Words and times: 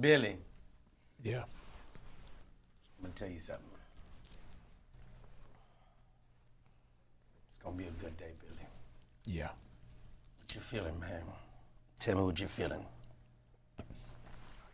Billy, 0.00 0.36
Yeah. 1.22 1.44
I'm 2.98 3.02
gonna 3.02 3.14
tell 3.14 3.28
you 3.28 3.40
something. 3.40 3.64
It's 7.50 7.62
gonna 7.62 7.76
be 7.76 7.86
a 7.86 7.90
good 7.90 8.16
day, 8.16 8.32
Billy. 8.40 8.66
Yeah. 9.24 9.50
What 10.38 10.54
you 10.54 10.60
feeling, 10.60 10.98
man? 11.00 11.22
Tell 11.98 12.16
me 12.16 12.22
what 12.24 12.38
you're 12.38 12.48
feeling. 12.48 12.84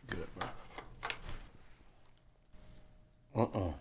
Good, 0.07 0.27
bro. 0.35 0.49
Uh-uh. 3.35 3.73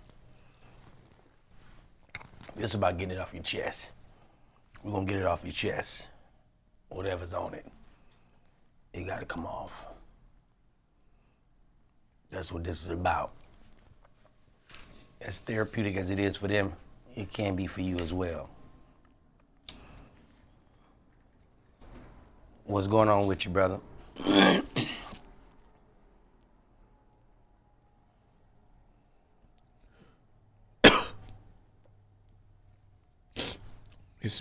It's 2.56 2.74
about 2.74 2.98
getting 2.98 3.16
it 3.16 3.20
off 3.20 3.34
your 3.34 3.42
chest. 3.42 3.90
We're 4.82 4.92
gonna 4.92 5.06
get 5.06 5.16
it 5.16 5.26
off 5.26 5.44
your 5.44 5.52
chest. 5.52 6.06
Whatever's 6.88 7.32
on 7.34 7.54
it. 7.54 7.66
It 8.92 9.04
gotta 9.04 9.26
come 9.26 9.46
off. 9.46 9.86
That's 12.32 12.50
what 12.50 12.64
this 12.64 12.82
is 12.82 12.88
about. 12.88 13.30
As 15.20 15.38
therapeutic 15.38 15.96
as 15.96 16.10
it 16.10 16.18
is 16.18 16.36
for 16.36 16.48
them, 16.48 16.72
it 17.14 17.32
can 17.32 17.54
be 17.54 17.66
for 17.68 17.82
you 17.82 17.98
as 17.98 18.12
well. 18.12 18.48
What's 22.64 22.86
going 22.86 23.08
on 23.08 23.26
with 23.26 23.44
you, 23.44 23.50
brother? 23.50 23.78
It's 34.22 34.40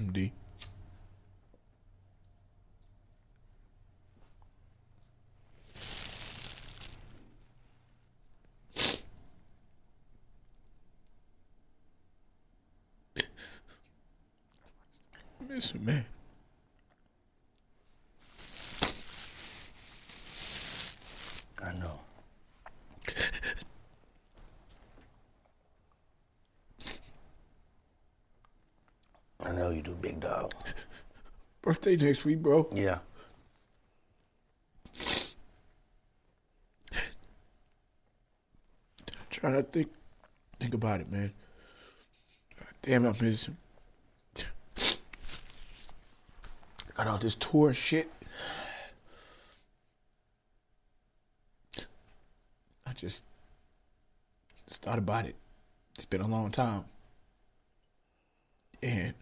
Man. 15.80 16.05
I 21.63 21.74
know. 21.74 22.00
I 29.44 29.52
know 29.52 29.70
you 29.70 29.82
do, 29.82 29.96
big 29.96 30.20
dog. 30.20 30.54
Birthday 31.62 31.96
next 31.96 32.26
week, 32.26 32.40
bro. 32.40 32.68
Yeah. 32.74 33.00
Trying 39.30 39.54
to 39.54 39.63
think 39.63 39.90
think 40.60 40.74
about 40.74 41.02
it, 41.02 41.12
man. 41.12 41.32
God 42.60 42.68
damn, 42.82 43.08
I 43.08 43.13
miss 43.22 43.48
him. 43.48 43.58
Got 47.02 47.07
all 47.07 47.18
this 47.18 47.34
tour 47.34 47.74
shit. 47.74 48.12
I 52.85 52.94
just 52.94 53.24
just 54.68 54.84
thought 54.84 54.99
about 54.99 55.26
it. 55.26 55.34
It's 55.96 56.05
been 56.05 56.22
a 56.22 56.27
long 56.27 56.52
time. 56.52 56.85
And 58.84 59.16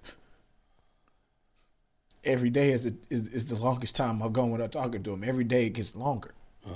every 2.26 2.50
day 2.50 2.74
is, 2.74 2.86
a, 2.86 2.92
is 3.10 3.30
is 3.30 3.46
the 3.46 3.56
longest 3.56 3.96
time 3.96 4.22
I've 4.22 4.34
gone 4.34 4.52
without 4.52 4.74
talking 4.74 5.02
to 5.04 5.14
him. 5.14 5.24
Every 5.24 5.46
day 5.46 5.68
it 5.68 5.70
gets 5.70 5.96
longer. 5.96 6.34
Uh. 6.68 6.72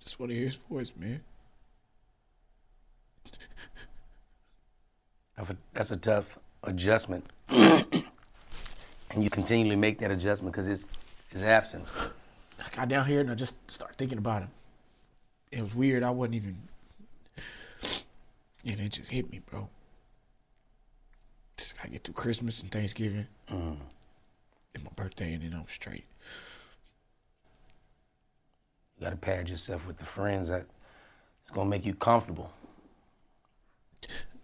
Just 0.00 0.18
want 0.18 0.30
to 0.30 0.36
hear 0.36 0.46
his 0.46 0.56
voice, 0.56 0.92
man. 0.98 1.20
That's 5.72 5.92
a 5.92 5.96
tough 5.96 6.36
adjustment. 6.64 7.26
and 9.18 9.24
you 9.24 9.30
continually 9.30 9.74
make 9.74 9.98
that 9.98 10.12
adjustment 10.12 10.54
because 10.54 10.68
it's 10.68 10.86
his 11.32 11.42
absence. 11.42 11.92
I 12.60 12.76
got 12.76 12.88
down 12.88 13.04
here 13.04 13.18
and 13.18 13.28
I 13.28 13.34
just 13.34 13.56
started 13.68 13.96
thinking 13.98 14.18
about 14.18 14.42
him. 14.42 14.50
It 15.50 15.60
was 15.60 15.74
weird. 15.74 16.04
I 16.04 16.10
wasn't 16.10 16.36
even. 16.36 16.56
And 18.64 18.78
it 18.78 18.92
just 18.92 19.10
hit 19.10 19.28
me, 19.32 19.40
bro. 19.50 19.68
Just 21.56 21.76
gotta 21.76 21.90
get 21.90 22.04
through 22.04 22.14
Christmas 22.14 22.62
and 22.62 22.70
Thanksgiving. 22.70 23.26
Mm. 23.50 23.78
And 24.76 24.84
my 24.84 24.90
birthday, 24.94 25.32
and 25.32 25.42
then 25.42 25.52
I'm 25.52 25.68
straight. 25.68 26.04
You 28.98 29.04
got 29.04 29.10
to 29.10 29.16
pad 29.16 29.48
yourself 29.48 29.84
with 29.84 29.98
the 29.98 30.04
friends 30.04 30.46
that 30.46 30.64
it's 31.42 31.50
going 31.50 31.66
to 31.66 31.70
make 31.70 31.84
you 31.84 31.94
comfortable. 31.94 32.52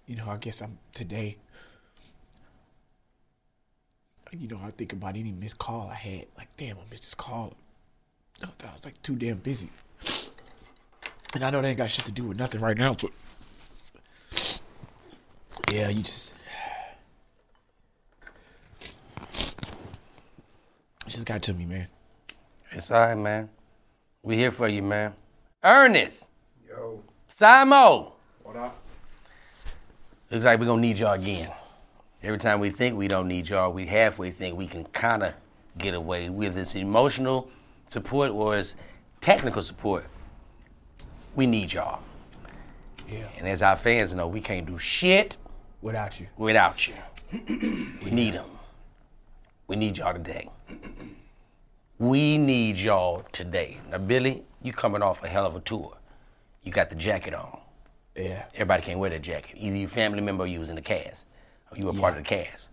You 0.06 0.16
know, 0.16 0.28
I 0.28 0.36
guess 0.36 0.60
I'm 0.62 0.78
today. 0.92 1.36
You 4.32 4.48
know, 4.48 4.58
I 4.64 4.70
think 4.70 4.92
about 4.92 5.16
any 5.16 5.30
missed 5.32 5.58
call 5.58 5.88
I 5.90 5.94
had. 5.94 6.26
Like, 6.36 6.48
damn, 6.56 6.76
I 6.76 6.80
missed 6.90 7.04
this 7.04 7.14
call. 7.14 7.54
I 8.42 8.46
thought 8.46 8.74
was 8.74 8.84
like 8.84 9.00
too 9.02 9.14
damn 9.16 9.36
busy. 9.38 9.70
And 11.34 11.44
I 11.44 11.50
know 11.50 11.62
they 11.62 11.68
ain't 11.68 11.78
got 11.78 11.90
shit 11.90 12.04
to 12.06 12.12
do 12.12 12.24
with 12.24 12.38
nothing 12.38 12.60
right 12.60 12.76
now, 12.76 12.94
but 12.94 13.10
yeah, 15.70 15.88
you 15.88 16.02
just 16.02 16.34
it 21.06 21.08
just 21.08 21.26
got 21.26 21.42
to 21.42 21.52
me, 21.54 21.64
man. 21.66 21.86
It's 22.72 22.91
all 22.91 23.00
right, 23.00 23.14
man. 23.16 23.48
We 24.22 24.36
here 24.36 24.50
for 24.50 24.68
you, 24.68 24.82
man. 24.82 25.12
Ernest, 25.62 26.28
Yo, 26.68 27.02
Simo. 27.28 28.12
what 28.42 28.56
up? 28.56 28.76
Looks 30.30 30.44
like 30.44 30.58
we're 30.58 30.66
going 30.66 30.82
to 30.82 30.86
need 30.88 30.98
y'all 30.98 31.12
again. 31.12 31.50
Every 32.24 32.38
time 32.38 32.58
we 32.58 32.70
think 32.70 32.96
we 32.96 33.06
don't 33.06 33.28
need 33.28 33.50
y'all, 33.50 33.70
we 33.70 33.86
halfway 33.86 34.30
think 34.30 34.56
we 34.56 34.66
can 34.66 34.84
kind 34.84 35.22
of 35.22 35.34
get 35.76 35.92
away 35.92 36.30
with 36.30 36.56
it's 36.56 36.74
emotional 36.74 37.50
support 37.86 38.30
or 38.30 38.56
it's 38.56 38.76
technical 39.20 39.60
support. 39.60 40.06
We 41.36 41.46
need 41.46 41.70
y'all. 41.74 42.00
Yeah. 43.06 43.28
And 43.36 43.46
as 43.46 43.60
our 43.60 43.76
fans 43.76 44.14
know, 44.14 44.26
we 44.26 44.40
can't 44.40 44.64
do 44.64 44.78
shit 44.78 45.36
Without 45.82 46.18
you. 46.18 46.26
without 46.38 46.88
you. 46.88 46.94
we 48.02 48.10
need 48.10 48.32
them. 48.32 48.48
We 49.66 49.76
need 49.76 49.98
y'all 49.98 50.14
today. 50.14 50.48
We 51.98 52.38
need 52.38 52.78
y'all 52.78 53.22
today. 53.32 53.80
Now, 53.91 53.98
Billy, 53.98 54.44
you 54.62 54.72
coming 54.72 55.02
off 55.02 55.22
a 55.22 55.28
hell 55.28 55.44
of 55.44 55.56
a 55.56 55.60
tour. 55.60 55.94
You 56.62 56.72
got 56.72 56.88
the 56.88 56.96
jacket 56.96 57.34
on. 57.34 57.58
Yeah. 58.16 58.44
Everybody 58.54 58.82
can't 58.82 58.98
wear 58.98 59.10
that 59.10 59.20
jacket. 59.20 59.56
Either 59.58 59.76
your 59.76 59.88
family 59.91 60.22
member 60.22 60.44
or 60.44 60.46
you 60.46 60.58
was 60.58 60.70
in 60.70 60.76
the 60.76 60.82
cast, 60.82 61.26
you 61.76 61.86
were 61.86 61.92
part 61.92 62.16
of 62.16 62.18
the 62.18 62.28
cast. 62.28 62.70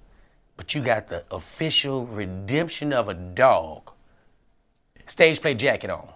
But 0.57 0.75
you 0.75 0.81
got 0.81 1.07
the 1.07 1.23
official 1.31 2.05
Redemption 2.05 2.93
of 2.93 3.09
a 3.09 3.13
Dogg 3.13 3.91
stage 5.11 5.41
play 5.41 5.53
jacket 5.53 5.89
on. 5.89 6.07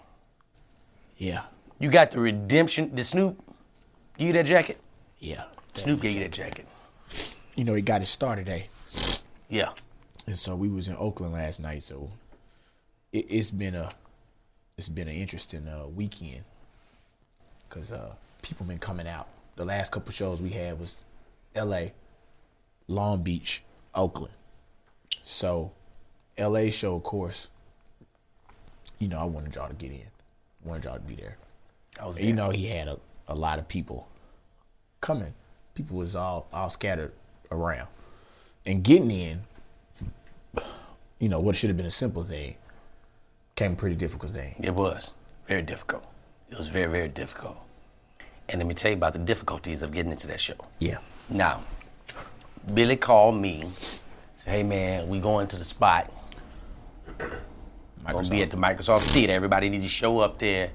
Yeah. 1.17 1.43
You 1.79 1.89
got 1.89 2.11
the 2.11 2.19
redemption. 2.19 2.95
Did 2.95 3.03
Snoop 3.03 3.41
give 4.17 4.27
you 4.27 4.33
that 4.33 4.45
jacket? 4.45 4.79
Yeah. 5.19 5.43
Snoop 5.73 6.01
gave 6.01 6.13
you 6.13 6.21
that 6.21 6.31
jacket. 6.31 6.67
You 7.55 7.63
know, 7.63 7.73
he 7.73 7.81
got 7.81 8.01
his 8.01 8.09
star 8.09 8.35
today. 8.35 8.69
Yeah. 9.49 9.71
And 10.27 10.37
so 10.37 10.55
we 10.55 10.69
was 10.69 10.87
in 10.87 10.95
Oakland 10.95 11.33
last 11.33 11.59
night, 11.59 11.83
so 11.83 12.09
it, 13.11 13.25
it's 13.29 13.51
been 13.51 13.75
a 13.75 13.89
it's 14.77 14.89
been 14.89 15.07
an 15.07 15.15
interesting 15.15 15.67
uh, 15.67 15.87
weekend 15.87 16.43
because 17.67 17.91
uh, 17.91 18.13
people 18.41 18.65
been 18.65 18.77
coming 18.77 19.07
out. 19.07 19.27
The 19.55 19.65
last 19.65 19.91
couple 19.91 20.11
shows 20.11 20.41
we 20.41 20.49
had 20.49 20.79
was 20.79 21.05
L.A., 21.53 21.93
Long 22.87 23.21
Beach, 23.21 23.63
Oakland. 23.93 24.33
So 25.23 25.71
L.A. 26.37 26.69
show, 26.69 26.95
of 26.95 27.03
course. 27.03 27.47
You 28.99 29.07
know, 29.07 29.19
I 29.19 29.23
wanted 29.25 29.55
y'all 29.55 29.67
to 29.67 29.73
get 29.73 29.91
in. 29.91 30.07
Wanted 30.63 30.85
y'all 30.85 30.95
to 30.95 30.99
be 31.01 31.15
there. 31.15 31.37
I 31.99 32.05
was 32.05 32.17
And 32.17 32.27
you 32.27 32.33
know, 32.33 32.49
he 32.49 32.67
had 32.67 32.87
a, 32.87 32.97
a 33.27 33.35
lot 33.35 33.59
of 33.59 33.67
people 33.67 34.07
coming. 35.01 35.33
People 35.73 35.97
was 35.97 36.15
all 36.15 36.47
all 36.53 36.69
scattered 36.69 37.11
around, 37.51 37.87
and 38.65 38.83
getting 38.83 39.11
in. 39.11 39.41
You 41.19 41.29
know 41.29 41.39
what 41.39 41.55
should 41.55 41.69
have 41.69 41.77
been 41.77 41.85
a 41.85 41.91
simple 41.91 42.23
thing, 42.23 42.55
came 43.55 43.73
a 43.73 43.75
pretty 43.75 43.95
difficult 43.95 44.31
thing. 44.31 44.55
It 44.61 44.73
was 44.73 45.11
very 45.47 45.61
difficult. 45.61 46.03
It 46.51 46.57
was 46.57 46.67
very, 46.67 46.91
very 46.91 47.07
difficult. 47.07 47.57
And 48.47 48.59
let 48.59 48.67
me 48.67 48.73
tell 48.73 48.91
you 48.91 48.97
about 48.97 49.13
the 49.13 49.19
difficulties 49.19 49.81
of 49.81 49.91
getting 49.91 50.11
into 50.11 50.27
that 50.27 50.39
show. 50.39 50.55
Yeah, 50.79 50.97
Now, 51.29 51.61
Billy 52.73 52.95
called 52.97 53.35
me, 53.35 53.65
said, 54.35 54.51
"Hey 54.51 54.63
man, 54.63 55.07
we 55.07 55.19
going 55.19 55.47
to 55.47 55.57
the 55.57 55.63
spot. 55.63 56.11
Gonna 58.07 58.29
be 58.29 58.43
at 58.43 58.51
the 58.51 58.57
Microsoft 58.57 59.01
Theater. 59.11 59.33
Everybody 59.33 59.67
need 59.69 59.81
to 59.81 59.89
show 59.89 60.19
up 60.19 60.37
there. 60.39 60.69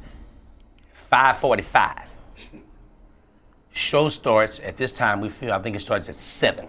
5:45. 1.12 2.02
Show 3.72 4.08
starts 4.08 4.58
at 4.60 4.76
this 4.76 4.90
time. 4.92 5.20
We 5.20 5.28
feel. 5.28 5.52
I 5.52 5.60
think 5.60 5.76
it 5.76 5.80
starts 5.80 6.08
at 6.08 6.16
seven. 6.16 6.68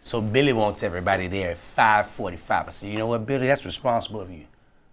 So 0.00 0.20
Billy 0.20 0.52
wants 0.52 0.82
everybody 0.82 1.28
there 1.28 1.52
at 1.52 1.58
5:45. 1.58 2.66
I 2.66 2.70
said, 2.70 2.90
you 2.90 2.96
know 2.96 3.06
what, 3.06 3.24
Billy, 3.24 3.46
that's 3.46 3.64
responsible 3.64 4.20
of 4.20 4.30
you. 4.30 4.46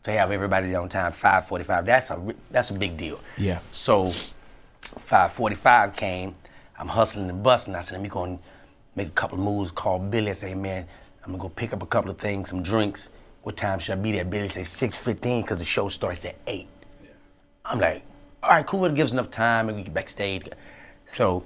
to 0.03 0.11
have 0.11 0.31
everybody 0.31 0.69
there 0.69 0.79
on 0.79 0.87
time. 0.87 1.11
5:45. 1.11 1.85
That's 1.85 2.11
a 2.11 2.35
that's 2.51 2.69
a 2.69 2.73
big 2.73 2.95
deal. 2.95 3.19
Yeah. 3.37 3.59
So 3.71 4.13
5:45 4.97 5.95
came. 5.95 6.35
I'm 6.77 6.87
hustling 6.87 7.29
and 7.29 7.43
busting. 7.43 7.75
I 7.75 7.81
said, 7.81 7.93
let 7.93 8.01
me 8.01 8.09
go 8.09 8.23
and 8.23 8.39
make 8.99 9.07
a 9.07 9.11
couple 9.11 9.37
of 9.37 9.43
moves. 9.43 9.71
Call 9.71 9.97
Billy. 9.97 10.29
I 10.29 10.33
say, 10.33 10.53
man, 10.53 10.85
I'm 11.23 11.31
gonna 11.31 11.41
go 11.41 11.49
pick 11.49 11.71
up 11.71 11.81
a 11.81 11.85
couple 11.85 12.11
of 12.11 12.17
things, 12.17 12.49
some 12.49 12.61
drinks. 12.61 13.09
What 13.43 13.55
time 13.55 13.79
should 13.79 13.97
I 13.97 14.01
be 14.01 14.11
there? 14.11 14.25
Billy 14.25 14.49
say 14.49 14.63
6:15 14.63 15.41
because 15.41 15.59
the 15.59 15.65
show 15.65 15.87
starts 15.87 16.25
at 16.25 16.35
eight. 16.47 16.67
I'm 17.63 17.79
like, 17.79 18.03
all 18.43 18.49
right, 18.49 18.67
cool. 18.67 18.85
It 18.85 18.95
gives 18.95 19.13
enough 19.13 19.31
time, 19.31 19.69
and 19.69 19.77
we 19.77 19.83
get 19.83 19.93
backstage. 19.93 20.49
So 21.07 21.43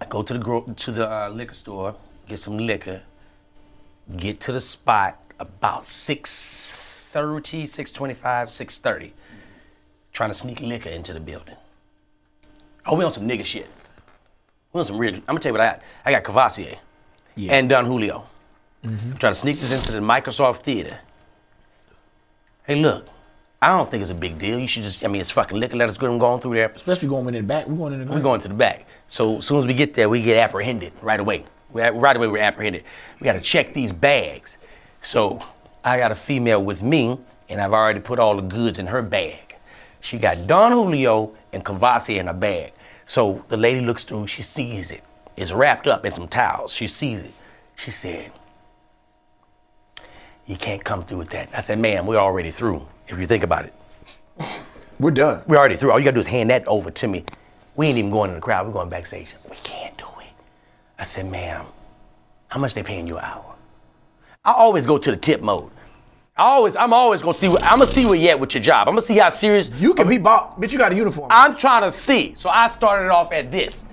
I 0.00 0.04
go 0.06 0.22
to 0.22 0.32
the 0.32 0.38
gro- 0.38 0.72
to 0.84 0.92
the 0.92 1.06
uh, 1.10 1.28
liquor 1.30 1.54
store, 1.54 1.96
get 2.28 2.38
some 2.38 2.58
liquor, 2.58 3.02
get 4.16 4.38
to 4.40 4.52
the 4.52 4.60
spot 4.60 5.18
about 5.40 5.82
6.30, 5.82 7.64
6.25, 7.64 8.16
6.30, 8.22 9.10
trying 10.12 10.30
to 10.30 10.34
sneak 10.34 10.60
liquor 10.60 10.90
into 10.90 11.12
the 11.12 11.20
building. 11.20 11.56
Oh, 12.86 12.94
we 12.96 13.04
on 13.04 13.10
some 13.10 13.28
nigga 13.28 13.44
shit. 13.44 13.68
Some 14.74 14.96
real. 14.98 15.14
I'm 15.14 15.20
gonna 15.26 15.40
tell 15.40 15.50
you 15.50 15.54
what 15.54 15.60
I 15.60 15.70
got. 15.72 15.82
I 16.04 16.10
got 16.12 16.24
Courvoisier 16.24 16.76
Yeah. 17.34 17.52
and 17.52 17.68
Don 17.68 17.84
Julio. 17.84 18.26
Mm-hmm. 18.84 19.12
I'm 19.12 19.16
trying 19.18 19.32
to 19.34 19.38
sneak 19.38 19.60
this 19.60 19.70
into 19.70 19.92
the 19.92 20.00
Microsoft 20.00 20.62
Theater. 20.62 20.98
Hey, 22.64 22.74
look, 22.76 23.06
I 23.60 23.68
don't 23.68 23.90
think 23.90 24.00
it's 24.02 24.10
a 24.10 24.14
big 24.14 24.38
deal. 24.38 24.58
You 24.58 24.66
should 24.66 24.82
just, 24.82 25.04
I 25.04 25.08
mean, 25.08 25.20
it's 25.20 25.30
fucking 25.30 25.56
liquor. 25.58 25.76
Let 25.76 25.88
us 25.88 25.96
go 25.98 26.10
and 26.10 26.18
going 26.18 26.40
through 26.40 26.54
there. 26.54 26.72
Especially 26.74 27.06
going 27.08 27.26
in 27.28 27.34
the 27.34 27.42
back. 27.42 27.66
We're 27.68 27.76
going 27.76 27.92
in 27.92 28.06
the 28.06 28.12
We're 28.12 28.20
going 28.20 28.40
to 28.40 28.48
the 28.48 28.54
back. 28.54 28.86
So 29.08 29.38
as 29.38 29.46
soon 29.46 29.58
as 29.58 29.66
we 29.66 29.74
get 29.74 29.94
there, 29.94 30.08
we 30.08 30.22
get 30.22 30.36
apprehended 30.38 30.92
right 31.02 31.20
away. 31.20 31.44
We, 31.72 31.82
right 31.82 32.16
away, 32.16 32.26
we're 32.28 32.38
apprehended. 32.42 32.82
We 33.20 33.24
got 33.24 33.34
to 33.34 33.40
check 33.40 33.72
these 33.74 33.92
bags. 33.92 34.58
So 35.00 35.40
I 35.84 35.98
got 35.98 36.10
a 36.10 36.14
female 36.16 36.64
with 36.64 36.82
me, 36.82 37.18
and 37.48 37.60
I've 37.60 37.72
already 37.72 38.00
put 38.00 38.18
all 38.18 38.34
the 38.36 38.42
goods 38.42 38.78
in 38.78 38.86
her 38.88 39.02
bag. 39.02 39.56
She 40.00 40.18
got 40.18 40.46
Don 40.46 40.72
Julio 40.72 41.34
and 41.52 41.64
Courvoisier 41.64 42.18
in 42.20 42.28
a 42.28 42.34
bag. 42.34 42.72
So 43.06 43.44
the 43.48 43.56
lady 43.56 43.80
looks 43.80 44.04
through, 44.04 44.26
she 44.26 44.42
sees 44.42 44.90
it. 44.92 45.02
It's 45.36 45.52
wrapped 45.52 45.86
up 45.86 46.04
in 46.04 46.12
some 46.12 46.28
towels. 46.28 46.72
She 46.72 46.86
sees 46.86 47.20
it. 47.20 47.32
She 47.76 47.90
said, 47.90 48.32
You 50.46 50.56
can't 50.56 50.84
come 50.84 51.02
through 51.02 51.18
with 51.18 51.30
that. 51.30 51.48
I 51.54 51.60
said, 51.60 51.78
Ma'am, 51.78 52.06
we're 52.06 52.16
already 52.16 52.50
through, 52.50 52.86
if 53.08 53.18
you 53.18 53.26
think 53.26 53.42
about 53.42 53.64
it. 53.64 53.74
We're 54.98 55.10
done. 55.10 55.42
We're 55.46 55.56
already 55.56 55.76
through. 55.76 55.90
All 55.90 55.98
you 55.98 56.04
gotta 56.04 56.14
do 56.14 56.20
is 56.20 56.26
hand 56.26 56.50
that 56.50 56.66
over 56.68 56.90
to 56.90 57.08
me. 57.08 57.24
We 57.74 57.88
ain't 57.88 57.98
even 57.98 58.10
going 58.10 58.30
in 58.30 58.36
the 58.36 58.40
crowd. 58.40 58.66
We're 58.66 58.72
going 58.72 58.88
backstage. 58.88 59.34
We 59.48 59.56
can't 59.62 59.96
do 59.96 60.04
it. 60.20 60.28
I 60.98 61.02
said, 61.02 61.30
ma'am, 61.30 61.64
how 62.48 62.60
much 62.60 62.74
they 62.74 62.82
paying 62.82 63.06
you 63.06 63.18
an 63.18 63.24
hour? 63.24 63.54
I 64.44 64.52
always 64.52 64.86
go 64.86 64.98
to 64.98 65.10
the 65.10 65.16
tip 65.16 65.40
mode. 65.40 65.70
I 66.36 66.44
always, 66.44 66.76
I'm 66.76 66.94
always 66.94 67.20
gonna 67.20 67.34
see. 67.34 67.48
What, 67.48 67.62
I'm 67.62 67.78
gonna 67.78 67.86
see 67.86 68.06
where 68.06 68.14
you 68.14 68.28
at 68.30 68.40
with 68.40 68.54
your 68.54 68.62
job. 68.62 68.88
I'm 68.88 68.94
gonna 68.94 69.06
see 69.06 69.18
how 69.18 69.28
serious 69.28 69.68
You 69.76 69.92
can 69.92 70.08
be 70.08 70.16
bought, 70.16 70.58
bitch. 70.60 70.72
You 70.72 70.78
got 70.78 70.92
a 70.92 70.94
uniform. 70.94 71.28
I'm 71.30 71.56
trying 71.56 71.82
to 71.82 71.90
see. 71.90 72.34
So 72.34 72.48
I 72.48 72.68
started 72.68 73.10
off 73.10 73.32
at 73.32 73.50
this. 73.52 73.84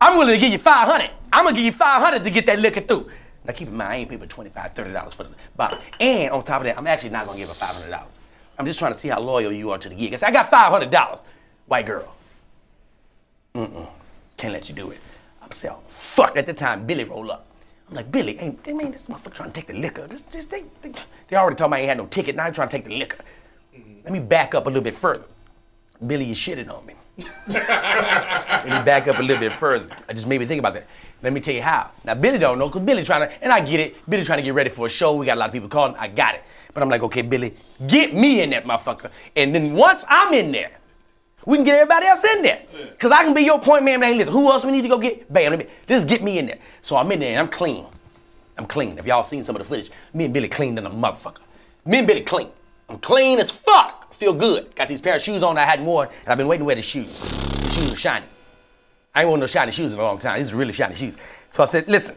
I'm 0.00 0.16
willing 0.18 0.34
to 0.34 0.40
give 0.40 0.52
you 0.52 0.58
500. 0.58 1.10
I'm 1.32 1.44
gonna 1.44 1.56
give 1.56 1.66
you 1.66 1.72
500 1.72 2.24
to 2.24 2.30
get 2.30 2.46
that 2.46 2.58
liquor 2.60 2.80
through. 2.80 3.10
Now 3.44 3.52
keep 3.52 3.68
in 3.68 3.76
mind, 3.76 3.92
I 3.92 3.96
ain't 3.96 4.08
paying 4.08 4.20
for 4.20 4.26
25, 4.26 4.72
30 4.72 4.92
dollars 4.92 5.12
for 5.12 5.24
the 5.24 5.30
bottle. 5.54 5.78
And 6.00 6.30
on 6.30 6.42
top 6.44 6.62
of 6.62 6.64
that, 6.64 6.78
I'm 6.78 6.86
actually 6.86 7.10
not 7.10 7.26
gonna 7.26 7.38
give 7.38 7.48
her 7.48 7.54
500 7.54 7.90
dollars. 7.90 8.20
I'm 8.58 8.64
just 8.64 8.78
trying 8.78 8.92
to 8.94 8.98
see 8.98 9.08
how 9.08 9.20
loyal 9.20 9.52
you 9.52 9.70
are 9.70 9.78
to 9.78 9.88
the 9.88 9.94
gig. 9.94 10.14
I 10.14 10.16
said, 10.16 10.30
I 10.30 10.32
got 10.32 10.48
500 10.48 10.88
dollars, 10.90 11.20
white 11.66 11.84
girl. 11.84 12.14
Mm-mm, 13.54 13.86
can't 14.38 14.52
let 14.54 14.68
you 14.68 14.74
do 14.74 14.90
it. 14.92 14.98
I'm 15.42 15.52
saying, 15.52 15.74
fuck. 15.90 16.36
At 16.38 16.46
the 16.46 16.54
time, 16.54 16.86
Billy 16.86 17.04
roll 17.04 17.30
up. 17.30 17.46
I'm 17.88 17.96
like, 17.96 18.10
Billy, 18.10 18.38
ain't, 18.38 18.64
they 18.64 18.72
mean 18.72 18.92
this 18.92 19.06
motherfucker 19.06 19.34
trying 19.34 19.50
to 19.50 19.54
take 19.54 19.66
the 19.66 19.74
liquor. 19.74 20.06
This, 20.06 20.22
this, 20.22 20.46
they, 20.46 20.64
they, 20.82 20.92
they 21.28 21.36
already 21.36 21.56
told 21.56 21.70
me 21.70 21.78
I 21.78 21.80
ain't 21.80 21.88
had 21.88 21.98
no 21.98 22.06
ticket. 22.06 22.34
Now 22.34 22.46
they 22.46 22.52
trying 22.52 22.68
to 22.68 22.76
take 22.76 22.84
the 22.84 22.96
liquor. 22.96 23.18
Let 24.04 24.12
me 24.12 24.20
back 24.20 24.54
up 24.54 24.66
a 24.66 24.68
little 24.68 24.82
bit 24.82 24.94
further. 24.94 25.24
Billy, 26.06 26.24
you 26.24 26.34
shitting 26.34 26.70
on 26.70 26.84
me. 26.86 26.94
Let 27.48 28.64
me 28.64 28.84
back 28.84 29.06
up 29.08 29.18
a 29.18 29.22
little 29.22 29.38
bit 29.38 29.52
further. 29.52 29.88
I 30.08 30.12
just 30.12 30.26
made 30.26 30.40
me 30.40 30.46
think 30.46 30.58
about 30.58 30.74
that. 30.74 30.86
Let 31.22 31.32
me 31.32 31.40
tell 31.40 31.54
you 31.54 31.62
how. 31.62 31.90
Now 32.04 32.14
Billy 32.14 32.38
don't 32.38 32.58
know 32.58 32.68
because 32.68 32.82
Billy 32.82 33.04
trying 33.04 33.28
to, 33.28 33.42
and 33.42 33.52
I 33.52 33.60
get 33.64 33.80
it. 33.80 34.10
Billy 34.10 34.24
trying 34.24 34.38
to 34.38 34.42
get 34.42 34.54
ready 34.54 34.68
for 34.68 34.86
a 34.86 34.90
show. 34.90 35.14
We 35.14 35.24
got 35.24 35.36
a 35.36 35.40
lot 35.40 35.46
of 35.46 35.52
people 35.52 35.68
calling. 35.68 35.94
I 35.96 36.08
got 36.08 36.34
it. 36.34 36.42
But 36.74 36.82
I'm 36.82 36.90
like, 36.90 37.02
okay, 37.04 37.22
Billy, 37.22 37.54
get 37.86 38.14
me 38.14 38.42
in 38.42 38.50
that 38.50 38.64
motherfucker. 38.64 39.10
And 39.36 39.54
then 39.54 39.74
once 39.74 40.04
I'm 40.08 40.34
in 40.34 40.52
there, 40.52 40.72
we 41.46 41.56
can 41.56 41.64
get 41.64 41.74
everybody 41.74 42.06
else 42.06 42.24
in 42.24 42.42
there. 42.42 42.62
Cause 42.98 43.12
I 43.12 43.22
can 43.22 43.34
be 43.34 43.42
your 43.42 43.60
point 43.60 43.84
man. 43.84 44.02
Hey, 44.02 44.14
listen, 44.14 44.32
who 44.32 44.50
else 44.50 44.64
we 44.64 44.72
need 44.72 44.82
to 44.82 44.88
go 44.88 44.98
get? 44.98 45.30
Bam, 45.32 45.50
let 45.50 45.58
me 45.58 45.66
just 45.86 46.08
get 46.08 46.22
me 46.22 46.38
in 46.38 46.46
there. 46.46 46.58
So 46.82 46.96
I'm 46.96 47.10
in 47.12 47.20
there 47.20 47.30
and 47.30 47.40
I'm 47.40 47.48
clean. 47.48 47.86
I'm 48.56 48.66
clean. 48.66 48.98
If 48.98 49.06
y'all 49.06 49.24
seen 49.24 49.44
some 49.44 49.56
of 49.56 49.62
the 49.62 49.68
footage, 49.68 49.90
me 50.12 50.24
and 50.24 50.34
Billy 50.34 50.48
clean 50.48 50.74
than 50.74 50.86
a 50.86 50.90
motherfucker. 50.90 51.40
Me 51.84 51.98
and 51.98 52.06
Billy 52.06 52.22
clean. 52.22 52.48
I'm 52.88 52.98
clean 52.98 53.40
as 53.40 53.50
fuck. 53.50 54.12
Feel 54.12 54.32
good. 54.32 54.74
Got 54.76 54.88
these 54.88 55.00
pair 55.00 55.16
of 55.16 55.22
shoes 55.22 55.42
on 55.42 55.58
I 55.58 55.64
hadn't 55.64 55.86
worn, 55.86 56.08
and 56.08 56.28
I've 56.28 56.38
been 56.38 56.46
waiting 56.46 56.60
to 56.60 56.66
wear 56.66 56.76
the 56.76 56.82
shoes. 56.82 57.20
The 57.20 57.70
shoes 57.70 57.92
are 57.92 57.96
shiny. 57.96 58.26
I 59.14 59.20
ain't 59.20 59.28
worn 59.28 59.40
no 59.40 59.46
shiny 59.46 59.72
shoes 59.72 59.92
in 59.92 59.98
a 59.98 60.02
long 60.02 60.18
time. 60.18 60.38
These 60.38 60.52
are 60.52 60.56
really 60.56 60.72
shiny 60.72 60.94
shoes. 60.94 61.16
So 61.50 61.62
I 61.62 61.66
said, 61.66 61.88
listen, 61.88 62.16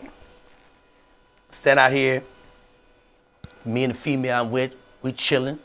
stand 1.49 1.79
out 1.79 1.91
here. 1.91 2.23
Me 3.65 3.83
and 3.83 3.93
the 3.93 3.97
female 3.97 4.41
I'm 4.41 4.51
with, 4.51 4.73
we 5.01 5.11
chilling. 5.11 5.59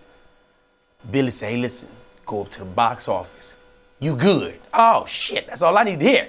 Billy 1.11 1.31
say, 1.31 1.53
hey, 1.53 1.57
listen, 1.59 1.89
go 2.33 2.41
up 2.41 2.51
to 2.51 2.61
the 2.61 2.65
box 2.65 3.09
office. 3.09 3.55
You 4.01 4.17
good? 4.17 4.59
Oh 4.73 5.05
shit, 5.07 5.47
that's 5.47 5.61
all 5.61 5.77
I 5.77 5.85
need 5.85 6.01
to 6.01 6.07
hear. 6.09 6.29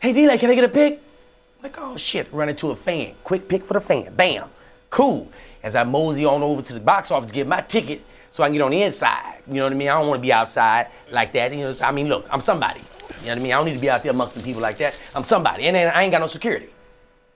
Hey 0.00 0.12
D'lai, 0.14 0.38
can 0.38 0.50
I 0.50 0.54
get 0.54 0.64
a 0.64 0.68
pic? 0.68 0.94
I'm 1.58 1.62
like, 1.64 1.76
oh 1.78 1.96
shit, 1.96 2.26
run 2.32 2.48
into 2.48 2.70
a 2.70 2.76
fan. 2.76 3.14
Quick 3.22 3.48
pick 3.48 3.62
for 3.62 3.74
the 3.74 3.80
fan. 3.80 4.14
Bam. 4.14 4.48
Cool. 4.88 5.30
As 5.62 5.76
I 5.76 5.84
mosey 5.84 6.24
on 6.24 6.42
over 6.42 6.62
to 6.62 6.72
the 6.72 6.80
box 6.80 7.10
office 7.10 7.28
to 7.28 7.34
get 7.34 7.46
my 7.46 7.60
ticket 7.60 8.00
so 8.30 8.42
I 8.42 8.46
can 8.46 8.54
get 8.54 8.62
on 8.62 8.70
the 8.70 8.82
inside. 8.82 9.40
You 9.46 9.56
know 9.56 9.64
what 9.64 9.72
I 9.72 9.76
mean? 9.76 9.88
I 9.88 9.98
don't 9.98 10.08
want 10.08 10.20
to 10.20 10.22
be 10.22 10.32
outside 10.32 10.88
like 11.10 11.32
that. 11.34 11.54
You 11.54 11.64
know, 11.64 11.74
I 11.82 11.92
mean, 11.92 12.08
look, 12.08 12.26
I'm 12.30 12.40
somebody. 12.40 12.80
You 12.80 13.26
know 13.26 13.32
what 13.32 13.38
I 13.38 13.42
mean? 13.42 13.52
I 13.52 13.56
don't 13.56 13.66
need 13.66 13.74
to 13.74 13.80
be 13.80 13.90
out 13.90 14.02
there 14.02 14.10
amongst 14.10 14.34
the 14.34 14.42
people 14.42 14.62
like 14.62 14.78
that. 14.78 15.00
I'm 15.14 15.22
somebody. 15.22 15.64
And 15.66 15.76
then 15.76 15.92
I 15.94 16.02
ain't 16.02 16.12
got 16.12 16.22
no 16.22 16.26
security. 16.26 16.66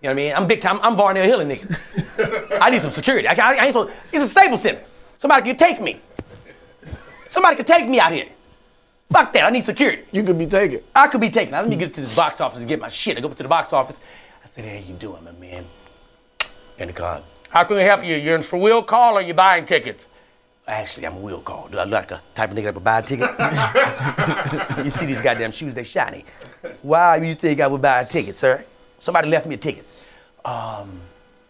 You 0.00 0.08
know 0.08 0.08
what 0.08 0.12
I 0.12 0.14
mean? 0.14 0.32
I'm 0.34 0.46
big 0.46 0.62
time. 0.62 0.80
I'm 0.82 0.96
Varnell 0.96 1.24
Hill 1.24 1.40
nigga. 1.40 2.58
I 2.62 2.70
need 2.70 2.80
some 2.80 2.92
security. 2.92 3.28
I, 3.28 3.34
I, 3.34 3.54
I 3.54 3.64
ain't 3.66 3.72
supposed, 3.74 3.92
it's 4.10 4.24
a 4.24 4.28
Staples 4.28 4.62
Center. 4.62 4.82
Somebody 5.19 5.42
can 5.42 5.56
take 5.56 5.82
me. 5.82 6.00
Somebody 7.28 7.56
could 7.56 7.67
take 7.67 7.88
me 7.88 8.00
out 8.00 8.12
here. 8.12 8.28
Fuck 9.11 9.32
that. 9.32 9.44
I 9.44 9.50
need 9.50 9.64
security. 9.64 10.02
you 10.11 10.23
could 10.23 10.38
be 10.38 10.46
taken. 10.46 10.81
I 10.94 11.08
could 11.08 11.20
be 11.20 11.31
taken. 11.31 11.52
Now, 11.52 11.61
let 11.61 11.70
me 11.70 11.76
get 11.76 11.94
to 11.94 12.00
this 12.00 12.14
box 12.14 12.40
office 12.40 12.61
and 12.61 12.69
get 12.69 12.81
my 12.81 12.88
shit. 12.88 13.17
I 13.17 13.20
go 13.20 13.28
up 13.28 13.34
to 13.37 13.43
the 13.43 13.49
box 13.49 13.73
office. 13.73 13.99
I 14.43 14.46
said, 14.46 14.64
hey, 14.64 14.81
how 14.81 14.88
you 14.88 14.94
doing, 14.94 15.23
my 15.25 15.32
man? 15.32 15.64
In 16.78 16.88
the 16.88 16.93
car. 16.93 17.23
How 17.50 17.64
can 17.64 17.76
we 17.76 17.82
help 17.82 18.05
you? 18.05 18.17
You're 18.17 18.36
in 18.36 18.43
for 18.43 18.58
will 18.58 18.82
call 18.82 19.17
or 19.17 19.20
you 19.20 19.34
buying 19.34 19.67
tickets? 19.67 20.06
Actually, 20.67 21.06
I'm 21.06 21.17
a 21.17 21.20
will 21.20 21.41
call. 21.41 21.69
Do 21.69 21.79
I 21.79 21.84
look 21.84 21.93
like 21.93 22.10
a 22.10 22.22
type 22.34 22.50
of 22.50 22.56
nigga 22.56 22.65
that 22.65 22.74
would 22.74 22.84
buy 22.84 22.98
a 22.98 23.03
ticket? 23.03 23.31
you 24.84 24.91
see 24.91 25.06
these 25.06 25.22
goddamn 25.22 25.53
shoes, 25.53 25.74
they 25.74 25.84
shiny. 25.84 26.24
Why 26.82 27.17
you 27.19 27.36
think 27.36 27.60
I 27.60 27.69
would 27.69 27.81
buy 27.81 28.00
a 28.00 28.06
ticket, 28.06 28.36
sir? 28.36 28.65
Somebody 28.98 29.29
left 29.29 29.46
me 29.46 29.55
a 29.55 29.58
ticket. 29.58 29.86
Um, 30.44 31.00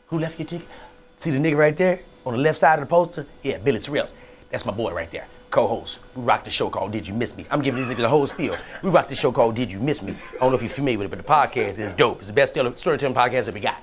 who 0.09 0.19
left 0.19 0.39
you 0.39 0.45
a 0.45 0.49
ticket? 0.49 0.69
See 1.17 1.31
the 1.31 1.39
nigga 1.39 1.57
right 1.57 1.77
there 1.77 2.01
on 2.27 2.35
the 2.35 2.39
left 2.39 2.59
side 2.59 2.79
of 2.79 2.81
the 2.81 2.91
poster? 2.91 3.27
Yeah, 3.43 3.57
Billy 3.57 3.79
Sorrells. 3.79 4.13
That's 4.51 4.67
my 4.67 4.73
boy 4.73 4.93
right 4.93 5.11
there. 5.11 5.27
Co-host. 5.51 5.99
We 6.15 6.23
rock 6.23 6.45
the 6.45 6.51
show 6.51 6.71
called 6.71 6.93
Did 6.93 7.07
You 7.07 7.15
Miss 7.15 7.37
Me? 7.37 7.47
I'm 7.51 7.63
giving 7.63 7.83
these 7.83 7.95
niggas 7.95 8.01
the 8.01 8.09
whole 8.09 8.27
spiel. 8.27 8.57
We 8.83 8.91
rock 8.91 9.09
the 9.09 9.15
show 9.15 9.33
called 9.33 9.55
Did 9.55 9.71
You 9.71 9.79
Miss 9.79 10.03
Me? 10.03 10.13
I 10.13 10.39
don't 10.41 10.51
know 10.51 10.57
if 10.57 10.63
you're 10.63 10.69
familiar 10.69 10.99
with 10.99 11.07
it, 11.07 11.17
but 11.17 11.19
the 11.19 11.33
podcast 11.33 11.79
is 11.79 11.95
dope. 11.95 12.19
It's 12.19 12.27
the 12.27 12.33
best 12.33 12.53
storytelling 12.53 13.15
podcast 13.15 13.47
that 13.47 13.55
we 13.55 13.61
got. 13.61 13.77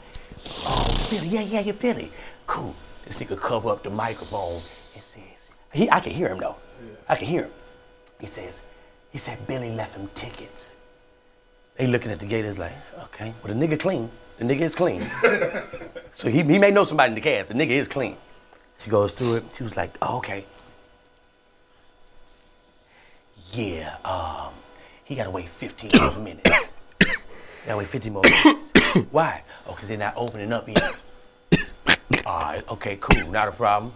Oh, 0.66 1.08
Billy, 1.10 1.28
yeah, 1.28 1.42
yeah, 1.42 1.60
yeah, 1.62 1.72
Billy. 1.72 2.12
Cool. 2.48 2.76
This 3.06 3.18
nigga 3.18 3.40
cover 3.40 3.70
up 3.70 3.84
the 3.84 3.90
microphone 3.90 4.54
and 4.54 5.04
says, 5.04 5.22
he, 5.72 5.90
I 5.90 6.00
can 6.00 6.12
hear 6.12 6.28
him 6.30 6.40
though. 6.40 6.56
I 7.08 7.16
can 7.16 7.28
hear 7.28 7.44
him. 7.44 7.52
He 8.20 8.28
says, 8.28 8.62
he 9.12 9.18
said 9.18 9.46
Billy 9.48 9.72
left 9.72 9.96
him 9.96 10.10
tickets. 10.16 10.74
They 11.76 11.88
looking 11.88 12.12
at 12.12 12.20
the 12.20 12.26
gate 12.26 12.46
is 12.46 12.58
like, 12.58 12.74
okay, 13.06 13.34
well 13.44 13.54
the 13.54 13.68
nigga 13.68 13.80
clean. 13.80 14.10
The 14.38 14.46
nigga 14.46 14.62
is 14.62 14.76
clean. 14.76 15.02
so 16.14 16.30
he, 16.30 16.42
he 16.42 16.58
may 16.58 16.72
know 16.72 16.84
somebody 16.84 17.10
in 17.10 17.16
the 17.16 17.22
cast. 17.22 17.50
The 17.50 17.54
nigga 17.54 17.70
is 17.70 17.88
clean. 17.88 18.18
She 18.78 18.90
goes 18.90 19.14
through 19.14 19.36
it. 19.36 19.44
She 19.56 19.64
was 19.64 19.78
like, 19.78 19.96
oh, 20.02 20.18
okay. 20.18 20.46
Yeah, 23.54 23.98
um, 24.04 24.52
he 25.04 25.16
gotta 25.16 25.30
wait 25.30 25.48
15 25.48 25.92
more 26.02 26.16
minutes. 26.20 26.50
gotta 27.66 27.78
wait 27.78 27.88
15 27.88 28.14
more 28.14 28.24
minutes. 28.44 29.12
Why? 29.12 29.44
Oh, 29.68 29.74
because 29.74 29.88
they're 29.88 29.98
not 29.98 30.16
opening 30.18 30.52
up 30.52 30.68
yet. 30.68 31.00
All 32.26 32.40
right, 32.40 32.68
okay, 32.70 32.98
cool, 33.00 33.32
not 33.32 33.48
a 33.48 33.52
problem. 33.52 33.94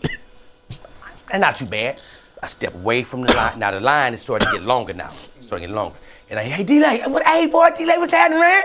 And 1.32 1.42
not 1.42 1.56
too 1.56 1.66
bad. 1.66 2.00
I 2.42 2.48
step 2.48 2.76
away 2.76 3.04
from 3.04 3.22
the 3.22 3.34
line. 3.34 3.58
Now 3.58 3.72
the 3.72 3.80
line 3.80 4.14
is 4.14 4.22
starting 4.22 4.48
to 4.48 4.54
get 4.54 4.64
longer 4.64 4.94
now. 4.94 5.12
It's 5.38 5.48
starting 5.48 5.68
to 5.68 5.74
get 5.74 5.76
longer. 5.76 5.98
And 6.30 6.40
I, 6.40 6.44
hey, 6.44 6.64
D'lai, 6.64 7.08
what, 7.08 7.26
hey, 7.26 7.48
boy, 7.48 7.70
D'lai, 7.76 7.98
what's 7.98 8.14
happening, 8.14 8.40
man? 8.40 8.64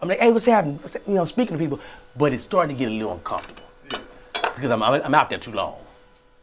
I'm 0.00 0.08
like, 0.08 0.20
hey, 0.20 0.30
what's 0.30 0.44
happening? 0.44 0.76
What's 0.78 0.92
that? 0.92 1.06
You 1.08 1.14
know, 1.14 1.24
speaking 1.24 1.56
to 1.56 1.58
people. 1.58 1.80
But 2.16 2.32
it's 2.32 2.44
starting 2.44 2.76
to 2.76 2.78
get 2.78 2.88
a 2.88 2.94
little 2.94 3.12
uncomfortable. 3.12 3.62
Because 4.32 4.70
I'm, 4.70 4.82
I'm, 4.82 5.02
I'm 5.02 5.14
out 5.14 5.28
there 5.28 5.38
too 5.38 5.52
long. 5.52 5.76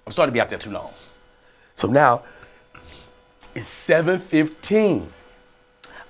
I'm 0.06 0.12
starting 0.12 0.32
to 0.32 0.34
be 0.34 0.42
out 0.42 0.50
there 0.50 0.60
too 0.60 0.72
long. 0.72 0.92
So 1.74 1.88
now, 1.88 2.24
it's 3.58 3.90
7.15. 3.90 5.08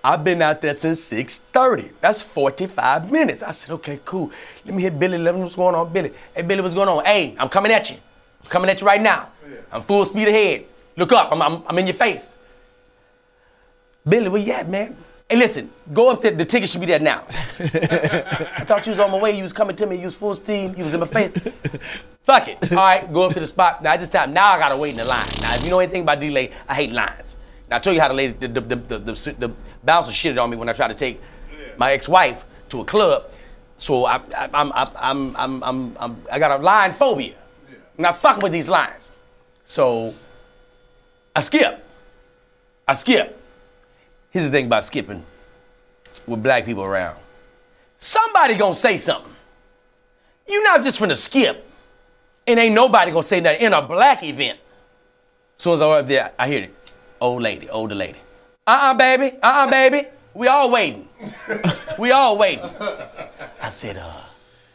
I've 0.04 0.22
been 0.22 0.42
out 0.42 0.62
there 0.62 0.76
since 0.76 1.10
6:30. 1.10 1.92
That's 2.02 2.22
45 2.22 3.10
minutes. 3.10 3.42
I 3.42 3.52
said, 3.52 3.72
okay, 3.76 4.02
cool. 4.04 4.32
Let 4.66 4.76
me 4.76 4.84
hit 4.84 5.00
Billy. 5.00 5.18
Let 5.18 5.34
me 5.34 5.40
know 5.40 5.46
what's 5.46 5.56
going 5.56 5.74
on, 5.74 5.92
Billy. 5.94 6.12
Hey, 6.36 6.42
Billy, 6.42 6.62
what's 6.62 6.76
going 6.76 6.90
on? 6.90 7.06
Hey, 7.06 7.36
I'm 7.40 7.48
coming 7.48 7.72
at 7.72 7.90
you. 7.90 7.96
I'm 8.44 8.50
coming 8.50 8.70
at 8.70 8.82
you 8.82 8.88
right 8.88 9.02
now. 9.02 9.30
I'm 9.72 9.82
full 9.82 10.04
speed 10.04 10.28
ahead. 10.28 10.66
Look 10.98 11.14
up. 11.14 11.32
I'm, 11.32 11.42
I'm, 11.42 11.64
I'm 11.68 11.80
in 11.80 11.88
your 11.88 11.94
face. 11.94 12.38
Billy, 14.08 14.28
where 14.28 14.42
you 14.42 14.52
at, 14.52 14.68
man? 14.68 14.98
Hey, 15.30 15.38
listen, 15.38 15.70
go 15.94 16.10
up 16.10 16.22
there. 16.22 16.32
The 16.32 16.46
ticket 16.46 16.70
should 16.70 16.82
be 16.82 16.88
there 16.88 17.00
now. 17.00 17.24
I 17.60 18.66
thought 18.66 18.86
you 18.86 18.92
was 18.92 19.00
on 19.00 19.12
my 19.12 19.20
way. 19.20 19.36
You 19.38 19.44
was 19.44 19.54
coming 19.54 19.76
to 19.78 19.86
me. 19.86 19.98
You 19.98 20.06
was 20.06 20.16
full 20.16 20.36
steam. 20.36 20.76
You 20.78 20.84
was 20.84 20.94
in 20.94 21.00
my 21.00 21.08
face. 21.08 21.34
Fuck 22.24 22.50
it. 22.50 22.74
All 22.74 22.78
right, 22.78 23.12
go 23.14 23.24
up 23.24 23.32
to 23.32 23.40
the 23.40 23.48
spot. 23.48 23.82
Now, 23.82 23.96
this 23.96 24.10
time, 24.10 24.34
now 24.34 24.52
I 24.52 24.60
gotta 24.60 24.76
wait 24.76 24.92
in 24.92 24.98
the 24.98 25.06
line. 25.06 25.30
Now, 25.42 25.56
if 25.56 25.64
you 25.64 25.70
know 25.70 25.80
anything 25.80 26.02
about 26.02 26.20
D'lai, 26.20 26.52
I 26.68 26.74
hate 26.74 26.92
lines. 26.92 27.37
I 27.70 27.80
told 27.80 27.96
you 27.96 28.02
how 28.02 28.08
the 28.08 28.14
lady, 28.14 28.34
the, 28.34 28.48
the, 28.48 28.76
the, 28.76 29.36
the, 29.40 29.52
bouncer 29.84 30.12
shitted 30.12 30.42
on 30.42 30.50
me 30.50 30.58
when 30.58 30.70
I 30.70 30.74
tried 30.74 30.88
to 30.90 30.96
take 30.96 31.22
my 31.78 31.92
ex-wife 31.92 32.46
to 32.70 32.82
a 32.82 32.86
club. 32.86 33.30
So 33.78 34.06
I, 34.06 34.16
I, 34.36 34.50
I'm, 34.54 34.72
I'm, 34.74 35.36
I'm, 35.36 35.64
I'm, 35.64 35.98
I'm, 36.00 36.24
I 36.32 36.40
got 36.40 36.60
a 36.60 36.64
line 36.64 36.92
phobia. 36.92 37.36
I'm 37.70 38.04
not 38.04 38.18
fucking 38.18 38.42
with 38.42 38.52
these 38.52 38.70
lines. 38.70 39.12
So 39.66 40.14
I 41.36 41.42
skip. 41.42 41.84
I 42.88 42.94
skip. 42.94 43.40
Here's 44.30 44.46
the 44.46 44.52
thing 44.52 44.68
about 44.68 44.84
skipping 44.84 45.26
with 46.26 46.42
black 46.42 46.66
people 46.66 46.84
around. 46.84 47.18
Somebody 47.98 48.56
gonna 48.56 48.76
say 48.76 48.98
something. 48.98 49.34
You're 50.48 50.64
not 50.64 50.84
just 50.84 51.00
finna 51.00 51.18
skip, 51.18 51.70
and 52.46 52.60
ain't 52.60 52.74
nobody 52.74 53.12
gonna 53.12 53.24
say 53.24 53.40
that 53.42 53.60
in 53.60 53.74
a 53.74 53.82
black 53.82 54.24
event. 54.24 54.60
Soon 55.58 55.74
as 55.74 55.82
I 55.82 55.88
was 55.88 56.02
up 56.04 56.08
there, 56.08 56.32
I 56.38 56.48
hear 56.48 56.64
it. 56.64 56.76
Old 57.20 57.42
lady, 57.42 57.70
older 57.70 57.96
lady. 57.96 58.20
Uh-uh, 58.68 58.94
baby, 58.94 59.38
uh-uh, 59.42 59.70
baby. 59.70 60.08
We 60.34 60.48
all 60.48 60.70
waiting. 60.70 61.08
we 62.00 62.12
all 62.12 62.38
waiting. 62.38 62.64
I 63.60 63.70
said, 63.70 63.98
uh, 63.98 64.14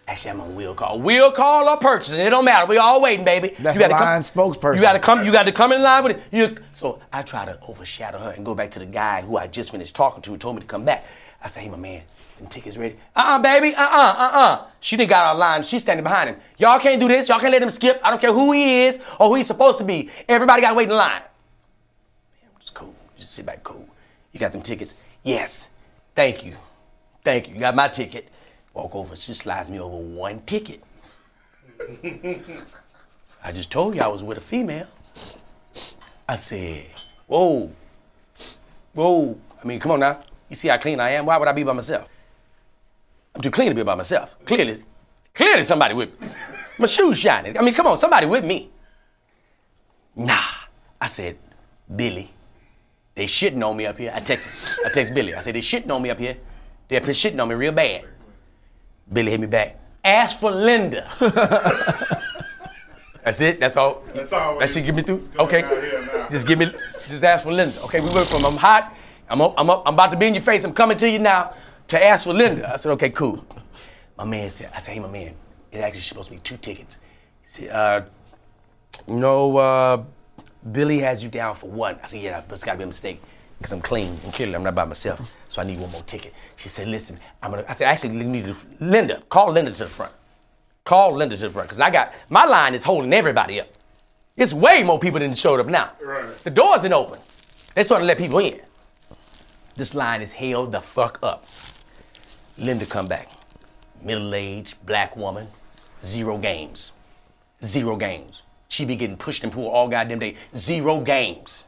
actually, 0.08 0.32
I'm 0.32 0.40
on 0.40 0.56
will 0.56 0.74
call. 0.74 1.00
Will 1.00 1.30
call 1.30 1.68
or 1.68 1.76
purchasing. 1.76 2.18
It 2.18 2.30
don't 2.30 2.44
matter. 2.44 2.66
We 2.66 2.78
all 2.78 3.00
waiting, 3.00 3.24
baby. 3.24 3.54
That's 3.60 3.78
you 3.78 3.86
a 3.86 3.88
line 3.88 4.22
spokesperson. 4.22 4.76
You 4.76 4.82
gotta 4.82 4.98
come. 4.98 5.24
You 5.24 5.30
gotta 5.30 5.52
come 5.52 5.70
in 5.72 5.82
line 5.82 6.02
with 6.02 6.16
it. 6.16 6.22
You, 6.32 6.56
so 6.72 7.00
I 7.12 7.22
try 7.22 7.44
to 7.44 7.60
overshadow 7.68 8.18
her 8.18 8.30
and 8.32 8.44
go 8.44 8.56
back 8.56 8.72
to 8.72 8.80
the 8.80 8.86
guy 8.86 9.22
who 9.22 9.36
I 9.36 9.46
just 9.46 9.70
finished 9.70 9.94
talking 9.94 10.20
to 10.22 10.32
and 10.32 10.40
told 10.40 10.56
me 10.56 10.62
to 10.62 10.66
come 10.66 10.84
back. 10.84 11.04
I 11.44 11.48
say, 11.48 11.62
hey, 11.62 11.68
my 11.68 11.76
man, 11.76 12.02
them 12.38 12.48
tickets 12.48 12.76
ready? 12.76 12.96
Uh-uh, 13.14 13.38
baby. 13.40 13.74
Uh-uh, 13.74 14.14
uh-uh. 14.18 14.66
She 14.80 14.96
didn't 14.96 15.10
got 15.10 15.26
our 15.26 15.34
line. 15.36 15.62
She's 15.62 15.82
standing 15.82 16.02
behind 16.02 16.30
him. 16.30 16.40
Y'all 16.56 16.80
can't 16.80 17.00
do 17.00 17.06
this. 17.06 17.28
Y'all 17.28 17.38
can't 17.38 17.52
let 17.52 17.62
him 17.62 17.70
skip. 17.70 18.00
I 18.02 18.10
don't 18.10 18.20
care 18.20 18.32
who 18.32 18.50
he 18.52 18.82
is 18.82 19.00
or 19.20 19.28
who 19.28 19.36
he's 19.36 19.46
supposed 19.46 19.78
to 19.78 19.84
be. 19.84 20.10
Everybody 20.28 20.62
gotta 20.62 20.74
wait 20.74 20.88
in 20.88 20.96
line. 20.96 21.22
It's 22.62 22.70
cool. 22.70 22.94
Just 23.18 23.32
sit 23.32 23.44
back, 23.44 23.62
cool. 23.62 23.86
You 24.32 24.40
got 24.40 24.52
them 24.52 24.62
tickets? 24.62 24.94
Yes. 25.22 25.68
Thank 26.14 26.46
you. 26.46 26.54
Thank 27.24 27.48
you. 27.48 27.54
You 27.54 27.60
got 27.60 27.74
my 27.74 27.88
ticket. 27.88 28.28
Walk 28.72 28.94
over. 28.94 29.16
She 29.16 29.34
slides 29.34 29.68
me 29.68 29.80
over 29.80 29.96
one 29.96 30.40
ticket. 30.42 30.82
I 33.44 33.52
just 33.52 33.70
told 33.70 33.96
you 33.96 34.00
I 34.00 34.06
was 34.06 34.22
with 34.22 34.38
a 34.38 34.40
female. 34.40 34.86
I 36.28 36.36
said, 36.36 36.86
whoa, 37.26 37.70
whoa. 38.94 39.36
I 39.62 39.66
mean, 39.66 39.80
come 39.80 39.92
on 39.92 40.00
now. 40.00 40.20
You 40.48 40.56
see 40.56 40.68
how 40.68 40.78
clean 40.78 41.00
I 41.00 41.10
am? 41.10 41.26
Why 41.26 41.36
would 41.36 41.48
I 41.48 41.52
be 41.52 41.64
by 41.64 41.72
myself? 41.72 42.08
I'm 43.34 43.40
too 43.40 43.50
clean 43.50 43.70
to 43.70 43.74
be 43.74 43.82
by 43.82 43.96
myself. 43.96 44.36
Clearly, 44.44 44.82
clearly 45.34 45.64
somebody 45.64 45.94
with 45.94 46.20
me. 46.20 46.28
My 46.78 46.86
shoes 46.86 47.18
shining. 47.18 47.58
I 47.58 47.62
mean, 47.62 47.74
come 47.74 47.86
on, 47.86 47.98
somebody 47.98 48.26
with 48.26 48.44
me. 48.44 48.70
Nah. 50.14 50.40
I 51.00 51.06
said, 51.06 51.36
Billy, 51.94 52.32
they 53.14 53.26
shitting 53.26 53.66
on 53.66 53.76
me 53.76 53.86
up 53.86 53.98
here. 53.98 54.12
I 54.14 54.20
text, 54.20 54.50
I 54.84 54.88
text 54.88 55.14
Billy. 55.14 55.34
I 55.34 55.40
said, 55.40 55.54
they 55.54 55.60
shitting 55.60 55.90
on 55.90 56.02
me 56.02 56.10
up 56.10 56.18
here. 56.18 56.36
They're 56.88 57.00
shitting 57.00 57.40
on 57.40 57.48
me 57.48 57.54
real 57.54 57.72
bad. 57.72 58.04
Billy 59.12 59.30
hit 59.30 59.40
me 59.40 59.46
back. 59.46 59.78
Ask 60.04 60.38
for 60.40 60.50
Linda. 60.50 61.08
That's 63.24 63.40
it. 63.40 63.60
That's 63.60 63.76
all. 63.76 64.02
That's 64.14 64.32
all 64.32 64.58
That 64.58 64.68
should 64.68 64.84
get 64.84 64.94
me 64.94 65.02
through. 65.02 65.22
Okay. 65.38 65.62
down 65.62 65.70
here 65.70 66.10
now. 66.12 66.28
Just 66.28 66.46
give 66.46 66.58
me. 66.58 66.72
Just 67.08 67.22
ask 67.22 67.44
for 67.44 67.52
Linda. 67.52 67.80
Okay. 67.82 68.00
We 68.00 68.10
went 68.10 68.26
from 68.26 68.44
I'm 68.44 68.56
hot. 68.56 68.94
I'm 69.28 69.40
up, 69.40 69.54
I'm 69.56 69.70
up, 69.70 69.82
I'm 69.86 69.94
about 69.94 70.10
to 70.10 70.16
be 70.18 70.26
in 70.26 70.34
your 70.34 70.42
face. 70.42 70.62
I'm 70.64 70.74
coming 70.74 70.98
to 70.98 71.08
you 71.08 71.18
now. 71.18 71.54
To 71.88 72.04
ask 72.04 72.24
for 72.24 72.34
Linda. 72.34 72.70
I 72.70 72.76
said, 72.76 72.92
okay, 72.92 73.10
cool. 73.10 73.44
My 74.18 74.24
man 74.24 74.50
said, 74.50 74.70
I 74.74 74.78
said, 74.78 74.92
hey, 74.94 75.00
my 75.00 75.08
man, 75.08 75.34
it 75.70 75.78
actually 75.78 76.02
supposed 76.02 76.28
to 76.28 76.34
be 76.34 76.40
two 76.40 76.56
tickets. 76.58 76.98
He 77.42 77.48
said, 77.48 77.70
uh, 77.70 78.02
no, 79.06 79.56
uh, 79.56 80.04
Billy 80.70 81.00
has 81.00 81.22
you 81.22 81.28
down 81.28 81.54
for 81.54 81.68
one. 81.68 81.98
I 82.02 82.06
said, 82.06 82.20
yeah, 82.22 82.42
but 82.46 82.54
it's 82.54 82.64
got 82.64 82.72
to 82.72 82.78
be 82.78 82.84
a 82.84 82.86
mistake 82.86 83.20
because 83.58 83.72
I'm 83.72 83.80
clean 83.80 84.16
and 84.24 84.32
clearly 84.32 84.54
I'm 84.54 84.62
not 84.62 84.74
by 84.74 84.84
myself, 84.84 85.34
so 85.48 85.60
I 85.62 85.64
need 85.64 85.78
one 85.78 85.90
more 85.90 86.02
ticket. 86.02 86.32
She 86.56 86.68
said, 86.68 86.88
listen, 86.88 87.18
I'm 87.42 87.50
gonna. 87.50 87.64
I 87.68 87.72
said, 87.72 87.86
actually, 87.86 88.10
need 88.10 88.44
to, 88.44 88.56
Linda, 88.80 89.22
call 89.28 89.52
Linda 89.52 89.72
to 89.72 89.78
the 89.78 89.88
front. 89.88 90.12
Call 90.84 91.14
Linda 91.14 91.36
to 91.36 91.42
the 91.42 91.50
front 91.50 91.68
because 91.68 91.80
I 91.80 91.90
got 91.90 92.12
my 92.28 92.44
line 92.44 92.74
is 92.74 92.82
holding 92.82 93.12
everybody 93.12 93.60
up. 93.60 93.68
It's 94.36 94.52
way 94.52 94.82
more 94.82 94.98
people 94.98 95.20
than 95.20 95.34
showed 95.34 95.60
up 95.60 95.66
now. 95.66 95.90
Right. 96.02 96.36
The 96.38 96.50
doors 96.50 96.84
ain't 96.84 96.92
open. 96.92 97.20
They 97.74 97.82
starting 97.84 98.04
to 98.04 98.08
let 98.08 98.18
people 98.18 98.38
in. 98.38 98.60
This 99.76 99.94
line 99.94 100.22
is 100.22 100.32
held 100.32 100.72
the 100.72 100.80
fuck 100.80 101.18
up. 101.22 101.46
Linda 102.58 102.86
come 102.86 103.08
back. 103.08 103.30
Middle-aged 104.02 104.84
black 104.84 105.16
woman, 105.16 105.46
zero 106.02 106.36
games. 106.36 106.92
Zero 107.64 107.96
games. 107.96 108.42
She 108.72 108.86
be 108.86 108.96
getting 108.96 109.18
pushed 109.18 109.44
and 109.44 109.52
pulled 109.52 109.70
all 109.70 109.86
goddamn 109.86 110.18
day. 110.18 110.34
Zero 110.56 110.98
games. 110.98 111.66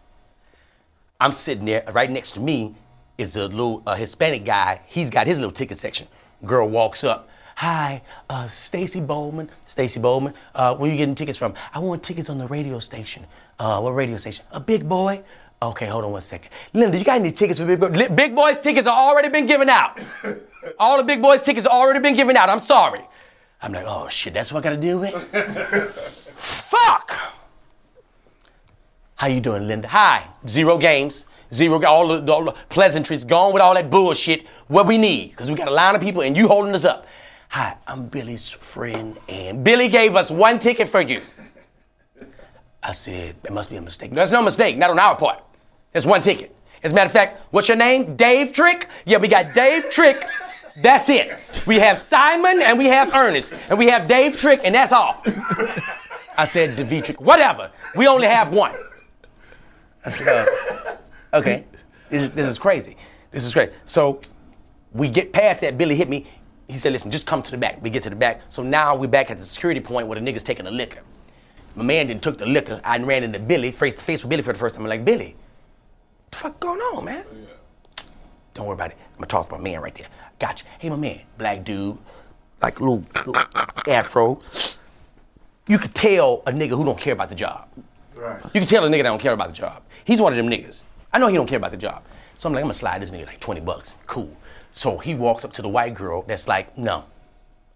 I'm 1.21 1.33
sitting 1.33 1.67
there. 1.67 1.85
Right 1.93 2.11
next 2.11 2.33
to 2.33 2.41
me 2.41 2.77
is 3.19 3.37
a 3.37 3.47
little 3.47 3.83
uh, 3.87 3.95
Hispanic 3.95 4.47
guy. 4.47 4.81
He's 4.87 5.11
got 5.11 5.27
his 5.27 5.39
little 5.39 5.53
ticket 5.53 5.77
section. 5.77 6.09
Girl 6.47 6.67
walks 6.67 7.05
up. 7.05 7.29
Hi, 7.57 8.01
uh, 8.31 8.49
Stacy 8.49 9.03
Bowman. 9.03 9.51
Stacy 9.67 10.01
Bowman. 10.01 10.33
Uh, 10.55 10.77
where 10.77 10.91
you 10.91 10.97
getting 10.97 11.15
tickets 11.15 11.37
from? 11.37 11.53
I 11.75 11.79
want 11.79 12.03
tickets 12.03 12.31
on 12.31 12.39
the 12.39 12.47
radio 12.47 12.79
station. 12.79 13.27
Uh, 13.59 13.81
what 13.81 13.91
radio 13.91 14.17
station? 14.17 14.47
A 14.53 14.59
Big 14.59 14.89
Boy. 14.89 15.23
Okay, 15.61 15.85
hold 15.85 16.07
on 16.07 16.13
one 16.13 16.23
second. 16.23 16.53
Linda, 16.73 16.97
you 16.97 17.05
got 17.05 17.21
any 17.21 17.33
tickets 17.33 17.61
for 17.61 17.67
Big 17.67 17.81
Boy? 17.81 18.09
Big 18.09 18.35
Boy's 18.35 18.59
tickets 18.59 18.87
have 18.87 18.97
already 18.97 19.29
been 19.29 19.45
given 19.45 19.69
out. 19.69 20.03
All 20.79 20.97
the 20.97 21.05
Big 21.05 21.21
Boy's 21.21 21.43
tickets 21.43 21.67
have 21.67 21.73
already 21.73 22.01
been 22.01 22.17
given 22.17 22.35
out. 22.35 22.49
I'm 22.49 22.61
sorry. 22.61 23.03
I'm 23.61 23.73
like, 23.75 23.85
oh 23.87 24.09
shit, 24.09 24.33
that's 24.33 24.53
what 24.53 24.65
I 24.65 24.71
gotta 24.71 24.81
deal 24.81 24.99
with? 24.99 26.21
Fuck! 26.45 27.17
How 29.17 29.27
you 29.29 29.41
doing, 29.41 29.67
Linda? 29.67 29.89
Hi. 29.89 30.27
Zero 30.47 30.77
games. 30.77 31.25
Zero. 31.53 31.83
All 31.85 32.09
the, 32.09 32.33
all 32.33 32.45
the 32.45 32.53
pleasantries. 32.69 33.25
Gone 33.25 33.53
with 33.53 33.63
all 33.63 33.75
that 33.75 33.91
bullshit. 33.91 34.47
What 34.69 34.87
we 34.87 34.99
need, 34.99 35.31
because 35.31 35.51
we 35.51 35.57
got 35.57 35.69
a 35.69 35.73
line 35.73 35.95
of 35.95 36.01
people 36.01 36.23
and 36.23 36.37
you 36.37 36.49
holding 36.49 36.75
us 36.75 36.85
up. 36.85 37.07
Hi, 37.49 37.77
I'm 37.87 38.07
Billy's 38.09 38.51
friend, 38.51 39.17
and 39.29 39.63
Billy 39.63 39.89
gave 39.89 40.17
us 40.17 40.29
one 40.29 40.59
ticket 40.59 40.89
for 40.89 41.01
you. 41.01 41.21
I 42.83 42.91
said, 42.91 43.37
it 43.45 43.53
must 43.53 43.71
be 43.71 43.77
a 43.77 43.81
mistake. 43.81 44.11
No, 44.11 44.17
There's 44.17 44.33
no 44.33 44.43
mistake, 44.43 44.77
not 44.77 44.91
on 44.91 44.99
our 44.99 45.15
part. 45.15 45.41
There's 45.93 46.05
one 46.05 46.21
ticket. 46.21 46.55
As 46.83 46.91
a 46.91 46.95
matter 46.97 47.07
of 47.07 47.13
fact, 47.13 47.41
what's 47.53 47.69
your 47.69 47.77
name? 47.77 48.17
Dave 48.17 48.53
Trick? 48.53 48.89
Yeah, 49.07 49.19
we 49.19 49.29
got 49.29 49.55
Dave 49.55 49.89
Trick. 49.89 50.27
That's 50.83 51.09
it. 51.09 51.39
We 51.65 51.79
have 51.79 51.99
Simon 51.99 52.61
and 52.61 52.77
we 52.77 52.87
have 52.87 53.15
Ernest. 53.15 53.53
And 53.71 53.79
we 53.79 53.87
have 53.87 54.09
Dave 54.09 54.37
Trick, 54.37 54.61
and 54.65 54.75
that's 54.75 54.91
all. 54.91 55.23
I 56.37 56.45
said, 56.45 56.77
Davitrick, 56.77 57.21
whatever. 57.21 57.71
We 57.95 58.07
only 58.07 58.27
have 58.27 58.51
one. 58.51 58.75
Said, 60.09 60.29
uh, 60.29 60.97
okay, 61.39 61.65
this 62.11 62.25
is, 62.25 62.31
this 62.33 62.49
is 62.49 62.59
crazy. 62.59 62.97
This 63.31 63.45
is 63.45 63.55
great. 63.55 63.73
So 63.87 64.21
we 64.93 65.09
get 65.09 65.33
past 65.33 65.61
that. 65.63 65.79
Billy 65.79 65.97
hit 65.97 66.09
me. 66.09 66.27
He 66.69 66.77
said, 66.77 66.93
listen, 66.93 67.11
just 67.11 67.27
come 67.27 67.43
to 67.43 67.51
the 67.51 67.57
back. 67.57 67.83
We 67.83 67.91
get 67.91 68.03
to 68.05 68.11
the 68.11 68.17
back. 68.17 68.43
So 68.49 68.63
now 68.63 68.95
we're 68.97 69.07
back 69.09 69.31
at 69.31 69.39
the 69.39 69.45
security 69.45 69.81
point 69.81 70.07
where 70.07 70.19
the 70.19 70.25
nigga's 70.25 70.43
taking 70.43 70.65
the 70.65 70.71
liquor. 70.71 71.01
My 71.75 71.85
man 71.85 72.09
then 72.09 72.21
took 72.21 72.39
the 72.39 72.47
liquor. 72.47 72.81
I 72.85 72.99
ran 72.99 73.23
into 73.23 73.39
Billy, 73.39 73.73
face 73.73 73.95
to 73.95 74.01
face 74.01 74.23
with 74.23 74.31
Billy 74.31 74.43
for 74.43 74.53
the 74.53 74.59
first 74.59 74.75
time. 74.75 74.85
I'm 74.85 74.91
like, 74.91 75.05
Billy, 75.05 75.37
what 75.37 76.33
the 76.33 76.39
fuck 76.39 76.61
going 76.61 76.81
on, 76.81 77.05
man? 77.05 77.25
Don't 78.55 78.67
worry 78.67 78.75
about 78.75 78.91
it. 78.91 78.99
I'm 79.15 79.17
gonna 79.17 79.27
talk 79.27 79.49
to 79.49 79.57
my 79.57 79.61
man 79.61 79.81
right 79.81 79.95
there. 79.95 80.07
Gotcha. 80.39 80.65
Hey, 80.79 80.89
my 80.89 80.97
man, 80.97 81.21
black 81.39 81.65
dude, 81.65 81.99
like 82.63 82.81
little, 82.81 83.05
little 83.27 83.37
afro. 83.89 84.41
You 85.67 85.79
could 85.79 85.95
tell 85.95 86.43
a 86.47 86.53
nigga 86.53 86.71
who 86.71 86.85
don't 86.85 86.99
care 86.99 87.15
about 87.15 87.29
the 87.29 87.35
job. 87.35 87.69
Right. 88.15 88.43
You 88.45 88.61
can 88.61 88.67
tell 88.67 88.85
a 88.85 88.89
nigga 88.89 89.03
that 89.03 89.11
don't 89.11 89.21
care 89.21 89.33
about 89.33 89.49
the 89.49 89.55
job. 89.55 89.83
He's 90.05 90.21
one 90.21 90.33
of 90.33 90.37
them 90.37 90.49
niggas. 90.49 90.83
I 91.13 91.19
know 91.19 91.29
he 91.29 91.37
don't 91.37 91.47
care 91.47 91.57
about 91.59 91.71
the 91.71 91.77
job. 91.77 92.03
So 92.39 92.49
I'm 92.49 92.53
like, 92.55 92.61
I'm 92.61 92.67
gonna 92.67 92.75
slide 92.75 93.01
this 93.01 93.11
nigga 93.11 93.27
like 93.27 93.41
20 93.41 93.61
bucks. 93.61 93.97
Cool. 94.07 94.37
So 94.73 94.99
he 94.99 95.15
walks 95.15 95.45
up 95.45 95.53
to 95.55 95.63
the 95.63 95.69
white 95.69 95.95
girl 95.95 96.23
that's 96.27 96.49
like, 96.49 96.77
no, 96.77 97.05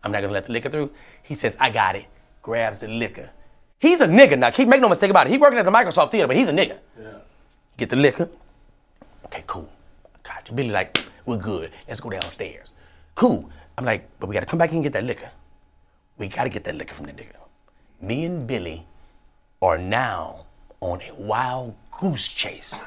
I'm 0.05 0.13
not 0.13 0.21
gonna 0.21 0.33
let 0.33 0.47
the 0.47 0.53
liquor 0.53 0.69
through. 0.69 0.91
He 1.23 1.35
says, 1.35 1.57
I 1.61 1.71
got 1.71 1.97
it. 1.97 2.05
Grabs 2.43 2.81
the 2.81 2.89
liquor. 2.89 3.31
He's 3.79 4.01
a 4.01 4.07
nigga 4.07 4.39
now. 4.39 4.51
Keep 4.51 4.69
make 4.69 4.81
no 4.81 4.89
mistake 4.89 5.11
about 5.11 5.27
it. 5.27 5.31
He 5.31 5.39
working 5.39 5.59
at 5.59 5.65
the 5.65 5.71
Microsoft 5.71 6.11
Theater, 6.11 6.27
but 6.27 6.37
he's 6.37 6.49
a 6.49 6.53
nigga. 6.53 6.79
Yeah. 7.01 7.13
Get 7.77 7.91
the 7.91 7.97
liquor. 7.97 8.29
Okay, 9.27 9.45
cool. 9.47 9.69
Gotcha. 10.23 10.53
Billy 10.53 10.71
like, 10.71 10.99
we're 11.25 11.37
good. 11.37 11.71
Let's 11.87 12.01
go 12.01 12.11
downstairs. 12.11 12.73
Cool. 13.15 13.49
I'm 13.77 13.85
like, 13.85 14.09
but 14.19 14.29
we 14.29 14.35
gotta 14.35 14.47
come 14.47 14.59
back 14.59 14.73
and 14.73 14.83
get 14.83 14.93
that 14.93 15.05
liquor. 15.05 15.31
We 16.19 16.29
gotta 16.29 16.49
get 16.49 16.65
that 16.65 16.75
liquor 16.75 16.95
from 16.95 17.07
the 17.07 17.13
nigga. 17.13 17.37
Me 18.01 18.25
and 18.25 18.47
Billy 18.47 18.87
are 19.61 19.79
now 19.79 20.47
on 20.81 21.01
a 21.03 21.13
wild 21.15 21.75
goose 22.01 22.29
chase 22.29 22.81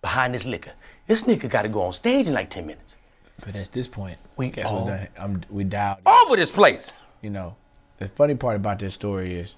behind 0.00 0.34
this 0.34 0.44
liquor. 0.44 0.72
This 1.06 1.22
nigga 1.22 1.48
got 1.48 1.62
to 1.62 1.68
go 1.68 1.82
on 1.82 1.92
stage 1.92 2.26
in 2.26 2.34
like 2.34 2.50
10 2.50 2.66
minutes. 2.66 2.96
But 3.44 3.54
at 3.54 3.70
this 3.70 3.86
point, 3.86 4.18
We- 4.36 4.50
guess 4.50 4.66
oh. 4.68 4.84
done? 4.86 5.08
I'm 5.18 5.42
we 5.50 5.64
dialed. 5.64 5.98
Over 6.06 6.36
this 6.36 6.50
place. 6.50 6.92
You 7.22 7.30
know, 7.30 7.54
the 7.98 8.08
funny 8.08 8.34
part 8.34 8.56
about 8.56 8.78
this 8.78 8.94
story 8.94 9.34
is 9.34 9.54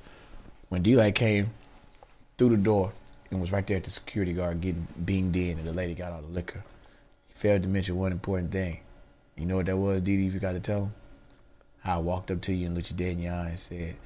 when 0.69 0.83
D-Light 0.83 1.15
came 1.15 1.51
through 2.37 2.51
the 2.51 2.57
door 2.57 2.93
and 3.31 3.41
was 3.41 3.53
right 3.53 3.67
there 3.67 3.77
at 3.79 3.85
the 3.85 3.91
security 3.91 4.33
guard 4.33 4.61
getting 4.61 4.87
beamed 5.05 5.37
in, 5.37 5.59
and 5.59 5.67
the 5.67 5.73
lady 5.73 5.95
got 5.95 6.13
all 6.13 6.21
the 6.23 6.29
liquor. 6.29 6.63
He 7.29 7.35
failed 7.35 7.63
to 7.63 7.69
mention 7.69 7.97
one 7.97 8.13
important 8.13 8.51
thing. 8.53 8.81
You 9.37 9.47
know 9.47 9.57
what 9.57 9.67
that 9.67 9.77
was, 9.77 10.01
Didi? 10.03 10.27
If 10.27 10.35
you 10.35 10.41
got 10.41 10.53
to 10.53 10.61
tell 10.61 10.85
him, 10.85 10.95
I 11.89 11.97
walked 11.99 12.31
up 12.31 12.41
to 12.43 12.53
you 12.53 12.67
and 12.67 12.75
looked 12.75 12.91
you 12.91 12.97
dead 12.97 13.13
in 13.13 13.21
your 13.23 13.33
eye 13.33 13.49
and 13.49 13.59
said, 13.59 13.97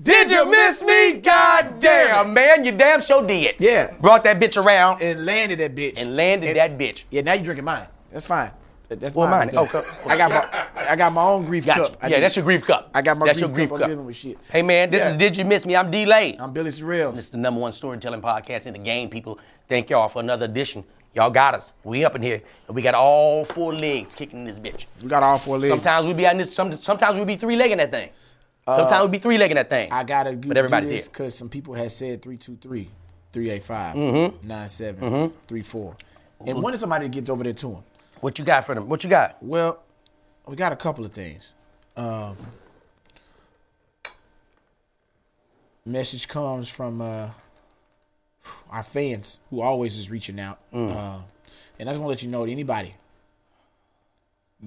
Did 0.00 0.30
you 0.30 0.48
miss 0.48 0.80
me? 0.82 1.14
God 1.14 1.80
damn, 1.80 2.32
man. 2.32 2.64
You 2.64 2.70
damn 2.72 3.00
sure 3.00 3.26
did. 3.26 3.56
Yeah. 3.58 3.92
Brought 4.00 4.22
that 4.24 4.38
bitch 4.38 4.62
around 4.62 5.02
and 5.02 5.26
landed 5.26 5.58
that 5.58 5.74
bitch. 5.74 6.00
and 6.00 6.14
landed 6.14 6.56
that 6.56 6.78
bitch. 6.78 7.02
Yeah, 7.10 7.22
now 7.22 7.32
you're 7.32 7.42
drinking 7.44 7.64
mine. 7.64 7.86
That's 8.12 8.26
fine. 8.26 8.52
That's 8.88 9.14
Well, 9.14 9.26
mine. 9.26 9.46
mine. 9.48 9.56
Oh, 9.56 9.66
cup. 9.66 9.86
I 10.06 10.16
got 10.18 10.30
my 10.30 10.66
I 10.88 10.94
got 10.96 11.12
my 11.14 11.22
own 11.24 11.44
grief 11.46 11.64
Got 11.66 11.78
cup. 11.78 11.96
I 12.02 12.08
Yeah, 12.08 12.16
need- 12.16 12.22
that's 12.24 12.36
your 12.36 12.44
grief 12.44 12.62
cup. 12.64 12.90
I 12.94 13.00
got 13.02 13.16
my 13.16 13.26
That's 13.26 13.38
grief, 13.40 13.48
your 13.48 13.54
grief 13.56 13.68
cup. 13.70 13.78
cup. 13.78 13.84
I'm 13.86 13.90
dealing 13.90 14.06
with 14.06 14.16
shit. 14.16 14.38
Hey, 14.50 14.62
man, 14.62 14.90
this 14.90 15.00
Yeah. 15.00 15.10
is 15.10 15.16
Did 15.16 15.36
You 15.36 15.44
Miss 15.46 15.64
Me? 15.66 15.74
I'm 15.74 15.90
D'lai. 15.90 16.36
I'm 16.38 16.52
Billy 16.52 16.70
Sorrells. 16.70 17.18
It's 17.18 17.28
the 17.30 17.38
number 17.38 17.58
one 17.60 17.72
storytelling 17.72 18.20
podcast 18.20 18.66
in 18.66 18.74
the 18.74 18.78
game, 18.78 19.08
people. 19.08 19.38
Thank 19.68 19.88
y'all 19.90 20.08
for 20.08 20.20
another 20.20 20.44
edition. 20.44 20.84
Y'all 21.14 21.30
got 21.30 21.54
us. 21.54 21.74
We 21.84 22.04
up 22.04 22.14
in 22.16 22.22
here, 22.22 22.40
and 22.66 22.74
we 22.74 22.80
got 22.82 22.94
all 22.94 23.44
four 23.44 23.74
legs 23.74 24.14
kicking 24.14 24.44
this 24.44 24.58
bitch. 24.58 24.86
We 25.02 25.08
got 25.08 25.22
all 25.22 25.38
four 25.38 25.58
legs. 25.58 25.74
Sometimes 25.74 26.06
we 26.06 26.14
be 26.14 26.26
on 26.26 26.38
this. 26.38 26.54
Some, 26.54 26.72
sometimes 26.80 27.18
we 27.18 27.24
be 27.24 27.36
three 27.36 27.56
legging 27.56 27.76
that 27.78 27.90
thing. 27.90 28.10
Sometimes 28.64 29.04
we 29.06 29.10
be 29.10 29.18
three 29.18 29.36
legging 29.38 29.56
that 29.56 29.68
thing. 29.68 29.90
I 29.92 30.04
gotta 30.04 30.34
do, 30.34 30.48
But 30.48 30.56
everybody's 30.56 30.88
do 30.88 30.96
this 30.96 31.08
because 31.08 31.34
some 31.36 31.48
people 31.48 31.74
had 31.74 31.90
said 31.92 32.22
323, 32.22 32.88
385, 33.32 33.94
Mm-hmm. 33.96 34.46
97, 34.48 35.30
34. 35.48 35.96
And 36.46 36.62
when 36.62 36.76
somebody 36.78 37.08
gets 37.08 37.28
over 37.28 37.44
there 37.44 37.52
to 37.54 37.70
him? 37.72 37.82
What 38.20 38.38
you 38.38 38.44
got 38.44 38.64
for 38.64 38.74
them? 38.74 38.88
What 38.88 39.02
you 39.04 39.10
got? 39.10 39.36
Well, 39.42 39.82
we 40.46 40.54
got 40.56 40.72
a 40.72 40.76
couple 40.76 41.04
of 41.04 41.12
things. 41.12 41.56
Um, 41.96 42.36
message 45.84 46.28
comes 46.28 46.68
from 46.68 47.00
uh, 47.00 47.28
our 48.70 48.82
fans 48.82 49.38
who 49.50 49.60
always 49.60 49.98
is 49.98 50.10
reaching 50.10 50.40
out. 50.40 50.58
Mm. 50.72 50.96
Uh, 50.96 51.18
and 51.78 51.88
I 51.88 51.92
just 51.92 52.00
want 52.00 52.08
to 52.08 52.08
let 52.08 52.22
you 52.22 52.28
know 52.28 52.44
that 52.44 52.52
anybody 52.52 52.96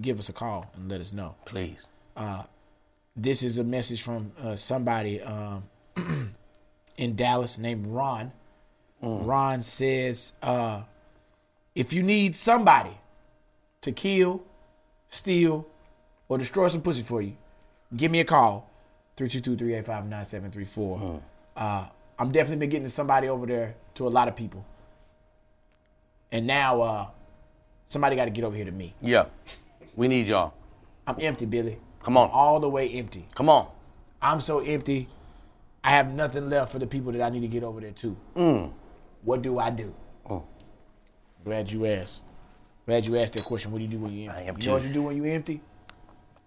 give 0.01 0.19
us 0.19 0.29
a 0.29 0.33
call 0.33 0.71
and 0.75 0.89
let 0.89 1.01
us 1.01 1.13
know. 1.13 1.35
Please. 1.45 1.87
This 3.15 3.43
is 3.43 3.59
a 3.59 3.63
message 3.63 4.01
from 4.01 4.31
uh, 4.41 4.57
somebody 4.57 5.21
um, 5.21 5.63
in 6.97 7.15
Dallas 7.15 7.57
named 7.57 7.87
Ron. 7.87 8.31
Ron 9.01 9.63
says, 9.63 10.33
uh, 10.41 10.81
if 11.75 11.93
you 11.93 12.03
need 12.03 12.35
somebody 12.35 12.97
to 13.81 13.91
kill, 13.91 14.43
steal, 15.09 15.67
or 16.27 16.37
destroy 16.37 16.67
some 16.67 16.81
pussy 16.81 17.03
for 17.03 17.21
you, 17.21 17.37
give 17.95 18.11
me 18.11 18.19
a 18.19 18.25
call. 18.25 18.69
322-385-9734. 19.17 21.21
Uh, 21.55 21.87
I'm 22.17 22.31
definitely 22.31 22.57
been 22.57 22.69
getting 22.69 22.87
somebody 22.87 23.27
over 23.27 23.45
there 23.45 23.75
to 23.95 24.07
a 24.07 24.09
lot 24.09 24.27
of 24.27 24.35
people. 24.35 24.65
And 26.31 26.47
now 26.47 26.81
uh, 26.81 27.07
somebody 27.87 28.15
got 28.15 28.25
to 28.25 28.31
get 28.31 28.43
over 28.43 28.55
here 28.55 28.65
to 28.65 28.71
me. 28.71 28.95
Yeah. 29.01 29.25
We 29.95 30.07
need 30.07 30.27
y'all. 30.27 30.53
I'm 31.07 31.17
empty, 31.19 31.45
Billy. 31.45 31.77
Come 32.01 32.17
on. 32.17 32.29
I'm 32.29 32.35
all 32.35 32.59
the 32.59 32.69
way 32.69 32.89
empty. 32.89 33.27
Come 33.35 33.49
on. 33.49 33.67
I'm 34.21 34.39
so 34.39 34.59
empty. 34.59 35.07
I 35.83 35.91
have 35.91 36.13
nothing 36.13 36.49
left 36.49 36.71
for 36.71 36.79
the 36.79 36.87
people 36.87 37.11
that 37.11 37.21
I 37.21 37.29
need 37.29 37.41
to 37.41 37.47
get 37.47 37.63
over 37.63 37.79
there 37.79 37.91
to. 37.91 38.71
What 39.23 39.41
do 39.41 39.59
I 39.59 39.69
do? 39.69 39.93
Mm. 40.29 40.43
Glad 41.43 41.71
you 41.71 41.85
asked. 41.85 42.23
Glad 42.85 43.05
you 43.05 43.17
asked 43.17 43.33
that 43.33 43.43
question. 43.43 43.71
What 43.71 43.79
do 43.79 43.83
you 43.83 43.89
do 43.89 43.99
when 43.99 44.11
you 44.11 44.29
empty? 44.29 44.43
I 44.43 44.47
am 44.47 44.57
you 44.59 44.67
know 44.67 44.73
what 44.73 44.83
you 44.83 44.93
do 44.93 45.03
when 45.03 45.15
you 45.15 45.25
empty? 45.25 45.61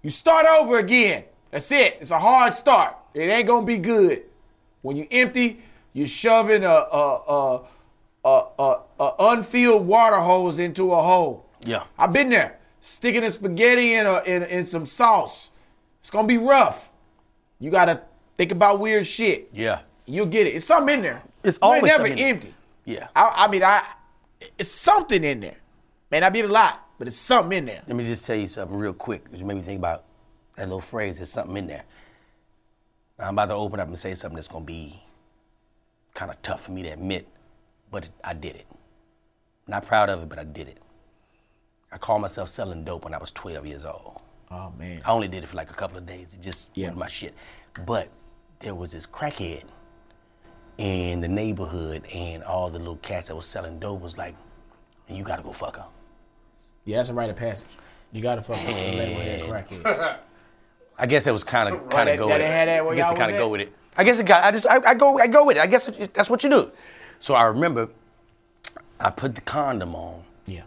You 0.02 0.10
start 0.10 0.46
over 0.46 0.78
again. 0.78 1.24
That's 1.50 1.70
it. 1.72 1.98
It's 2.00 2.10
a 2.10 2.18
hard 2.18 2.54
start. 2.54 2.96
It 3.14 3.22
ain't 3.22 3.46
gonna 3.46 3.66
be 3.66 3.78
good. 3.78 4.22
When 4.82 4.96
you 4.96 5.06
empty, 5.10 5.62
you're 5.92 6.06
shoving 6.06 6.64
a 6.64 6.68
a 6.68 7.22
a 7.28 7.60
a, 8.24 8.42
a, 8.58 8.76
a 9.00 9.14
unfilled 9.20 9.86
water 9.86 10.16
hose 10.16 10.58
into 10.58 10.92
a 10.92 11.02
hole. 11.02 11.46
Yeah. 11.64 11.84
I've 11.98 12.12
been 12.12 12.28
there. 12.28 12.58
Sticking 12.80 13.24
a 13.24 13.30
spaghetti 13.30 13.94
in 13.94 14.06
a 14.06 14.22
in, 14.22 14.42
in 14.44 14.66
some 14.66 14.86
sauce. 14.86 15.50
It's 16.00 16.10
gonna 16.10 16.28
be 16.28 16.38
rough. 16.38 16.90
You 17.58 17.70
gotta 17.70 18.02
think 18.36 18.52
about 18.52 18.78
weird 18.80 19.06
shit. 19.06 19.48
Yeah. 19.52 19.80
You'll 20.06 20.26
get 20.26 20.46
it. 20.46 20.50
It's 20.50 20.64
something 20.64 20.94
in 20.96 21.02
there. 21.02 21.22
It's 21.42 21.58
always 21.58 21.82
never 21.82 22.06
something 22.06 22.12
in 22.12 22.18
there. 22.18 22.28
empty. 22.28 22.54
Yeah. 22.84 23.08
I, 23.14 23.44
I 23.44 23.48
mean, 23.48 23.62
I 23.62 23.84
it's 24.58 24.70
something 24.70 25.24
in 25.24 25.40
there. 25.40 25.56
May 26.10 26.20
not 26.20 26.32
be 26.32 26.40
a 26.40 26.48
lot, 26.48 26.86
but 26.98 27.08
it's 27.08 27.16
something 27.16 27.58
in 27.58 27.66
there. 27.66 27.82
Let 27.86 27.96
me 27.96 28.04
just 28.04 28.24
tell 28.24 28.36
you 28.36 28.46
something 28.46 28.76
real 28.76 28.94
quick. 28.94 29.24
Because 29.24 29.40
you 29.40 29.46
made 29.46 29.56
me 29.56 29.62
think 29.62 29.78
about 29.78 30.04
that 30.56 30.62
little 30.62 30.80
phrase. 30.80 31.18
There's 31.18 31.30
something 31.30 31.56
in 31.56 31.66
there. 31.66 31.84
I'm 33.18 33.34
about 33.34 33.46
to 33.46 33.54
open 33.54 33.80
up 33.80 33.88
and 33.88 33.98
say 33.98 34.14
something 34.14 34.36
that's 34.36 34.48
gonna 34.48 34.64
be 34.64 35.02
kind 36.14 36.30
of 36.30 36.40
tough 36.42 36.62
for 36.62 36.70
me 36.72 36.82
to 36.84 36.88
admit, 36.90 37.26
but 37.90 38.08
I 38.22 38.32
did 38.34 38.56
it. 38.56 38.66
Not 39.66 39.86
proud 39.86 40.08
of 40.08 40.22
it, 40.22 40.28
but 40.28 40.38
I 40.38 40.44
did 40.44 40.68
it. 40.68 40.78
I 41.92 41.98
called 41.98 42.22
myself 42.22 42.48
selling 42.48 42.84
dope 42.84 43.04
when 43.04 43.14
I 43.14 43.18
was 43.18 43.30
12 43.32 43.66
years 43.66 43.84
old. 43.84 44.20
Oh 44.50 44.72
man. 44.78 45.02
I 45.04 45.10
only 45.10 45.28
did 45.28 45.42
it 45.44 45.48
for 45.48 45.56
like 45.56 45.70
a 45.70 45.74
couple 45.74 45.98
of 45.98 46.06
days. 46.06 46.32
It 46.34 46.40
just 46.40 46.70
Yeah. 46.74 46.86
wasn't 46.88 46.98
my 47.00 47.08
shit. 47.08 47.34
But 47.86 48.08
there 48.60 48.74
was 48.74 48.92
this 48.92 49.06
crackhead 49.06 49.64
in 50.78 51.20
the 51.20 51.28
neighborhood, 51.28 52.06
and 52.14 52.42
all 52.44 52.70
the 52.70 52.78
little 52.78 52.96
cats 52.96 53.28
that 53.28 53.34
was 53.36 53.46
selling 53.46 53.78
dope 53.80 54.00
was 54.00 54.16
like, 54.16 54.34
"You 55.08 55.24
gotta 55.24 55.42
go 55.42 55.52
fuck 55.52 55.76
her." 55.76 55.86
Yeah, 56.84 56.98
that's 56.98 57.08
a 57.08 57.14
rite 57.14 57.30
of 57.30 57.36
passage. 57.36 57.68
You 58.12 58.22
gotta 58.22 58.42
fuck 58.42 58.56
with 58.58 58.76
the 58.76 58.92
label 58.92 59.48
crackhead. 59.52 60.18
I 60.98 61.06
guess 61.06 61.26
it 61.26 61.32
was 61.32 61.44
kind 61.44 61.72
of 61.72 61.88
kind 61.88 62.08
of 62.08 62.18
go 62.18 62.26
with 62.28 62.40
it. 62.40 62.46
had 62.46 62.68
that 62.68 62.84
where 62.84 62.92
I 62.94 62.96
guess 62.96 63.06
y'all 63.06 63.14
it 63.16 63.18
kind 63.18 63.32
of 63.32 63.38
go 63.38 63.48
with 63.48 63.60
it. 63.60 63.72
I 63.96 64.04
guess 64.04 64.18
it 64.18 64.26
got. 64.26 64.44
I 64.44 64.50
just 64.50 64.66
I, 64.66 64.76
I 64.84 64.94
go 64.94 65.18
I 65.18 65.26
go 65.26 65.44
with 65.44 65.56
it. 65.56 65.60
I 65.60 65.66
guess 65.66 65.88
it, 65.88 66.12
that's 66.14 66.28
what 66.28 66.42
you 66.42 66.50
do. 66.50 66.70
So 67.20 67.34
I 67.34 67.44
remember 67.44 67.88
I 69.00 69.10
put 69.10 69.34
the 69.34 69.40
condom 69.40 69.94
on, 69.94 70.22
Yeah. 70.46 70.62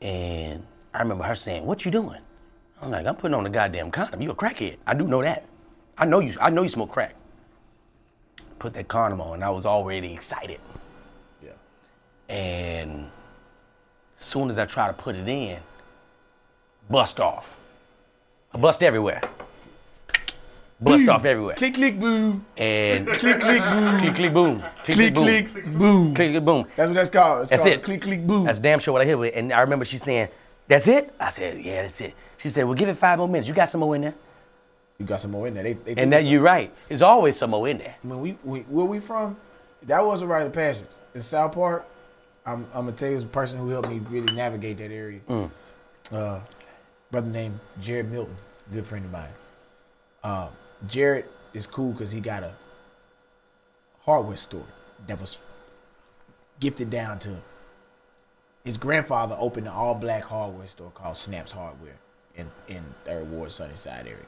and 0.00 0.66
I 0.92 1.00
remember 1.00 1.24
her 1.24 1.34
saying, 1.36 1.64
"What 1.64 1.84
you 1.84 1.90
doing?" 1.90 2.20
I'm 2.80 2.90
like, 2.90 3.06
"I'm 3.06 3.14
putting 3.16 3.34
on 3.34 3.44
the 3.44 3.50
goddamn 3.50 3.90
condom. 3.92 4.20
You 4.20 4.30
a 4.32 4.34
crackhead? 4.34 4.76
I 4.86 4.94
do 4.94 5.06
know 5.06 5.22
that. 5.22 5.44
I 5.96 6.04
know 6.04 6.18
you. 6.20 6.34
I 6.40 6.50
know 6.50 6.62
you 6.62 6.68
smoke 6.68 6.90
crack." 6.90 7.14
Put 8.58 8.74
that 8.74 8.88
condom 8.88 9.20
on, 9.20 9.34
and 9.34 9.44
I 9.44 9.50
was 9.50 9.66
already 9.66 10.12
excited. 10.14 10.60
Yeah. 11.42 11.50
And 12.28 13.10
as 14.18 14.24
soon 14.24 14.50
as 14.50 14.58
I 14.58 14.66
try 14.66 14.86
to 14.86 14.92
put 14.92 15.16
it 15.16 15.28
in, 15.28 15.58
bust 16.88 17.18
off. 17.20 17.58
I 18.54 18.58
bust 18.58 18.82
everywhere. 18.82 19.20
Bust 20.82 21.08
off 21.08 21.24
everywhere. 21.24 21.54
Click 21.54 21.74
click 21.74 21.98
boom. 22.00 22.44
And 22.56 23.06
Click 23.06 23.38
click 23.40 23.62
boom. 23.62 23.98
click, 24.00 24.14
click, 24.14 24.32
boom. 24.34 24.60
Click, 24.84 24.96
Click 24.96 25.14
boom. 25.14 25.24
click 25.24 25.64
boom. 25.78 26.14
Click, 26.14 26.30
click, 26.32 26.44
boom. 26.44 26.66
That's 26.76 26.88
what 26.88 26.94
that's 26.94 27.10
called. 27.10 27.40
It's 27.42 27.50
That's 27.50 27.62
called 27.62 27.74
it. 27.74 27.82
Click 27.84 28.00
click 28.02 28.26
boom. 28.26 28.44
That's 28.44 28.58
damn 28.58 28.78
sure 28.80 28.92
what 28.92 29.02
I 29.02 29.04
hit 29.04 29.18
with. 29.18 29.32
And 29.36 29.52
I 29.52 29.60
remember 29.60 29.84
she 29.84 29.98
saying, 29.98 30.28
That's 30.68 30.88
it? 30.88 31.14
I 31.20 31.28
said, 31.30 31.60
Yeah, 31.60 31.82
that's 31.82 32.00
it. 32.00 32.14
She 32.38 32.50
said, 32.50 32.64
Well, 32.64 32.74
give 32.74 32.88
it 32.88 32.96
five 32.96 33.18
more 33.18 33.28
minutes. 33.28 33.46
You 33.48 33.54
got 33.54 33.68
some 33.68 33.80
more 33.80 33.94
in 33.94 34.02
there? 34.02 34.14
you 34.98 35.06
got 35.06 35.20
some 35.20 35.30
more 35.32 35.46
in 35.48 35.54
there. 35.54 35.62
They, 35.64 35.72
they 35.72 35.94
And 36.00 36.12
that 36.12 36.24
you're 36.24 36.42
right. 36.42 36.72
There's 36.88 37.02
always 37.02 37.36
some 37.36 37.50
more 37.50 37.66
in 37.68 37.78
there. 37.78 37.94
when 38.02 38.20
we, 38.20 38.38
we 38.44 38.60
where 38.62 38.86
we 38.86 39.00
from, 39.00 39.36
that 39.84 40.04
was 40.04 40.22
a 40.22 40.26
rite 40.26 40.46
of 40.46 40.52
passage. 40.52 40.86
In 41.14 41.20
South 41.20 41.52
Park, 41.52 41.84
I'm, 42.46 42.66
I'm 42.74 42.86
gonna 42.86 42.92
tell 42.92 43.08
you, 43.08 43.14
was 43.14 43.24
a 43.24 43.28
person 43.28 43.58
who 43.58 43.68
helped 43.70 43.88
me 43.88 43.98
really 44.10 44.32
navigate 44.32 44.78
that 44.78 44.90
area. 44.92 45.20
Uh, 46.10 46.40
brother 47.10 47.28
named 47.28 47.58
Jared 47.80 48.10
Milton, 48.10 48.36
good 48.72 48.86
friend 48.86 49.04
of 49.04 49.12
mine. 49.12 49.28
Uh, 50.22 50.48
Jared 50.88 51.26
is 51.54 51.66
cool 51.66 51.92
because 51.92 52.12
he 52.12 52.20
got 52.20 52.42
a 52.42 52.52
hardware 54.04 54.36
store 54.36 54.66
that 55.06 55.20
was 55.20 55.38
gifted 56.60 56.90
down 56.90 57.18
to 57.20 57.30
him. 57.30 57.42
His 58.64 58.78
grandfather 58.78 59.36
opened 59.38 59.66
an 59.66 59.72
all 59.72 59.94
black 59.94 60.22
hardware 60.22 60.66
store 60.66 60.90
called 60.90 61.16
Snaps 61.16 61.52
Hardware 61.52 61.96
in, 62.36 62.50
in 62.68 62.82
Third 63.04 63.28
Ward, 63.30 63.50
Sunnyside 63.50 64.06
area. 64.06 64.26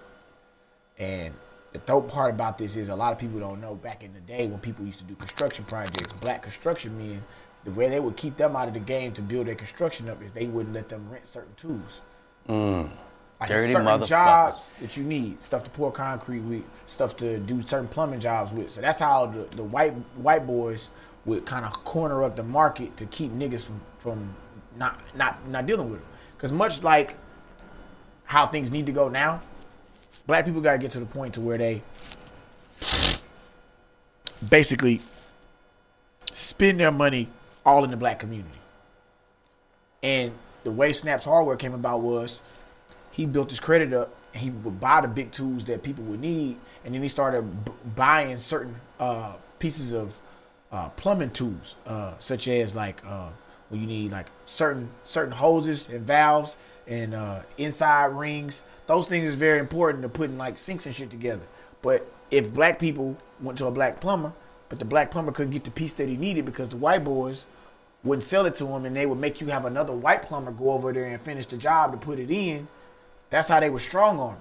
And 0.99 1.35
the 1.73 1.79
dope 1.81 2.09
part 2.09 2.35
about 2.35 2.59
this 2.59 2.77
is 2.77 2.89
a 2.89 2.97
lot 2.97 3.13
of 3.13 3.19
people 3.19 3.41
don't 3.41 3.61
know 3.61 3.75
back 3.75 4.03
in 4.03 4.13
the 4.13 4.21
day 4.21 4.47
when 4.47 4.59
people 4.59 4.85
used 4.85 4.99
to 4.99 5.05
do 5.05 5.15
construction 5.15 5.65
projects, 5.65 6.13
black 6.13 6.43
construction 6.43 6.97
men, 6.99 7.23
the 7.65 7.71
way 7.71 7.89
they 7.89 8.01
would 8.01 8.17
keep 8.17 8.37
them 8.37 8.55
out 8.57 8.69
of 8.69 8.75
the 8.75 8.81
game 8.81 9.13
to 9.13 9.23
build 9.23 9.47
their 9.47 9.55
construction 9.55 10.09
up 10.09 10.23
is 10.23 10.33
they 10.33 10.47
wouldn't 10.47 10.75
let 10.75 10.89
them 10.89 11.09
rent 11.11 11.27
certain 11.27 11.55
tools. 11.55 12.01
Mm. 12.49 12.91
Like 13.41 13.49
Dirty 13.49 13.73
certain 13.73 14.05
jobs 14.05 14.73
that 14.81 14.97
you 14.97 15.03
need, 15.03 15.43
stuff 15.43 15.65
to 15.65 15.71
pour 15.71 15.91
concrete 15.91 16.41
with, 16.41 16.63
stuff 16.87 17.17
to 17.17 17.39
do 17.39 17.61
certain 17.63 17.89
plumbing 17.89 18.21
jobs 18.21 18.53
with. 18.53 18.71
So 18.71 18.81
that's 18.81 18.99
how 18.99 19.27
the, 19.27 19.57
the 19.57 19.65
white 19.65 19.93
white 20.17 20.47
boys 20.47 20.89
would 21.25 21.45
kind 21.45 21.65
of 21.65 21.73
corner 21.85 22.23
up 22.23 22.37
the 22.37 22.43
market 22.43 22.97
to 22.99 23.07
keep 23.07 23.33
niggas 23.33 23.67
from 23.67 23.81
from 23.99 24.35
not 24.77 25.01
not 25.17 25.47
not 25.49 25.67
dealing 25.67 25.91
with 25.91 26.01
them. 26.01 26.09
Because 26.37 26.53
much 26.53 26.83
like 26.83 27.17
how 28.25 28.47
things 28.47 28.71
need 28.71 28.87
to 28.87 28.93
go 28.93 29.09
now, 29.09 29.43
black 30.27 30.45
people 30.45 30.61
got 30.61 30.73
to 30.73 30.79
get 30.79 30.93
to 30.93 31.01
the 31.01 31.07
point 31.07 31.35
to 31.35 31.41
where 31.41 31.59
they 31.59 31.83
basically 34.49 35.01
spend 36.33 36.81
their 36.81 36.93
money 36.93 37.29
all 37.65 37.85
in 37.85 37.91
the 37.91 37.97
black 37.97 38.19
community. 38.19 38.59
And 40.03 40.33
the 40.65 40.71
way 40.71 40.93
Snap's 40.93 41.25
hardware 41.25 41.57
came 41.57 41.75
about 41.75 42.01
was 42.01 42.43
he 43.15 43.27
built 43.27 43.49
his 43.49 43.61
credit 43.61 43.93
up 43.93 44.13
and 44.33 44.43
he 44.43 44.51
would 44.51 44.81
buy 44.81 45.01
the 45.01 45.07
big 45.07 45.31
tools 45.31 45.65
that 45.67 45.85
people 45.85 46.03
would 46.05 46.21
need. 46.21 46.57
And 46.85 46.93
then 46.93 47.01
he 47.01 47.07
started 47.07 47.65
b- 47.65 47.73
buying 47.95 48.41
certain 48.41 48.75
uh, 48.99 49.35
pieces 49.61 49.93
of 49.93 50.19
uh, 50.73 50.89
plumbing 50.91 51.31
tools, 51.31 51.77
uh, 51.87 52.15
such 52.19 52.49
as 52.49 52.75
like 52.75 53.01
uh, 53.07 53.29
when 53.69 53.81
you 53.81 53.87
need 53.87 54.11
like 54.11 54.27
certain 54.47 54.89
certain 55.05 55.33
hoses 55.33 55.89
and 55.89 56.05
valves 56.05 56.57
and 56.89 57.15
uh, 57.15 57.43
inside 57.57 58.07
rings. 58.07 58.65
Those 58.89 59.07
things 59.07 59.29
is 59.29 59.37
very 59.37 59.61
important 59.61 60.03
to 60.03 60.09
putting 60.09 60.37
like 60.37 60.59
sinks 60.59 60.85
and 60.87 60.95
shit 60.95 61.09
together. 61.11 61.45
But 61.83 62.05
if 62.33 62.53
black 62.53 62.81
people 62.81 63.17
went 63.41 63.59
to 63.59 63.67
a 63.67 63.71
black 63.71 64.01
plumber, 64.01 64.33
but 64.69 64.81
the 64.81 64.85
black 64.85 65.13
plumber 65.13 65.31
couldn't 65.31 65.53
get 65.53 65.63
the 65.63 65.71
piece 65.71 65.93
that 65.95 66.09
he 66.09 66.17
needed 66.17 66.45
because 66.45 66.69
the 66.69 66.77
white 66.77 67.05
boys 67.05 67.47
wouldn't 68.03 68.25
sell 68.25 68.45
it 68.45 68.55
to 68.57 68.67
him, 68.67 68.85
and 68.85 68.97
they 68.97 69.07
would 69.07 69.21
make 69.21 69.41
you 69.41 69.47
have 69.47 69.65
another 69.65 69.93
white 69.93 70.23
plumber 70.23 70.51
go 70.51 70.73
over 70.73 70.93
there 70.93 71.05
and 71.05 71.21
finish 71.21 71.47
the 71.47 71.57
job 71.57 71.93
to 71.93 71.97
put 71.97 72.19
it 72.19 72.31
in. 72.31 72.67
That's 73.35 73.49
how 73.49 73.59
they 73.59 73.69
were 73.69 73.81
strong 73.81 74.21
on 74.21 74.35
him. 74.35 74.41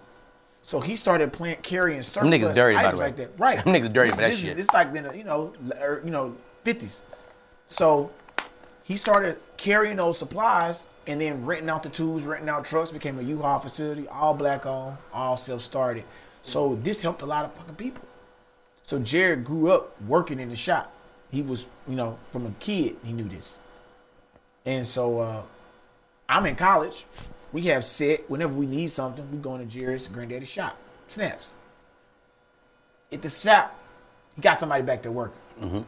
So 0.61 0.79
he 0.79 0.95
started 0.95 1.33
playing, 1.33 1.57
carrying 1.63 2.03
surplus 2.03 2.31
niggas 2.31 2.53
dirty, 2.53 2.75
by 2.75 2.91
the 2.91 2.97
way. 2.97 3.05
like 3.05 3.15
that. 3.15 3.31
Right, 3.39 3.57
Them 3.65 3.73
niggas 3.73 3.91
dirty 3.91 4.09
this, 4.09 4.15
for 4.15 4.21
that 4.21 4.29
this 4.29 4.39
shit. 4.39 4.49
Is, 4.51 4.67
this 4.67 4.71
like 4.71 4.93
the, 4.93 5.17
you 5.17 5.23
know, 5.23 5.51
er, 5.81 6.03
you 6.05 6.11
know, 6.11 6.35
fifties. 6.63 7.03
So 7.65 8.11
he 8.83 8.95
started 8.95 9.37
carrying 9.57 9.95
those 9.95 10.19
supplies 10.19 10.89
and 11.07 11.19
then 11.19 11.43
renting 11.43 11.71
out 11.71 11.81
the 11.81 11.89
tools, 11.89 12.21
renting 12.21 12.49
out 12.49 12.65
trucks, 12.65 12.91
became 12.91 13.17
a 13.17 13.23
U-Haul 13.23 13.61
facility, 13.61 14.07
all 14.09 14.35
black 14.35 14.67
owned, 14.67 14.95
all 15.11 15.37
self-started. 15.37 16.03
So 16.43 16.75
this 16.83 17.01
helped 17.01 17.23
a 17.23 17.25
lot 17.25 17.45
of 17.45 17.55
fucking 17.55 17.73
people. 17.73 18.03
So 18.83 18.99
Jared 18.99 19.43
grew 19.43 19.71
up 19.71 19.99
working 20.03 20.39
in 20.39 20.49
the 20.49 20.55
shop. 20.55 20.93
He 21.31 21.41
was, 21.41 21.65
you 21.87 21.95
know, 21.95 22.19
from 22.31 22.45
a 22.45 22.51
kid, 22.59 22.97
he 23.03 23.11
knew 23.11 23.27
this. 23.27 23.59
And 24.67 24.85
so 24.85 25.19
uh, 25.19 25.41
I'm 26.29 26.45
in 26.45 26.55
college. 26.55 27.07
We 27.53 27.61
have 27.63 27.83
set 27.83 28.29
whenever 28.29 28.53
we 28.53 28.65
need 28.65 28.87
something, 28.89 29.29
we 29.31 29.37
go 29.37 29.55
into 29.55 29.67
Jared's 29.67 30.07
granddaddy's 30.07 30.49
shop. 30.49 30.75
Snaps. 31.07 31.53
At 33.11 33.21
the 33.21 33.29
shop, 33.29 33.79
he 34.35 34.41
got 34.41 34.59
somebody 34.59 34.81
back 34.83 35.03
there 35.03 35.11
working. 35.11 35.85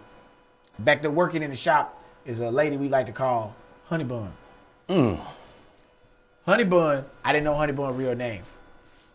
Back 0.77 1.01
there 1.01 1.09
working 1.11 1.41
in 1.41 1.49
the 1.49 1.55
shop 1.55 2.01
is 2.25 2.39
a 2.39 2.51
lady 2.51 2.77
we 2.77 2.87
like 2.87 3.07
to 3.07 3.11
call 3.11 3.55
Honey 3.85 4.03
Bun. 4.03 4.31
Honey 6.45 6.63
Bun, 6.63 7.03
I 7.23 7.33
didn't 7.33 7.45
know 7.45 7.55
Honey 7.55 7.73
Bun 7.73 7.97
real 7.97 8.15
name, 8.15 8.43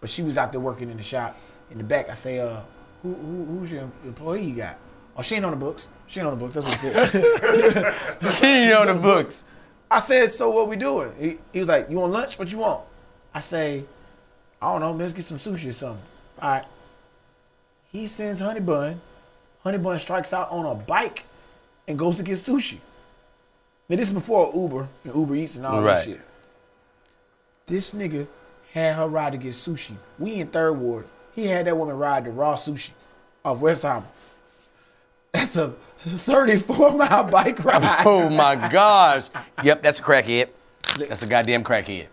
but 0.01 0.11
she 0.11 0.23
was 0.23 0.37
out 0.37 0.51
there 0.51 0.61
working 0.61 0.91
in 0.91 0.97
the 0.97 1.03
shop. 1.03 1.39
In 1.71 1.79
the 1.79 1.85
back, 1.85 2.11
I 2.11 2.15
say, 2.15 2.41
uh, 2.41 2.61
who, 3.03 3.15
who 3.15 3.45
who's 3.45 3.71
your 3.71 3.89
employee 4.05 4.43
you 4.43 4.57
got? 4.57 4.77
Oh, 5.17 5.23
she 5.23 5.37
ain't 5.37 5.45
on 5.45 5.53
the 5.53 5.57
books. 5.57 5.87
She 6.09 6.19
ain't 6.19 6.27
on 6.27 6.37
the 6.37 6.45
books. 6.45 6.55
That's 6.57 6.67
what 6.67 6.75
he 6.75 7.71
said. 7.71 7.95
She 8.33 8.47
ain't 8.47 8.73
on 8.75 8.89
the 8.89 8.95
books. 9.01 9.45
I 9.91 9.99
said, 9.99 10.31
so 10.31 10.51
what 10.51 10.69
we 10.69 10.77
doing? 10.77 11.13
He, 11.19 11.39
he 11.53 11.59
was 11.59 11.69
like, 11.69 11.91
you 11.91 11.97
want 11.97 12.13
lunch? 12.13 12.39
What 12.39 12.51
you 12.53 12.59
want? 12.59 12.85
I 13.35 13.41
say, 13.41 13.85
I 14.63 14.73
don't 14.73 14.81
know, 14.81 14.93
let's 14.93 15.13
get 15.13 15.25
some 15.25 15.39
sushi 15.39 15.69
or 15.69 15.73
something. 15.73 16.03
All 16.41 16.51
right. 16.51 16.65
He 17.93 18.07
sends 18.07 18.41
Honey 18.41 18.61
Bun. 18.61 19.01
Honey 19.65 19.79
Bun 19.79 19.99
strikes 19.99 20.33
out 20.33 20.51
on 20.51 20.65
a 20.65 20.75
bike 20.75 21.25
and 21.89 21.99
goes 21.99 22.17
to 22.19 22.23
get 22.23 22.35
sushi. 22.35 22.79
Now 23.89 23.97
this 23.97 24.07
is 24.09 24.13
before 24.13 24.53
Uber 24.55 24.89
and 25.05 25.15
Uber 25.15 25.35
Eats 25.35 25.57
and 25.57 25.67
all 25.67 25.83
Right. 25.83 25.97
that 25.97 26.05
shit. 26.05 26.21
This 27.67 27.93
nigga 27.93 28.27
had 28.73 28.95
her 28.95 29.09
ride 29.09 29.33
to 29.33 29.39
get 29.39 29.53
sushi. 29.55 29.95
We 30.19 30.35
in 30.35 30.47
third 30.49 30.73
ward. 30.75 31.07
He 31.35 31.47
had 31.47 31.67
that 31.67 31.77
woman 31.77 31.97
ride 31.97 32.25
to 32.27 32.31
raw 32.31 32.55
sushi 32.55 32.91
off 33.45 33.59
Westheimer. 33.59 34.05
That's 35.33 35.57
a 35.57 35.75
34 36.05 36.93
mile 36.93 37.25
bike 37.25 37.61
oh, 37.65 37.69
ride. 37.69 38.07
Oh 38.07 38.29
my 38.29 38.57
gosh. 38.69 39.29
Yep, 39.63 39.83
that's 39.83 39.99
a 39.99 40.03
crackhead. 40.03 40.49
That's 40.99 41.23
a 41.23 41.27
goddamn 41.27 41.63
crackhead. 41.65 42.07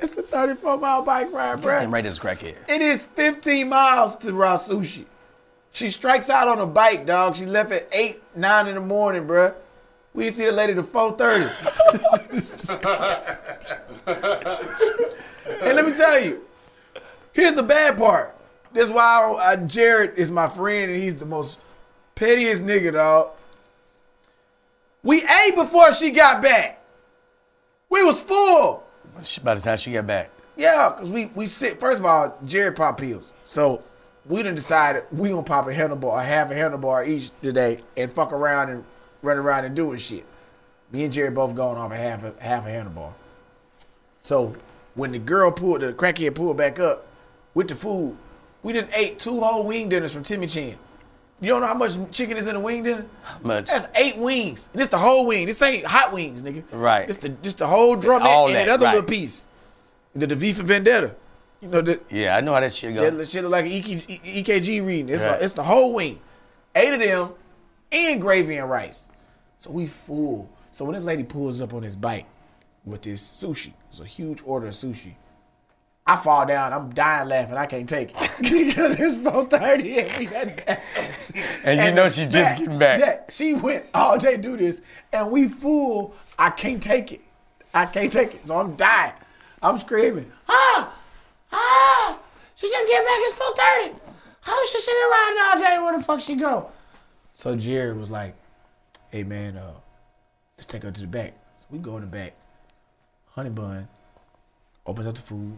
It's 0.00 0.16
a 0.16 0.22
34 0.22 0.78
mile 0.78 1.02
bike 1.02 1.32
ride, 1.32 1.60
bruh. 1.60 1.80
Damn 1.80 1.92
right, 1.92 2.04
that's 2.04 2.18
a 2.18 2.20
crackhead. 2.20 2.56
It 2.68 2.82
is 2.82 3.04
15 3.04 3.68
miles 3.68 4.16
to 4.16 4.32
raw 4.32 4.56
sushi. 4.56 5.06
She 5.72 5.90
strikes 5.90 6.30
out 6.30 6.46
on 6.46 6.60
a 6.60 6.66
bike, 6.66 7.06
dog. 7.06 7.36
She 7.36 7.46
left 7.46 7.72
at 7.72 7.88
8, 7.92 8.22
9 8.36 8.66
in 8.68 8.74
the 8.74 8.80
morning, 8.80 9.26
bruh. 9.26 9.54
We 10.12 10.30
see 10.30 10.44
the 10.44 10.52
lady 10.52 10.74
to 10.74 10.82
4.30. 10.82 11.50
and 15.62 15.76
let 15.76 15.84
me 15.84 15.92
tell 15.92 16.20
you, 16.20 16.44
here's 17.32 17.54
the 17.54 17.62
bad 17.62 17.98
part. 17.98 18.36
This 18.74 18.86
is 18.86 18.90
why 18.90 19.02
I, 19.40 19.52
I- 19.52 19.56
Jared 19.56 20.18
is 20.18 20.30
my 20.30 20.48
friend 20.48 20.90
and 20.92 21.00
he's 21.00 21.16
the 21.16 21.24
most 21.26 21.58
pettiest 22.14 22.64
nigga, 22.66 22.92
dog. 22.92 23.30
We 25.02 25.22
ate 25.22 25.54
before 25.54 25.92
she 25.92 26.10
got 26.10 26.42
back. 26.42 26.82
We 27.88 28.02
was 28.02 28.20
full. 28.20 28.82
By 29.42 29.54
the 29.54 29.60
time 29.60 29.78
she 29.78 29.92
got 29.92 30.06
back. 30.06 30.30
Yeah, 30.56 30.92
cause 30.96 31.10
we 31.10 31.26
we 31.26 31.46
sit. 31.46 31.78
First 31.80 32.00
of 32.00 32.06
all, 32.06 32.36
Jared 32.44 32.76
pop 32.76 32.98
pills, 32.98 33.32
so 33.44 33.82
we 34.24 34.42
done 34.42 34.54
decided 34.54 35.04
we 35.12 35.28
gonna 35.30 35.42
pop 35.42 35.66
a 35.66 35.70
handlebar, 35.72 36.20
a 36.20 36.24
half 36.24 36.50
a 36.50 36.54
handlebar 36.54 37.06
each 37.06 37.30
today, 37.42 37.80
and 37.96 38.12
fuck 38.12 38.32
around 38.32 38.70
and 38.70 38.84
run 39.20 39.36
around 39.36 39.64
and 39.64 39.74
doing 39.74 39.98
shit. 39.98 40.24
Me 40.92 41.04
and 41.04 41.12
Jared 41.12 41.34
both 41.34 41.54
going 41.56 41.76
off 41.76 41.90
a 41.92 41.96
half 41.96 42.22
a 42.24 42.34
half 42.40 42.66
a 42.66 42.70
handlebar. 42.70 43.12
So 44.20 44.54
when 44.94 45.10
the 45.12 45.18
girl 45.18 45.50
pulled 45.50 45.80
the 45.80 45.92
crackhead 45.92 46.34
pulled 46.36 46.56
back 46.56 46.78
up 46.78 47.04
with 47.52 47.68
the 47.68 47.74
food, 47.74 48.16
we 48.64 48.72
done 48.72 48.88
ate 48.94 49.20
two 49.20 49.38
whole 49.38 49.62
wing 49.62 49.88
dinners 49.88 50.12
from 50.12 50.24
Timmy 50.24 50.48
Chan. 50.48 50.76
You 51.40 51.48
don't 51.48 51.60
know 51.60 51.66
how 51.66 51.74
much 51.74 51.96
chicken 52.10 52.36
is 52.38 52.46
in 52.46 52.56
a 52.56 52.60
wing 52.60 52.82
dinner? 52.82 53.04
much? 53.42 53.66
That's 53.66 53.86
eight 53.94 54.16
wings. 54.16 54.70
And 54.72 54.80
this 54.80 54.88
the 54.88 54.98
whole 54.98 55.26
wing. 55.26 55.46
This 55.46 55.60
ain't 55.60 55.84
hot 55.84 56.12
wings, 56.12 56.42
nigga. 56.42 56.64
Right. 56.72 57.06
This 57.06 57.18
the 57.18 57.28
just 57.28 57.58
the 57.58 57.66
whole 57.66 57.96
drumette 57.96 58.22
All 58.22 58.46
and 58.46 58.56
that, 58.56 58.66
that 58.66 58.72
other 58.72 58.86
right. 58.86 58.94
little 58.94 59.08
piece. 59.08 59.46
The, 60.14 60.26
the 60.26 60.34
V 60.34 60.54
for 60.54 60.62
Vendetta. 60.62 61.14
You 61.60 61.68
know, 61.68 61.80
the, 61.82 62.00
Yeah, 62.10 62.36
I 62.36 62.40
know 62.40 62.54
how 62.54 62.60
that 62.60 62.72
shit 62.72 62.94
that 62.94 63.30
shit 63.30 63.42
look 63.42 63.52
like 63.52 63.66
an 63.66 63.72
EK, 63.72 63.96
EKG 64.42 64.86
reading. 64.86 65.08
It's, 65.08 65.24
Right. 65.26 65.40
a, 65.40 65.44
it's 65.44 65.54
the 65.54 65.62
whole 65.62 65.92
wing. 65.92 66.20
Eight 66.74 66.94
of 66.94 67.00
them 67.00 67.30
and 67.92 68.20
gravy 68.20 68.56
and 68.56 68.70
rice. 68.70 69.08
So 69.58 69.70
we 69.70 69.86
full. 69.86 70.50
So 70.70 70.84
when 70.84 70.94
this 70.94 71.04
lady 71.04 71.24
pulls 71.24 71.60
up 71.60 71.74
on 71.74 71.82
this 71.82 71.96
bike 71.96 72.26
with 72.84 73.02
this 73.02 73.22
sushi, 73.22 73.72
it's 73.90 74.00
a 74.00 74.04
huge 74.04 74.42
order 74.44 74.68
of 74.68 74.74
sushi. 74.74 75.14
I 76.06 76.16
fall 76.16 76.44
down. 76.44 76.72
I'm 76.72 76.90
dying 76.90 77.28
laughing. 77.28 77.56
I 77.56 77.64
can't 77.66 77.88
take 77.88 78.10
it 78.14 78.30
because 78.42 78.96
it's 79.00 79.16
4:30 79.16 80.10
and 80.10 80.18
we 80.18 80.26
got 80.26 80.66
that. 80.66 80.82
And 81.64 81.80
you 81.80 81.92
know 81.92 82.08
she 82.10 82.26
just 82.26 82.58
getting 82.58 82.78
back. 82.78 83.00
that- 83.00 83.30
she 83.32 83.54
went 83.54 83.86
all 83.94 84.18
day 84.18 84.36
do 84.36 84.56
this, 84.56 84.82
and 85.12 85.30
we 85.30 85.48
fool. 85.48 86.14
I 86.38 86.50
can't 86.50 86.82
take 86.82 87.12
it. 87.12 87.20
I 87.72 87.86
can't 87.86 88.12
take 88.12 88.34
it. 88.34 88.46
So 88.46 88.56
I'm 88.56 88.76
dying. 88.76 89.12
I'm 89.62 89.78
screaming. 89.78 90.30
Ah, 90.48 90.92
ah! 91.52 92.18
She 92.54 92.68
just 92.68 92.86
get 92.86 93.02
back. 93.02 93.16
It's 93.20 93.38
4:30. 93.38 94.00
How 94.42 94.66
she 94.66 94.78
sitting 94.78 95.02
around 95.02 95.38
all 95.38 95.58
day? 95.60 95.78
Where 95.82 95.96
the 95.96 96.04
fuck 96.04 96.20
she 96.20 96.34
go? 96.34 96.70
So 97.32 97.56
Jared 97.56 97.96
was 97.96 98.10
like, 98.10 98.34
"Hey 99.10 99.24
man, 99.24 99.56
uh, 99.56 99.72
let's 100.58 100.66
take 100.66 100.82
her 100.82 100.90
to 100.90 101.00
the 101.00 101.06
back." 101.06 101.32
So 101.56 101.64
we 101.70 101.78
go 101.78 101.96
in 101.96 102.02
the 102.02 102.06
back. 102.08 102.34
Honey 103.30 103.48
Bun 103.50 103.88
opens 104.86 105.06
up 105.06 105.14
the 105.14 105.22
food, 105.22 105.56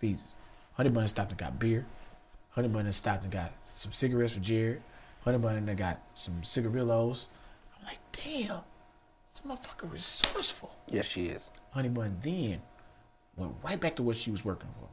feeds 0.00 0.22
us. 0.22 0.36
Honey 0.72 0.90
Bun 0.90 1.06
stopped 1.06 1.30
and 1.30 1.38
got 1.38 1.58
beer. 1.58 1.86
Honey 2.50 2.68
Bun 2.68 2.90
stopped 2.92 3.22
and 3.22 3.32
got 3.32 3.52
some 3.72 3.92
cigarettes 3.92 4.34
for 4.34 4.40
Jared. 4.40 4.82
Honey 5.24 5.38
Bun 5.38 5.64
then 5.64 5.76
got 5.76 6.00
some 6.14 6.42
cigarillos. 6.42 7.28
I'm 7.78 7.86
like, 7.86 7.98
damn, 8.12 8.60
this 9.30 9.42
motherfucker 9.46 9.92
resourceful. 9.92 10.74
Yes, 10.88 11.06
she 11.06 11.26
is. 11.26 11.50
Honey 11.70 11.90
Bun 11.90 12.16
then 12.22 12.62
went 13.36 13.54
right 13.62 13.78
back 13.78 13.96
to 13.96 14.02
what 14.02 14.16
she 14.16 14.30
was 14.30 14.44
working 14.44 14.70
for. 14.80 14.88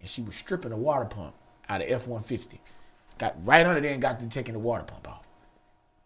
And 0.00 0.08
she 0.08 0.22
was 0.22 0.34
stripping 0.36 0.72
a 0.72 0.76
water 0.76 1.04
pump 1.04 1.34
out 1.68 1.82
of 1.82 1.88
F 1.88 2.06
150. 2.06 2.60
Got 3.18 3.36
right 3.44 3.66
under 3.66 3.80
there 3.80 3.92
and 3.92 4.02
got 4.02 4.20
to 4.20 4.28
taking 4.28 4.54
the 4.54 4.60
water 4.60 4.84
pump 4.84 5.08
off. 5.08 5.26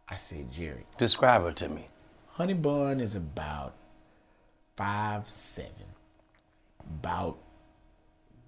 I 0.09 0.17
said, 0.17 0.51
Jerry, 0.51 0.85
Describe 0.97 1.43
her 1.43 1.53
to 1.53 1.69
me. 1.69 1.89
Honey 2.29 2.55
Bun 2.55 3.01
is 3.01 3.17
about 3.17 3.75
five 4.77 5.29
seven, 5.29 5.87
about 6.81 7.39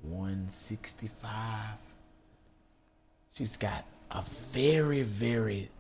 one 0.03 0.49
sixty 0.49 1.09
five. 1.09 1.79
She's 3.33 3.57
got 3.57 3.85
a 4.11 4.23
very 4.53 5.03
very 5.03 5.71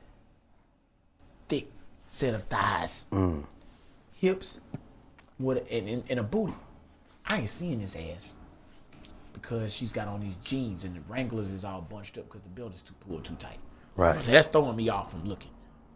thick 1.48 1.70
set 2.06 2.34
of 2.34 2.42
thighs, 2.44 3.06
mm. 3.10 3.44
hips, 4.18 4.60
with 5.38 5.66
and, 5.70 5.88
and, 5.88 6.04
and 6.08 6.20
a 6.20 6.22
booty. 6.22 6.54
I 7.26 7.38
ain't 7.38 7.48
seeing 7.48 7.80
this 7.80 7.96
ass 7.96 8.36
because 9.32 9.72
she's 9.72 9.92
got 9.92 10.08
on 10.08 10.20
these 10.20 10.36
jeans 10.36 10.84
and 10.84 10.96
the 10.96 11.00
Wranglers 11.08 11.50
is 11.50 11.64
all 11.64 11.80
bunched 11.82 12.18
up 12.18 12.24
because 12.24 12.42
the 12.42 12.48
belt 12.48 12.74
is 12.74 12.82
too 12.82 12.94
pulled 13.06 13.24
too 13.24 13.34
tight. 13.36 13.58
Right. 13.96 14.20
So 14.20 14.32
that's 14.32 14.46
throwing 14.48 14.76
me 14.76 14.88
off 14.88 15.10
from 15.10 15.24
looking. 15.24 15.50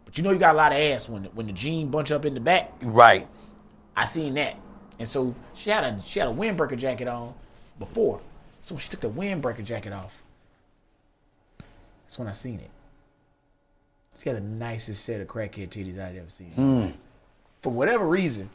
But 0.05 0.17
you 0.17 0.23
know 0.23 0.31
you 0.31 0.39
got 0.39 0.55
a 0.55 0.57
lot 0.57 0.71
of 0.71 0.77
ass 0.77 1.09
when 1.09 1.23
the, 1.23 1.29
when 1.29 1.47
the 1.47 1.53
jean 1.53 1.89
bunch 1.89 2.11
up 2.11 2.25
in 2.25 2.33
the 2.33 2.39
back. 2.39 2.71
Right. 2.81 3.27
I 3.95 4.05
seen 4.05 4.33
that, 4.35 4.57
and 4.99 5.07
so 5.07 5.33
she 5.53 5.69
had 5.69 5.83
a 5.83 5.99
she 6.01 6.19
had 6.19 6.27
a 6.27 6.33
windbreaker 6.33 6.77
jacket 6.77 7.07
on 7.07 7.33
before. 7.79 8.21
So 8.61 8.75
when 8.75 8.79
she 8.79 8.89
took 8.89 9.01
the 9.01 9.09
windbreaker 9.09 9.63
jacket 9.63 9.93
off, 9.93 10.23
that's 12.05 12.17
when 12.17 12.27
I 12.27 12.31
seen 12.31 12.59
it. 12.59 12.69
She 14.21 14.29
had 14.29 14.37
the 14.37 14.41
nicest 14.41 15.03
set 15.03 15.21
of 15.21 15.27
crackhead 15.27 15.69
titties 15.69 15.99
I'd 15.99 16.15
ever 16.17 16.29
seen. 16.29 16.51
Hmm. 16.51 16.87
For 17.61 17.71
whatever 17.71 18.07
reason, 18.07 18.49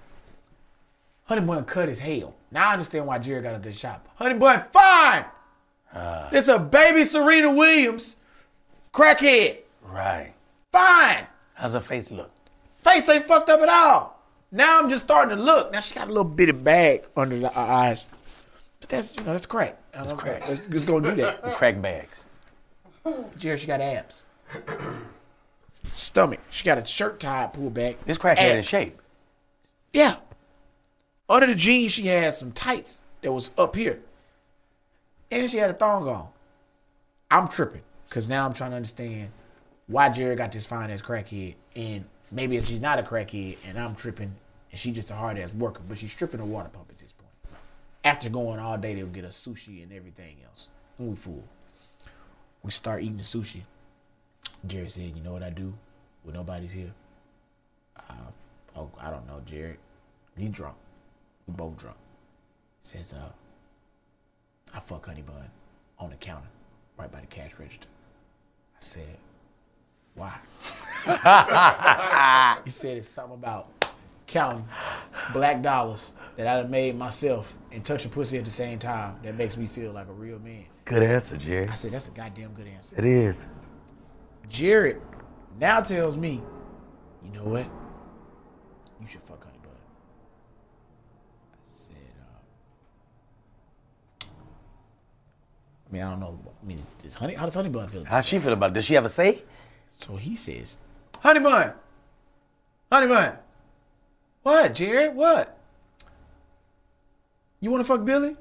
Honey 1.27 1.43
Bun 1.43 1.65
cut 1.65 1.89
as 1.89 1.99
hell. 1.99 2.35
Now 2.51 2.71
I 2.71 2.73
understand 2.73 3.07
why 3.07 3.19
Jerry 3.19 3.43
got 3.43 3.55
up 3.55 3.63
this 3.63 3.79
shop. 3.79 4.09
Honey 4.17 4.39
Bun, 4.39 4.63
fine. 4.73 5.25
Ah. 5.93 6.29
this 6.31 6.49
a 6.49 6.59
baby 6.59 7.05
Serena 7.05 7.51
Williams, 7.53 8.17
crackhead. 8.93 9.59
Right. 9.83 10.33
Fine. 10.73 11.27
How's 11.55 11.73
her 11.73 11.81
face 11.81 12.11
look? 12.11 12.31
Face 12.79 13.09
ain't 13.09 13.25
fucked 13.25 13.49
up 13.51 13.61
at 13.61 13.69
all. 13.69 14.21
Now 14.53 14.81
I'm 14.81 14.89
just 14.89 15.05
starting 15.05 15.37
to 15.37 15.43
look. 15.43 15.73
Now 15.73 15.81
she 15.81 15.95
got 15.95 16.07
a 16.07 16.11
little 16.11 16.25
bitty 16.25 16.53
bag 16.53 17.07
under 17.17 17.39
the 17.39 17.49
her 17.49 17.61
eyes. 17.61 18.07
But 18.91 18.97
that's 18.97 19.17
you 19.17 19.25
know 19.25 19.33
that's 19.33 19.47
crack. 19.47 19.79
That's 19.93 20.13
crack. 20.13 20.49
Let's 20.49 20.67
just 20.67 20.87
go 20.87 20.99
do 21.01 21.15
that. 21.17 21.43
Crack 21.57 21.81
bags. 21.81 22.25
Jared, 23.39 23.61
she 23.61 23.67
got 23.67 23.81
abs. 23.81 24.27
Stomach. 25.85 26.41
She 26.51 26.65
got 26.65 26.77
a 26.77 26.85
shirt 26.85 27.21
tied 27.21 27.53
pulled 27.53 27.75
back. 27.75 28.05
This 28.05 28.19
crackhead 28.19 28.51
in 28.51 28.59
Abs. 28.59 28.67
shape. 28.67 29.01
Yeah. 29.93 30.17
Under 31.29 31.47
the 31.47 31.55
jeans, 31.55 31.93
she 31.93 32.09
had 32.09 32.35
some 32.35 32.53
tights 32.53 33.03
that 33.23 33.33
was 33.33 33.51
up 33.57 33.77
here. 33.77 34.01
And 35.31 35.49
she 35.49 35.59
had 35.59 35.71
a 35.71 35.75
thong 35.75 36.09
on. 36.09 36.29
I'm 37.31 37.49
tripping. 37.49 37.83
Cause 38.09 38.29
now 38.29 38.45
I'm 38.45 38.53
trying 38.53 38.71
to 38.71 38.77
understand 38.77 39.31
why 39.87 40.09
Jared 40.09 40.39
got 40.39 40.51
this 40.51 40.67
fine 40.67 40.91
ass 40.91 41.01
crackhead. 41.01 41.55
And 41.77 42.05
maybe 42.33 42.57
if 42.57 42.67
she's 42.67 42.81
not 42.81 42.99
a 42.99 43.03
crackhead 43.03 43.57
and 43.69 43.79
I'm 43.79 43.95
tripping 43.95 44.35
and 44.73 44.81
she 44.81 44.91
just 44.91 45.11
a 45.11 45.15
hard 45.15 45.39
ass 45.39 45.55
worker, 45.55 45.81
but 45.89 45.97
she's 45.97 46.11
stripping 46.11 46.41
a 46.41 46.45
water 46.45 46.69
pump 46.69 46.87
at 46.91 46.99
this 46.99 47.10
point. 47.10 47.10
After 48.05 48.31
going 48.31 48.59
all 48.59 48.79
day, 48.79 48.95
they'll 48.95 49.07
get 49.07 49.25
us 49.25 49.47
sushi 49.47 49.83
and 49.83 49.93
everything 49.93 50.37
else. 50.45 50.71
And 50.99 51.11
we 51.11 51.17
fool. 51.17 51.45
We 52.63 52.71
start 52.71 53.03
eating 53.03 53.19
the 53.19 53.23
sushi. 53.23 53.63
Jared 54.67 54.91
said, 54.91 55.13
you 55.17 55.23
know 55.23 55.33
what 55.33 55.43
I 55.43 55.51
do 55.51 55.75
when 56.23 56.35
nobody's 56.35 56.73
here? 56.73 56.93
Uh, 57.97 58.31
oh, 58.77 58.91
I 58.99 59.11
don't 59.11 59.27
know, 59.27 59.41
Jared. 59.45 59.79
He's 60.37 60.51
drunk. 60.51 60.77
We 61.47 61.55
both 61.55 61.77
drunk. 61.79 61.97
Says, 62.81 63.13
uh, 63.13 63.31
I 64.75 64.81
fuck 64.81 65.07
Honey 65.07 65.23
Bun 65.23 65.51
on 65.99 66.11
the 66.11 66.17
counter, 66.17 66.49
right 66.97 67.11
by 67.11 67.21
the 67.21 67.27
cash 67.27 67.59
register. 67.59 67.89
I 68.75 68.79
said, 68.81 69.19
why? 70.15 70.39
he 72.65 72.71
said 72.71 72.99
it's 72.99 73.09
something 73.09 73.35
about 73.35 73.80
counting 74.31 74.67
black 75.33 75.61
dollars 75.61 76.15
that 76.37 76.47
I 76.47 76.55
have 76.55 76.71
made 76.71 76.97
myself 76.97 77.59
and 77.73 77.85
touching 77.85 78.11
pussy 78.11 78.39
at 78.39 78.45
the 78.45 78.51
same 78.51 78.79
time 78.79 79.17
that 79.23 79.37
makes 79.37 79.57
me 79.57 79.67
feel 79.67 79.93
like 79.93 80.09
a 80.09 80.13
real 80.13 80.39
man. 80.39 80.65
Good 80.85 81.03
answer, 81.03 81.37
Jerry. 81.37 81.69
I 81.69 81.75
said, 81.75 81.93
that's 81.93 82.09
a 82.09 82.13
goddamn 82.13 82.53
good 82.55 82.69
answer. 82.69 82.97
It 82.97 83.05
is. 83.05 83.47
Jared 84.49 85.01
now 85.59 85.81
tells 85.81 86.17
me, 86.17 86.41
you 87.25 87.31
know 87.33 87.45
what? 87.45 87.67
You 89.01 89.07
should 89.07 89.23
fuck 89.23 89.45
Honey 89.45 89.59
Bun. 89.63 89.73
I 91.53 91.59
said, 91.63 91.95
uh, 94.23 94.25
I 95.89 95.93
mean, 95.93 96.03
I 96.03 96.11
don't 96.11 96.21
know. 96.21 96.39
I 96.63 96.67
mean, 96.67 96.79
is, 96.79 96.97
is 97.05 97.15
Honey, 97.15 97.35
how 97.35 97.45
does 97.45 97.55
Honey 97.55 97.69
Bun 97.69 97.89
feel? 97.89 98.05
How's 98.05 98.27
she 98.27 98.39
feel 98.39 98.53
about 98.53 98.71
it? 98.71 98.75
Does 98.75 98.85
she 98.85 98.95
have 98.95 99.05
a 99.05 99.09
say? 99.09 99.43
So 99.91 100.17
he 100.17 100.37
says, 100.37 100.79
Honey 101.21 101.41
Bun, 101.41 101.73
Honey 102.91 103.07
Bun. 103.09 103.37
What, 104.43 104.75
Jared? 104.75 105.15
What? 105.15 105.59
You 107.61 107.71
want 107.71 107.85
to 107.85 107.89
fuck 107.93 108.05
Billy? 108.05 108.37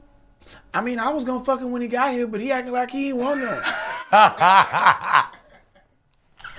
I 0.74 0.82
mean, 0.82 1.00
I 1.00 1.10
was 1.12 1.24
gonna 1.24 1.44
fuck 1.44 1.60
him 1.60 1.72
when 1.72 1.82
he 1.82 1.88
got 1.88 2.14
here, 2.14 2.26
but 2.26 2.40
he 2.40 2.52
acting 2.52 2.72
like 2.72 2.92
he 2.92 3.10
ain't 3.10 3.18
want 3.18 3.42
none. 3.42 3.62
I 4.12 5.32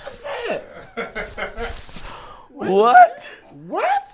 said, 0.06 0.64
What? 2.50 3.30
What? 3.66 4.12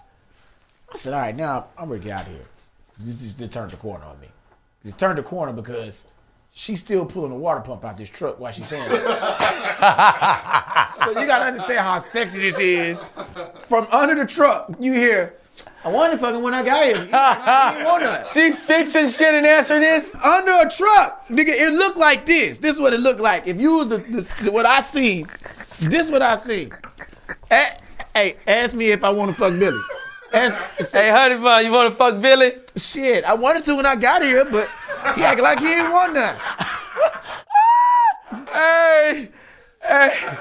I 0.92 0.96
said, 0.96 1.12
all 1.12 1.20
right, 1.20 1.34
now 1.36 1.66
I'm 1.76 1.88
gonna 1.88 2.00
get 2.00 2.12
out 2.12 2.26
of 2.26 2.32
here. 2.32 2.46
This 2.94 3.22
is 3.22 3.34
just 3.34 3.52
turned 3.52 3.72
the 3.72 3.76
corner 3.76 4.04
on 4.04 4.20
me. 4.20 4.28
It 4.84 4.96
turned 4.96 5.18
the 5.18 5.22
corner 5.22 5.52
because 5.52 6.06
she's 6.58 6.80
still 6.80 7.04
pulling 7.04 7.28
the 7.30 7.36
water 7.36 7.60
pump 7.60 7.84
out 7.84 7.98
this 7.98 8.08
truck 8.08 8.40
while 8.40 8.50
she's 8.50 8.66
saying 8.66 8.88
that. 8.88 10.94
so 11.04 11.10
you 11.20 11.26
gotta 11.26 11.44
understand 11.44 11.80
how 11.80 11.98
sexy 11.98 12.40
this 12.40 12.58
is. 12.58 13.04
From 13.58 13.86
under 13.92 14.14
the 14.14 14.24
truck, 14.24 14.70
you 14.80 14.94
hear, 14.94 15.34
I 15.84 15.90
wanted 15.90 16.18
fucking 16.18 16.42
when 16.42 16.54
I 16.54 16.62
got 16.62 16.82
here. 16.82 16.94
He 16.96 17.02
didn't 17.02 17.84
want 17.84 18.04
none. 18.04 18.24
She 18.32 18.52
fixing 18.52 19.08
shit 19.08 19.34
and 19.34 19.46
answering 19.46 19.82
this? 19.82 20.14
Under 20.14 20.66
a 20.66 20.70
truck, 20.70 21.28
nigga, 21.28 21.50
it 21.50 21.74
looked 21.74 21.98
like 21.98 22.24
this. 22.24 22.56
This 22.58 22.72
is 22.72 22.80
what 22.80 22.94
it 22.94 23.00
looked 23.00 23.20
like. 23.20 23.46
If 23.46 23.60
you 23.60 23.74
was 23.74 23.90
the, 23.90 23.98
the, 24.42 24.50
what 24.50 24.64
I 24.64 24.80
seen, 24.80 25.26
this 25.78 26.10
what 26.10 26.22
I 26.22 26.36
seen. 26.36 26.70
A- 27.50 27.76
hey, 28.14 28.36
ask 28.46 28.74
me 28.74 28.92
if 28.92 29.04
I 29.04 29.10
want 29.10 29.30
to 29.30 29.36
fuck 29.36 29.58
Billy. 29.58 29.78
Ask, 30.32 30.56
Hey, 30.92 31.10
honey 31.10 31.36
bun, 31.36 31.64
you 31.66 31.70
want 31.70 31.90
to 31.90 31.96
fuck 31.96 32.18
Billy? 32.20 32.52
Shit, 32.76 33.24
I 33.24 33.34
wanted 33.34 33.64
to 33.66 33.74
when 33.76 33.84
I 33.86 33.94
got 33.96 34.22
here, 34.22 34.44
but 34.46 34.68
he 35.14 35.22
acting 35.22 35.44
like 35.44 35.60
he 35.60 35.72
ain't 35.72 35.90
want 35.92 36.14
none. 36.14 36.36
Hey, 38.52 39.28
hey. 39.82 40.36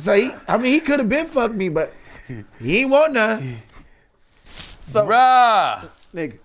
So 0.00 0.12
he, 0.14 0.30
I 0.46 0.56
mean, 0.58 0.72
he 0.72 0.80
could 0.80 0.98
have 0.98 1.08
been 1.08 1.26
fucked 1.26 1.54
me, 1.54 1.68
but 1.68 1.92
he 2.60 2.80
ain't 2.80 2.90
want 2.90 3.12
none. 3.14 3.58
So, 4.80 5.06
Bruh. 5.06 5.88
nigga, 6.14 6.38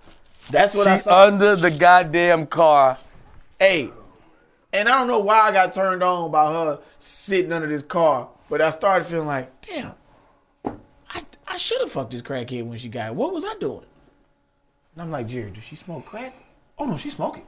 that's 0.50 0.74
what 0.76 0.88
I 0.88 0.96
She's 0.96 1.04
saw. 1.04 1.24
under 1.28 1.56
the 1.56 1.70
goddamn 1.72 2.48
car. 2.48 2.98
hey, 3.60 3.92
and 4.72 4.88
I 4.90 4.98
don't 4.98 5.08
know 5.08 5.20
why 5.20 5.42
I 5.42 5.52
got 5.52 5.74
turned 5.74 6.02
on 6.04 6.32
by 6.32 6.52
her 6.52 6.80
sitting 7.00 7.52
under 7.52 7.68
this 7.68 7.84
car, 7.84 8.30
but 8.50 8.62
I 8.62 8.70
started 8.70 9.06
feeling 9.06 9.28
like, 9.28 9.62
damn, 9.62 9.94
I, 11.10 11.24
I 11.48 11.58
should 11.58 11.82
have 11.82 11.92
fucked 11.92 12.12
this 12.12 12.22
crackhead 12.22 12.66
when 12.66 12.78
she 12.78 12.90
got 12.90 13.04
here. 13.06 13.14
What 13.14 13.34
was 13.34 13.46
I 13.46 13.56
doing? 13.60 13.86
And 14.96 15.02
I'm 15.02 15.12
like, 15.12 15.28
Jerry, 15.28 15.52
does 15.52 15.64
she 15.64 15.76
smoke 15.76 16.06
crack? 16.06 16.34
Oh 16.78 16.86
no, 16.86 16.98
she's 16.98 17.14
smoking. 17.16 17.46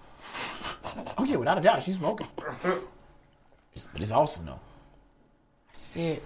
Oh 1.17 1.25
yeah, 1.25 1.35
without 1.37 1.57
a 1.57 1.61
doubt, 1.61 1.81
she's 1.83 1.95
smoking. 1.97 2.27
It's- 2.37 3.87
but 3.91 4.01
it's 4.01 4.11
awesome 4.11 4.45
though. 4.45 4.53
I 4.53 5.71
said, 5.73 6.21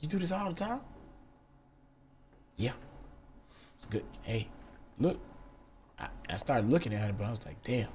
you 0.00 0.08
do 0.08 0.18
this 0.18 0.30
all 0.32 0.48
the 0.48 0.54
time? 0.54 0.80
Yeah. 2.56 2.72
It's 3.76 3.86
good. 3.86 4.04
Hey, 4.22 4.48
look. 4.98 5.18
I, 5.98 6.08
I 6.28 6.36
started 6.36 6.70
looking 6.70 6.92
at 6.94 7.00
her, 7.00 7.12
but 7.12 7.24
I 7.24 7.30
was 7.30 7.44
like, 7.44 7.62
damn. 7.64 7.88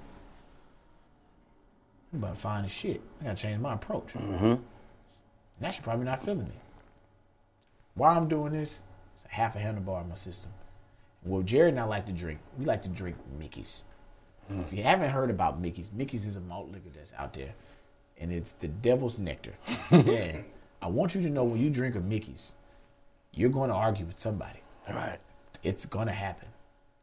I'm 2.13 2.19
about 2.19 2.33
to 2.35 2.39
find 2.41 2.65
this 2.65 2.73
shit. 2.73 2.99
I 3.21 3.25
gotta 3.25 3.37
change 3.37 3.61
my 3.61 3.73
approach. 3.75 4.13
Mm-hmm. 4.13 4.55
Probably 5.83 6.05
not 6.05 6.23
feeling 6.23 6.47
it. 6.47 6.59
While 7.93 8.17
I'm 8.17 8.27
doing 8.27 8.51
this, 8.53 8.83
it's 9.13 9.25
a 9.25 9.29
half 9.29 9.55
a 9.55 9.59
handlebar 9.59 10.01
in 10.01 10.09
my 10.09 10.15
system. 10.15 10.51
Well, 11.23 11.43
Jared 11.43 11.73
and 11.73 11.79
I 11.79 11.83
like 11.83 12.05
to 12.07 12.13
drink. 12.13 12.39
We 12.57 12.65
like 12.65 12.81
to 12.83 12.89
drink 12.89 13.15
Mickey's. 13.37 13.83
If 14.59 14.73
you 14.73 14.83
haven't 14.83 15.11
heard 15.11 15.29
about 15.29 15.61
Mickey's, 15.61 15.91
Mickey's 15.93 16.25
is 16.25 16.35
a 16.35 16.41
malt 16.41 16.69
liquor 16.71 16.89
that's 16.93 17.13
out 17.17 17.33
there, 17.33 17.53
and 18.19 18.33
it's 18.33 18.51
the 18.53 18.67
devil's 18.67 19.17
nectar. 19.17 19.53
and 19.91 20.43
I 20.81 20.87
want 20.87 21.15
you 21.15 21.21
to 21.21 21.29
know 21.29 21.43
when 21.43 21.61
you 21.61 21.69
drink 21.69 21.95
a 21.95 22.01
Mickey's, 22.01 22.55
you're 23.33 23.49
going 23.49 23.69
to 23.69 23.75
argue 23.75 24.05
with 24.05 24.19
somebody. 24.19 24.59
Right. 24.89 25.19
It's 25.63 25.85
going 25.85 26.07
to 26.07 26.13
happen, 26.13 26.49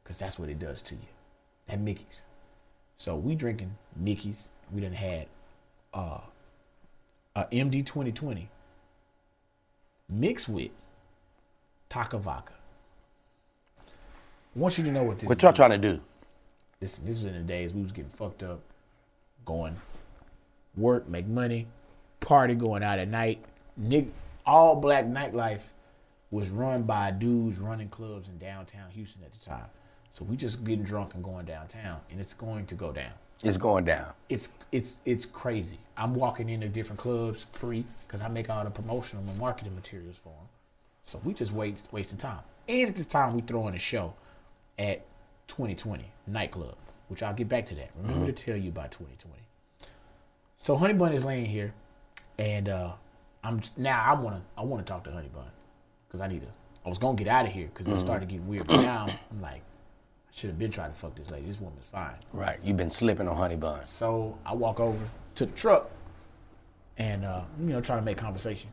because 0.02 0.18
that's 0.18 0.38
what 0.38 0.50
it 0.50 0.58
does 0.58 0.82
to 0.82 0.94
you. 0.94 1.08
That 1.68 1.80
Mickey's. 1.80 2.24
So 2.96 3.16
we 3.16 3.34
drinking 3.34 3.74
Mickey's. 3.96 4.50
We 4.70 4.82
done 4.82 4.92
had 4.92 5.28
uh, 5.94 6.20
a 7.34 7.44
MD 7.44 7.86
2020 7.86 8.50
mixed 10.10 10.48
with 10.48 10.70
Taaka 11.88 12.18
Vodka. 12.18 12.54
Want 14.58 14.76
you 14.76 14.82
to 14.84 14.90
know 14.90 15.04
what 15.04 15.20
this 15.20 15.28
What 15.28 15.40
y'all 15.40 15.52
trying 15.52 15.70
to 15.70 15.78
do? 15.78 16.00
Listen, 16.80 17.06
this 17.06 17.16
was 17.16 17.26
in 17.26 17.34
the 17.34 17.40
days 17.40 17.72
we 17.72 17.80
was 17.80 17.92
getting 17.92 18.10
fucked 18.10 18.42
up, 18.42 18.60
going 19.44 19.76
work, 20.76 21.08
make 21.08 21.28
money, 21.28 21.68
party, 22.18 22.56
going 22.56 22.82
out 22.82 22.98
at 22.98 23.06
night. 23.06 23.44
Nig- 23.76 24.10
all 24.44 24.74
black 24.74 25.04
nightlife 25.04 25.62
was 26.32 26.50
run 26.50 26.82
by 26.82 27.12
dudes 27.12 27.58
running 27.58 27.88
clubs 27.88 28.28
in 28.28 28.36
downtown 28.38 28.90
Houston 28.90 29.22
at 29.22 29.30
the 29.30 29.38
time. 29.38 29.66
So 30.10 30.24
we 30.24 30.36
just 30.36 30.64
getting 30.64 30.84
drunk 30.84 31.14
and 31.14 31.22
going 31.22 31.46
downtown, 31.46 32.00
and 32.10 32.18
it's 32.18 32.34
going 32.34 32.66
to 32.66 32.74
go 32.74 32.90
down. 32.90 33.12
It's 33.44 33.58
going 33.58 33.84
down. 33.84 34.12
It's 34.28 34.48
it's 34.72 35.00
it's 35.04 35.24
crazy. 35.24 35.78
I'm 35.96 36.16
walking 36.16 36.48
into 36.48 36.68
different 36.68 36.98
clubs 36.98 37.46
free 37.52 37.84
because 38.06 38.20
I 38.20 38.26
make 38.26 38.50
all 38.50 38.64
the 38.64 38.70
promotional 38.70 39.22
and 39.22 39.38
marketing 39.38 39.76
materials 39.76 40.16
for 40.16 40.30
them. 40.30 40.48
So 41.04 41.20
we 41.22 41.32
just 41.32 41.52
waste 41.52 41.88
wasting 41.92 42.18
time. 42.18 42.40
And 42.68 42.88
at 42.88 42.96
this 42.96 43.06
time, 43.06 43.34
we 43.34 43.42
throwing 43.42 43.76
a 43.76 43.78
show 43.78 44.14
at 44.78 45.04
2020 45.48 46.04
nightclub, 46.26 46.76
which 47.08 47.22
I'll 47.22 47.34
get 47.34 47.48
back 47.48 47.66
to 47.66 47.74
that. 47.76 47.90
Remember 47.96 48.26
to 48.26 48.32
tell 48.32 48.56
you 48.56 48.68
about 48.68 48.92
2020. 48.92 49.34
So 50.56 50.76
Honey 50.76 50.94
Bun 50.94 51.12
is 51.12 51.24
laying 51.24 51.46
here, 51.46 51.72
and 52.38 52.68
uh, 52.68 52.92
I'm 53.44 53.60
now 53.76 54.02
I 54.04 54.14
wanna 54.20 54.42
I 54.56 54.62
wanna 54.62 54.82
talk 54.82 55.04
to 55.04 55.12
Honey 55.12 55.30
Bun 55.32 55.46
because 56.06 56.20
I 56.20 56.26
need 56.26 56.40
to. 56.42 56.48
I 56.84 56.88
was 56.88 56.98
gonna 56.98 57.16
get 57.16 57.28
out 57.28 57.46
of 57.46 57.52
here 57.52 57.68
because 57.72 57.88
it 57.88 57.98
started 58.00 58.28
getting 58.28 58.46
weird. 58.46 58.66
But 58.66 58.82
now 58.82 59.06
I'm 59.30 59.40
like, 59.40 59.62
I 59.62 60.32
should 60.32 60.50
have 60.50 60.58
been 60.58 60.70
trying 60.70 60.90
to 60.90 60.96
fuck 60.96 61.14
this 61.14 61.30
lady. 61.30 61.46
This 61.46 61.60
woman's 61.60 61.88
fine. 61.88 62.14
Right. 62.32 62.58
You've 62.62 62.76
been 62.76 62.90
slipping 62.90 63.28
on 63.28 63.36
honey 63.36 63.56
bun. 63.56 63.84
So 63.84 64.38
I 64.44 64.54
walk 64.54 64.80
over 64.80 64.98
to 65.36 65.46
the 65.46 65.52
truck 65.52 65.90
and 66.96 67.24
uh, 67.24 67.42
you 67.60 67.68
know, 67.68 67.80
trying 67.80 68.00
to 68.00 68.04
make 68.04 68.16
conversation. 68.16 68.70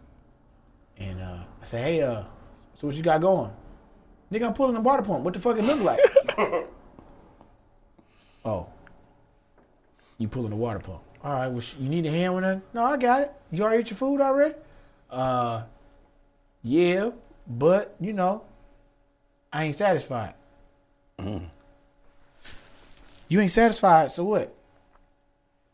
And 0.98 1.22
uh, 1.22 1.39
I 1.62 1.63
say, 1.63 1.82
hey, 1.82 2.02
uh, 2.02 2.24
so 2.74 2.88
what 2.88 2.96
you 2.96 3.04
got 3.04 3.22
going? 3.22 3.52
Nigga, 4.32 4.48
I'm 4.48 4.54
pulling 4.54 4.74
the 4.76 4.82
water 4.82 5.04
pump. 5.04 5.24
What 5.24 5.34
the 5.34 5.40
fuck 5.40 5.58
it 5.58 5.64
look 5.64 5.80
like? 5.82 6.00
oh, 8.46 8.68
you 10.18 10.28
pulling 10.28 10.50
the 10.50 10.56
water 10.56 10.80
pump? 10.80 11.02
All 11.24 11.32
right. 11.34 11.48
Well, 11.48 11.64
you 11.80 11.90
need 11.90 12.06
a 12.06 12.12
hand 12.12 12.36
with 12.36 12.44
that? 12.44 12.62
No, 12.74 12.84
I 12.84 12.98
got 12.98 13.22
it. 13.24 13.32
You 13.52 13.64
already 13.64 13.80
ate 13.82 13.90
your 13.90 13.98
food 13.98 14.22
already? 14.22 14.56
Uh, 15.10 15.64
yeah, 16.64 17.12
but 17.48 17.96
you 18.00 18.14
know, 18.14 18.44
I 19.54 19.66
ain't 19.66 19.76
satisfied. 19.76 20.34
You 23.28 23.40
ain't 23.40 23.52
satisfied, 23.52 24.12
so 24.12 24.24
what? 24.26 24.54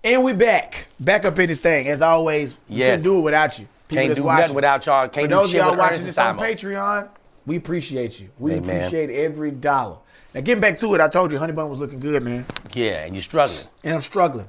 And 0.04 0.24
we 0.24 0.32
back. 0.32 0.88
Back 0.98 1.24
up 1.24 1.38
in 1.38 1.48
this 1.48 1.60
thing. 1.60 1.88
As 1.88 2.02
always, 2.02 2.58
we 2.68 2.76
Yes. 2.76 3.00
couldn't 3.00 3.12
do 3.12 3.18
it 3.18 3.22
without 3.22 3.58
you. 3.58 3.68
People 3.88 4.04
Can't 4.04 4.14
do 4.16 4.22
watching. 4.24 4.40
nothing 4.40 4.54
without 4.56 4.86
y'all. 4.86 5.08
Can't 5.08 5.28
do 5.28 5.34
those 5.36 5.50
shit 5.50 5.60
y'all 5.60 5.76
watching 5.76 6.04
this 6.04 6.18
on 6.18 6.38
Patreon, 6.38 7.08
we 7.46 7.56
appreciate 7.56 8.18
you. 8.20 8.30
We 8.38 8.54
Amen. 8.54 8.76
appreciate 8.78 9.10
every 9.10 9.50
dollar. 9.50 9.98
Now 10.34 10.40
getting 10.40 10.60
back 10.60 10.78
to 10.78 10.94
it, 10.94 11.00
I 11.00 11.08
told 11.08 11.30
you 11.32 11.38
Honey 11.38 11.52
Bun 11.52 11.68
was 11.68 11.78
looking 11.78 12.00
good, 12.00 12.22
man. 12.22 12.44
Yeah, 12.72 13.04
and 13.04 13.14
you're 13.14 13.22
struggling. 13.22 13.66
And 13.84 13.94
I'm 13.94 14.00
struggling. 14.00 14.48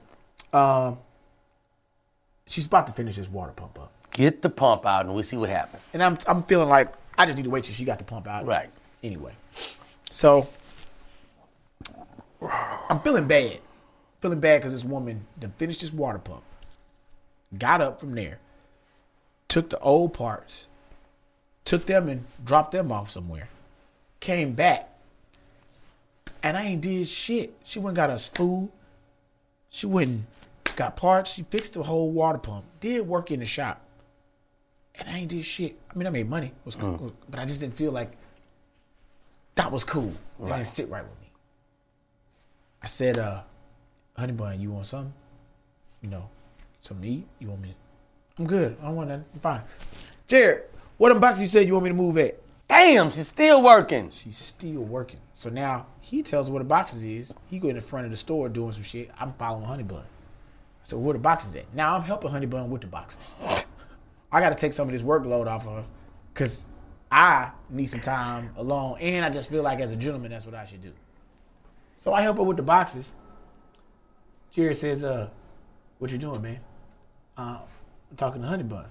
Um, 0.53 0.99
she's 2.45 2.65
about 2.65 2.87
to 2.87 2.93
finish 2.93 3.17
this 3.17 3.29
water 3.29 3.51
pump 3.51 3.79
up. 3.79 3.91
Get 4.11 4.41
the 4.41 4.49
pump 4.49 4.85
out 4.85 5.05
and 5.05 5.13
we'll 5.13 5.23
see 5.23 5.37
what 5.37 5.49
happens. 5.49 5.83
And 5.93 6.03
I'm 6.03 6.17
I'm 6.27 6.43
feeling 6.43 6.69
like 6.69 6.89
I 7.17 7.25
just 7.25 7.37
need 7.37 7.43
to 7.43 7.49
wait 7.49 7.63
till 7.63 7.73
she 7.73 7.83
got 7.83 7.97
the 7.97 8.05
pump 8.05 8.27
out. 8.27 8.45
Right. 8.45 8.69
Anyway. 9.01 9.33
So 10.09 10.47
I'm 12.89 12.99
feeling 12.99 13.27
bad. 13.27 13.59
Feeling 14.19 14.39
bad 14.39 14.61
because 14.61 14.71
this 14.71 14.85
woman 14.85 15.25
done 15.39 15.53
finished 15.57 15.81
this 15.81 15.91
water 15.91 16.19
pump. 16.19 16.43
Got 17.57 17.81
up 17.81 17.99
from 17.99 18.15
there. 18.15 18.39
Took 19.47 19.69
the 19.69 19.79
old 19.79 20.13
parts. 20.13 20.67
Took 21.65 21.85
them 21.85 22.07
and 22.07 22.25
dropped 22.43 22.71
them 22.71 22.91
off 22.91 23.09
somewhere. 23.09 23.49
Came 24.19 24.53
back. 24.53 24.92
And 26.43 26.57
I 26.57 26.65
ain't 26.65 26.81
did 26.81 27.07
shit. 27.07 27.55
She 27.63 27.79
went 27.79 27.91
and 27.91 27.95
got 27.95 28.09
us 28.09 28.27
food. 28.27 28.69
She 29.69 29.87
went 29.87 30.09
and 30.09 30.25
got 30.75 30.97
parts. 30.97 31.31
She 31.31 31.43
fixed 31.43 31.73
the 31.73 31.83
whole 31.83 32.11
water 32.11 32.37
pump. 32.37 32.65
Did 32.81 33.07
work 33.07 33.31
in 33.31 33.39
the 33.39 33.45
shop. 33.45 33.81
And 34.95 35.09
I 35.09 35.19
ain't 35.19 35.29
did 35.29 35.45
shit. 35.45 35.79
I 35.89 35.97
mean, 35.97 36.05
I 36.05 36.11
made 36.11 36.29
money. 36.29 36.47
It 36.47 36.65
was 36.65 36.75
cool, 36.75 37.13
but 37.29 37.39
I 37.39 37.45
just 37.45 37.61
didn't 37.61 37.75
feel 37.75 37.91
like 37.91 38.11
that 39.55 39.71
was 39.71 39.83
cool. 39.83 40.13
It 40.39 40.49
didn't 40.49 40.65
sit 40.65 40.89
right 40.89 41.03
with 41.03 41.19
me. 41.21 41.31
I 42.81 42.87
said, 42.87 43.17
uh, 43.17 43.41
honey 44.15 44.33
bun, 44.33 44.59
you 44.59 44.71
want 44.71 44.85
something? 44.85 45.13
You 46.01 46.09
know, 46.09 46.29
something 46.81 47.03
to 47.03 47.09
eat? 47.09 47.27
You 47.39 47.47
want 47.47 47.61
me? 47.61 47.73
I'm 48.37 48.45
good. 48.45 48.75
I 48.81 48.85
don't 48.85 48.95
want 48.97 49.09
nothing. 49.09 49.25
I'm 49.33 49.39
fine. 49.39 49.61
Jared, 50.27 50.63
what 50.97 51.19
boxes 51.19 51.41
you 51.41 51.47
said 51.47 51.65
you 51.65 51.73
want 51.73 51.85
me 51.85 51.89
to 51.91 51.95
move 51.95 52.17
at? 52.17 52.42
Damn, 52.67 53.11
she's 53.11 53.27
still 53.27 53.61
working. 53.61 54.09
She's 54.09 54.37
still 54.37 54.81
working. 54.81 55.19
So 55.33 55.49
now 55.49 55.85
he 55.99 56.23
tells 56.23 56.47
her 56.47 56.53
where 56.53 56.63
the 56.63 56.67
boxes 56.67 57.03
is. 57.03 57.33
He 57.49 57.59
go 57.59 57.69
in 57.69 57.75
the 57.75 57.81
front 57.81 58.05
of 58.05 58.11
the 58.11 58.17
store 58.17 58.49
doing 58.49 58.73
some 58.73 58.83
shit. 58.83 59.11
I'm 59.19 59.33
following 59.33 59.65
Honey 59.65 59.83
Bun. 59.83 60.03
So 60.83 60.97
where 60.97 61.13
the 61.13 61.19
boxes 61.19 61.55
at? 61.55 61.73
Now 61.73 61.95
I'm 61.95 62.01
helping 62.03 62.31
Honey 62.31 62.45
Bun 62.45 62.69
with 62.69 62.81
the 62.81 62.87
boxes. 62.87 63.35
I 64.31 64.39
got 64.39 64.49
to 64.49 64.55
take 64.55 64.73
some 64.73 64.87
of 64.87 64.93
this 64.93 65.03
workload 65.03 65.47
off 65.47 65.67
of 65.67 65.73
her 65.75 65.85
because 66.33 66.65
I 67.11 67.51
need 67.69 67.87
some 67.87 67.99
time 67.99 68.49
alone, 68.57 68.97
and 68.99 69.23
I 69.23 69.29
just 69.29 69.49
feel 69.49 69.61
like 69.61 69.79
as 69.79 69.91
a 69.91 69.95
gentleman, 69.95 70.31
that's 70.31 70.45
what 70.47 70.55
I 70.55 70.65
should 70.65 70.81
do. 70.81 70.91
So 71.97 72.11
I 72.11 72.21
help 72.21 72.37
her 72.37 72.43
with 72.43 72.57
the 72.57 72.63
boxes. 72.63 73.13
Jared 74.51 74.75
says, 74.75 75.03
"Uh, 75.03 75.29
what 75.99 76.11
you 76.11 76.17
doing, 76.17 76.41
man? 76.41 76.59
Uh, 77.37 77.59
I'm 78.09 78.17
talking 78.17 78.41
to 78.41 78.47
Honey 78.47 78.63
Bun." 78.63 78.85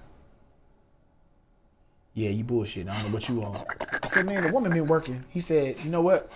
Yeah, 2.13 2.29
you 2.29 2.43
bullshit. 2.43 2.87
I 2.87 2.95
don't 2.95 3.07
know 3.07 3.13
what 3.13 3.27
you 3.27 3.43
on. 3.43 3.65
I 4.03 4.05
said, 4.05 4.25
man, 4.25 4.43
the 4.43 4.53
woman 4.53 4.71
been 4.71 4.85
working. 4.87 5.23
He 5.29 5.39
said, 5.39 5.83
you 5.83 5.89
know 5.89 6.01
what? 6.01 6.29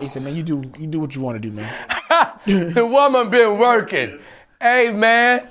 He 0.00 0.08
said, 0.08 0.22
man, 0.22 0.34
you 0.34 0.42
do 0.42 0.70
you 0.76 0.88
do 0.88 0.98
what 0.98 1.14
you 1.14 1.22
want 1.22 1.40
to 1.40 1.48
do, 1.48 1.54
man. 1.54 1.86
the 2.46 2.84
woman 2.84 3.30
been 3.30 3.58
working. 3.58 4.18
Hey 4.60 4.92
man, 4.92 5.46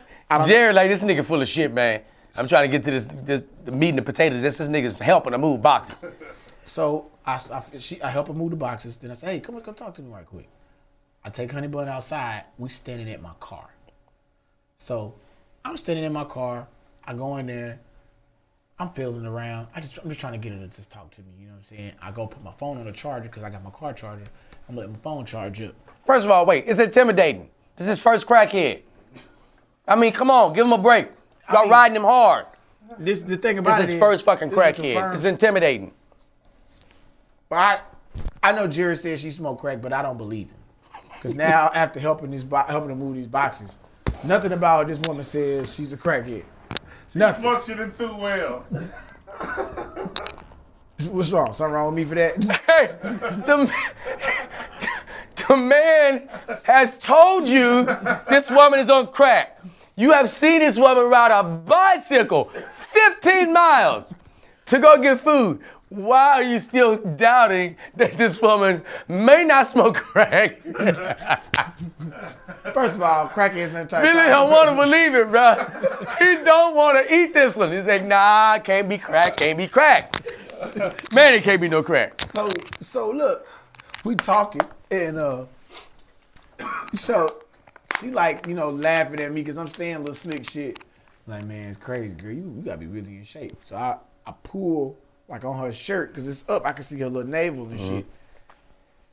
Jared, 0.46 0.76
like 0.76 0.90
this 0.90 1.00
nigga 1.00 1.24
full 1.24 1.42
of 1.42 1.48
shit, 1.48 1.72
man. 1.72 2.02
I'm 2.38 2.48
trying 2.48 2.70
to 2.70 2.78
get 2.78 2.84
to 2.84 2.92
this 2.92 3.06
this 3.06 3.46
the 3.64 3.72
meat 3.72 3.90
and 3.90 4.00
the 4.00 4.02
potatoes. 4.02 4.42
This 4.42 4.58
this 4.58 4.68
nigga's 4.68 5.00
helping 5.00 5.32
to 5.32 5.38
move 5.38 5.62
boxes. 5.62 6.12
So 6.64 7.10
I, 7.26 7.40
I, 7.54 7.64
she, 7.80 8.02
I 8.02 8.10
help 8.10 8.28
her 8.28 8.34
move 8.34 8.52
the 8.52 8.58
boxes. 8.58 8.98
Then 8.98 9.12
I 9.12 9.14
say, 9.14 9.34
hey, 9.34 9.40
come 9.40 9.56
on, 9.56 9.62
come 9.62 9.74
talk 9.74 9.94
to 9.96 10.02
me 10.02 10.12
right 10.12 10.26
quick. 10.26 10.50
I 11.24 11.30
take 11.30 11.52
Honey 11.52 11.70
Bun 11.70 11.88
outside. 11.88 12.44
We 12.58 12.68
standing 12.68 13.10
at 13.10 13.22
my 13.22 13.34
car. 13.40 13.70
So 14.78 15.16
I'm 15.64 15.78
standing 15.78 16.04
in 16.04 16.12
my 16.12 16.26
car. 16.26 16.68
I 17.06 17.14
go 17.14 17.38
in 17.38 17.48
there. 17.48 17.80
I'm 18.80 18.90
feeling 18.90 19.26
around. 19.26 19.68
I 19.76 19.82
just 19.82 19.98
I'm 19.98 20.10
just 20.10 20.22
trying 20.22 20.34
to 20.34 20.40
get 20.40 20.54
her 20.54 20.60
to 20.60 20.68
just 20.68 20.92
talk 20.92 21.10
to 21.12 21.22
me. 21.22 21.28
You 21.40 21.46
know 21.48 21.54
what 21.54 21.58
I'm 21.58 21.64
saying? 21.64 21.92
I 22.02 22.12
go 22.12 22.28
put 22.28 22.44
my 22.44 22.52
phone 22.52 22.78
on 22.78 22.86
the 22.86 22.92
charger 22.92 23.28
because 23.28 23.44
I 23.44 23.50
got 23.50 23.64
my 23.64 23.72
car 23.72 23.94
charger. 23.94 24.26
I'm 24.70 24.76
letting 24.76 24.94
my 24.94 25.00
phone 25.00 25.26
charge 25.26 25.62
up. 25.62 25.74
First 26.06 26.26
of 26.26 26.32
all, 26.32 26.46
wait, 26.46 26.66
it's 26.68 26.80
intimidating. 26.80 27.50
This 27.76 27.88
is 27.88 28.00
first 28.00 28.28
crackhead. 28.28 28.82
I 29.88 29.96
mean, 29.96 30.12
come 30.12 30.30
on, 30.30 30.54
give 30.54 30.66
him 30.66 30.74
a 30.74 30.78
break. 30.78 31.10
Y'all 31.52 31.64
mean- 31.64 31.72
riding 31.72 31.96
him 31.96 32.04
hard. 32.04 32.46
This 32.98 33.18
is 33.18 33.26
the 33.26 33.36
thing 33.36 33.58
about 33.58 33.80
This 33.82 33.90
is 33.90 33.96
it 33.96 34.00
first 34.00 34.24
fucking 34.24 34.50
crackhead. 34.50 35.14
It's 35.14 35.26
intimidating. 35.26 35.94
But 37.50 37.56
I, 37.56 37.80
I 38.44 38.52
know 38.54 38.68
Jared 38.68 38.98
said 38.98 39.20
she 39.20 39.32
smoked 39.32 39.60
crack, 39.60 39.82
but 39.82 39.92
I 39.92 40.02
don't 40.02 40.18
believe 40.18 40.48
him. 40.48 41.02
Because 41.14 41.34
now 41.34 41.70
after 41.74 42.00
helping 42.00 42.32
these 42.32 42.46
helping 42.50 42.90
to 42.90 42.96
move 42.96 43.16
these 43.16 43.28
boxes, 43.28 43.80
nothing 44.24 44.52
about 44.54 44.88
this 44.88 45.00
woman 45.00 45.24
says 45.24 45.74
she's 45.74 45.92
a 45.92 45.98
crackhead. 45.98 46.44
Nothing. 47.18 47.44
Functioning 47.44 47.92
too 47.92 48.16
well. 48.16 48.60
What's 51.10 51.32
wrong? 51.32 51.54
Something 51.54 51.74
wrong 51.76 51.94
with 51.94 51.96
me 51.96 52.06
for 52.06 52.16
that? 52.16 52.62
Hey, 52.68 52.88
the, 53.46 53.72
The 55.48 55.56
man 55.56 56.30
has 56.64 56.98
told 57.00 57.48
you 57.48 57.86
this 58.30 58.50
woman 58.50 58.80
is 58.80 58.90
on 58.90 59.08
crack. 59.08 59.62
You 59.96 60.12
have 60.12 60.30
seen 60.30 60.60
this 60.60 60.78
woman 60.78 61.06
ride 61.06 61.32
a 61.32 61.44
bicycle 61.44 62.46
15 62.46 63.54
miles 63.54 64.14
to 64.66 64.80
go 64.80 65.02
get 65.02 65.20
food. 65.20 65.62
Why 65.90 66.34
are 66.34 66.44
you 66.44 66.60
still 66.60 66.98
doubting 66.98 67.78
that 67.96 68.18
this 68.18 68.42
woman 68.42 68.82
may 69.08 69.46
not 69.46 69.70
smoke 69.70 69.96
crack? 69.96 70.62
First 72.74 72.96
of 72.96 73.02
all, 73.02 73.30
crackheads 73.30 73.72
never 73.72 73.88
type. 73.88 74.04
Billy 74.04 74.28
don't 74.28 74.52
want 74.52 74.70
to 74.70 74.76
believe 74.76 75.16
it, 75.16 75.30
bro. 75.32 75.56
He 76.20 76.44
don't 76.44 76.76
want 76.76 77.08
to 77.08 77.14
eat 77.14 77.34
this 77.34 77.56
one. 77.56 77.72
He's 77.72 77.88
like, 77.88 78.04
nah, 78.04 78.60
can't 78.60 78.90
be 78.90 78.98
crack, 78.98 79.38
can't 79.38 79.58
be 79.58 79.68
crack. 79.68 80.14
Man, 81.14 81.34
it 81.34 81.44
can't 81.44 81.62
be 81.62 81.70
no 81.70 81.82
crack. 81.82 82.16
So 82.32 82.50
so 82.82 83.10
look, 83.10 83.48
we 84.04 84.16
talking 84.16 84.62
and 84.92 85.18
uh 85.18 85.46
so 86.94 87.44
she 88.00 88.12
like, 88.12 88.46
you 88.46 88.56
know, 88.56 88.72
laughing 88.72 89.22
at 89.22 89.32
me 89.32 89.42
because 89.42 89.58
I'm 89.58 89.68
saying 89.68 90.00
little 90.00 90.14
slick 90.14 90.50
shit. 90.50 90.80
Like, 91.28 91.46
man, 91.46 91.70
it's 91.70 91.78
crazy, 91.78 92.16
girl. 92.16 92.32
You, 92.32 92.54
you 92.58 92.62
gotta 92.64 92.78
be 92.78 92.88
really 92.88 93.18
in 93.18 93.24
shape. 93.24 93.58
So 93.64 93.76
I, 93.76 93.98
I 94.26 94.34
pull 94.44 94.98
like 95.28 95.44
on 95.44 95.58
her 95.60 95.72
shirt 95.72 96.10
because 96.10 96.28
it's 96.28 96.46
up. 96.48 96.66
I 96.66 96.72
can 96.72 96.84
see 96.84 97.00
her 97.00 97.10
little 97.10 97.30
navel 97.30 97.66
and 97.66 97.80
uh-huh. 97.80 97.90
shit. 97.90 98.06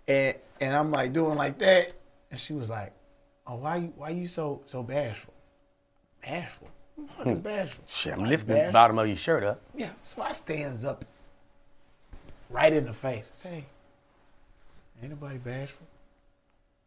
And 0.07 0.35
and 0.61 0.77
I'm 0.77 0.91
like 0.91 1.13
doing 1.13 1.37
like 1.37 1.59
that. 1.59 1.93
And 2.31 2.39
she 2.39 2.53
was 2.53 2.71
like, 2.71 2.93
Oh, 3.47 3.57
why 3.57 3.77
you 3.77 3.93
why 3.97 4.11
you 4.11 4.27
so 4.27 4.63
so 4.67 4.83
bashful? 4.83 5.35
Bashful? 6.23 6.69
What 6.97 7.09
the 7.09 7.13
fuck 7.15 7.35
hmm. 7.35 7.41
bashful? 7.41 7.85
Shit, 7.87 8.13
I'm 8.13 8.21
Like, 8.21 8.31
lifting 8.31 8.67
the 8.67 8.71
bottom 8.73 8.99
of 8.99 9.07
your 9.07 9.17
shirt 9.17 9.43
up. 9.43 9.61
Yeah. 9.77 9.91
So 10.03 10.23
I 10.23 10.33
stands 10.33 10.85
up 10.85 11.05
right 12.51 12.73
in 12.73 12.87
the 12.87 12.93
face. 12.93 13.31
I 13.33 13.51
say, 13.51 13.65
ain't 15.03 15.11
nobody 15.11 15.39
bashful. 15.39 15.87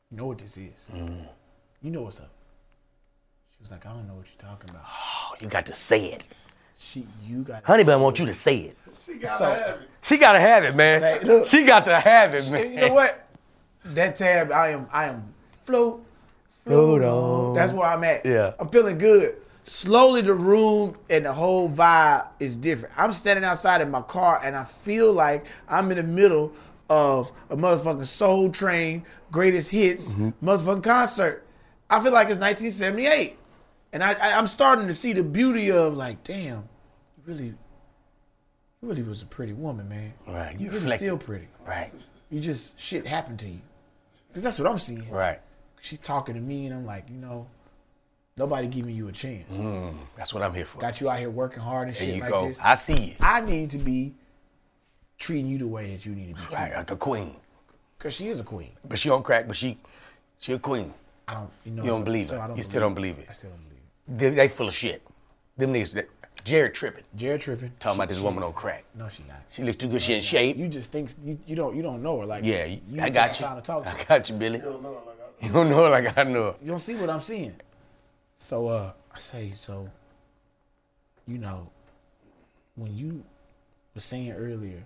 You 0.09 0.17
know 0.17 0.27
what 0.27 0.37
this 0.37 0.55
is. 0.57 0.89
Mm. 0.93 1.27
You 1.81 1.91
know 1.91 2.03
what's 2.03 2.21
up. 2.21 2.29
She 3.51 3.57
was 3.61 3.71
like, 3.71 3.85
I 3.85 3.89
don't 3.89 4.07
know 4.07 4.13
what 4.13 4.27
you're 4.27 4.49
talking 4.49 4.69
about. 4.69 4.83
Oh, 4.85 5.35
you 5.41 5.47
got 5.47 5.65
to 5.65 5.73
say 5.73 6.05
it. 6.05 6.27
She, 6.77 7.07
you 7.25 7.41
got 7.41 7.63
Honey 7.65 7.83
bun 7.83 8.01
want 8.01 8.19
you 8.19 8.25
to 8.27 8.33
say 8.33 8.57
it. 8.59 8.77
So, 9.37 9.79
She 10.01 10.17
got 10.17 10.33
to 10.33 10.39
have 10.39 10.63
it, 10.63 10.75
man. 10.75 11.01
Say- 11.01 11.23
look. 11.23 11.45
she 11.45 11.63
got 11.63 11.85
to 11.85 11.99
have 11.99 12.33
it, 12.33 12.49
man. 12.51 12.73
you 12.73 12.79
know 12.81 12.93
what? 12.93 13.27
That 13.85 14.17
tab, 14.17 14.51
I 14.51 14.69
am, 14.69 14.87
I 14.91 15.05
am 15.05 15.33
float, 15.63 16.05
Float 16.65 17.01
on. 17.01 17.53
That's 17.53 17.71
where 17.71 17.87
I'm 17.87 18.03
at. 18.03 18.25
Yeah. 18.25 18.53
I'm 18.59 18.69
feeling 18.69 18.97
good. 18.97 19.37
Slowly, 19.63 20.21
the 20.21 20.33
room 20.33 20.97
and 21.09 21.25
the 21.25 21.33
whole 21.33 21.69
vibe 21.69 22.27
is 22.39 22.57
different. 22.57 22.93
I'm 22.97 23.13
standing 23.13 23.45
outside 23.45 23.81
in 23.81 23.89
my 23.89 24.01
car 24.01 24.41
and 24.43 24.55
I 24.55 24.63
feel 24.63 25.13
like 25.13 25.45
I'm 25.67 25.91
in 25.91 25.97
the 25.97 26.03
middle 26.03 26.53
of 26.89 27.31
a 27.49 27.57
motherfucking 27.57 28.05
Soul 28.05 28.49
Train 28.49 29.05
greatest 29.31 29.69
hits 29.69 30.13
mm-hmm. 30.13 30.47
motherfucking 30.47 30.83
concert. 30.83 31.45
I 31.89 32.01
feel 32.01 32.11
like 32.11 32.27
it's 32.27 32.37
1978, 32.37 33.37
and 33.93 34.03
I, 34.03 34.13
I 34.13 34.37
I'm 34.37 34.47
starting 34.47 34.87
to 34.87 34.93
see 34.93 35.13
the 35.13 35.23
beauty 35.23 35.71
of 35.71 35.95
like, 35.95 36.23
damn, 36.23 36.67
you 37.17 37.23
really, 37.25 37.53
you 38.81 38.89
really 38.89 39.03
was 39.03 39.21
a 39.23 39.25
pretty 39.25 39.53
woman, 39.53 39.89
man. 39.89 40.13
Right, 40.27 40.59
You 40.59 40.69
really 40.69 40.95
still 40.97 41.17
pretty. 41.17 41.47
Right, 41.65 41.91
You 42.29 42.39
just 42.39 42.79
shit 42.79 43.05
happened 43.05 43.39
to 43.39 43.47
you, 43.49 43.59
cause 44.33 44.43
that's 44.43 44.59
what 44.59 44.69
I'm 44.69 44.79
seeing 44.79 45.09
right. 45.09 45.39
she's 45.81 45.99
talking 45.99 46.35
to 46.35 46.41
me 46.41 46.65
and 46.65 46.75
I'm 46.75 46.85
like, 46.85 47.09
you 47.09 47.17
know, 47.17 47.47
nobody 48.37 48.67
giving 48.67 48.95
you 48.95 49.07
a 49.07 49.11
chance. 49.11 49.55
Hmm, 49.57 49.89
that's 50.15 50.33
what 50.33 50.43
I'm 50.43 50.53
here 50.53 50.65
for. 50.65 50.79
Got 50.79 51.01
you 51.01 51.09
out 51.09 51.19
here 51.19 51.29
working 51.29 51.61
hard 51.61 51.87
and 51.87 51.97
there 51.97 52.05
shit 52.05 52.15
you 52.15 52.21
like 52.21 52.29
go. 52.31 52.47
this. 52.47 52.59
I 52.63 52.75
see 52.75 52.95
you. 53.01 53.13
I 53.19 53.41
need 53.41 53.71
to 53.71 53.77
be 53.79 54.13
treating 55.17 55.47
you 55.47 55.57
the 55.57 55.67
way 55.67 55.91
that 55.91 56.05
you 56.05 56.13
need 56.13 56.29
to 56.29 56.33
be 56.35 56.41
treated. 56.41 56.55
Right, 56.57 56.75
like 56.77 56.91
a 56.91 56.95
queen. 56.95 57.35
Cause 57.99 58.13
she 58.13 58.27
is 58.27 58.39
a 58.39 58.43
queen. 58.43 58.71
But 58.87 58.99
she 58.99 59.09
on 59.09 59.23
crack, 59.23 59.47
but 59.47 59.55
she 59.55 59.79
she 60.39 60.53
a 60.53 60.59
queen. 60.59 60.93
I 61.27 61.33
don't 61.33 61.49
you 61.65 61.71
know 61.71 61.83
You 61.83 61.89
don't 61.89 61.99
so- 61.99 62.05
believe 62.05 62.27
so 62.27 62.39
her. 62.39 62.51
I 62.51 62.55
You 62.55 62.61
still 62.63 62.81
don't 62.81 62.93
believe 62.93 63.17
it. 63.17 63.25
I 63.27 63.31
still 63.33 63.49
don't 63.49 63.63
believe 63.67 63.81
it. 64.07 64.17
They, 64.19 64.29
they 64.29 64.47
full 64.47 64.67
of 64.67 64.75
shit. 64.75 65.01
Them 65.57 65.73
niggas, 65.73 65.93
that- 65.93 66.09
Jared 66.47 66.73
tripping. 66.73 67.03
Jared 67.17 67.41
tripping. 67.41 67.71
Talking 67.77 67.95
She- 67.95 67.97
about 67.97 68.07
this 68.07 68.17
she- 68.19 68.23
woman 68.23 68.41
on 68.41 68.53
crack. 68.53 68.85
No, 68.95 69.09
she 69.09 69.23
not. 69.27 69.41
She 69.49 69.63
looks 69.63 69.75
too 69.77 69.89
good. 69.89 70.01
She 70.01 70.13
in 70.13 70.21
shape. 70.21 70.55
You 70.55 70.69
just 70.69 70.91
think 70.93 71.11
you, 71.25 71.37
you 71.45 71.57
don't 71.57 71.75
you 71.75 71.81
don't 71.81 72.01
know 72.01 72.21
her 72.21 72.25
like 72.25 72.45
yeah, 72.45 72.63
you- 72.63 72.79
you 72.89 73.01
I 73.01 73.09
got 73.09 73.37
you. 73.37 73.45
time 73.45 73.57
to 73.57 73.61
talk 73.61 73.83
to. 73.83 73.89
I 73.91 74.03
got 74.05 74.29
you, 74.29 74.35
Billy. 74.37 74.59
You 74.59 74.63
don't 74.63 75.69
know 75.69 75.83
her 75.83 75.89
like 75.89 76.17
I 76.17 76.23
know 76.23 76.43
her. 76.51 76.55
You 76.61 76.67
don't 76.69 76.79
see 76.79 76.95
what 76.95 77.09
I'm 77.09 77.19
seeing. 77.19 77.53
So 78.37 78.69
uh 78.69 78.93
I 79.13 79.17
say, 79.19 79.51
so 79.51 79.89
you 81.27 81.37
know, 81.37 81.69
when 82.75 82.95
you 82.95 83.25
was 83.93 84.05
saying 84.05 84.31
earlier, 84.31 84.81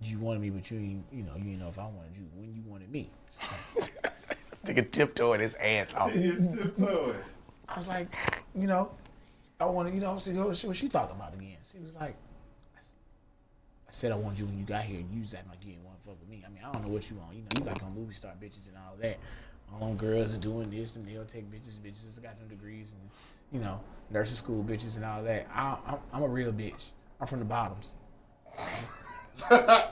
you 0.00 0.18
wanted 0.18 0.40
me, 0.42 0.50
but 0.50 0.68
you 0.72 0.78
ain't, 0.78 1.04
you 1.12 1.22
know, 1.22 1.36
you 1.36 1.44
didn't 1.44 1.60
know 1.60 1.68
if 1.68 1.78
I 1.78 1.84
wanted 1.84 2.16
you 2.16 2.26
when 2.34 2.52
you 2.52 2.62
wanted 2.66 2.90
me. 2.90 3.10
This 4.50 4.62
nigga 4.76 4.90
tiptoeing 4.90 5.40
his 5.40 5.54
ass 5.54 5.94
off. 5.94 6.12
I 6.12 7.76
was 7.76 7.88
like, 7.88 8.08
you 8.54 8.66
know, 8.66 8.90
I 9.60 9.66
wanted, 9.66 9.94
you 9.94 10.00
know, 10.00 10.18
see 10.18 10.32
what 10.32 10.56
she, 10.56 10.66
what 10.66 10.76
she 10.76 10.88
talking 10.88 11.16
about 11.16 11.34
again. 11.34 11.58
She 11.70 11.78
was 11.78 11.92
like, 11.94 12.16
I 12.76 13.92
said 13.92 14.12
I 14.12 14.14
want 14.14 14.38
you 14.38 14.46
when 14.46 14.58
you 14.58 14.64
got 14.64 14.84
here, 14.84 15.00
and 15.00 15.12
you 15.12 15.20
was 15.20 15.34
acting 15.34 15.50
like 15.50 15.58
you 15.64 15.72
didn't 15.72 15.84
want 15.84 16.00
to 16.00 16.08
fuck 16.08 16.20
with 16.20 16.30
me. 16.30 16.42
I 16.46 16.48
mean, 16.48 16.60
I 16.64 16.72
don't 16.72 16.82
know 16.82 16.92
what 16.92 17.10
you 17.10 17.16
want. 17.16 17.34
You 17.34 17.42
know, 17.42 17.48
you 17.58 17.64
like 17.64 17.82
on 17.82 17.94
movie 17.94 18.14
star 18.14 18.32
bitches 18.40 18.68
and 18.68 18.76
all 18.76 18.96
that. 19.00 19.18
All 19.72 19.88
them 19.88 19.96
girls 19.96 20.34
are 20.34 20.38
doing 20.38 20.70
this, 20.70 20.96
and 20.96 21.06
they'll 21.06 21.24
take 21.24 21.50
bitches, 21.50 21.76
bitches 21.84 22.14
that 22.14 22.22
got 22.22 22.38
them 22.38 22.48
degrees, 22.48 22.92
and 22.92 23.10
you 23.52 23.60
know, 23.60 23.80
nursing 24.10 24.36
school 24.36 24.64
bitches 24.64 24.96
and 24.96 25.04
all 25.04 25.22
that. 25.24 25.46
I, 25.52 25.76
I'm, 25.86 25.98
I'm 26.12 26.22
a 26.22 26.28
real 26.28 26.52
bitch. 26.52 26.90
I'm 27.20 27.26
from 27.26 27.40
the 27.40 27.44
bottoms. 27.44 27.94
now, 29.50 29.90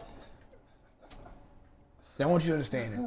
I 2.20 2.24
want 2.24 2.44
you 2.44 2.48
to 2.48 2.54
understand 2.54 2.94
it. 2.94 3.00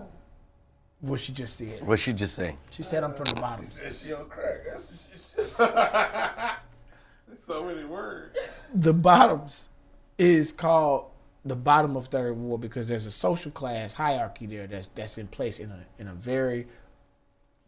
What 1.01 1.19
she 1.19 1.31
just 1.31 1.57
said. 1.57 1.85
What 1.85 1.99
she 1.99 2.13
just 2.13 2.35
say? 2.35 2.55
She 2.69 2.83
said 2.83 3.03
I'm 3.03 3.13
from 3.13 3.25
the 3.25 3.35
bottoms. 3.35 3.81
And 3.81 3.93
she 3.93 4.13
on 4.13 4.29
crack. 4.29 4.59
That's 4.69 4.85
what 4.85 4.99
she 4.99 5.35
just. 5.35 5.57
There's 7.27 7.43
so 7.45 7.65
many 7.65 7.83
words. 7.83 8.37
the 8.73 8.93
bottoms 8.93 9.69
is 10.17 10.51
called 10.51 11.05
the 11.43 11.55
bottom 11.55 11.95
of 11.97 12.05
third 12.07 12.37
ward 12.37 12.61
because 12.61 12.87
there's 12.87 13.07
a 13.07 13.11
social 13.11 13.51
class 13.51 13.95
hierarchy 13.95 14.45
there 14.45 14.67
that's 14.67 14.87
that's 14.89 15.17
in 15.17 15.27
place 15.27 15.57
in 15.59 15.71
a 15.71 15.79
in 15.97 16.07
a 16.07 16.13
very 16.13 16.67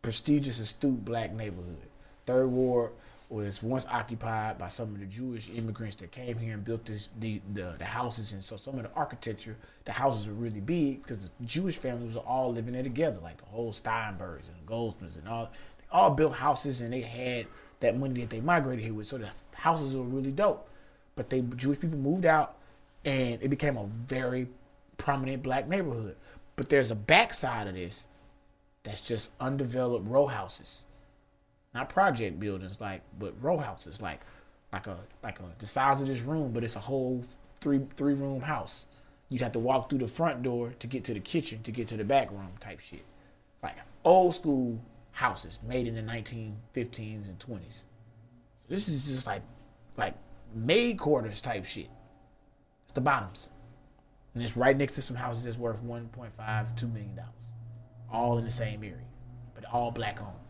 prestigious, 0.03 0.59
astute 0.59 1.03
black 1.03 1.33
neighborhood. 1.33 1.77
Third 2.27 2.47
ward 2.47 2.91
was 3.29 3.63
once 3.63 3.85
occupied 3.89 4.57
by 4.57 4.67
some 4.67 4.93
of 4.93 4.99
the 4.99 5.05
Jewish 5.05 5.49
immigrants 5.55 5.95
that 5.97 6.11
came 6.11 6.37
here 6.37 6.53
and 6.53 6.63
built 6.63 6.85
this 6.85 7.09
the 7.19 7.41
the, 7.53 7.75
the 7.77 7.85
houses 7.85 8.33
and 8.33 8.43
so 8.43 8.57
some 8.57 8.77
of 8.77 8.83
the 8.83 8.91
architecture, 8.95 9.57
the 9.85 9.91
houses 9.91 10.27
were 10.27 10.33
really 10.33 10.59
big 10.59 11.01
because 11.01 11.23
the 11.23 11.45
Jewish 11.45 11.77
families 11.77 12.15
were 12.15 12.21
all 12.21 12.53
living 12.53 12.73
there 12.73 12.83
together, 12.83 13.19
like 13.21 13.37
the 13.37 13.45
whole 13.45 13.71
Steinbergs 13.71 14.47
and 14.47 14.65
Goldsmiths 14.65 15.17
and 15.17 15.27
all 15.27 15.51
they 15.79 15.85
all 15.91 16.11
built 16.11 16.35
houses 16.35 16.81
and 16.81 16.93
they 16.93 17.01
had 17.01 17.47
that 17.79 17.97
money 17.97 18.21
that 18.21 18.29
they 18.29 18.41
migrated 18.41 18.83
here 18.83 18.93
with. 18.93 19.07
So 19.07 19.17
the 19.17 19.29
houses 19.53 19.95
were 19.95 20.03
really 20.03 20.31
dope. 20.31 20.69
But 21.15 21.29
they 21.29 21.41
Jewish 21.41 21.79
people 21.79 21.99
moved 21.99 22.25
out 22.25 22.57
and 23.05 23.41
it 23.41 23.49
became 23.49 23.77
a 23.77 23.85
very 23.85 24.47
prominent 24.97 25.43
black 25.43 25.67
neighborhood. 25.67 26.15
But 26.55 26.69
there's 26.69 26.91
a 26.91 26.95
backside 26.95 27.67
of 27.67 27.75
this 27.75 28.07
that's 28.83 29.01
just 29.01 29.31
undeveloped 29.39 30.07
row 30.07 30.27
houses. 30.27 30.85
Not 31.73 31.89
project 31.89 32.39
buildings 32.39 32.79
like 32.79 33.01
but 33.17 33.33
row 33.41 33.57
houses 33.57 34.01
like 34.01 34.21
like 34.71 34.87
a 34.87 34.97
like 35.23 35.39
a 35.39 35.43
the 35.59 35.67
size 35.67 36.01
of 36.01 36.07
this 36.07 36.21
room, 36.21 36.51
but 36.51 36.63
it's 36.63 36.75
a 36.75 36.79
whole 36.79 37.23
three 37.59 37.81
three 37.95 38.13
room 38.13 38.41
house. 38.41 38.87
You'd 39.29 39.41
have 39.41 39.53
to 39.53 39.59
walk 39.59 39.89
through 39.89 39.99
the 39.99 40.07
front 40.07 40.43
door 40.43 40.73
to 40.77 40.87
get 40.87 41.03
to 41.05 41.13
the 41.13 41.19
kitchen 41.19 41.63
to 41.63 41.71
get 41.71 41.87
to 41.87 41.97
the 41.97 42.03
back 42.03 42.31
room 42.31 42.51
type 42.59 42.79
shit. 42.79 43.05
Like 43.63 43.77
old 44.03 44.35
school 44.35 44.79
houses 45.11 45.59
made 45.65 45.87
in 45.87 45.95
the 45.95 46.01
1915s 46.01 47.29
and 47.29 47.39
20s. 47.39 47.85
This 48.67 48.87
is 48.87 49.07
just 49.07 49.25
like 49.25 49.41
like 49.97 50.15
maid 50.53 50.99
quarters 50.99 51.41
type 51.41 51.65
shit. 51.65 51.89
It's 52.83 52.93
the 52.93 53.01
bottoms. 53.01 53.51
And 54.33 54.41
it's 54.41 54.57
right 54.57 54.75
next 54.75 54.95
to 54.95 55.01
some 55.01 55.15
houses 55.15 55.43
that's 55.43 55.59
worth 55.59 55.83
1.5, 55.83 56.75
2 56.75 56.87
million 56.87 57.15
dollars. 57.15 57.53
All 58.11 58.37
in 58.39 58.45
the 58.45 58.51
same 58.51 58.83
area. 58.83 59.05
But 59.53 59.65
all 59.65 59.91
black 59.91 60.19
owned. 60.21 60.42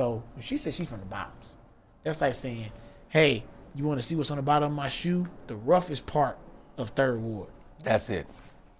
So 0.00 0.22
when 0.32 0.40
she 0.40 0.56
said 0.56 0.72
she's 0.72 0.88
from 0.88 1.00
the 1.00 1.04
bottoms, 1.04 1.56
that's 2.04 2.22
like 2.22 2.32
saying, 2.32 2.72
Hey, 3.10 3.44
you 3.74 3.84
wanna 3.84 4.00
see 4.00 4.14
what's 4.16 4.30
on 4.30 4.38
the 4.38 4.42
bottom 4.42 4.72
of 4.72 4.74
my 4.74 4.88
shoe? 4.88 5.26
The 5.46 5.56
roughest 5.56 6.06
part 6.06 6.38
of 6.78 6.88
third 6.88 7.20
ward. 7.20 7.48
That's 7.84 8.08
it. 8.08 8.26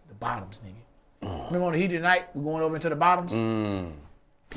The 0.08 0.14
bottoms, 0.14 0.62
nigga. 0.64 1.44
Remember 1.48 1.66
on 1.66 1.72
the 1.74 1.78
heat 1.78 1.84
of 1.92 1.92
the 1.92 1.98
night, 1.98 2.34
we're 2.34 2.42
going 2.44 2.62
over 2.62 2.74
into 2.74 2.88
the 2.88 2.96
bottoms? 2.96 3.34
Mm. 3.34 3.92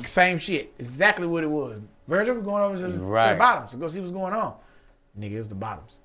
Same 0.06 0.38
shit. 0.38 0.72
Exactly 0.78 1.26
what 1.26 1.44
it 1.44 1.50
was. 1.50 1.80
Virgil, 2.08 2.34
we're 2.36 2.40
going 2.40 2.62
over 2.62 2.76
to, 2.78 2.82
the- 2.84 2.92
to 2.92 2.98
the 2.98 3.36
bottoms 3.38 3.72
to 3.72 3.76
go 3.76 3.86
see 3.88 4.00
what's 4.00 4.12
going 4.12 4.32
on. 4.32 4.54
Nigga, 5.20 5.32
it 5.32 5.38
was 5.40 5.48
the 5.48 5.54
bottoms. 5.54 5.98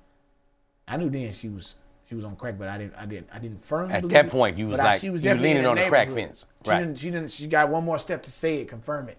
I 0.86 0.98
knew 0.98 1.08
then 1.08 1.32
she 1.32 1.48
was 1.48 1.76
she 2.06 2.14
was 2.14 2.26
on 2.26 2.36
crack, 2.36 2.58
but 2.58 2.68
I 2.68 2.76
didn't 2.76 2.96
I 2.98 3.06
didn't 3.06 3.28
I 3.32 3.38
didn't 3.38 3.64
firmly 3.64 3.94
At 3.94 4.06
that 4.10 4.28
point, 4.28 4.58
you 4.58 4.68
was 4.68 4.78
But 4.78 4.86
I- 4.86 4.90
like- 4.90 5.02
you 5.04 5.12
was 5.12 5.22
definitely 5.22 5.54
leaning 5.54 5.64
on 5.64 5.76
the 5.76 5.86
crack 5.86 6.10
fence. 6.10 6.44
She 6.66 6.70
didn't 6.72 6.96
she 6.96 7.10
didn't 7.10 7.32
she 7.32 7.46
got 7.46 7.70
one 7.70 7.82
more 7.82 7.98
step 7.98 8.22
to 8.24 8.30
say 8.30 8.56
it, 8.56 8.68
confirm 8.68 9.08
it. 9.08 9.16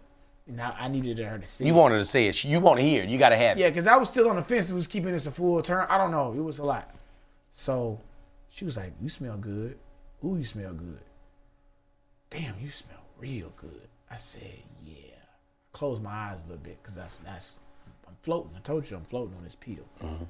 And 0.52 0.60
I, 0.62 0.90
needed 0.90 1.18
her 1.20 1.40
to 1.40 1.46
see 1.46 1.66
You 1.66 1.74
it. 1.74 1.78
wanted 1.78 2.00
to 2.00 2.06
see 2.06 2.28
it. 2.28 2.44
You 2.44 2.60
want 2.60 2.78
to 2.80 2.84
hear 2.84 3.04
it. 3.04 3.10
You 3.10 3.18
got 3.18 3.30
to 3.30 3.38
have 3.38 3.58
it. 3.58 3.62
Yeah, 3.62 3.70
because 3.70 3.88
I 3.88 3.96
was 3.96 4.10
still 4.10 4.30
on 4.30 4.36
the 4.36 4.42
fence. 4.42 4.70
It 4.70 4.74
was 4.74 4.86
keeping 4.86 5.14
this 5.14 5.26
a 5.26 5.32
full 5.32 5.62
term. 5.62 5.88
I 5.90 5.98
don't 5.98 6.12
know. 6.12 6.34
It 6.34 6.42
was 6.42 6.60
a 6.60 6.66
lot. 6.66 6.94
So 7.52 8.02
she 8.50 8.66
was 8.66 8.76
like, 8.76 8.92
"You 9.02 9.08
smell 9.08 9.38
good. 9.38 9.78
Ooh, 10.26 10.36
you 10.36 10.44
smell 10.44 10.74
good. 10.74 11.00
Damn, 12.30 12.56
you 12.60 12.70
smell 12.70 13.00
real 13.18 13.54
good. 13.56 13.88
I 14.10 14.18
said, 14.18 14.42
yeah. 14.86 14.96
Closed 15.72 16.02
my 16.04 16.12
eyes 16.12 16.44
a 16.44 16.48
little 16.50 16.64
bit 16.64 16.78
because 16.82 16.96
that's 16.96 17.16
that's 17.24 17.60
I'm 18.08 18.16
floating. 18.22 18.52
I 18.56 18.60
told 18.60 18.90
you 18.90 18.98
I'm 18.98 19.06
floating 19.06 19.36
on 19.38 19.44
this 19.46 19.56
pill. 19.56 19.88
Mm-hmm. 20.04 20.24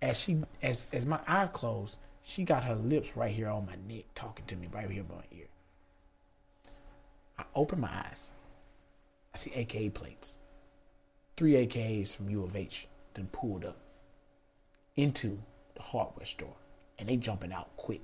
As 0.00 0.20
she 0.20 0.38
as 0.62 0.86
as 0.92 1.06
my 1.06 1.18
eyes 1.26 1.48
closed, 1.52 1.96
she 2.22 2.44
got 2.44 2.62
her 2.62 2.76
lips 2.76 3.16
right 3.16 3.32
here 3.32 3.48
on 3.48 3.66
my 3.66 3.76
neck, 3.92 4.04
talking 4.14 4.44
to 4.46 4.56
me 4.56 4.68
right 4.72 4.88
here 4.88 5.02
by 5.02 5.16
my 5.16 5.22
ear. 5.36 5.46
I 7.38 7.44
open 7.54 7.80
my 7.80 7.90
eyes. 8.08 8.34
I 9.36 9.38
see 9.38 9.52
AKA 9.54 9.90
plates. 9.90 10.38
Three 11.36 11.52
AKAs 11.66 12.16
from 12.16 12.30
U 12.30 12.42
of 12.42 12.56
H 12.56 12.88
then 13.12 13.26
pulled 13.26 13.66
up 13.66 13.76
into 14.96 15.38
the 15.74 15.82
hardware 15.82 16.24
store. 16.24 16.56
And 16.98 17.06
they 17.06 17.18
jumping 17.18 17.52
out 17.52 17.68
quick. 17.76 18.00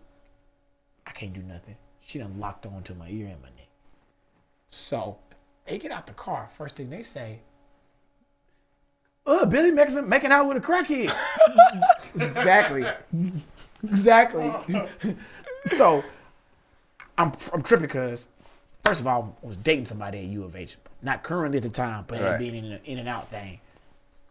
I 1.06 1.12
can't 1.12 1.32
do 1.32 1.40
nothing. 1.40 1.76
She 2.00 2.18
done 2.18 2.38
locked 2.38 2.66
on 2.66 2.82
to 2.82 2.94
my 2.94 3.08
ear 3.08 3.28
and 3.28 3.40
my 3.40 3.48
neck. 3.48 3.70
So 4.68 5.20
they 5.64 5.78
get 5.78 5.90
out 5.90 6.06
the 6.06 6.12
car. 6.12 6.48
First 6.50 6.76
thing 6.76 6.90
they 6.90 7.02
say, 7.02 7.40
uh, 9.24 9.46
Billy 9.46 9.70
making, 9.70 10.06
making 10.06 10.32
out 10.32 10.46
with 10.46 10.58
a 10.58 10.60
crackhead. 10.60 11.16
exactly. 12.14 12.84
Exactly. 13.82 14.52
so 15.68 16.04
I'm 17.16 17.32
I'm 17.54 17.62
tripping 17.62 17.86
because 17.86 18.28
first 18.84 19.00
of 19.00 19.06
all, 19.06 19.34
I 19.42 19.46
was 19.46 19.56
dating 19.56 19.86
somebody 19.86 20.18
at 20.18 20.24
U 20.24 20.44
of 20.44 20.56
H. 20.56 20.76
Not 21.02 21.22
currently 21.22 21.58
at 21.58 21.64
the 21.64 21.68
time, 21.70 22.04
but 22.06 22.20
Right. 22.20 22.38
being 22.38 22.54
in, 22.54 22.72
a, 22.72 22.80
in 22.84 22.98
and 22.98 23.08
out 23.08 23.30
thing. 23.30 23.60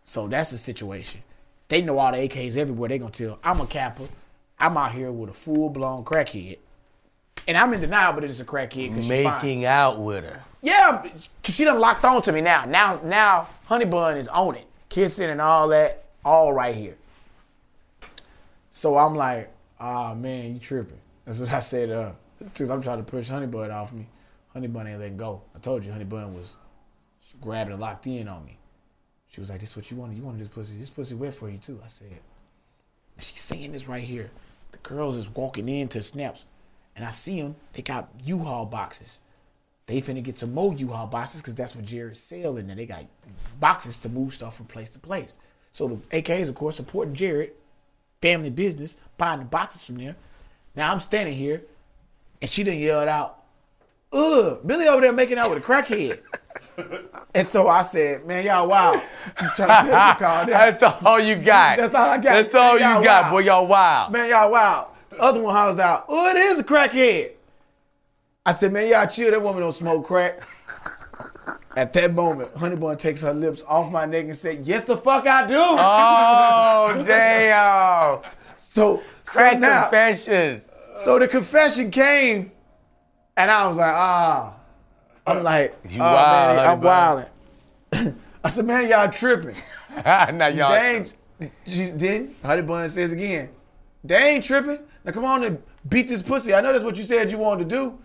So 0.04 0.28
that's 0.28 0.52
the 0.52 0.58
situation. 0.58 1.22
They 1.68 1.82
know 1.82 1.98
all 2.00 2.12
the 2.12 2.18
AKs 2.18 2.58
everywhere. 2.58 2.90
They 2.90 2.98
gonna 2.98 3.12
tell 3.12 3.40
I'm 3.44 3.62
a 3.62 3.68
capper. 3.68 4.04
I'm 4.60 4.78
out 4.78 4.92
here 4.92 5.12
with 5.12 5.30
a 5.30 5.34
full 5.34 5.70
blown 5.70 6.04
crackhead, 6.04 6.58
and 7.48 7.58
I'm 7.58 7.74
in 7.74 7.82
denial, 7.82 8.14
but 8.14 8.24
it's 8.24 8.40
a 8.40 8.46
crackhead. 8.46 8.96
'cause. 8.96 9.08
Making 9.08 9.66
out 9.66 10.00
with 10.00 10.24
her. 10.24 10.42
Yeah, 10.62 11.04
cause 11.44 11.56
she 11.56 11.64
done 11.66 11.80
locked 11.80 12.04
on 12.06 12.22
to 12.24 12.32
me 12.32 12.42
now. 12.42 12.66
Now, 12.66 13.00
now, 13.04 13.48
Honey 13.66 13.86
Bun 13.86 14.18
is 14.18 14.28
on 14.28 14.56
it, 14.56 14.66
kissing 14.90 15.30
and 15.30 15.42
all 15.42 15.68
that, 15.70 16.04
all 16.24 16.54
right 16.54 16.76
here. 16.76 16.96
So 18.70 18.98
I'm 18.98 19.16
like, 19.16 19.52
ah 19.80 20.14
man, 20.14 20.54
you 20.54 20.60
tripping? 20.60 21.00
That's 21.26 21.40
what 21.40 21.52
I 21.52 21.60
said. 21.60 21.90
Uh, 21.92 22.12
cause 22.56 22.70
I'm 22.70 22.82
trying 22.82 22.98
to 23.04 23.04
push 23.04 23.30
Honey 23.30 23.48
Bun 23.48 23.72
off 23.72 23.92
me. 23.92 24.06
Honey 24.54 24.68
Bun 24.68 24.88
ain't 24.88 25.00
letting 25.00 25.18
go. 25.18 25.42
I 25.56 25.60
told 25.60 25.84
you, 25.84 25.92
Honey 25.92 26.06
Bun 26.06 26.34
was 26.34 26.58
grabbed 27.40 27.72
and 27.72 27.80
locked 27.80 28.08
in 28.08 28.28
on 28.28 28.46
me. 28.46 28.58
She 29.30 29.40
was 29.40 29.50
like, 29.50 29.62
"This 29.62 29.72
is 29.72 29.76
what 29.76 29.90
you 29.90 29.98
wanted? 29.98 30.18
You 30.18 30.24
wanted 30.24 30.42
this 30.42 30.50
pussy? 30.50 30.78
This 30.78 30.90
pussy 30.90 31.16
wet 31.16 31.34
for 31.34 31.50
you 31.50 31.58
too." 31.58 31.80
I 31.84 31.88
said, 31.88 32.20
she's 33.20 33.42
saying 33.42 33.72
this 33.72 33.88
right 33.88 34.04
here. 34.04 34.30
The 34.72 34.78
girls 34.80 35.16
is 35.16 35.30
walking 35.30 35.70
into 35.70 36.02
snaps, 36.02 36.46
and 36.96 37.06
I 37.06 37.12
see 37.12 37.42
them. 37.42 37.56
They 37.74 37.82
got 37.82 38.10
U-Haul 38.24 38.66
boxes. 38.66 39.22
They 39.86 40.02
finna 40.02 40.24
get 40.24 40.40
some 40.40 40.54
more 40.54 40.74
U-Haul 40.74 41.08
boxes 41.08 41.42
because 41.42 41.56
that's 41.56 41.76
what 41.76 41.86
Jared's 41.86 42.20
selling. 42.20 42.70
And 42.70 42.80
they 42.80 42.86
got 42.86 43.06
boxes 43.60 44.00
to 44.00 44.10
move 44.10 44.34
stuff 44.34 44.56
from 44.58 44.66
place 44.68 44.90
to 44.90 45.00
place. 45.00 45.38
So 45.72 45.88
the 45.88 46.22
AKs, 46.22 46.50
of 46.50 46.56
course, 46.56 46.76
supporting 46.78 47.14
Jared, 47.14 47.52
family 48.22 48.50
business, 48.50 48.98
buying 49.18 49.40
the 49.40 49.46
boxes 49.46 49.84
from 49.84 49.98
there. 49.98 50.16
Now 50.76 50.92
I'm 50.92 51.00
standing 51.00 51.36
here, 51.36 51.64
and 52.42 52.50
she 52.50 52.64
done 52.64 52.78
yelled 52.78 53.10
out, 53.10 53.41
"Ugh, 54.14 54.60
Billy 54.66 54.88
over 54.88 55.02
there 55.02 55.14
making 55.14 55.38
out 55.38 55.50
with 55.50 55.60
a 55.60 55.66
crackhead." 55.66 56.20
and 57.36 57.46
so 57.48 57.68
I 57.68 57.82
said, 57.82 58.26
"Man, 58.26 58.46
y'all 58.46 58.68
wild." 58.68 59.02
I'm 59.38 59.52
trying 59.56 59.86
to 59.86 59.92
tell 59.92 60.10
you, 60.10 60.16
calm 60.16 60.48
down. 60.48 60.48
That's 60.48 60.84
all 60.84 61.20
you 61.20 61.36
got. 61.36 61.78
That's 61.78 61.94
all 61.96 62.10
I 62.10 62.18
got. 62.18 62.24
That's 62.24 62.56
all 62.56 62.80
Man, 62.80 62.82
y'all 62.96 63.04
got, 63.04 63.22
wild. 63.24 63.32
boy. 63.32 63.40
Y'all 63.40 63.68
wild. 63.68 64.12
Man, 64.14 64.30
y'all 64.30 64.52
wild. 64.52 64.88
Other 65.20 65.42
one 65.42 65.54
hollers 65.54 65.78
out, 65.80 66.06
oh, 66.08 66.30
it 66.30 66.38
is 66.38 66.60
a 66.60 66.64
crackhead. 66.64 67.32
I 68.46 68.52
said, 68.52 68.72
man, 68.74 68.90
y'all 68.90 69.06
chill. 69.08 69.30
That 69.30 69.42
woman 69.42 69.62
don't 69.62 69.72
smoke 69.72 70.06
crack. 70.06 70.42
At 71.76 71.94
that 71.94 72.14
moment, 72.14 72.54
Honey 72.56 72.76
Bun 72.76 72.98
takes 72.98 73.22
her 73.22 73.34
lips 73.34 73.64
off 73.68 73.92
my 73.92 74.06
neck 74.06 74.26
and 74.26 74.36
said, 74.36 74.66
yes, 74.66 74.84
the 74.84 74.98
fuck 74.98 75.26
I 75.28 75.48
do. 75.48 75.56
Oh 75.58 77.04
damn! 77.08 78.20
so, 78.58 79.02
so 79.24 79.52
now, 79.58 79.84
confession. 79.84 80.62
so 80.96 81.18
the 81.20 81.28
confession 81.28 81.90
came, 81.92 82.52
and 83.38 83.52
I 83.52 83.68
was 83.68 83.78
like, 83.78 83.94
ah. 83.94 84.56
I'm 85.26 85.44
like, 85.44 85.78
You 85.88 86.00
oh, 86.02 86.14
wild, 86.14 86.58
man, 86.58 86.68
I'm 86.68 86.82
wilding. 86.82 88.16
I 88.44 88.50
said, 88.50 88.66
man, 88.66 88.90
y'all 88.90 89.10
tripping. 89.10 89.56
now 90.06 90.48
y'all. 90.48 90.72
They 90.72 90.96
ain't, 90.96 91.14
she 91.66 91.86
then 91.86 92.36
Honey 92.44 92.62
Bun 92.62 92.88
says 92.90 93.12
again, 93.12 93.50
they 94.04 94.32
ain't 94.32 94.44
tripping. 94.44 94.80
Now 95.04 95.12
come 95.12 95.26
on 95.26 95.44
and 95.44 95.62
beat 95.90 96.08
this 96.08 96.22
pussy. 96.22 96.54
I 96.54 96.62
know 96.62 96.72
that's 96.72 96.84
what 96.84 96.98
you 96.98 97.04
said 97.04 97.32
you 97.32 97.38
wanted 97.38 97.70
to 97.70 97.76
do. 97.76 98.00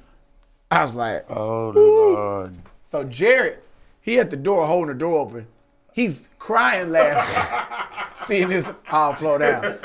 I 0.70 0.82
was 0.82 0.94
like, 0.94 1.30
Oh 1.30 1.70
lord. 1.70 2.56
so 2.82 3.04
Jared, 3.04 3.58
he 4.00 4.18
at 4.18 4.30
the 4.30 4.36
door 4.36 4.66
holding 4.66 4.88
the 4.88 4.98
door 4.98 5.18
open. 5.18 5.46
He's 5.92 6.28
crying, 6.38 6.90
laughing, 6.90 8.06
seeing 8.26 8.48
this 8.48 8.70
all 8.90 9.14
flow 9.14 9.38
down. 9.38 9.78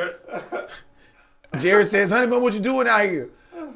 Jared 1.59 1.87
says, 1.87 2.11
Honey 2.11 2.27
Bun, 2.27 2.41
what 2.41 2.53
you 2.53 2.59
doing 2.59 2.87
out 2.87 3.05
here? 3.05 3.29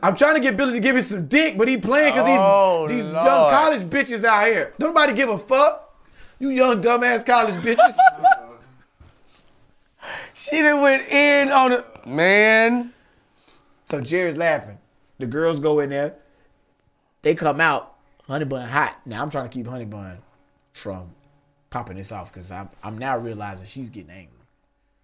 I'm 0.05 0.15
trying 0.15 0.35
to 0.35 0.39
get 0.39 0.55
Billy 0.55 0.73
to 0.73 0.79
give 0.79 0.95
me 0.95 1.01
some 1.01 1.27
dick, 1.27 1.57
but 1.57 1.67
he 1.67 1.77
playing 1.77 2.13
because 2.13 2.27
Oh, 2.29 2.87
these, 2.87 3.03
these 3.05 3.13
young 3.13 3.49
college 3.49 3.81
bitches 3.89 4.23
out 4.23 4.45
here. 4.45 4.71
Don't 4.77 4.89
nobody 4.93 5.13
give 5.13 5.29
a 5.29 5.39
fuck. 5.39 5.95
You 6.37 6.49
young 6.49 6.81
dumbass 6.81 7.25
college 7.25 7.55
bitches. 7.55 7.95
She 10.35 10.61
done 10.61 10.81
went 10.81 11.07
in 11.09 11.51
on 11.51 11.71
it, 11.71 12.05
man. 12.05 12.93
So 13.85 14.01
Jerry's 14.01 14.37
laughing. 14.37 14.77
The 15.17 15.25
girls 15.25 15.59
go 15.59 15.79
in 15.79 15.89
there. 15.89 16.15
They 17.23 17.33
come 17.33 17.59
out. 17.59 17.95
Honey 18.27 18.45
Bun 18.45 18.67
hot. 18.67 18.99
Now 19.05 19.23
I'm 19.23 19.29
trying 19.31 19.49
to 19.49 19.49
keep 19.49 19.65
Honey 19.65 19.85
Bun 19.85 20.19
from 20.73 21.15
popping 21.71 21.97
this 21.97 22.11
off 22.11 22.31
because 22.31 22.51
I'm, 22.51 22.69
I'm 22.83 22.97
now 22.99 23.17
realizing 23.17 23.65
she's 23.65 23.89
getting 23.89 24.11
angry. 24.11 24.37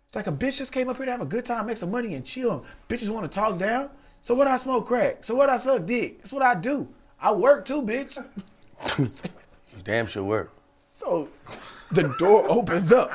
It's 0.06 0.16
like 0.16 0.28
a 0.28 0.32
bitch 0.32 0.58
just 0.58 0.74
came 0.74 0.90
up 0.90 0.98
here 0.98 1.06
to 1.08 1.12
have 1.12 1.22
a 1.22 1.26
good 1.26 1.46
time, 1.46 1.66
make 1.66 1.78
some 1.78 1.90
money, 1.90 2.14
and 2.14 2.24
chill. 2.24 2.64
Bitches 2.90 3.10
want 3.10 3.32
to 3.32 3.34
talk 3.36 3.58
down. 3.58 3.90
So 4.22 4.36
what? 4.36 4.48
I 4.48 4.56
smoke 4.58 4.88
crack. 4.88 5.24
So 5.24 5.36
what? 5.36 5.50
I 5.50 5.58
suck 5.58 5.86
dick. 5.86 6.20
That's 6.20 6.34
what 6.34 6.44
I 6.44 6.56
do. 6.56 6.88
I 7.20 7.32
work 7.32 7.66
too, 7.66 7.82
bitch. 7.82 8.18
You 8.98 9.82
damn 9.84 10.08
sure 10.08 10.24
work. 10.24 10.52
So 10.90 11.30
the 11.92 12.04
door 12.18 12.46
opens 12.50 12.92
up. 12.92 13.12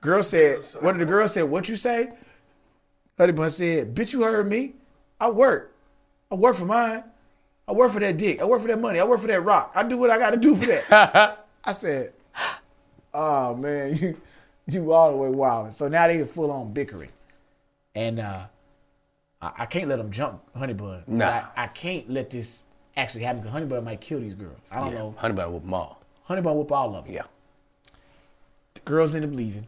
Girl 0.00 0.22
said, 0.22 0.62
one 0.80 0.94
of 0.94 1.00
the 1.00 1.06
girls 1.06 1.32
said, 1.32 1.44
What 1.44 1.68
you 1.68 1.76
say? 1.76 2.12
Honey 3.18 3.32
Bun 3.32 3.50
said, 3.50 3.94
Bitch, 3.94 4.12
you 4.12 4.22
heard 4.22 4.48
me. 4.48 4.74
I 5.20 5.30
work. 5.30 5.74
I 6.30 6.34
work 6.34 6.56
for 6.56 6.66
mine. 6.66 7.04
I 7.68 7.72
work 7.72 7.92
for 7.92 8.00
that 8.00 8.16
dick. 8.16 8.40
I 8.40 8.44
work 8.44 8.60
for 8.60 8.68
that 8.68 8.80
money. 8.80 9.00
I 9.00 9.04
work 9.04 9.20
for 9.20 9.26
that 9.26 9.40
rock. 9.40 9.72
I 9.74 9.82
do 9.82 9.96
what 9.96 10.10
I 10.10 10.18
gotta 10.18 10.36
do 10.36 10.54
for 10.54 10.66
that. 10.66 11.46
I 11.64 11.72
said, 11.72 12.12
Oh 13.12 13.54
man, 13.54 13.96
you 14.00 14.20
you 14.68 14.92
all 14.92 15.10
the 15.10 15.16
way 15.16 15.30
wild. 15.30 15.72
So 15.72 15.88
now 15.88 16.06
they 16.06 16.22
full 16.24 16.50
on 16.50 16.72
bickering. 16.72 17.10
And 17.94 18.20
uh 18.20 18.46
I, 19.46 19.62
I 19.62 19.66
can't 19.66 19.88
let 19.88 19.96
them 19.98 20.10
jump 20.10 20.42
Honey 20.56 20.72
Bun. 20.74 21.04
Nah. 21.06 21.26
I, 21.56 21.64
I 21.64 21.66
can't 21.68 22.08
let 22.10 22.30
this 22.30 22.64
actually 22.96 23.24
happen 23.24 23.40
because 23.40 23.52
Honey 23.52 23.66
Bun 23.66 23.84
might 23.84 24.00
kill 24.00 24.20
these 24.20 24.34
girls. 24.34 24.58
I 24.70 24.80
don't 24.80 24.92
Yeah. 24.92 24.98
know. 24.98 25.14
Honey 25.18 25.34
bun 25.34 25.52
with 25.52 25.62
them 25.62 25.74
all. 25.74 26.02
Honey 26.24 26.42
Bun 26.42 26.56
whoop 26.56 26.72
all 26.72 26.94
of 26.94 27.04
them. 27.04 27.14
Yeah. 27.14 27.22
The 28.74 28.80
girls 28.80 29.14
end 29.14 29.24
up 29.24 29.32
leaving. 29.32 29.66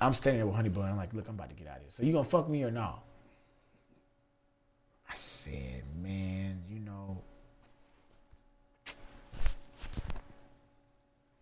I'm 0.00 0.12
standing 0.12 0.38
there 0.40 0.46
with 0.46 0.56
Honey 0.56 0.68
Bun. 0.68 0.90
I'm 0.90 0.96
like, 0.96 1.14
look, 1.14 1.28
I'm 1.28 1.34
about 1.34 1.48
to 1.50 1.54
get 1.56 1.66
out 1.68 1.76
of 1.76 1.82
here. 1.82 1.90
So 1.90 2.02
you 2.02 2.12
gonna 2.12 2.24
fuck 2.24 2.48
me 2.48 2.62
or 2.64 2.70
no? 2.70 2.96
I 5.10 5.14
said, 5.14 5.82
man, 6.02 6.60
you 6.68 6.80
know, 6.80 7.18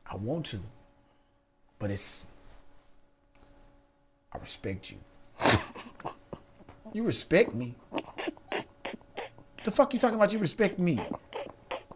I 0.06 0.16
want 0.16 0.44
to, 0.46 0.60
but 1.78 1.90
it's 1.90 2.26
I 4.32 4.38
respect 4.38 4.90
you. 4.90 4.98
you 6.92 7.02
respect 7.04 7.54
me. 7.54 7.74
The 9.64 9.70
fuck 9.70 9.92
you 9.94 10.00
talking 10.00 10.16
about? 10.16 10.32
You 10.32 10.38
respect 10.40 10.78
me? 10.78 10.98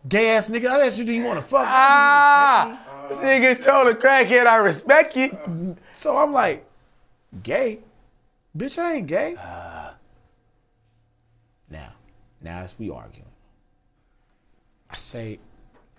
Gay 0.09 0.31
ass 0.31 0.49
nigga. 0.49 0.69
I 0.71 0.87
asked 0.87 0.99
you, 0.99 1.05
do 1.05 1.13
you 1.13 1.25
want 1.25 1.41
to 1.41 1.47
fuck? 1.47 1.67
me? 1.67 1.73
Do 1.73 1.73
you 1.73 1.73
respect 1.73 2.69
me? 2.69 2.79
Ah, 2.79 3.07
this 3.09 3.19
nigga 3.19 3.63
told 3.65 3.89
a 3.89 3.95
crackhead, 3.95 4.47
I 4.47 4.57
respect 4.59 5.17
you. 5.17 5.77
So 5.93 6.17
I'm 6.17 6.33
like, 6.33 6.65
gay? 7.43 7.81
Bitch, 8.57 8.79
I 8.79 8.95
ain't 8.95 9.07
gay. 9.07 9.35
now, 11.69 11.93
now 12.41 12.59
as 12.61 12.79
we 12.79 12.89
arguing. 12.91 13.25
I 14.89 14.95
say, 14.97 15.41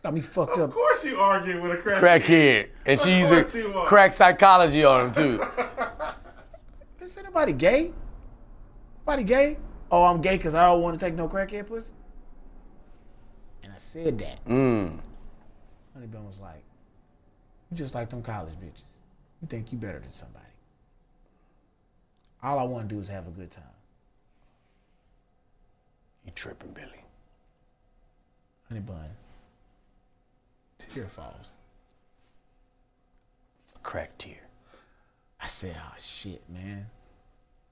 got 0.02 0.14
me 0.14 0.22
fucked 0.22 0.54
Of 0.54 0.60
up. 0.62 0.70
Of 0.70 0.76
course 0.76 1.04
you 1.06 1.20
arguing 1.20 1.62
with 1.62 1.74
a 1.74 1.78
crack. 1.78 2.02
Crackhead. 2.02 2.68
And 2.86 2.98
she 3.00 3.12
Of 3.14 3.20
using 3.20 3.44
course 3.44 3.56
you 3.56 3.74
are. 3.74 3.86
crack 3.86 4.14
psychology 4.14 4.86
on 4.86 5.08
him 5.08 5.14
too. 5.14 5.44
Is 7.02 7.18
anybody 7.18 7.52
gay? 7.52 7.92
Nobody 9.08 9.24
gay? 9.24 9.58
Oh, 9.90 10.04
I'm 10.04 10.20
gay 10.20 10.36
because 10.36 10.54
I 10.54 10.66
don't 10.66 10.82
want 10.82 11.00
to 11.00 11.06
take 11.06 11.16
no 11.16 11.30
crackhead 11.30 11.68
pussy? 11.68 11.94
And 13.64 13.72
I 13.72 13.78
said 13.78 14.20
that. 14.20 14.44
Mm. 14.44 15.00
Honey 15.94 16.08
Bun 16.08 16.28
was 16.28 16.40
like, 16.40 16.62
you 17.72 17.78
just 17.78 17.96
like 17.96 18.10
them 18.10 18.22
college 18.22 18.56
bitches. 18.56 18.84
You 19.42 19.48
think 19.48 19.72
you 19.72 19.78
better 19.78 20.00
than 20.00 20.12
somebody. 20.12 20.44
All 22.44 22.60
I 22.60 22.64
want 22.64 22.90
to 22.90 22.94
do 22.94 23.00
is 23.00 23.08
have 23.08 23.28
a 23.28 23.32
good 23.32 23.50
time. 23.50 23.64
You 26.26 26.34
tripping, 26.34 26.72
Billy. 26.72 27.06
honey 28.68 28.82
bun, 28.82 29.10
tear 30.94 31.08
falls. 31.08 31.54
Crack 33.84 34.18
tear. 34.18 34.50
I 35.42 35.48
said, 35.48 35.78
oh 35.80 35.94
shit, 35.98 36.42
man. 36.50 36.88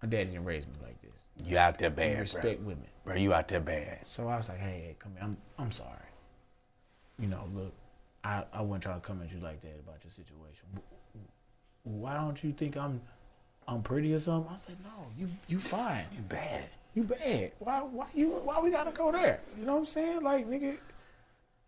My 0.01 0.07
daddy 0.07 0.29
didn't 0.29 0.45
raise 0.45 0.65
me 0.65 0.73
like 0.81 1.01
this. 1.01 1.24
You 1.43 1.57
out 1.57 1.77
there 1.77 1.89
He 1.89 1.95
bad, 1.95 2.19
respect 2.19 2.61
women. 2.61 2.85
bro. 3.03 3.13
Bro, 3.13 3.21
you 3.21 3.33
out 3.33 3.47
there 3.47 3.59
bad. 3.59 4.05
So 4.05 4.27
I 4.29 4.37
was 4.37 4.49
like, 4.49 4.59
hey, 4.59 4.95
come 4.99 5.13
here. 5.13 5.23
I'm 5.23 5.37
I'm 5.57 5.71
sorry. 5.71 5.89
You 7.19 7.27
know, 7.27 7.47
look, 7.53 7.73
I, 8.23 8.43
I 8.53 8.61
wasn't 8.61 8.83
trying 8.83 9.01
to 9.01 9.07
come 9.07 9.21
at 9.21 9.31
you 9.31 9.39
like 9.39 9.61
that 9.61 9.79
about 9.79 10.03
your 10.03 10.11
situation. 10.11 10.67
Why 11.83 12.15
don't 12.15 12.43
you 12.43 12.51
think 12.51 12.77
I'm 12.77 13.01
I'm 13.67 13.81
pretty 13.83 14.13
or 14.13 14.19
something? 14.19 14.51
I 14.51 14.55
said, 14.55 14.77
no, 14.83 15.07
you 15.17 15.29
you 15.47 15.59
fine. 15.59 16.05
You 16.15 16.21
bad. 16.21 16.69
You 16.93 17.03
bad. 17.03 17.51
Why 17.59 17.79
why 17.81 18.07
you 18.13 18.29
why 18.29 18.59
we 18.59 18.71
gotta 18.71 18.91
go 18.91 19.11
there? 19.11 19.39
You 19.59 19.65
know 19.65 19.73
what 19.73 19.79
I'm 19.79 19.85
saying? 19.85 20.21
Like 20.21 20.47
nigga, 20.49 20.77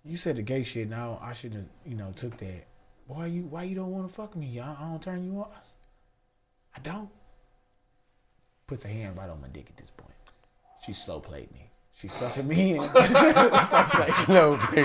you 0.06 0.18
said 0.18 0.38
the 0.38 0.42
gay 0.42 0.64
shit. 0.64 0.90
Now 0.90 1.20
I 1.22 1.34
should 1.34 1.54
have 1.54 1.68
you 1.86 1.96
know 1.96 2.12
took 2.16 2.38
that. 2.38 2.66
Why 3.08 3.28
you 3.28 3.44
why 3.44 3.64
you 3.64 3.76
don't 3.76 3.92
want 3.92 4.08
to 4.08 4.14
fuck 4.14 4.36
me? 4.36 4.60
I, 4.60 4.74
I 4.74 4.90
don't 4.90 5.02
turn 5.02 5.24
you 5.24 5.40
on. 5.40 5.48
I 6.76 6.80
don't. 6.80 7.10
Puts 8.68 8.84
a 8.84 8.90
hand 8.90 9.16
right 9.16 9.30
on 9.30 9.40
my 9.40 9.48
dick 9.48 9.68
at 9.70 9.78
this 9.78 9.90
point. 9.90 10.14
She 10.86 10.92
slow 10.92 11.22
played 11.22 11.50
me. 11.54 11.67
She 12.00 12.08
sussing 12.08 12.46
me 12.46 12.76
in. 12.76 12.84
slow 12.94 13.84
played. 13.86 14.04
Slow 14.04 14.58
play. 14.58 14.84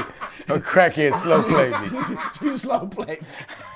A 0.49 0.59
crackhead 0.59 1.13
slow 1.13 1.43
play 1.43 1.69
me. 1.69 2.17
She 2.51 2.57
slow 2.57 2.87
play. 2.87 3.19
me. 3.21 3.27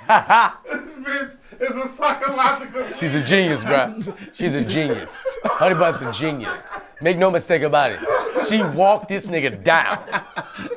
This 0.65 0.95
bitch 0.97 1.37
is 1.61 1.85
a 1.85 1.87
psychological. 1.87 2.87
She's 2.95 3.15
a 3.15 3.23
genius, 3.23 3.63
bro. 3.63 4.01
She's 4.33 4.55
a 4.55 4.65
genius. 4.65 5.11
Honey 5.45 5.75
Bun's 5.75 6.01
a 6.01 6.11
genius. 6.13 6.67
Make 7.03 7.19
no 7.19 7.31
mistake 7.31 7.61
about 7.61 7.91
it. 7.91 8.01
She 8.49 8.63
walked 8.63 9.09
this 9.09 9.27
nigga 9.29 9.63
down. 9.63 10.03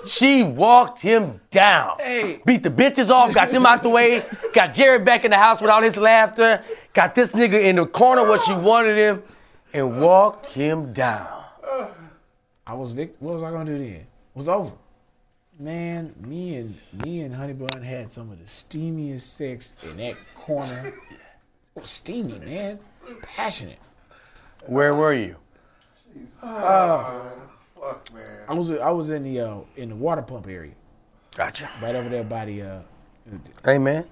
She 0.05 0.43
walked 0.43 0.99
him 0.99 1.39
down. 1.51 1.95
Hey. 1.99 2.41
Beat 2.45 2.63
the 2.63 2.69
bitches 2.69 3.09
off, 3.09 3.33
got 3.33 3.51
them 3.51 3.65
out 3.65 3.83
the 3.83 3.89
way, 3.89 4.21
got 4.53 4.73
Jared 4.73 5.05
back 5.05 5.23
in 5.23 5.31
the 5.31 5.37
house 5.37 5.61
with 5.61 5.69
all 5.71 5.81
his 5.81 5.95
laughter, 5.95 6.61
got 6.91 7.15
this 7.15 7.31
nigga 7.31 7.63
in 7.63 7.77
the 7.77 7.85
corner 7.85 8.23
where 8.23 8.39
she 8.39 8.53
wanted 8.53 8.97
him, 8.97 9.23
and 9.71 10.01
walked 10.01 10.47
him 10.47 10.91
down. 10.91 11.39
I 12.69 12.73
was 12.73 12.91
vict- 12.91 13.19
What 13.19 13.33
was 13.33 13.41
I 13.43 13.49
gonna 13.51 13.65
do 13.65 13.79
then? 13.79 13.95
It 13.95 14.07
was 14.35 14.47
over. 14.47 14.75
Man, 15.59 16.13
me 16.21 16.55
and 16.57 16.77
me 17.03 17.21
and 17.21 17.33
Honey 17.33 17.53
Bun 17.53 17.81
had 17.81 18.11
some 18.11 18.31
of 18.31 18.37
the 18.37 18.45
steamiest 18.45 19.21
sex 19.21 19.91
in 19.91 19.97
that 19.97 20.15
corner. 20.35 20.93
It 21.75 21.81
was 21.83 21.89
steamy, 21.91 22.37
man. 22.39 22.79
Passionate. 23.21 23.77
Where 24.65 24.93
were 24.93 25.13
you? 25.13 25.37
Jesus. 26.13 26.33
Fuck, 26.41 28.11
man. 28.13 28.43
I 28.49 28.53
was 28.53 28.71
I 28.71 28.89
was 28.91 29.09
in 29.11 29.23
the 29.23 29.39
uh, 29.39 29.57
in 29.77 29.89
the 29.89 29.95
water 29.95 30.21
pump 30.21 30.47
area, 30.47 30.73
Gotcha. 31.35 31.69
right 31.81 31.95
over 31.95 32.09
there 32.09 32.23
by 32.23 32.45
the 32.45 32.61
uh, 32.63 32.79
Hey, 33.63 33.77
man. 33.77 34.05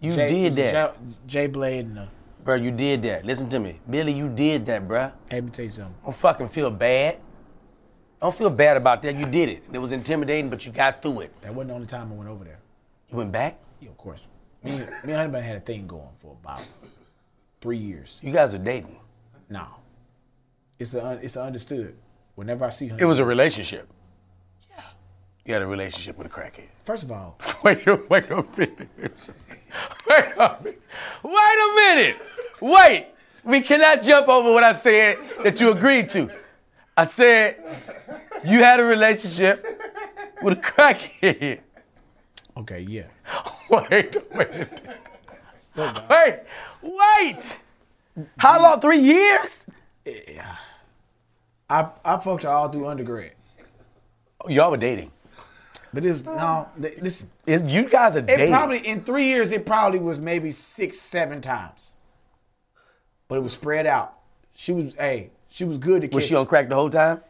You 0.00 0.12
J, 0.14 0.28
did 0.30 0.52
that. 0.54 0.94
J, 0.94 1.14
J 1.26 1.46
Blade 1.48 1.86
and 1.86 1.98
uh, 2.00 2.06
Bro, 2.44 2.56
you 2.56 2.70
did 2.70 3.02
that. 3.02 3.24
Listen 3.24 3.48
to 3.50 3.58
me. 3.58 3.80
Billy, 3.88 4.12
you 4.12 4.28
did 4.28 4.64
that, 4.66 4.86
bruh. 4.86 5.10
let 5.32 5.42
me 5.44 5.50
tell 5.50 5.64
you 5.64 5.70
something. 5.70 5.94
Don't 6.04 6.14
fucking 6.14 6.48
feel 6.50 6.70
bad. 6.70 7.18
Don't 8.20 8.34
feel 8.34 8.50
bad 8.50 8.76
about 8.76 9.00
that. 9.02 9.16
You 9.16 9.24
did 9.24 9.48
it. 9.48 9.62
It 9.72 9.78
was 9.78 9.92
intimidating, 9.92 10.50
but 10.50 10.64
you 10.66 10.72
got 10.72 11.00
through 11.00 11.20
it. 11.20 11.40
That 11.42 11.54
wasn't 11.54 11.68
the 11.70 11.74
only 11.74 11.86
time 11.86 12.12
I 12.12 12.14
went 12.16 12.28
over 12.28 12.44
there. 12.44 12.58
You 13.10 13.16
went 13.16 13.32
back? 13.32 13.58
Yeah, 13.80 13.88
of 13.90 13.96
course. 13.96 14.20
Me, 14.62 14.72
and- 14.72 14.88
me 15.04 15.12
and 15.14 15.32
Honey 15.32 15.46
had 15.46 15.56
a 15.56 15.60
thing 15.60 15.86
going 15.86 16.08
for 16.18 16.36
about 16.42 16.62
three 17.62 17.78
years. 17.78 18.20
You 18.22 18.32
guys 18.32 18.52
are 18.54 18.58
dating. 18.58 18.98
No, 19.48 19.66
it's 20.78 20.92
a, 20.94 21.18
it's 21.22 21.36
a 21.36 21.42
understood. 21.42 21.96
Whenever 22.34 22.64
I 22.66 22.70
see 22.70 22.88
Honey, 22.88 23.02
It 23.02 23.06
was 23.06 23.18
a 23.18 23.24
relationship. 23.24 23.88
yeah. 24.70 24.82
You 25.46 25.54
had 25.54 25.62
a 25.62 25.66
relationship 25.66 26.16
with 26.18 26.26
a 26.26 26.30
crackhead. 26.30 26.68
First 26.84 27.04
of 27.04 27.12
all, 27.12 27.38
Wait 27.64 27.84
wait 28.10 28.30
a 28.30 28.44
minute. 28.56 28.78
Wait 30.08 30.24
a 30.36 30.56
minute. 30.62 30.82
Wait 31.22 31.32
a 31.32 31.74
minute. 31.74 32.16
Wait. 32.60 33.06
We 33.44 33.60
cannot 33.62 34.02
jump 34.02 34.28
over 34.28 34.52
what 34.52 34.62
I 34.62 34.72
said 34.72 35.16
that 35.42 35.58
you 35.60 35.72
agreed 35.72 36.10
to. 36.10 36.30
I 37.00 37.04
said 37.06 37.56
you 38.44 38.58
had 38.58 38.78
a 38.80 38.84
relationship 38.84 39.64
with 40.42 40.58
a 40.58 40.60
crackhead. 40.60 41.60
okay, 42.58 42.80
yeah. 42.80 43.06
Wait 43.70 44.16
minute. 44.34 44.80
Wait. 45.76 46.38
Wait. 46.82 47.60
How 48.36 48.62
long? 48.62 48.80
Three 48.80 48.98
years? 49.00 49.64
Yeah. 50.04 50.56
I 51.70 51.88
I 52.04 52.18
fucked 52.18 52.42
her 52.42 52.48
all 52.50 52.68
through 52.68 52.88
undergrad, 52.88 53.32
oh, 54.44 54.48
Y'all 54.50 54.70
were 54.72 54.76
dating. 54.76 55.12
but 55.94 56.04
it 56.04 56.10
was 56.10 56.24
no. 56.26 56.68
th- 56.82 56.98
Listen, 57.00 57.30
Is 57.46 57.62
you 57.62 57.88
guys 57.88 58.16
are 58.16 58.18
it 58.18 58.26
dating? 58.26 58.50
probably 58.52 58.78
in 58.86 59.02
three 59.04 59.24
years 59.24 59.52
it 59.52 59.64
probably 59.64 60.00
was 60.00 60.18
maybe 60.18 60.50
six 60.50 60.98
seven 60.98 61.40
times, 61.40 61.96
but 63.28 63.36
it 63.36 63.42
was 63.42 63.52
spread 63.52 63.86
out. 63.86 64.14
She 64.52 64.72
was 64.72 64.94
hey, 64.96 65.30
she 65.50 65.64
was 65.64 65.78
good 65.78 66.02
to 66.02 66.08
kiss. 66.08 66.14
was 66.14 66.26
she 66.26 66.34
on 66.34 66.46
crack 66.46 66.68
the 66.68 66.74
whole 66.74 66.90
time? 66.90 67.20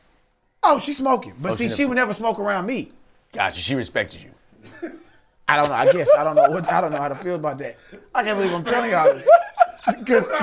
oh, 0.63 0.79
she 0.79 0.93
smoking, 0.93 1.35
but 1.41 1.53
Oh, 1.53 1.55
see, 1.55 1.69
she 1.69 1.75
she, 1.75 1.83
never 1.83 1.89
would 1.89 1.95
never 1.97 2.13
smoke 2.13 2.39
around 2.39 2.67
me. 2.67 2.93
Gotcha. 3.33 3.61
She 3.61 3.75
respected 3.75 4.23
you. 4.23 4.31
I 5.49 5.57
don't 5.57 5.69
know. 5.69 5.75
I 5.75 5.91
guess 5.91 6.09
I 6.15 6.23
don't 6.23 6.37
know. 6.37 6.49
What, 6.49 6.71
I 6.73 6.81
don't 6.81 6.93
know 6.93 6.99
how 7.01 7.09
to 7.09 7.15
feel 7.15 7.35
about 7.35 7.59
that. 7.59 7.77
I 8.15 8.23
can't 8.23 8.39
believe 8.39 8.55
I'm 8.55 8.63
telling 8.65 8.91
y'all 8.91 9.13
this 9.15 9.27
because 9.99 10.31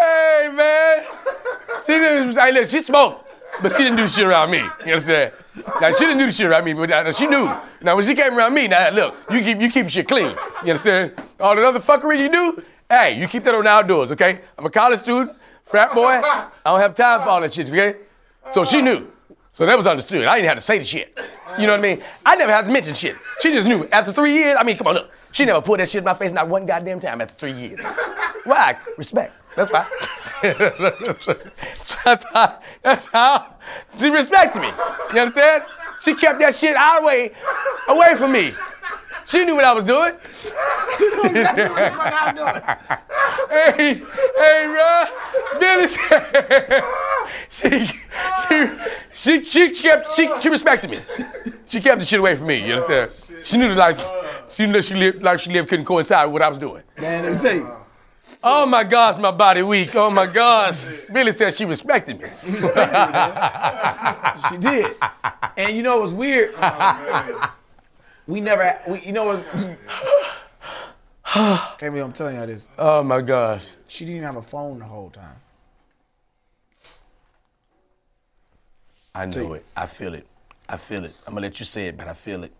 Hey 0.00 0.48
man, 0.52 1.04
she 1.84 1.92
didn't. 1.92 2.36
Hey, 2.36 2.52
look, 2.52 2.68
she 2.68 2.82
smoked, 2.82 3.26
but 3.60 3.72
she 3.72 3.78
didn't 3.84 3.96
do 3.96 4.08
shit 4.08 4.24
around 4.26 4.50
me. 4.50 4.58
You 4.86 4.92
understand? 4.92 5.32
Now 5.80 5.92
she 5.92 6.04
didn't 6.06 6.18
do 6.18 6.26
the 6.26 6.32
shit 6.32 6.46
around 6.46 6.64
me, 6.64 6.72
but 6.72 6.90
uh, 6.90 7.12
she 7.12 7.26
knew. 7.26 7.44
Now 7.82 7.96
when 7.96 8.04
she 8.06 8.14
came 8.14 8.36
around 8.36 8.54
me, 8.54 8.68
now 8.68 8.90
look, 8.90 9.14
you 9.30 9.40
keep 9.40 9.60
you 9.60 9.70
keep 9.70 9.88
shit 9.90 10.08
clean. 10.08 10.36
You 10.64 10.70
understand? 10.72 11.12
All 11.40 11.54
the 11.54 11.66
other 11.66 11.80
fuckery 11.80 12.20
you 12.20 12.30
do, 12.30 12.64
hey, 12.88 13.18
you 13.18 13.28
keep 13.28 13.44
that 13.44 13.54
on 13.54 13.66
outdoors, 13.66 14.10
okay? 14.12 14.40
I'm 14.56 14.66
a 14.66 14.70
college 14.70 15.00
student, 15.00 15.36
frat 15.64 15.94
boy. 15.94 16.20
I 16.22 16.50
don't 16.64 16.80
have 16.80 16.94
time 16.94 17.22
for 17.22 17.28
all 17.30 17.40
that 17.40 17.52
shit, 17.52 17.68
okay? 17.68 17.96
So 18.52 18.64
she 18.64 18.82
knew. 18.82 19.10
So 19.52 19.66
that 19.66 19.76
was 19.76 19.86
understood. 19.86 20.24
I 20.26 20.36
didn't 20.36 20.48
have 20.48 20.58
to 20.58 20.62
say 20.62 20.78
the 20.78 20.84
shit. 20.84 21.18
You 21.58 21.66
know 21.66 21.72
what 21.72 21.80
I 21.80 21.94
mean? 21.94 22.02
I 22.24 22.36
never 22.36 22.52
had 22.52 22.66
to 22.66 22.70
mention 22.72 22.94
shit. 22.94 23.16
She 23.40 23.50
just 23.52 23.66
knew. 23.66 23.88
After 23.90 24.12
three 24.12 24.34
years, 24.34 24.56
I 24.58 24.62
mean, 24.62 24.76
come 24.76 24.86
on, 24.86 24.94
look. 24.94 25.10
She 25.32 25.44
never 25.44 25.60
put 25.60 25.78
that 25.78 25.90
shit 25.90 25.98
in 25.98 26.04
my 26.04 26.14
face 26.14 26.32
not 26.32 26.48
one 26.48 26.64
goddamn 26.64 27.00
time 27.00 27.20
after 27.20 27.34
three 27.34 27.52
years. 27.52 27.84
Why? 28.44 28.76
Respect. 28.96 29.34
That's 29.58 29.72
why. 29.72 29.86
that's 32.04 32.24
how. 32.24 32.58
That's 32.82 33.06
how. 33.06 33.54
She 33.98 34.08
respected 34.08 34.62
me. 34.62 34.70
You 35.12 35.20
understand? 35.20 35.64
She 36.00 36.14
kept 36.14 36.38
that 36.38 36.54
shit 36.54 36.76
out 36.76 36.98
of 36.98 37.02
the 37.02 37.06
way, 37.08 37.32
away 37.88 38.14
from 38.14 38.32
me. 38.32 38.52
She 39.26 39.44
knew 39.44 39.56
what 39.56 39.64
I 39.64 39.72
was 39.72 39.82
doing. 39.84 40.14
She 40.98 41.04
knew 41.04 41.68
what 41.68 41.82
I 41.82 42.32
was 42.32 42.36
doing. 42.38 42.62
hey, 43.50 43.94
hey, 44.36 44.64
bro. 44.72 45.60
Billy 45.60 45.88
she, 47.50 47.90
she, 49.12 49.44
she, 49.44 49.44
she 49.44 49.82
kept, 49.82 50.14
she, 50.14 50.30
she 50.40 50.48
respected 50.48 50.90
me. 50.90 50.98
She 51.66 51.80
kept 51.80 51.98
the 51.98 52.04
shit 52.04 52.20
away 52.20 52.36
from 52.36 52.46
me. 52.46 52.64
You 52.64 52.74
understand? 52.74 53.10
She 53.44 53.56
knew 53.56 53.68
the 53.68 53.74
life, 53.74 54.04
she 54.50 54.66
knew 54.66 54.80
she 54.80 54.94
lived, 54.94 55.22
life 55.22 55.40
she 55.40 55.50
lived 55.50 55.68
couldn't 55.68 55.84
coincide 55.84 56.26
with 56.26 56.34
what 56.34 56.42
I 56.42 56.48
was 56.48 56.58
doing. 56.58 56.82
man, 56.98 57.24
let 57.24 57.32
me 57.32 57.38
tell 57.38 57.54
you, 57.54 57.77
Oh 58.42 58.66
my 58.66 58.84
gosh, 58.84 59.18
my 59.18 59.30
body 59.30 59.62
weak. 59.62 59.94
Oh 59.94 60.10
my 60.10 60.26
gosh. 60.26 61.06
Billy 61.06 61.32
said 61.32 61.54
she 61.54 61.64
respected 61.64 62.20
me. 62.20 62.28
she 64.48 64.56
did. 64.58 64.94
And 65.56 65.76
you 65.76 65.82
know 65.82 65.98
it 65.98 66.02
was 66.02 66.14
weird? 66.14 66.54
Oh, 66.56 67.52
we 68.26 68.40
never. 68.40 68.78
We, 68.88 69.00
you 69.00 69.12
know 69.12 69.24
what? 69.24 69.44
Can't 71.78 71.82
I'm 71.96 72.12
telling 72.12 72.36
y'all 72.36 72.46
this. 72.46 72.70
Oh 72.78 73.02
my 73.02 73.20
gosh. 73.20 73.66
She 73.86 74.04
didn't 74.04 74.16
even 74.18 74.26
have 74.26 74.36
a 74.36 74.42
phone 74.42 74.78
the 74.78 74.84
whole 74.84 75.10
time. 75.10 75.36
I 79.14 79.26
know 79.26 79.54
it. 79.54 79.64
I 79.76 79.86
feel 79.86 80.14
it. 80.14 80.26
I 80.68 80.76
feel 80.76 81.04
it. 81.04 81.14
I'm 81.26 81.34
gonna 81.34 81.46
let 81.46 81.58
you 81.58 81.66
say 81.66 81.88
it, 81.88 81.96
but 81.96 82.06
I 82.06 82.12
feel 82.12 82.44
it. 82.44 82.52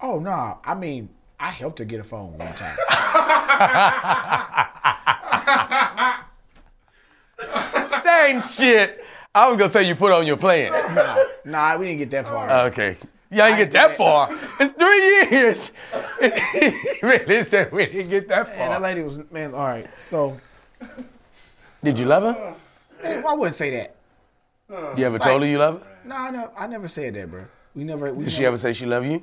Oh 0.00 0.20
no! 0.20 0.58
I 0.64 0.74
mean, 0.74 1.08
I 1.40 1.50
helped 1.50 1.78
her 1.78 1.84
get 1.84 2.00
a 2.00 2.04
phone 2.04 2.36
one 2.36 2.52
time. 2.54 2.76
Same 8.02 8.42
shit. 8.42 9.04
I 9.34 9.48
was 9.48 9.56
gonna 9.58 9.70
say 9.70 9.86
you 9.86 9.94
put 9.94 10.12
on 10.12 10.26
your 10.26 10.36
plan. 10.36 10.72
nah, 10.94 11.16
nah 11.44 11.76
we 11.76 11.86
didn't 11.86 11.98
get 11.98 12.10
that 12.10 12.26
far. 12.26 12.50
Okay. 12.66 12.96
Y'all 13.30 13.46
didn't 13.46 13.58
get 13.58 13.70
that 13.72 13.96
far. 13.96 14.28
It's 14.58 14.70
three 14.72 15.28
years. 15.30 15.72
really 17.02 17.44
said 17.44 17.70
we 17.70 17.86
didn't 17.86 18.10
get 18.10 18.28
that 18.28 18.48
far. 18.48 18.56
and 18.56 18.72
that 18.72 18.82
lady 18.82 19.02
was 19.02 19.20
man. 19.30 19.54
All 19.54 19.66
right, 19.66 19.86
so 19.96 20.40
Did 21.84 21.98
you 21.98 22.06
love 22.06 22.22
her? 22.22 22.54
eh, 23.02 23.22
I 23.26 23.34
wouldn't 23.34 23.54
say 23.54 23.70
that. 23.76 23.94
You 24.98 25.04
ever 25.04 25.18
told 25.18 25.42
her 25.42 25.48
you 25.48 25.58
love 25.58 25.82
her? 25.82 25.86
No, 26.04 26.16
I 26.16 26.30
never, 26.30 26.52
I 26.58 26.66
never 26.66 26.88
said 26.88 27.14
that, 27.14 27.30
bro. 27.30 27.44
We 27.74 27.84
never. 27.84 28.12
We 28.12 28.24
Did 28.24 28.32
she 28.32 28.46
ever 28.46 28.56
say 28.56 28.72
she 28.72 28.86
love 28.86 29.04
you? 29.04 29.22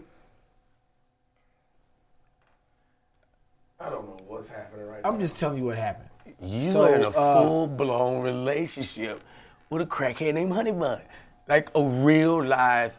I 3.86 3.90
don't 3.90 4.08
know 4.08 4.18
what's 4.28 4.50
happening 4.50 4.88
right 4.88 5.04
now. 5.04 5.10
I'm 5.10 5.20
just 5.20 5.40
telling 5.40 5.60
you 5.60 5.66
what 5.66 5.78
happened. 5.78 6.10
You 6.42 6.72
So, 6.72 6.92
in 6.92 7.04
a 7.04 7.10
uh, 7.10 7.42
full 7.42 7.68
blown 7.68 8.24
relationship 8.24 9.22
with 9.70 9.84
a 9.84 9.86
crackhead 9.86 10.34
named 10.34 10.54
Honey 10.54 10.72
Bun. 10.72 11.02
Like 11.48 11.70
a 11.76 11.84
real 11.84 12.44
life. 12.44 12.98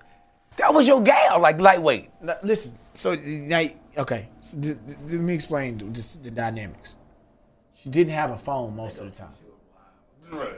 That 0.58 0.72
was 0.72 0.86
your 0.86 1.02
gal, 1.02 1.40
like 1.40 1.60
lightweight. 1.60 2.10
Now, 2.22 2.36
listen. 2.44 2.78
So 2.92 3.16
now, 3.16 3.68
okay. 3.98 4.28
So, 4.40 4.60
th- 4.60 4.76
th- 4.86 4.98
let 5.06 5.20
me 5.20 5.34
explain 5.34 5.78
the, 5.78 5.84
the, 5.86 6.18
the 6.22 6.30
dynamics. 6.30 6.96
She 7.74 7.88
didn't 7.88 8.12
have 8.12 8.30
a 8.30 8.36
phone 8.36 8.76
most 8.76 9.00
of 9.00 9.10
the 9.10 9.18
time. 9.18 9.32
Right. 10.30 10.48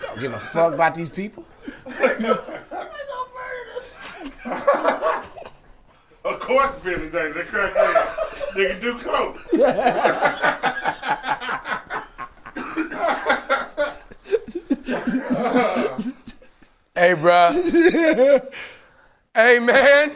Don't 0.00 0.20
give 0.20 0.32
a 0.32 0.38
fuck 0.38 0.74
about 0.74 0.94
these 0.94 1.08
people. 1.08 1.46
Of 6.24 6.38
course, 6.40 6.74
Billy 6.76 7.10
Davis, 7.10 7.36
that 7.36 7.46
crackhead. 7.48 8.06
Nigga 8.54 8.80
do 8.80 8.98
coke. 8.98 9.40
Hey, 16.94 17.14
bruh. 17.14 18.52
hey, 19.34 19.58
man. 19.58 20.12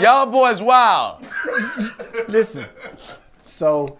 Y'all 0.00 0.26
boys 0.26 0.60
wild. 0.62 1.26
Listen. 2.28 2.66
So, 3.40 3.98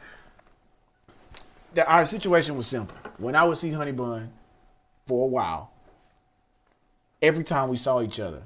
the, 1.72 1.84
our 1.90 2.04
situation 2.04 2.56
was 2.56 2.66
simple. 2.66 2.96
When 3.18 3.34
I 3.34 3.44
would 3.44 3.56
see 3.56 3.70
Honey 3.70 3.92
Bun 3.92 4.30
for 5.06 5.24
a 5.24 5.26
while, 5.26 5.72
every 7.22 7.44
time 7.44 7.68
we 7.70 7.76
saw 7.76 8.02
each 8.02 8.20
other, 8.20 8.42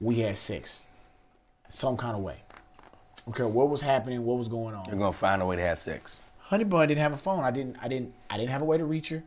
we 0.00 0.20
had 0.20 0.36
sex, 0.36 0.86
some 1.72 1.96
kind 1.96 2.16
of 2.16 2.22
way. 2.22 2.36
Okay, 3.28 3.44
what 3.44 3.68
was 3.68 3.80
happening? 3.80 4.24
What 4.24 4.38
was 4.38 4.48
going 4.48 4.74
on? 4.74 4.84
You're 4.88 4.98
gonna 4.98 5.12
find 5.12 5.40
a 5.40 5.46
way 5.46 5.56
to 5.56 5.62
have 5.62 5.78
sex. 5.78 6.18
Honey 6.40 6.64
Bun 6.64 6.88
didn't 6.88 7.00
have 7.00 7.12
a 7.12 7.16
phone. 7.16 7.44
I 7.44 7.50
didn't. 7.50 7.76
I 7.80 7.88
didn't. 7.88 8.12
I 8.28 8.36
didn't 8.36 8.50
have 8.50 8.62
a 8.62 8.64
way 8.64 8.78
to 8.78 8.84
reach 8.84 9.08
her, 9.08 9.22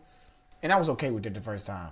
and 0.62 0.72
I 0.72 0.78
was 0.78 0.90
okay 0.90 1.12
with 1.12 1.26
it 1.26 1.34
the 1.34 1.42
first 1.42 1.66
time. 1.66 1.92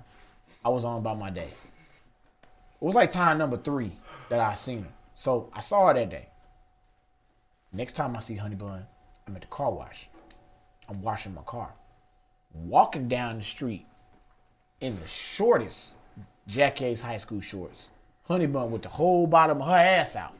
I 0.63 0.69
was 0.69 0.85
on 0.85 0.99
about 0.99 1.17
my 1.17 1.29
day. 1.29 1.49
It 1.49 2.85
was 2.85 2.93
like 2.95 3.11
time 3.11 3.37
number 3.37 3.57
three 3.57 3.93
that 4.29 4.39
I 4.39 4.53
seen 4.53 4.83
her. 4.83 4.89
So 5.15 5.49
I 5.53 5.59
saw 5.59 5.87
her 5.87 5.93
that 5.93 6.09
day. 6.09 6.27
Next 7.71 7.93
time 7.93 8.15
I 8.15 8.19
see 8.19 8.35
Honey 8.35 8.55
Bun, 8.55 8.85
I'm 9.27 9.35
at 9.35 9.41
the 9.41 9.47
car 9.47 9.71
wash. 9.71 10.09
I'm 10.89 11.01
washing 11.01 11.33
my 11.33 11.41
car. 11.41 11.73
Walking 12.53 13.07
down 13.07 13.37
the 13.37 13.43
street 13.43 13.85
in 14.81 14.99
the 14.99 15.07
shortest 15.07 15.97
Jack 16.47 16.81
Yates 16.81 17.01
high 17.01 17.17
school 17.17 17.41
shorts. 17.41 17.89
Honey 18.27 18.45
Bun 18.45 18.69
with 18.71 18.83
the 18.83 18.89
whole 18.89 19.25
bottom 19.25 19.61
of 19.61 19.67
her 19.67 19.73
ass 19.73 20.15
out. 20.15 20.35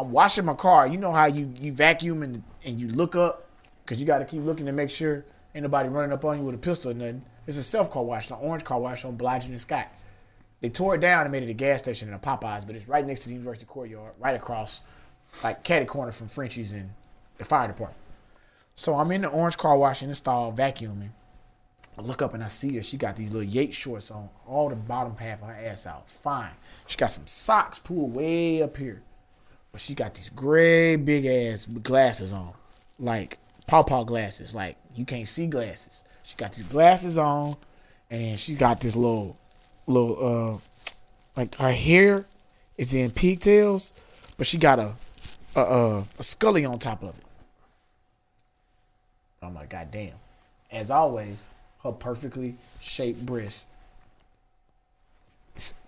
I'm 0.00 0.12
washing 0.12 0.46
my 0.46 0.54
car. 0.54 0.86
You 0.86 0.96
know 0.96 1.12
how 1.12 1.26
you, 1.26 1.52
you 1.60 1.72
vacuum 1.72 2.22
and, 2.22 2.42
and 2.64 2.80
you 2.80 2.88
look 2.88 3.14
up 3.14 3.46
because 3.84 4.00
you 4.00 4.06
got 4.06 4.20
to 4.20 4.24
keep 4.24 4.42
looking 4.42 4.64
to 4.64 4.72
make 4.72 4.88
sure 4.88 5.26
ain't 5.54 5.62
nobody 5.62 5.90
running 5.90 6.12
up 6.12 6.24
on 6.24 6.38
you 6.38 6.44
with 6.44 6.54
a 6.54 6.58
pistol 6.58 6.92
or 6.92 6.94
nothing. 6.94 7.22
It's 7.46 7.58
a 7.58 7.62
self 7.62 7.90
car 7.90 8.02
wash, 8.02 8.30
an 8.30 8.38
orange 8.40 8.64
car 8.64 8.80
wash 8.80 9.04
on 9.04 9.18
Blodgett 9.18 9.50
and 9.50 9.60
Scott. 9.60 9.88
They 10.62 10.70
tore 10.70 10.94
it 10.94 11.02
down 11.02 11.22
and 11.22 11.32
made 11.32 11.42
it 11.42 11.50
a 11.50 11.54
gas 11.54 11.82
station 11.82 12.08
and 12.08 12.16
a 12.16 12.18
Popeyes, 12.18 12.66
but 12.66 12.76
it's 12.76 12.88
right 12.88 13.06
next 13.06 13.22
to 13.22 13.28
the 13.28 13.34
University 13.34 13.66
Courtyard, 13.66 14.12
right 14.18 14.34
across, 14.34 14.80
like 15.44 15.64
catty 15.64 15.84
corner 15.84 16.12
from 16.12 16.28
Frenchie's 16.28 16.72
and 16.72 16.88
the 17.36 17.44
fire 17.44 17.68
department. 17.68 18.00
So 18.76 18.94
I'm 18.94 19.10
in 19.10 19.22
the 19.22 19.28
orange 19.28 19.58
car 19.58 19.76
wash 19.76 20.02
in 20.02 20.08
the 20.08 20.14
stall 20.14 20.50
vacuuming. 20.50 21.10
I 21.98 22.02
look 22.02 22.22
up 22.22 22.32
and 22.32 22.42
I 22.42 22.48
see 22.48 22.74
her. 22.76 22.82
She 22.82 22.96
got 22.96 23.16
these 23.16 23.34
little 23.34 23.48
Yates 23.48 23.76
shorts 23.76 24.10
on, 24.10 24.30
all 24.46 24.70
the 24.70 24.76
bottom 24.76 25.14
half 25.16 25.42
of 25.42 25.48
her 25.48 25.54
ass 25.54 25.86
out. 25.86 26.08
Fine. 26.08 26.52
She 26.86 26.96
got 26.96 27.12
some 27.12 27.26
socks 27.26 27.78
pulled 27.78 28.14
way 28.14 28.62
up 28.62 28.78
here. 28.78 29.02
But 29.72 29.80
she 29.80 29.94
got 29.94 30.14
these 30.14 30.30
gray 30.30 30.96
big 30.96 31.26
ass 31.26 31.66
glasses 31.66 32.32
on. 32.32 32.52
Like 32.98 33.38
pawpaw 33.66 34.04
glasses. 34.04 34.54
Like 34.54 34.76
you 34.94 35.04
can't 35.04 35.28
see 35.28 35.46
glasses. 35.46 36.04
She 36.22 36.36
got 36.36 36.52
these 36.52 36.66
glasses 36.66 37.18
on 37.18 37.56
and 38.10 38.22
then 38.22 38.36
she 38.36 38.54
got 38.54 38.80
this 38.80 38.96
little 38.96 39.36
little 39.86 40.16
uh 40.56 40.58
like 41.36 41.54
her 41.56 41.72
hair 41.72 42.26
is 42.76 42.94
in 42.94 43.10
pigtails, 43.10 43.92
but 44.36 44.46
she 44.46 44.58
got 44.58 44.78
a 44.78 44.92
a, 45.56 45.60
a, 45.60 46.04
a 46.18 46.22
scully 46.22 46.64
on 46.64 46.78
top 46.78 47.02
of 47.02 47.16
it. 47.18 47.24
I'm 49.42 49.54
like, 49.54 49.70
God 49.70 49.88
damn. 49.90 50.12
As 50.70 50.90
always, 50.90 51.46
her 51.82 51.92
perfectly 51.92 52.54
shaped 52.80 53.24
breast 53.24 53.66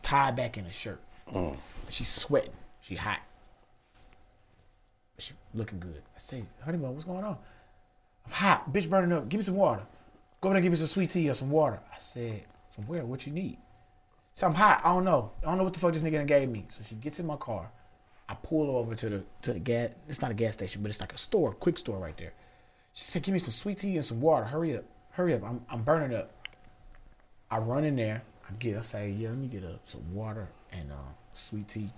tied 0.03 0.37
back 0.37 0.59
in 0.59 0.67
a 0.67 0.73
shirt. 0.73 1.01
But 1.85 1.95
she's 1.95 2.09
sweating. 2.09 2.53
She 2.83 2.97
hot. 2.97 3.21
Looking 5.55 5.81
good. 5.81 6.03
I 6.15 6.19
say, 6.19 6.43
honey 6.65 6.79
bun, 6.79 6.93
what's 6.93 7.05
going 7.05 7.25
on? 7.25 7.37
I'm 8.27 8.33
hot. 8.33 8.73
Bitch 8.73 8.89
burning 8.89 9.13
up. 9.13 9.29
Give 9.29 9.39
me 9.39 9.43
some 9.43 9.57
water. 9.57 9.83
Go 10.41 10.49
over 10.49 10.55
there 10.55 10.59
and 10.59 10.63
give 10.65 10.73
me 10.73 10.77
some 10.77 10.87
sweet 10.87 11.11
tea 11.11 11.29
or 11.29 11.35
some 11.35 11.51
water. 11.51 11.81
I 11.93 11.99
said, 11.99 12.45
from 12.71 12.87
where? 12.87 13.05
What 13.05 13.27
you 13.27 13.33
need? 13.33 13.59
So 14.35 14.47
I'm 14.47 14.55
hot. 14.55 14.81
I 14.85 14.93
don't 14.93 15.05
know. 15.05 15.33
I 15.43 15.47
don't 15.47 15.59
know 15.59 15.65
what 15.65 15.75
the 15.75 15.81
fuck 15.81 15.93
this 15.93 16.03
nigga 16.03 16.13
done 16.13 16.27
gave 16.27 16.49
me. 16.49 16.65
So 16.69 16.83
she 16.83 16.95
gets 16.95 17.21
in 17.21 17.27
my 17.27 17.37
car. 17.37 17.71
I 18.29 18.35
pull 18.35 18.77
over 18.77 18.95
to 18.95 19.09
the 19.09 19.25
to 19.43 19.53
the 19.53 19.59
gas. 19.59 19.91
It's 20.09 20.23
not 20.23 20.31
a 20.31 20.35
gas 20.35 20.55
station, 20.55 20.83
but 20.83 20.89
it's 20.89 21.01
like 21.01 21.13
a 21.13 21.19
store, 21.19 21.53
quick 21.53 21.77
store 21.77 21.99
right 21.99 22.17
there. 22.17 22.33
She 22.95 23.05
said, 23.05 23.23
"Give 23.23 23.35
me 23.35 23.39
some 23.39 23.53
sweet 23.53 23.79
tea 23.79 23.97
and 23.97 24.05
some 24.05 24.23
water. 24.23 24.47
Hurry 24.47 24.77
up, 24.77 24.85
hurry 25.11 25.35
up. 25.35 25.43
I'm 25.43 25.61
I'm 25.69 25.83
burning 25.83 26.17
up." 26.17 26.31
I 27.51 27.59
run 27.59 27.85
in 27.85 27.97
there. 27.97 28.23
I 28.49 28.53
get. 28.55 28.77
I 28.77 28.81
say, 28.81 29.11
"Yeah, 29.11 29.29
let 29.31 29.39
me 29.39 29.49
get 29.49 29.65
a, 29.65 29.79
some 29.85 30.15
water 30.15 30.49
and 30.73 30.91
uh, 30.91 31.13
sweet 31.35 31.69
tea 31.69 31.91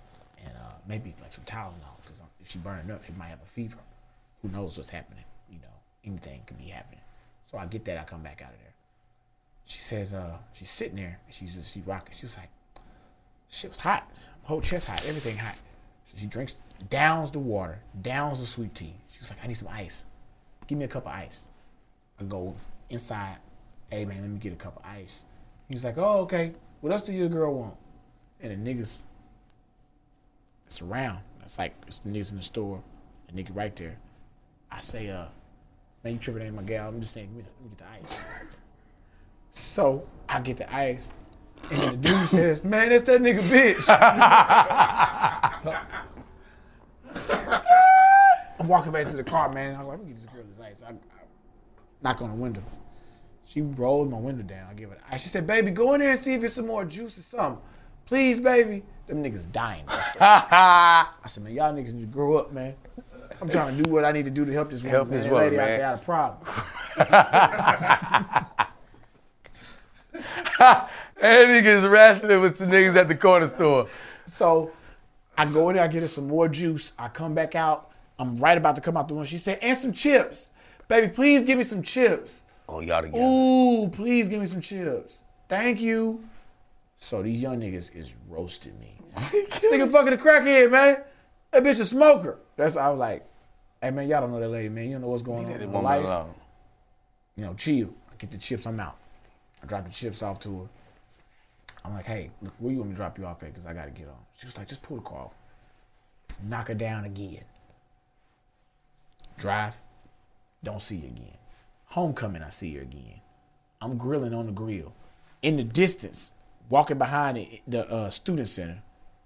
and 0.45 0.53
uh, 0.57 0.75
maybe 0.87 1.13
like 1.21 1.31
some 1.31 1.43
Tylenol 1.45 1.95
because 2.03 2.19
if 2.45 2.51
she 2.51 2.59
burning 2.59 2.91
up, 2.91 3.03
she 3.03 3.11
might 3.13 3.27
have 3.27 3.41
a 3.41 3.45
fever. 3.45 3.77
Who 4.41 4.49
knows 4.49 4.77
what's 4.77 4.91
happening? 4.91 5.23
You 5.49 5.57
know, 5.57 5.75
anything 6.05 6.43
could 6.45 6.57
be 6.57 6.65
happening." 6.65 7.01
So 7.45 7.57
I 7.57 7.65
get 7.65 7.83
that. 7.85 7.97
I 7.97 8.03
come 8.03 8.21
back 8.21 8.41
out 8.41 8.53
of 8.53 8.59
there. 8.59 8.73
She 9.65 9.79
says, 9.79 10.13
uh, 10.13 10.37
she's 10.53 10.69
sitting 10.69 10.95
there. 10.95 11.19
She's 11.29 11.55
just, 11.55 11.73
she 11.73 11.81
rocking. 11.81 12.15
She 12.15 12.25
was 12.25 12.37
like, 12.37 12.49
shit 13.49 13.71
was 13.71 13.79
hot. 13.79 14.09
Whole 14.43 14.61
chest 14.61 14.87
hot. 14.87 15.03
Everything 15.07 15.37
hot. 15.37 15.55
So 16.03 16.17
she 16.17 16.27
drinks, 16.27 16.55
downs 16.89 17.31
the 17.31 17.39
water, 17.39 17.79
downs 18.01 18.39
the 18.39 18.45
sweet 18.45 18.75
tea. 18.75 18.93
She 19.09 19.19
was 19.19 19.31
like, 19.31 19.39
I 19.43 19.47
need 19.47 19.55
some 19.55 19.69
ice. 19.69 20.05
Give 20.67 20.77
me 20.77 20.85
a 20.85 20.87
cup 20.87 21.07
of 21.07 21.11
ice. 21.11 21.47
I 22.19 22.23
go 22.23 22.55
inside. 22.89 23.37
Hey 23.89 24.05
man, 24.05 24.21
let 24.21 24.29
me 24.29 24.37
get 24.37 24.53
a 24.53 24.55
cup 24.55 24.77
of 24.77 24.85
ice. 24.85 25.25
He 25.67 25.73
was 25.73 25.83
like, 25.83 25.97
Oh, 25.97 26.21
okay. 26.21 26.53
What 26.81 26.91
else 26.91 27.03
does 27.03 27.15
your 27.15 27.29
girl 27.29 27.53
want? 27.55 27.75
And 28.41 28.65
the 28.65 28.73
niggas, 28.73 29.03
it's 30.67 30.81
around. 30.81 31.19
It's 31.45 31.57
like 31.59 31.73
it's 31.87 31.99
the 31.99 32.09
niggas 32.09 32.31
in 32.31 32.37
the 32.37 32.43
store. 32.43 32.81
The 33.27 33.33
nigga 33.41 33.55
right 33.55 33.75
there. 33.75 33.97
I 34.71 34.79
say, 34.79 35.09
uh, 35.09 35.25
man, 36.03 36.13
you 36.13 36.19
tripping 36.19 36.41
ain't 36.41 36.55
my 36.55 36.63
gal. 36.63 36.89
I'm 36.89 36.99
just 36.99 37.13
saying, 37.13 37.29
let 37.35 37.45
me, 37.45 37.51
let 37.61 37.63
me 37.63 37.69
get 37.69 37.77
the 37.77 37.85
ice. 38.03 38.25
So 39.51 40.07
I 40.27 40.41
get 40.41 40.57
the 40.57 40.75
ice, 40.75 41.11
and 41.71 41.93
the 41.93 41.97
dude 42.09 42.27
says, 42.29 42.63
"Man, 42.63 42.89
that's 42.89 43.03
that 43.03 43.21
nigga 43.21 43.41
bitch." 43.41 43.85
I'm 48.59 48.67
walking 48.67 48.91
back 48.91 49.07
to 49.07 49.15
the 49.15 49.23
car, 49.23 49.53
man. 49.53 49.75
I 49.75 49.77
was 49.77 49.87
like, 49.87 49.99
"Let 49.99 50.07
me 50.07 50.13
get 50.13 50.21
this 50.21 50.25
girl 50.25 50.43
this 50.49 50.59
ice." 50.59 50.83
I, 50.85 50.89
I 50.91 50.95
knock 52.01 52.21
on 52.21 52.31
the 52.31 52.35
window. 52.35 52.63
She 53.45 53.61
rolled 53.61 54.11
my 54.11 54.17
window 54.17 54.43
down. 54.43 54.67
I 54.71 54.73
give 54.73 54.91
it. 54.91 54.99
the 54.99 55.13
ice. 55.13 55.21
She 55.21 55.29
said, 55.29 55.47
"Baby, 55.47 55.71
go 55.71 55.93
in 55.93 56.01
there 56.01 56.09
and 56.09 56.19
see 56.19 56.33
if 56.33 56.43
it's 56.43 56.55
some 56.55 56.67
more 56.67 56.83
juice 56.83 57.17
or 57.17 57.21
something, 57.21 57.61
please, 58.05 58.39
baby." 58.39 58.83
Them 59.07 59.23
niggas 59.23 59.51
dying. 59.51 59.83
I 59.87 61.07
said, 61.27 61.43
"Man, 61.43 61.53
y'all 61.53 61.73
niggas 61.73 61.93
need 61.93 62.01
to 62.01 62.07
grow 62.07 62.37
up, 62.37 62.51
man." 62.51 62.75
I'm 63.41 63.49
trying 63.49 63.75
to 63.75 63.83
do 63.83 63.91
what 63.91 64.05
I 64.05 64.11
need 64.11 64.25
to 64.25 64.31
do 64.31 64.45
to 64.45 64.53
help 64.53 64.71
this 64.71 64.81
woman. 64.81 64.95
Help 64.95 65.09
man. 65.09 65.21
this 65.21 65.29
woman, 65.29 65.43
lady 65.43 65.59
out 65.59 65.67
man. 65.67 65.77
there 65.77 65.87
had 65.87 65.95
a 65.95 66.03
problem. 66.03 66.47
That 71.25 71.47
nigga 71.47 71.77
is 71.77 71.85
rationing 71.85 72.41
with 72.41 72.57
some 72.57 72.69
niggas 72.69 72.95
at 72.95 73.07
the 73.07 73.15
corner 73.15 73.47
store. 73.47 73.87
So 74.25 74.71
I 75.37 75.45
go 75.45 75.69
in 75.69 75.75
there, 75.75 75.83
I 75.83 75.87
get 75.87 76.01
her 76.01 76.07
some 76.07 76.27
more 76.27 76.49
juice. 76.49 76.91
I 76.99 77.07
come 77.07 77.33
back 77.33 77.55
out. 77.55 77.91
I'm 78.19 78.37
right 78.37 78.57
about 78.57 78.75
to 78.75 78.81
come 78.81 78.97
out 78.97 79.07
the 79.07 79.15
room. 79.15 79.23
She 79.23 79.37
said, 79.37 79.59
and 79.61 79.77
some 79.77 79.91
chips. 79.91 80.51
Baby, 80.87 81.07
please 81.07 81.43
give 81.43 81.57
me 81.57 81.63
some 81.63 81.81
chips. 81.81 82.43
Oh, 82.67 82.79
y'all 82.79 83.01
together. 83.01 83.23
Ooh, 83.23 83.89
please 83.89 84.27
give 84.27 84.39
me 84.39 84.45
some 84.45 84.61
chips. 84.61 85.23
Thank 85.47 85.81
you. 85.81 86.23
So 86.97 87.21
these 87.21 87.41
young 87.41 87.59
niggas 87.59 87.95
is 87.95 88.15
roasting 88.29 88.79
me. 88.79 88.97
this 89.31 89.65
nigga 89.65 89.91
fucking 89.91 90.13
a 90.13 90.17
crackhead, 90.17 90.71
man. 90.71 91.03
That 91.51 91.63
bitch 91.63 91.79
a 91.79 91.85
smoker. 91.85 92.39
That's 92.55 92.75
I 92.75 92.89
was 92.89 92.99
like, 92.99 93.25
hey 93.81 93.91
man, 93.91 94.07
y'all 94.07 94.21
don't 94.21 94.31
know 94.31 94.39
that 94.39 94.49
lady, 94.49 94.69
man. 94.69 94.85
You 94.85 94.91
don't 94.93 95.01
know 95.01 95.09
what's 95.09 95.21
going 95.21 95.45
on 95.45 95.51
in 95.51 95.71
her 95.71 95.79
life. 95.79 96.03
alone. 96.03 96.33
You 97.35 97.45
know, 97.45 97.53
chill. 97.53 97.93
I 98.11 98.15
get 98.17 98.31
the 98.31 98.37
chips, 98.37 98.65
I'm 98.65 98.79
out. 98.79 98.97
I 99.61 99.65
drop 99.65 99.85
the 99.85 99.91
chips 99.91 100.23
off 100.23 100.39
to 100.41 100.61
her. 100.61 100.69
I'm 101.83 101.93
like, 101.93 102.05
hey, 102.05 102.31
look, 102.41 102.53
where 102.59 102.71
you 102.71 102.79
want 102.79 102.89
me 102.89 102.93
to 102.95 102.97
drop 102.97 103.17
you 103.19 103.25
off 103.25 103.43
at? 103.43 103.53
Because 103.53 103.65
I 103.65 103.73
got 103.73 103.85
to 103.85 103.91
get 103.91 104.07
on. 104.07 104.15
She 104.35 104.47
was 104.47 104.57
like, 104.57 104.67
just 104.67 104.81
pull 104.81 104.97
the 104.97 105.03
car 105.03 105.25
off. 105.25 105.35
Knock 106.43 106.69
her 106.69 106.73
down 106.73 107.05
again. 107.05 107.43
Drive. 109.37 109.75
Don't 110.63 110.81
see 110.81 110.99
her 111.01 111.07
again. 111.07 111.37
Homecoming, 111.85 112.41
I 112.41 112.49
see 112.49 112.73
her 112.75 112.81
again. 112.81 113.21
I'm 113.81 113.97
grilling 113.97 114.33
on 114.33 114.47
the 114.47 114.51
grill. 114.51 114.93
In 115.41 115.57
the 115.57 115.63
distance, 115.63 116.33
walking 116.69 116.97
behind 116.97 117.37
the, 117.37 117.61
the 117.67 117.89
uh, 117.89 118.09
student 118.09 118.47
center, 118.47 118.81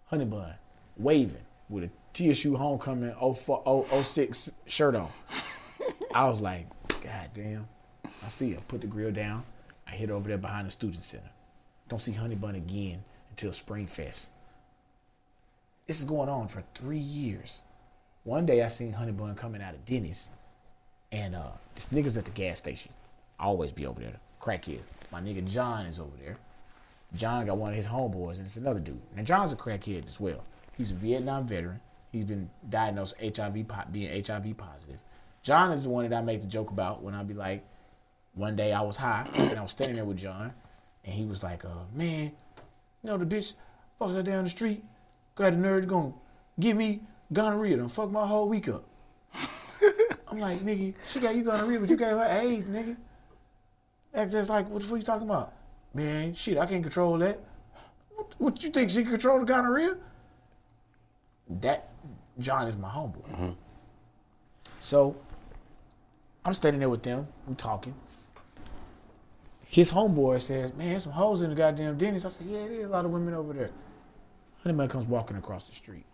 Honey 0.07 0.25
Bun, 0.25 0.53
waving 0.97 1.45
with 1.69 1.83
a 1.85 1.89
TSU 2.13 2.55
homecoming 2.55 3.13
04 3.13 4.03
06 4.03 4.51
shirt 4.65 4.95
on. 4.95 5.09
I 6.13 6.27
was 6.29 6.41
like, 6.41 6.67
God 7.01 7.29
damn. 7.33 7.67
I 8.23 8.27
see 8.27 8.53
her. 8.53 8.59
Put 8.67 8.81
the 8.81 8.87
grill 8.87 9.11
down. 9.11 9.43
I 9.87 9.91
hit 9.91 10.11
over 10.11 10.27
there 10.27 10.37
behind 10.37 10.67
the 10.67 10.71
student 10.71 11.03
center. 11.03 11.29
Don't 11.87 11.99
see 11.99 12.11
Honey 12.11 12.35
Bun 12.35 12.55
again 12.55 13.03
until 13.29 13.51
Spring 13.53 13.87
Fest. 13.87 14.29
This 15.87 15.99
is 15.99 16.05
going 16.05 16.29
on 16.29 16.47
for 16.47 16.63
three 16.75 16.97
years. 16.97 17.63
One 18.23 18.45
day 18.45 18.61
I 18.61 18.67
seen 18.67 18.93
Honey 18.93 19.11
Bun 19.11 19.33
coming 19.35 19.61
out 19.61 19.73
of 19.73 19.85
Denny's, 19.85 20.29
and 21.11 21.35
uh, 21.35 21.51
this 21.73 21.87
nigga's 21.87 22.17
at 22.17 22.25
the 22.25 22.31
gas 22.31 22.59
station. 22.59 22.93
I 23.39 23.45
always 23.45 23.71
be 23.71 23.87
over 23.87 23.99
there. 23.99 24.19
Crackhead. 24.39 24.81
My 25.11 25.21
nigga 25.21 25.49
John 25.49 25.85
is 25.85 25.99
over 25.99 26.15
there. 26.23 26.37
John 27.15 27.45
got 27.45 27.57
one 27.57 27.71
of 27.71 27.75
his 27.75 27.87
homeboys, 27.87 28.37
and 28.37 28.45
it's 28.45 28.57
another 28.57 28.79
dude. 28.79 29.01
Now 29.15 29.23
John's 29.23 29.51
a 29.51 29.55
crackhead 29.55 30.05
as 30.05 30.19
well. 30.19 30.43
He's 30.77 30.91
a 30.91 30.95
Vietnam 30.95 31.47
veteran. 31.47 31.79
He's 32.11 32.25
been 32.25 32.49
diagnosed 32.69 33.15
HIV 33.21 33.65
being 33.91 34.25
HIV 34.25 34.57
positive. 34.57 34.99
John 35.43 35.71
is 35.71 35.83
the 35.83 35.89
one 35.89 36.09
that 36.09 36.15
I 36.15 36.21
make 36.21 36.41
the 36.41 36.47
joke 36.47 36.71
about 36.71 37.01
when 37.01 37.13
I 37.13 37.23
be 37.23 37.33
like, 37.33 37.65
one 38.33 38.55
day 38.55 38.71
I 38.73 38.81
was 38.81 38.95
high 38.95 39.27
and 39.33 39.57
I 39.57 39.61
was 39.61 39.71
standing 39.71 39.95
there 39.95 40.05
with 40.05 40.17
John, 40.17 40.53
and 41.03 41.13
he 41.13 41.25
was 41.25 41.43
like, 41.43 41.65
uh, 41.65 41.85
"Man, 41.93 42.25
you 42.25 42.31
know 43.03 43.17
the 43.17 43.25
bitch 43.25 43.53
fucked 43.97 44.13
her 44.13 44.23
down 44.23 44.43
the 44.43 44.49
street, 44.49 44.83
got 45.35 45.51
the 45.51 45.57
nerve 45.57 45.83
to 45.83 45.87
go 45.87 46.15
give 46.59 46.77
me 46.77 47.01
gonorrhea, 47.33 47.77
done 47.77 47.89
fuck 47.89 48.11
my 48.11 48.25
whole 48.25 48.47
week 48.47 48.69
up." 48.69 48.85
I'm 50.27 50.39
like, 50.39 50.59
nigga, 50.59 50.93
she 51.07 51.19
got 51.19 51.35
you 51.35 51.43
gonorrhea, 51.43 51.79
but 51.79 51.89
you 51.89 51.97
gave 51.97 52.09
her 52.09 52.39
AIDS, 52.41 52.67
nigga. 52.67 52.95
That's 54.11 54.31
just 54.31 54.49
like, 54.49 54.69
what 54.69 54.81
the 54.81 54.87
fuck 54.87 54.97
you 54.97 55.03
talking 55.03 55.27
about? 55.27 55.53
Man, 55.93 56.33
shit, 56.33 56.57
I 56.57 56.65
can't 56.65 56.83
control 56.83 57.17
that. 57.17 57.39
What, 58.15 58.35
what 58.37 58.63
you 58.63 58.69
think 58.69 58.89
she 58.89 59.01
can 59.01 59.11
control 59.11 59.39
the 59.39 59.45
gonorrhea? 59.45 59.97
That 61.49 61.89
John 62.37 62.67
is 62.67 62.77
my 62.77 62.89
homeboy. 62.89 63.29
Mm-hmm. 63.29 63.51
So 64.79 65.15
I'm 66.45 66.53
standing 66.53 66.79
there 66.79 66.89
with 66.89 67.03
them. 67.03 67.27
We 67.47 67.55
talking. 67.55 67.93
His 69.65 69.91
homeboy 69.91 70.41
says, 70.41 70.73
"Man, 70.73 70.89
there's 70.89 71.03
some 71.03 71.11
hoes 71.11 71.41
in 71.41 71.49
the 71.49 71.55
goddamn 71.55 71.97
Denny's." 71.97 72.25
I 72.25 72.29
said, 72.29 72.47
"Yeah, 72.47 72.59
it 72.59 72.71
is 72.71 72.85
a 72.85 72.89
lot 72.89 73.05
of 73.05 73.11
women 73.11 73.33
over 73.33 73.53
there." 73.53 73.71
Honey 74.63 74.75
man 74.75 74.87
comes 74.87 75.05
walking 75.05 75.37
across 75.37 75.69
the 75.69 75.75
street. 75.75 76.05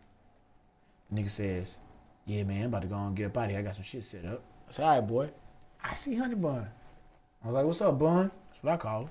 The 1.10 1.22
nigga 1.22 1.30
says, 1.30 1.80
"Yeah, 2.26 2.44
man, 2.44 2.64
I'm 2.64 2.70
about 2.70 2.82
to 2.82 2.88
go 2.88 2.96
and 2.96 3.16
get 3.16 3.28
up 3.28 3.38
out 3.38 3.46
of 3.46 3.52
here. 3.52 3.60
I 3.60 3.64
got 3.64 3.76
some 3.76 3.84
shit 3.84 4.04
set 4.04 4.26
up." 4.26 4.42
I 4.68 4.72
said, 4.72 4.86
"All 4.86 4.96
right, 4.96 5.08
boy." 5.08 5.32
I 5.84 5.94
see 5.94 6.16
Honey 6.16 6.36
Bun. 6.36 6.68
I 7.44 7.48
was 7.48 7.54
like, 7.54 7.66
"What's 7.66 7.82
up, 7.82 8.00
Bun?" 8.00 8.32
That's 8.48 8.64
what 8.64 8.74
I 8.74 8.78
call 8.78 9.02
him. 9.04 9.10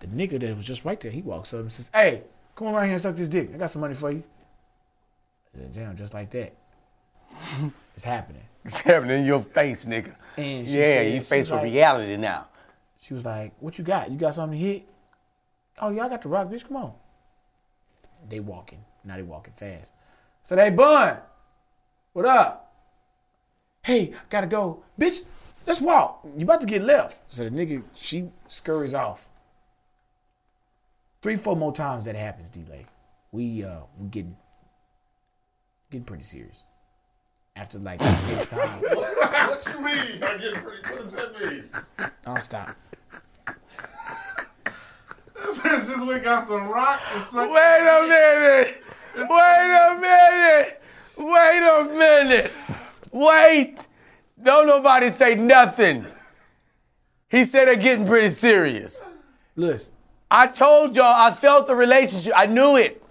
The 0.00 0.06
nigga 0.06 0.40
that 0.40 0.56
was 0.56 0.64
just 0.64 0.84
right 0.84 0.98
there, 1.00 1.10
he 1.10 1.22
walks 1.22 1.52
up 1.54 1.60
and 1.60 1.72
says, 1.72 1.90
"Hey, 1.92 2.22
come 2.54 2.68
on 2.68 2.74
right 2.74 2.84
here 2.84 2.92
and 2.92 3.00
suck 3.00 3.16
this 3.16 3.28
dick. 3.28 3.50
I 3.54 3.58
got 3.58 3.70
some 3.70 3.80
money 3.82 3.94
for 3.94 4.10
you." 4.10 4.22
I 5.54 5.58
said, 5.58 5.74
"Damn, 5.74 5.96
just 5.96 6.14
like 6.14 6.30
that." 6.30 6.54
it's 7.94 8.04
happening. 8.04 8.42
It's 8.64 8.80
happening 8.80 9.20
in 9.20 9.26
your 9.26 9.40
face, 9.42 9.84
nigga. 9.84 10.14
And 10.36 10.66
yeah, 10.66 10.82
said- 10.82 11.14
you 11.14 11.20
face 11.22 11.50
with 11.50 11.60
like- 11.60 11.64
reality 11.64 12.16
now. 12.16 12.48
She 13.00 13.14
was 13.14 13.24
like, 13.24 13.52
"What 13.60 13.78
you 13.78 13.84
got? 13.84 14.10
You 14.10 14.18
got 14.18 14.34
something 14.34 14.58
to 14.58 14.64
hit?" 14.66 14.86
Oh, 15.80 15.90
yeah, 15.90 16.04
I 16.04 16.08
got 16.08 16.20
the 16.22 16.28
rock, 16.28 16.48
bitch. 16.48 16.66
Come 16.66 16.76
on. 16.76 16.92
They 18.28 18.40
walking. 18.40 18.84
Now 19.04 19.16
they 19.16 19.22
walking 19.22 19.54
fast. 19.56 19.94
I 19.96 20.02
said, 20.42 20.58
"Hey, 20.58 20.70
Bun, 20.70 21.18
what 22.12 22.26
up? 22.26 22.74
Hey, 23.82 24.12
gotta 24.28 24.46
go, 24.46 24.82
bitch. 24.98 25.22
Let's 25.66 25.80
walk. 25.80 26.26
You 26.36 26.44
about 26.44 26.60
to 26.60 26.66
get 26.66 26.82
left." 26.82 27.22
So 27.32 27.44
the 27.44 27.50
nigga, 27.50 27.82
she 27.94 28.30
scurries 28.46 28.92
off. 28.94 29.29
Three, 31.22 31.36
four 31.36 31.54
more 31.54 31.72
times 31.72 32.06
that 32.06 32.16
happens, 32.16 32.48
D'lai. 32.48 32.86
We 33.32 33.62
uh, 33.62 33.80
we 33.98 34.08
getting 34.08 34.36
getting 35.90 36.04
pretty 36.04 36.24
serious. 36.24 36.64
After 37.56 37.78
like 37.78 37.98
the 37.98 38.04
next 38.28 38.46
time, 38.50 38.80
what 38.80 39.66
you 39.68 39.80
mean? 39.80 40.22
I 40.22 40.38
get 40.38 40.54
pretty. 40.54 40.82
What 40.88 41.00
does 41.00 41.12
that 41.12 41.40
mean? 41.40 41.68
don't 42.24 42.38
stop. 42.42 42.70
Bitch 45.36 45.86
just 45.86 46.06
went 46.06 46.24
got 46.24 46.46
some 46.46 46.68
rock 46.68 47.00
and 47.14 47.26
sucked. 47.26 47.50
Wait 47.50 47.86
a 47.86 48.06
minute. 48.08 48.82
Wait 49.16 49.70
a 49.76 49.98
minute. 50.00 50.82
Wait 51.18 51.62
a 51.62 51.84
minute. 51.84 52.52
Wait. 53.12 53.86
Don't 54.42 54.66
nobody 54.66 55.10
say 55.10 55.34
nothing. 55.34 56.06
He 57.28 57.44
said 57.44 57.66
they're 57.68 57.76
getting 57.76 58.06
pretty 58.06 58.30
serious. 58.30 59.02
Listen. 59.54 59.94
I 60.30 60.46
told 60.46 60.94
y'all 60.94 61.04
I 61.06 61.32
felt 61.32 61.66
the 61.66 61.74
relationship. 61.74 62.32
I 62.36 62.46
knew 62.46 62.76
it. 62.76 63.02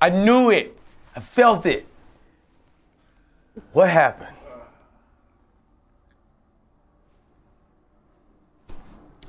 I 0.00 0.10
knew 0.10 0.50
it. 0.50 0.76
I 1.14 1.20
felt 1.20 1.64
it. 1.64 1.86
What 3.72 3.88
happened? 3.88 4.34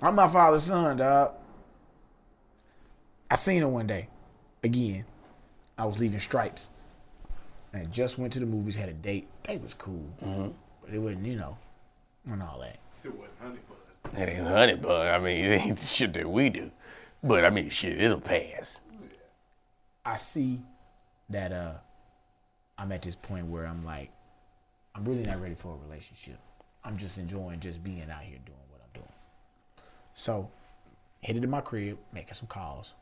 I'm 0.01 0.15
my 0.15 0.27
father's 0.27 0.63
son, 0.63 0.97
dog. 0.97 1.33
I 3.29 3.35
seen 3.35 3.61
her 3.61 3.67
one 3.67 3.87
day. 3.87 4.09
Again. 4.63 5.05
I 5.77 5.85
was 5.85 5.99
leaving 5.99 6.19
Stripes. 6.19 6.71
And 7.73 7.91
just 7.91 8.17
went 8.17 8.33
to 8.33 8.39
the 8.39 8.45
movies, 8.45 8.75
had 8.75 8.89
a 8.89 8.93
date. 8.93 9.27
Date 9.43 9.61
was 9.61 9.73
cool. 9.73 10.05
Mm-hmm. 10.23 10.49
But 10.81 10.93
it 10.93 10.99
wasn't, 10.99 11.25
you 11.25 11.35
know, 11.35 11.57
and 12.31 12.41
all 12.41 12.59
that. 12.61 12.79
It 13.03 13.13
wasn't 13.13 13.39
honey 13.41 13.59
bun. 13.69 14.21
It 14.21 14.33
ain't 14.33 14.47
honey 14.47 14.75
bug. 14.75 15.07
I 15.07 15.23
mean, 15.23 15.37
it 15.37 15.61
ain't 15.61 15.79
the 15.79 15.85
shit 15.85 16.13
that 16.13 16.29
we 16.29 16.49
do. 16.49 16.71
But 17.23 17.45
I 17.45 17.49
mean, 17.49 17.69
shit, 17.69 17.99
it'll 17.99 18.21
pass. 18.21 18.79
I 20.05 20.17
see 20.17 20.61
that 21.29 21.51
uh 21.51 21.73
I'm 22.77 22.91
at 22.91 23.01
this 23.01 23.15
point 23.15 23.47
where 23.47 23.65
I'm 23.65 23.83
like, 23.83 24.11
I'm 24.95 25.03
really 25.03 25.23
not 25.23 25.41
ready 25.41 25.55
for 25.55 25.73
a 25.73 25.87
relationship. 25.87 26.37
I'm 26.83 26.97
just 26.97 27.17
enjoying 27.17 27.59
just 27.59 27.83
being 27.83 28.09
out 28.09 28.21
here 28.21 28.37
doing 28.45 28.57
what 28.69 28.81
I'm 28.81 28.93
doing. 28.93 29.13
So, 30.13 30.49
headed 31.23 31.41
to 31.41 31.47
my 31.47 31.61
crib, 31.61 31.97
making 32.13 32.33
some 32.33 32.47
calls. 32.47 32.93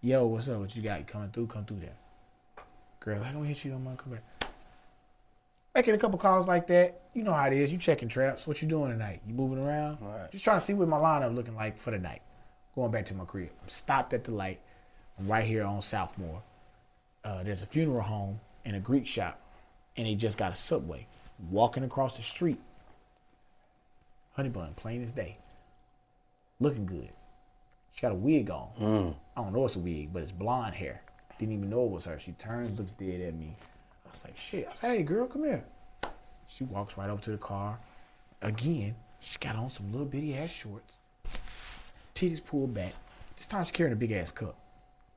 Yo, 0.00 0.26
what's 0.26 0.48
up? 0.48 0.60
What 0.60 0.74
you 0.74 0.82
got? 0.82 0.98
You 0.98 1.04
coming 1.04 1.30
through? 1.30 1.46
Come 1.46 1.64
through 1.64 1.80
there. 1.80 1.96
Girl, 3.00 3.22
can 3.22 3.38
we 3.38 3.48
hit 3.48 3.64
you? 3.64 3.74
I'm 3.74 3.84
gonna 3.84 3.96
come 3.96 4.12
back. 4.12 4.50
Making 5.74 5.94
a 5.94 5.98
couple 5.98 6.18
calls 6.18 6.48
like 6.48 6.66
that. 6.68 7.02
You 7.14 7.22
know 7.22 7.32
how 7.32 7.46
it 7.46 7.52
is. 7.52 7.72
You 7.72 7.78
checking 7.78 8.08
traps. 8.08 8.46
What 8.46 8.62
you 8.62 8.68
doing 8.68 8.92
tonight? 8.92 9.20
You 9.26 9.34
moving 9.34 9.58
around? 9.58 9.98
Right. 10.00 10.30
Just 10.30 10.44
trying 10.44 10.58
to 10.58 10.64
see 10.64 10.72
what 10.72 10.88
my 10.88 10.96
lineup 10.96 11.34
looking 11.34 11.54
like 11.54 11.78
for 11.78 11.90
the 11.90 11.98
night. 11.98 12.22
Going 12.74 12.90
back 12.90 13.06
to 13.06 13.14
my 13.14 13.24
crib. 13.24 13.50
I'm 13.62 13.68
stopped 13.68 14.12
at 14.14 14.24
the 14.24 14.32
light. 14.32 14.58
I'm 15.18 15.28
right 15.28 15.44
here 15.44 15.64
on 15.64 15.78
Southmore. 15.78 16.40
Uh, 17.24 17.42
there's 17.42 17.62
a 17.62 17.66
funeral 17.66 18.02
home 18.02 18.40
and 18.64 18.74
a 18.76 18.80
Greek 18.80 19.06
shop, 19.06 19.40
and 19.96 20.06
they 20.06 20.14
just 20.14 20.38
got 20.38 20.50
a 20.52 20.54
subway. 20.54 21.06
Walking 21.50 21.84
across 21.84 22.16
the 22.16 22.22
street. 22.22 22.60
Honey 24.32 24.48
bun, 24.48 24.74
plain 24.74 25.02
as 25.02 25.12
day. 25.12 25.38
Looking 26.58 26.86
good. 26.86 27.10
She 27.92 28.02
got 28.02 28.12
a 28.12 28.16
wig 28.16 28.50
on. 28.50 28.70
I 29.36 29.42
don't 29.42 29.52
know 29.52 29.64
it's 29.64 29.76
a 29.76 29.80
wig, 29.80 30.12
but 30.12 30.22
it's 30.22 30.32
blonde 30.32 30.74
hair. 30.74 31.00
Didn't 31.38 31.54
even 31.54 31.70
know 31.70 31.84
it 31.84 31.90
was 31.90 32.04
her. 32.06 32.18
She 32.18 32.32
turns, 32.32 32.78
looks 32.78 32.92
dead 32.92 33.20
at 33.20 33.34
me. 33.34 33.56
I 34.04 34.08
was 34.08 34.24
like, 34.24 34.36
shit. 34.36 34.66
I 34.68 34.74
said, 34.74 34.96
hey, 34.96 35.02
girl, 35.04 35.26
come 35.26 35.44
here. 35.44 35.64
She 36.48 36.64
walks 36.64 36.98
right 36.98 37.08
over 37.08 37.22
to 37.22 37.30
the 37.30 37.38
car. 37.38 37.78
Again, 38.42 38.96
she 39.20 39.38
got 39.38 39.56
on 39.56 39.70
some 39.70 39.90
little 39.92 40.06
bitty 40.06 40.36
ass 40.36 40.50
shorts. 40.50 40.96
Titties 42.14 42.44
pulled 42.44 42.74
back. 42.74 42.92
This 43.36 43.46
time 43.46 43.64
she's 43.64 43.72
carrying 43.72 43.92
a 43.92 43.96
big 43.96 44.12
ass 44.12 44.30
cup. 44.30 44.56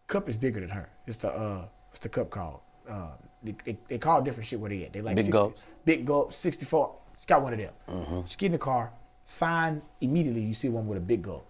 Cup 0.08 0.30
is 0.30 0.36
bigger 0.36 0.60
than 0.60 0.70
her. 0.70 0.90
It's 1.06 1.18
the 1.18 1.32
uh, 1.32 1.66
what's 1.90 2.00
the 2.00 2.10
cup 2.10 2.30
called? 2.30 2.60
Uh, 2.90 3.10
they, 3.44 3.56
they, 3.66 3.78
they 3.88 3.98
call 3.98 4.22
different 4.22 4.48
shit 4.48 4.60
where 4.60 4.70
they 4.70 4.84
at. 4.86 4.94
They 4.94 5.02
like 5.02 5.16
Big 5.16 5.26
60 5.26 5.32
gulps. 5.32 5.62
Big 5.86 6.06
gulp, 6.06 6.34
64. 6.34 6.96
She 7.20 7.26
got 7.28 7.42
one 7.42 7.54
of 7.54 7.60
them. 7.60 8.24
She 8.28 8.38
get 8.38 8.48
in 8.48 8.52
the 8.54 8.58
car, 8.58 8.92
sign 9.26 9.82
immediately. 10.02 10.42
You 10.42 10.54
see 10.54 10.70
one 10.70 10.88
with 10.88 10.98
a 10.98 11.02
big 11.02 11.22
gulp. 11.22 11.46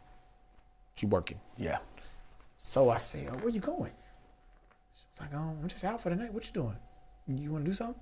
She 0.95 1.05
working. 1.05 1.39
Yeah. 1.57 1.77
So 2.57 2.89
I 2.89 2.97
say, 2.97 3.27
oh, 3.31 3.35
where 3.37 3.49
you 3.49 3.59
going? 3.59 3.91
She's 4.95 5.21
like, 5.21 5.29
oh, 5.33 5.55
I'm 5.61 5.67
just 5.67 5.83
out 5.85 6.01
for 6.01 6.09
the 6.09 6.15
night. 6.15 6.33
What 6.33 6.45
you 6.47 6.53
doing? 6.53 6.75
You 7.27 7.51
want 7.51 7.65
to 7.65 7.71
do 7.71 7.75
something? 7.75 8.01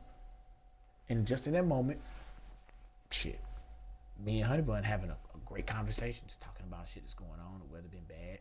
And 1.09 1.25
just 1.25 1.45
in 1.47 1.53
that 1.53 1.65
moment, 1.65 1.99
shit, 3.11 3.39
me 4.23 4.39
and 4.39 4.47
Honey 4.47 4.61
Bun 4.61 4.83
having 4.83 5.09
a 5.09 5.17
great 5.45 5.67
conversation, 5.67 6.25
just 6.27 6.41
talking 6.41 6.65
about 6.67 6.87
shit 6.87 7.03
that's 7.03 7.13
going 7.13 7.39
on. 7.39 7.59
The 7.59 7.73
weather 7.73 7.87
been 7.87 8.03
bad. 8.07 8.39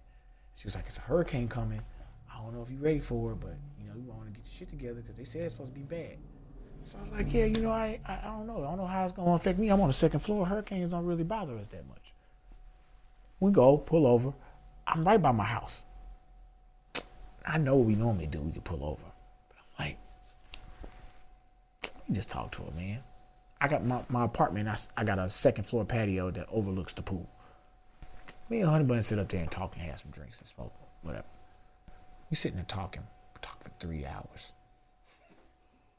She 0.56 0.66
was 0.66 0.74
like, 0.74 0.86
it's 0.86 0.98
a 0.98 1.02
hurricane 1.02 1.48
coming. 1.48 1.80
I 2.32 2.42
don't 2.42 2.54
know 2.54 2.62
if 2.62 2.70
you're 2.70 2.80
ready 2.80 3.00
for 3.00 3.32
it, 3.32 3.40
but 3.40 3.56
you 3.80 3.86
know, 3.86 3.94
you 3.96 4.10
want 4.10 4.26
to 4.26 4.30
get 4.30 4.44
your 4.44 4.52
shit 4.52 4.68
together 4.68 5.00
because 5.00 5.16
they 5.16 5.24
said 5.24 5.42
it's 5.42 5.54
supposed 5.54 5.72
to 5.72 5.78
be 5.78 5.84
bad. 5.84 6.16
So 6.82 6.98
I 6.98 7.02
was 7.02 7.12
like, 7.12 7.32
yeah, 7.32 7.46
you 7.46 7.60
know, 7.62 7.70
I, 7.70 7.98
I 8.06 8.20
I 8.24 8.26
don't 8.26 8.46
know. 8.46 8.58
I 8.58 8.66
don't 8.66 8.76
know 8.76 8.86
how 8.86 9.04
it's 9.04 9.12
gonna 9.12 9.32
affect 9.32 9.58
me. 9.58 9.70
I'm 9.70 9.80
on 9.80 9.88
the 9.88 9.94
second 9.94 10.20
floor. 10.20 10.44
Hurricanes 10.46 10.90
don't 10.90 11.06
really 11.06 11.24
bother 11.24 11.56
us 11.56 11.68
that 11.68 11.88
much. 11.88 12.12
We 13.40 13.50
go, 13.52 13.78
pull 13.78 14.06
over. 14.06 14.32
I'm 14.86 15.04
right 15.04 15.20
by 15.20 15.32
my 15.32 15.44
house. 15.44 15.86
I 17.46 17.58
know 17.58 17.76
what 17.76 17.86
we 17.86 17.94
normally 17.94 18.26
do. 18.26 18.42
We 18.42 18.52
could 18.52 18.64
pull 18.64 18.84
over. 18.84 19.12
But 19.48 19.56
I'm 19.56 19.86
like, 19.86 19.98
let 21.82 22.08
me 22.08 22.14
just 22.14 22.30
talk 22.30 22.52
to 22.52 22.62
her, 22.62 22.70
man. 22.72 23.02
I 23.64 23.66
got 23.66 23.82
my, 23.82 24.04
my 24.10 24.26
apartment. 24.26 24.68
I 24.94 25.04
got 25.04 25.18
a 25.18 25.26
second 25.30 25.64
floor 25.64 25.86
patio 25.86 26.30
that 26.32 26.46
overlooks 26.52 26.92
the 26.92 27.00
pool. 27.00 27.26
Me 28.50 28.60
and 28.60 28.68
Honey 28.68 28.84
Bun 28.84 29.02
sit 29.02 29.18
up 29.18 29.30
there 29.30 29.40
and 29.40 29.50
talk 29.50 29.74
and 29.74 29.82
have 29.86 29.98
some 29.98 30.10
drinks 30.10 30.36
and 30.36 30.46
smoke, 30.46 30.74
whatever. 31.00 31.24
We 32.28 32.36
sitting 32.36 32.58
there 32.58 32.66
talking. 32.68 33.04
Talk 33.40 33.64
for 33.64 33.70
three 33.80 34.04
hours. 34.04 34.52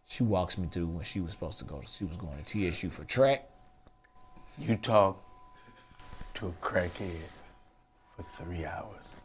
She 0.05 0.21
walks 0.21 0.59
me 0.59 0.67
through 0.71 0.85
when 0.85 1.03
she 1.03 1.19
was 1.21 1.31
supposed 1.31 1.57
to 1.57 1.65
go. 1.65 1.81
She 1.83 2.05
was 2.05 2.17
going 2.17 2.37
to 2.37 2.71
TSU 2.71 2.91
for 2.91 3.03
track. 3.03 3.49
You 4.59 4.75
talk 4.75 5.19
to 6.35 6.49
a 6.49 6.51
crackhead 6.63 7.17
for 8.15 8.21
three 8.21 8.63
hours. 8.63 9.15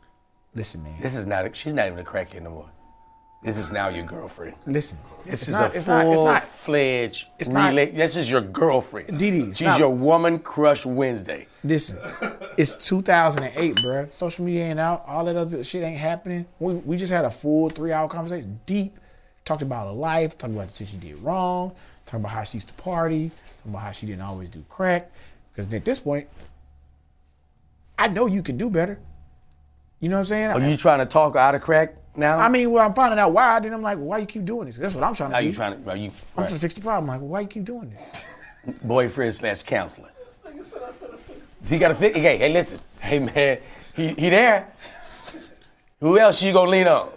Listen, 0.54 0.82
man. 0.82 0.98
This 1.02 1.14
is 1.14 1.26
not. 1.26 1.44
A, 1.44 1.52
she's 1.52 1.74
not 1.74 1.88
even 1.88 1.98
a 1.98 2.04
crackhead 2.04 2.40
no 2.40 2.50
more. 2.50 2.70
This 3.42 3.56
is 3.56 3.72
now 3.72 3.88
your 3.88 4.04
girlfriend. 4.04 4.54
Listen. 4.66 4.98
This 5.24 5.42
is 5.48 5.50
not, 5.50 5.72
a 5.72 5.76
it's 5.76 5.86
not, 5.86 6.06
it's 6.06 6.20
not, 6.20 6.42
full-fledged 6.44 7.28
it's 7.38 7.48
not- 7.48 7.72
rela- 7.72 7.94
This 7.94 8.16
is 8.16 8.30
your 8.30 8.40
girlfriend. 8.42 9.18
Dee, 9.18 9.46
She's 9.52 9.60
not- 9.62 9.78
your 9.78 9.94
woman 9.94 10.38
crush 10.38 10.84
Wednesday. 10.84 11.46
Listen, 11.64 11.98
it's 12.58 12.74
2008, 12.74 13.76
bruh. 13.76 14.12
Social 14.12 14.44
media 14.44 14.64
ain't 14.64 14.80
out. 14.80 15.04
All 15.06 15.24
that 15.24 15.36
other 15.36 15.62
shit 15.64 15.82
ain't 15.82 15.98
happening. 15.98 16.46
We, 16.58 16.74
we 16.74 16.96
just 16.96 17.12
had 17.12 17.24
a 17.24 17.30
full 17.30 17.70
three 17.70 17.92
hour 17.92 18.08
conversation, 18.08 18.60
deep. 18.66 18.98
Talked 19.46 19.62
about 19.62 19.86
her 19.88 19.92
life, 19.94 20.36
talked 20.36 20.52
about 20.52 20.68
the 20.68 20.74
shit 20.74 20.88
she 20.88 20.96
did 20.98 21.16
wrong, 21.22 21.72
talking 22.06 22.20
about 22.20 22.32
how 22.32 22.44
she 22.44 22.56
used 22.58 22.68
to 22.68 22.74
party, 22.74 23.30
talking 23.58 23.72
about 23.72 23.82
how 23.82 23.90
she 23.90 24.06
didn't 24.06 24.22
always 24.22 24.48
do 24.50 24.62
crack. 24.68 25.10
Because 25.52 25.72
at 25.72 25.84
this 25.84 25.98
point, 25.98 26.28
I 27.98 28.08
know 28.08 28.26
you 28.26 28.42
can 28.42 28.56
do 28.58 28.68
better. 28.70 28.98
You 30.00 30.08
know 30.08 30.16
what 30.16 30.20
I'm 30.20 30.24
saying? 30.26 30.50
Are 30.50 30.68
you 30.70 30.76
trying 30.78 31.00
to 31.00 31.06
talk 31.06 31.36
out 31.36 31.54
of 31.54 31.60
crack 31.60 31.94
now? 32.16 32.38
I 32.38 32.48
mean, 32.48 32.70
well, 32.70 32.86
I'm 32.86 32.94
finding 32.94 33.18
out 33.18 33.32
why. 33.32 33.60
Then 33.60 33.74
I'm 33.74 33.82
like, 33.82 33.98
well, 33.98 34.06
why 34.06 34.18
you 34.18 34.26
keep 34.26 34.46
doing 34.46 34.66
this? 34.66 34.78
That's 34.78 34.94
what 34.94 35.04
I'm 35.04 35.14
trying 35.14 35.30
to 35.30 35.36
are 35.36 35.40
do. 35.42 35.46
you 35.46 35.52
trying 35.52 35.82
to? 35.82 35.90
Are 35.90 35.96
you 35.96 36.10
I'm 36.36 36.44
trying 36.44 36.54
to 36.54 36.58
fix 36.58 36.74
the 36.74 36.80
problem. 36.80 37.10
I'm 37.10 37.14
like, 37.16 37.20
well, 37.20 37.28
why 37.28 37.40
you 37.40 37.48
keep 37.48 37.64
doing 37.64 37.90
this? 37.90 38.24
boyfriend 38.82 39.34
slash 39.34 39.62
counselor? 39.62 40.08
This 40.24 40.38
nigga 40.44 40.64
said 40.64 40.82
I'm 40.82 40.92
finna 40.92 41.18
fix 41.18 41.48
He 41.68 41.78
got 41.78 41.88
to 41.88 41.94
fix. 41.94 42.16
Hey, 42.16 42.38
hey, 42.38 42.52
listen. 42.52 42.80
Hey, 42.98 43.18
man, 43.18 43.58
he 43.94 44.08
he 44.08 44.30
there. 44.30 44.72
Who 46.00 46.18
else 46.18 46.42
you 46.42 46.54
gonna 46.54 46.70
lean 46.70 46.88
on? 46.88 47.10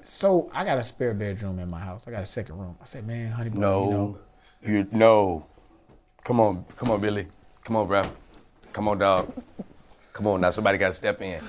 So 0.00 0.50
I 0.54 0.64
got 0.64 0.78
a 0.78 0.82
spare 0.82 1.12
bedroom 1.12 1.58
in 1.58 1.68
my 1.68 1.80
house. 1.80 2.08
I 2.08 2.12
got 2.12 2.22
a 2.22 2.26
second 2.26 2.58
room. 2.58 2.76
I 2.80 2.86
said, 2.86 3.06
man, 3.06 3.30
honey, 3.30 3.50
bun, 3.50 3.60
No, 3.60 3.84
you 3.84 3.90
know, 3.92 4.18
you 4.62 4.88
no. 4.90 5.46
Come 6.24 6.40
on, 6.40 6.64
come 6.76 6.90
on, 6.90 7.00
Billy. 7.00 7.26
Come 7.62 7.76
on, 7.76 7.86
bro. 7.86 8.02
Come 8.72 8.88
on, 8.88 8.98
dog. 8.98 9.32
Come 10.12 10.26
on 10.26 10.40
now. 10.40 10.50
Somebody 10.50 10.78
got 10.78 10.88
to 10.88 10.92
step 10.92 11.20
in. 11.22 11.40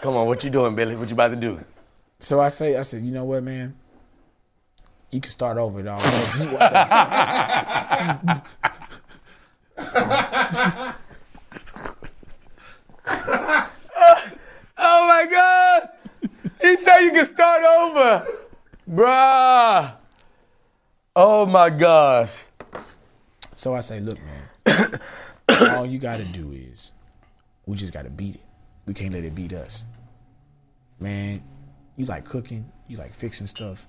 Come 0.00 0.16
on, 0.16 0.26
what 0.26 0.42
you 0.42 0.50
doing, 0.50 0.74
Billy? 0.74 0.96
What 0.96 1.08
you 1.08 1.14
about 1.14 1.28
to 1.28 1.36
do? 1.36 1.60
So 2.18 2.40
I 2.40 2.48
say, 2.48 2.76
I 2.76 2.82
said, 2.82 3.02
you 3.04 3.12
know 3.12 3.24
what, 3.24 3.42
man? 3.42 3.74
You 5.10 5.20
can 5.20 5.30
start 5.30 5.58
over, 5.58 5.82
dog. 5.82 6.00
This 6.02 6.44
what- 6.52 6.72
Oh 14.78 15.06
my 15.06 15.26
gosh! 15.30 16.30
He 16.60 16.76
said 16.76 17.00
you 17.00 17.12
can 17.12 17.24
start 17.24 17.62
over, 17.64 18.26
bruh. 18.88 19.92
Oh 21.14 21.46
my 21.46 21.70
gosh. 21.70 22.44
so 23.54 23.74
I 23.74 23.80
say, 23.80 24.00
look, 24.00 24.18
man. 24.24 25.00
all 25.76 25.86
you 25.86 25.98
got 25.98 26.16
to 26.16 26.24
do 26.24 26.52
is, 26.52 26.61
we 27.72 27.78
just 27.78 27.94
got 27.94 28.02
to 28.04 28.10
beat 28.10 28.34
it. 28.34 28.42
We 28.84 28.92
can't 28.92 29.14
let 29.14 29.24
it 29.24 29.34
beat 29.34 29.54
us. 29.54 29.86
Man, 31.00 31.42
you 31.96 32.04
like 32.04 32.26
cooking. 32.26 32.70
You 32.86 32.98
like 32.98 33.14
fixing 33.14 33.46
stuff. 33.46 33.88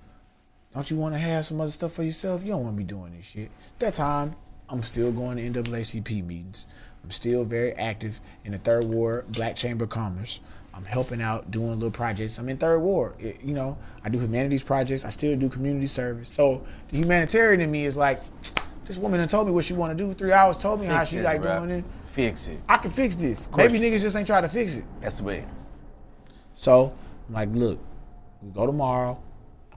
Don't 0.74 0.90
you 0.90 0.96
want 0.96 1.14
to 1.16 1.20
have 1.20 1.46
some 1.46 1.60
other 1.60 1.70
stuff 1.70 1.92
for 1.92 2.04
yourself? 2.04 2.44
You 2.44 2.52
don't 2.52 2.64
want 2.64 2.76
to 2.76 2.78
be 2.78 2.86
doing 2.86 3.14
this 3.14 3.26
shit. 3.26 3.52
That 3.80 3.94
time, 3.94 4.36
I'm 4.70 4.82
still 4.84 5.12
going 5.12 5.36
to 5.36 5.62
NAACP 5.62 6.26
meetings. 6.26 6.68
I'm 7.04 7.12
still 7.12 7.44
very 7.44 7.74
active 7.74 8.22
in 8.46 8.54
the 8.54 8.58
Third 8.58 8.86
Ward 8.86 9.30
Black 9.34 9.58
Chamber 9.58 9.84
of 9.84 9.90
Commerce. 9.90 10.40
I'm 10.74 10.86
helping 10.86 11.22
out, 11.22 11.52
doing 11.52 11.74
little 11.74 11.92
projects. 11.92 12.38
I'm 12.40 12.48
in 12.48 12.56
Third 12.56 12.80
Ward. 12.80 13.22
It- 13.22 13.44
you 13.44 13.54
know, 13.54 13.78
I 14.06 14.08
do 14.08 14.18
humanities 14.18 14.64
projects. 14.64 15.04
I 15.04 15.10
still 15.10 15.36
do 15.36 15.50
community 15.50 15.88
service. 15.88 16.30
So 16.30 16.64
the 16.90 17.00
humanitarian 17.00 17.60
in 17.60 17.70
me 17.70 17.86
is 17.86 17.98
like, 17.98 18.22
this 18.86 18.96
woman 18.98 19.20
done 19.20 19.28
told 19.28 19.46
me 19.48 19.54
what 19.54 19.66
she 19.66 19.74
want 19.74 19.96
to 19.98 20.02
do. 20.02 20.14
Three 20.14 20.32
hours 20.32 20.58
told 20.58 20.80
me 20.80 20.86
how 20.88 21.04
she 21.04 21.18
this, 21.18 21.26
like 21.26 21.42
bruh. 21.42 21.60
doing 21.60 21.80
it. 21.80 21.86
Fix 22.14 22.48
it. 22.48 22.62
I 22.70 22.78
can 22.78 22.92
fix 22.92 23.16
this. 23.16 23.50
Maybe 23.58 23.80
niggas 23.80 24.02
just 24.02 24.16
ain't 24.16 24.28
trying 24.28 24.44
to 24.44 24.48
fix 24.48 24.78
it. 24.78 24.86
That's 25.02 25.18
the 25.18 25.24
way. 25.24 25.46
So 26.54 26.94
I'm 27.28 27.34
like, 27.34 27.50
look, 27.52 27.80
we 28.44 28.52
go 28.52 28.68
tomorrow. 28.68 29.20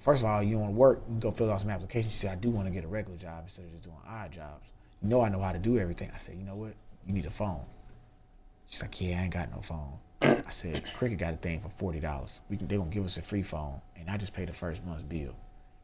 First 0.00 0.22
of 0.22 0.28
all, 0.28 0.42
you 0.42 0.58
want 0.58 0.70
to 0.70 0.76
work, 0.76 1.02
you 1.08 1.18
go 1.18 1.30
fill 1.30 1.50
out 1.50 1.62
some 1.62 1.70
applications. 1.70 2.12
She 2.12 2.20
said, 2.20 2.32
I 2.32 2.34
do 2.34 2.50
want 2.50 2.68
to 2.68 2.74
get 2.74 2.84
a 2.84 2.88
regular 2.88 3.16
job 3.16 3.44
instead 3.44 3.64
of 3.64 3.70
just 3.70 3.84
doing 3.84 3.96
odd 4.06 4.32
jobs. 4.32 4.68
You 5.02 5.08
know 5.08 5.22
I 5.22 5.30
know 5.30 5.40
how 5.40 5.52
to 5.52 5.58
do 5.58 5.78
everything. 5.78 6.10
I 6.12 6.18
said, 6.18 6.36
you 6.36 6.44
know 6.44 6.56
what? 6.56 6.74
You 7.06 7.14
need 7.14 7.24
a 7.24 7.30
phone. 7.30 7.64
She's 8.66 8.82
like, 8.82 9.00
yeah, 9.00 9.18
I 9.18 9.22
ain't 9.22 9.32
got 9.32 9.50
no 9.50 9.62
phone. 9.62 9.94
I 10.20 10.50
said, 10.50 10.84
Cricket 10.94 11.16
got 11.16 11.32
a 11.32 11.36
thing 11.38 11.60
for 11.60 11.70
forty 11.70 12.00
dollars. 12.00 12.42
We 12.50 12.58
can 12.58 12.68
they 12.68 12.76
gonna 12.76 12.90
give 12.90 13.04
us 13.04 13.16
a 13.16 13.22
free 13.22 13.42
phone, 13.42 13.80
and 13.96 14.10
I 14.10 14.18
just 14.18 14.34
pay 14.34 14.44
the 14.44 14.52
first 14.52 14.84
month's 14.84 15.02
bill. 15.04 15.34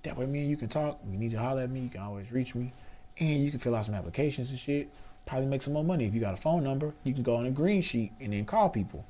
That 0.03 0.19
way, 0.19 0.27
me 0.27 0.41
and 0.43 0.51
you 0.51 0.59
can 0.59 0.69
talk. 0.69 1.01
If 1.03 1.13
you 1.13 1.19
need 1.19 1.31
to 1.31 1.39
holler 1.39 1.63
at 1.63 1.71
me, 1.71 1.81
you 1.81 1.89
can 1.89 2.03
always 2.03 2.31
reach 2.31 2.55
me, 2.55 2.73
and 3.19 3.43
you 3.43 3.51
can 3.51 3.61
fill 3.61 3.75
out 3.75 3.87
some 3.87 3.95
applications 3.95 4.51
and 4.51 4.59
shit. 4.59 4.91
Probably 5.27 5.47
make 5.47 5.63
some 5.63 5.73
more 5.73 5.85
money 5.85 6.05
if 6.07 6.15
you 6.15 6.21
got 6.21 6.35
a 6.35 6.41
phone 6.41 6.65
number. 6.65 6.93
You 7.05 7.15
can 7.15 7.23
go 7.23 7.37
on 7.37 7.47
a 7.47 7.51
green 7.51 7.81
sheet 7.81 8.13
and 8.21 8.33
then 8.33 8.45
call 8.45 8.69
people. 8.69 9.05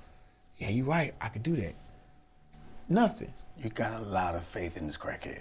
Yeah, 0.58 0.70
you're 0.70 0.86
right. 0.86 1.14
I 1.20 1.28
could 1.28 1.42
do 1.42 1.56
that. 1.56 1.74
Nothing. 2.88 3.32
You 3.62 3.70
got 3.70 3.94
a 3.94 4.04
lot 4.04 4.34
of 4.34 4.44
faith 4.44 4.76
in 4.76 4.86
this 4.86 4.96
crackhead. 4.96 5.40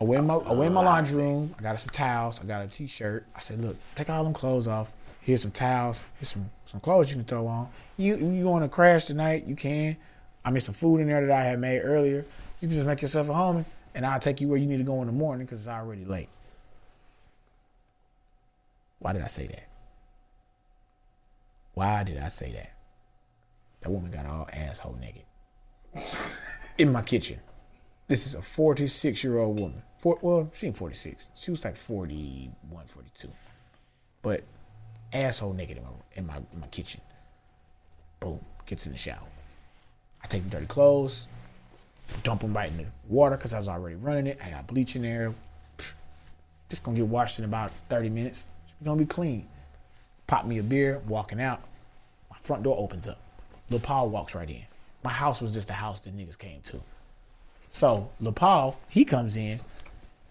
I 0.00 0.04
went 0.04 0.20
in 0.20 0.26
my, 0.26 0.34
I 0.36 0.52
went 0.52 0.68
in 0.68 0.72
my 0.72 0.82
laundry 0.82 1.16
room. 1.16 1.54
I 1.58 1.62
got 1.62 1.78
some 1.78 1.90
towels. 1.90 2.40
I 2.40 2.44
got 2.44 2.64
a 2.64 2.68
t-shirt. 2.68 3.26
I 3.36 3.40
said, 3.40 3.60
look, 3.60 3.76
take 3.94 4.08
all 4.08 4.24
them 4.24 4.32
clothes 4.32 4.66
off. 4.66 4.94
Here's 5.20 5.42
some 5.42 5.50
towels. 5.50 6.06
Here's 6.18 6.30
some, 6.32 6.50
some 6.66 6.80
clothes 6.80 7.10
you 7.10 7.16
can 7.16 7.24
throw 7.24 7.46
on. 7.46 7.68
You 7.98 8.16
you 8.16 8.46
want 8.46 8.64
to 8.64 8.68
crash 8.68 9.04
tonight? 9.04 9.44
You 9.46 9.54
can. 9.54 9.96
I 10.44 10.50
made 10.50 10.60
some 10.60 10.74
food 10.74 11.00
in 11.00 11.08
there 11.08 11.26
that 11.26 11.30
I 11.30 11.44
had 11.44 11.58
made 11.58 11.80
earlier. 11.80 12.24
You 12.60 12.68
can 12.68 12.70
just 12.70 12.86
make 12.86 13.02
yourself 13.02 13.28
a 13.28 13.32
homie, 13.32 13.66
and 13.94 14.06
I'll 14.06 14.18
take 14.18 14.40
you 14.40 14.48
where 14.48 14.56
you 14.56 14.66
need 14.66 14.78
to 14.78 14.84
go 14.84 15.00
in 15.02 15.06
the 15.06 15.12
morning 15.12 15.46
because 15.46 15.60
it's 15.60 15.68
already 15.68 16.06
late. 16.06 16.30
Why 19.00 19.12
did 19.12 19.22
I 19.22 19.26
say 19.26 19.46
that? 19.48 19.66
Why 21.80 22.04
did 22.04 22.18
I 22.18 22.28
say 22.28 22.52
that? 22.52 22.74
That 23.80 23.88
woman 23.88 24.10
got 24.10 24.26
all 24.26 24.46
asshole 24.52 24.98
naked 25.00 25.22
in 26.76 26.92
my 26.92 27.00
kitchen. 27.00 27.40
This 28.06 28.26
is 28.26 28.34
a 28.34 28.42
46 28.42 29.24
year 29.24 29.38
old 29.38 29.58
woman. 29.58 29.80
Well, 30.04 30.50
she 30.52 30.66
ain't 30.66 30.76
46. 30.76 31.30
She 31.34 31.50
was 31.50 31.64
like 31.64 31.76
41, 31.76 32.84
42. 32.84 33.28
But 34.20 34.42
asshole 35.10 35.54
naked 35.54 35.78
in 35.78 35.84
my, 35.84 35.88
in 36.16 36.26
my, 36.26 36.36
in 36.52 36.60
my 36.60 36.66
kitchen. 36.66 37.00
Boom. 38.20 38.44
Gets 38.66 38.84
in 38.84 38.92
the 38.92 38.98
shower. 38.98 39.26
I 40.22 40.26
take 40.26 40.44
the 40.44 40.50
dirty 40.50 40.66
clothes, 40.66 41.28
dump 42.22 42.42
them 42.42 42.54
right 42.54 42.70
in 42.70 42.76
the 42.76 42.84
water 43.08 43.38
because 43.38 43.54
I 43.54 43.58
was 43.58 43.68
already 43.68 43.96
running 43.96 44.26
it. 44.26 44.38
I 44.44 44.50
got 44.50 44.66
bleach 44.66 44.96
in 44.96 45.02
there. 45.02 45.32
Just 46.68 46.84
gonna 46.84 46.98
get 46.98 47.06
washed 47.06 47.38
in 47.38 47.46
about 47.46 47.72
30 47.88 48.10
minutes. 48.10 48.48
It's 48.66 48.84
gonna 48.84 48.98
be 48.98 49.06
clean. 49.06 49.48
Pop 50.26 50.44
me 50.44 50.58
a 50.58 50.62
beer, 50.62 51.00
walking 51.08 51.40
out. 51.40 51.62
Front 52.42 52.62
door 52.62 52.76
opens 52.78 53.08
up. 53.08 53.20
Lil 53.68 53.80
Paul 53.80 54.08
walks 54.08 54.34
right 54.34 54.48
in. 54.48 54.62
My 55.02 55.10
house 55.10 55.40
was 55.40 55.52
just 55.52 55.70
a 55.70 55.74
house 55.74 56.00
that 56.00 56.16
niggas 56.16 56.38
came 56.38 56.60
to. 56.62 56.80
So 57.68 58.10
Lil 58.20 58.32
Paul, 58.32 58.78
he 58.88 59.04
comes 59.04 59.36
in. 59.36 59.60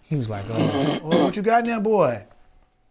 He 0.02 0.16
was 0.16 0.28
like, 0.28 0.44
oh, 0.50 1.00
oh, 1.02 1.24
what 1.24 1.36
you 1.36 1.42
got 1.42 1.64
now, 1.64 1.80
boy? 1.80 2.24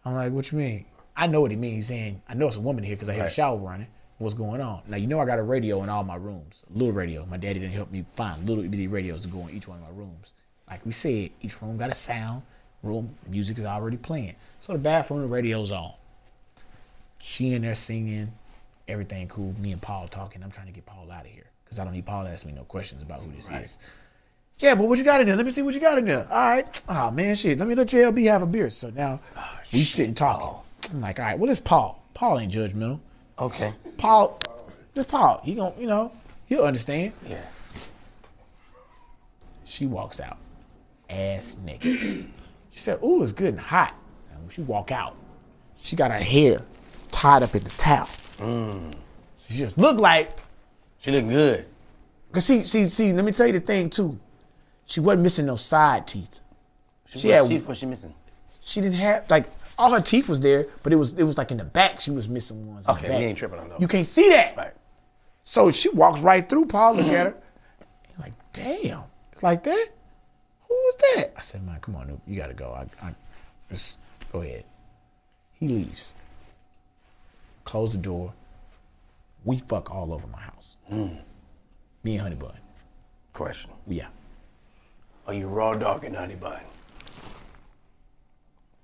I'm 0.06 0.14
like, 0.16 0.32
what 0.32 0.52
you 0.52 0.58
mean? 0.58 0.86
I 1.16 1.28
know 1.28 1.42
what 1.42 1.52
he 1.52 1.58
means. 1.58 1.76
He's 1.76 1.88
saying, 1.88 2.22
I 2.30 2.34
know 2.34 2.48
it's 2.48 2.56
a 2.56 2.62
woman 2.62 2.84
here 2.84 2.96
because 2.96 3.10
I 3.10 3.14
hear 3.14 3.22
the 3.24 3.26
Right. 3.26 3.32
shower 3.34 3.58
running. 3.58 3.88
What's 4.20 4.34
going 4.34 4.60
on? 4.60 4.82
Now, 4.88 4.98
you 4.98 5.08
know 5.08 5.20
I 5.22 5.26
got 5.26 5.40
a 5.40 5.44
radio 5.44 5.82
in 5.84 5.90
all 5.90 6.04
my 6.04 6.16
rooms. 6.16 6.64
A 6.74 6.78
little 6.78 6.94
radio. 6.94 7.26
My 7.26 7.38
daddy 7.38 7.60
didn't 7.60 7.74
help 7.74 7.92
me 7.92 8.06
find 8.16 8.48
little 8.48 8.64
bitty 8.64 8.88
radios 8.88 9.22
to 9.22 9.28
go 9.30 9.48
in 9.48 9.56
each 9.56 9.68
one 9.68 9.78
of 9.78 9.84
my 9.84 9.90
rooms. 9.98 10.32
Like 10.70 10.86
we 10.86 10.92
said, 10.92 11.30
each 11.42 11.62
room 11.62 11.78
got 11.78 11.90
a 11.90 11.94
sound. 11.94 12.44
Room 12.84 13.16
music 13.28 13.58
is 13.58 13.66
already 13.66 13.98
playing. 13.98 14.36
So 14.60 14.74
the 14.74 14.80
bathroom, 14.80 15.22
the 15.22 15.28
radio's 15.28 15.72
on. 15.72 15.94
She 17.22 17.54
in 17.54 17.62
there 17.64 17.76
singing, 17.76 18.32
everything 18.90 19.28
cool. 19.28 19.54
Me 19.60 19.72
and 19.72 19.82
Paul 19.82 20.08
talking. 20.08 20.44
I'm 20.44 20.52
trying 20.52 20.68
to 20.68 20.74
get 20.74 20.86
Paul 20.86 21.10
out 21.12 21.26
of 21.26 21.32
here 21.32 21.50
because 21.64 21.80
I 21.80 21.84
don't 21.84 21.94
need 21.94 22.06
Paul 22.06 22.24
to 22.24 22.30
ask 22.30 22.46
me 22.46 22.52
no 22.52 22.64
questions 22.64 23.02
about 23.02 23.22
who 23.22 23.32
this 23.32 23.50
is. 23.50 23.80
Yeah, 24.60 24.76
but 24.76 24.88
what 24.88 24.98
you 24.98 25.06
got 25.06 25.22
in 25.22 25.28
there? 25.28 25.38
Let 25.38 25.46
me 25.46 25.52
see 25.52 25.62
what 25.62 25.74
you 25.74 25.80
got 25.80 25.98
in 25.98 26.06
there. 26.06 26.28
All 26.30 26.38
right. 26.38 26.84
Oh 26.90 27.12
man, 27.12 27.36
shit. 27.36 27.58
Let 27.58 27.68
me 27.68 27.76
let 27.76 27.94
your 27.94 28.12
LB 28.12 28.30
have 28.30 28.42
a 28.42 28.48
beer. 28.48 28.70
So 28.70 28.90
now 28.90 29.22
oh, 29.38 29.60
we 29.72 29.84
sitting 29.84 30.14
talking. 30.14 30.48
Oh. 30.48 30.64
I'm 30.92 31.02
like, 31.02 31.20
all 31.20 31.26
right, 31.26 31.38
well, 31.38 31.50
it's 31.50 31.60
Paul. 31.60 32.04
Paul 32.14 32.40
ain't 32.40 32.52
judgmental. 32.52 33.00
Okay. 33.38 33.74
Paul, 33.98 34.40
this 34.94 35.06
Paul. 35.06 35.40
He 35.44 35.56
gon' 35.56 35.74
you 35.80 35.88
know, 35.88 36.12
he'll 36.48 36.64
understand. 36.64 37.14
Yeah. 37.28 37.46
She 39.66 39.86
walks 39.86 40.20
out, 40.20 40.38
ass 41.10 41.58
naked. 41.64 42.28
She 42.72 42.78
said, 42.78 43.00
"Ooh, 43.04 43.24
it's 43.24 43.32
good 43.32 43.56
and 43.56 43.60
hot." 43.60 43.96
And 44.32 44.42
when 44.42 44.50
she 44.50 44.62
walk 44.62 44.92
out, 44.92 45.16
she 45.82 45.96
got 45.96 46.12
her 46.12 46.20
hair 46.20 46.62
tied 47.12 47.42
up 47.42 47.56
in 47.56 47.64
the 47.64 47.70
towel. 47.72 48.08
Mm. 48.40 48.94
She 49.38 49.54
just 49.58 49.78
looked 49.78 50.00
like 50.00 50.38
She 51.00 51.12
looked 51.12 51.30
good. 51.30 51.66
Cause 52.32 52.46
see, 52.46 52.64
see, 52.64 52.86
see. 52.86 53.14
Let 53.14 53.26
me 53.26 53.32
tell 53.32 53.48
you 53.48 53.54
the 53.54 53.60
thing 53.60 53.90
too. 53.90 54.20
She 54.86 55.00
wasn't 55.00 55.24
missing 55.24 55.46
no 55.46 55.56
side 55.56 56.08
teeth. 56.08 56.40
She, 57.08 57.20
She 57.20 57.28
what 57.30 57.38
had- 57.38 57.48
teeth 57.48 57.68
was 57.68 57.78
she 57.78 57.86
missing? 57.86 58.14
She 58.62 58.82
didn't 58.82 58.98
have 58.98 59.30
like 59.30 59.46
all 59.78 59.92
her 59.92 60.02
teeth 60.02 60.28
was 60.30 60.40
there, 60.42 60.68
but 60.84 60.92
it 60.94 60.98
was 60.98 61.14
it 61.18 61.24
was 61.24 61.38
like 61.38 61.52
in 61.52 61.58
the 61.58 61.64
back. 61.64 62.00
She 62.02 62.12
was 62.12 62.28
missing 62.30 62.68
ones. 62.74 62.88
Okay, 62.88 63.08
you 63.22 63.28
ain't 63.28 63.38
tripping 63.38 63.60
on 63.60 63.70
those. 63.70 63.80
You 63.82 63.88
can't 63.88 64.06
see 64.06 64.30
that. 64.30 64.56
Right. 64.58 64.74
So 65.44 65.72
she 65.72 65.90
walks 65.90 66.22
right 66.22 66.48
through 66.48 66.66
Paul. 66.68 66.96
Look 66.96 67.08
at 67.08 67.12
her. 67.28 67.36
Like, 68.20 68.34
damn, 68.54 69.04
it's 69.32 69.42
like 69.42 69.64
that. 69.64 69.88
Who 70.68 70.74
was 70.76 70.96
that? 71.16 71.32
I 71.38 71.42
said, 71.42 71.66
man, 71.66 71.80
come 71.82 71.96
on, 71.96 72.22
you 72.28 72.38
gotta 72.40 72.54
go. 72.54 72.74
I, 72.74 73.08
I 73.08 73.16
just 73.72 73.98
go 74.32 74.42
ahead. 74.42 74.66
He 75.54 75.68
leaves. 75.68 76.14
Close 77.70 77.92
the 77.92 78.00
door. 78.00 78.34
We 79.46 79.60
fuck 79.60 79.92
all 79.92 80.12
over 80.12 80.26
my 80.26 80.42
house. 80.42 80.76
Hmm. 80.88 81.18
Me 82.04 82.14
and 82.14 82.22
Honey 82.22 82.36
Bun. 82.36 82.58
Question. 83.32 83.70
Yeah. 83.88 84.08
Are 85.28 85.36
you 85.36 85.48
raw 85.48 85.74
dogging 85.74 86.16
honey 86.16 86.34
bun? 86.34 86.62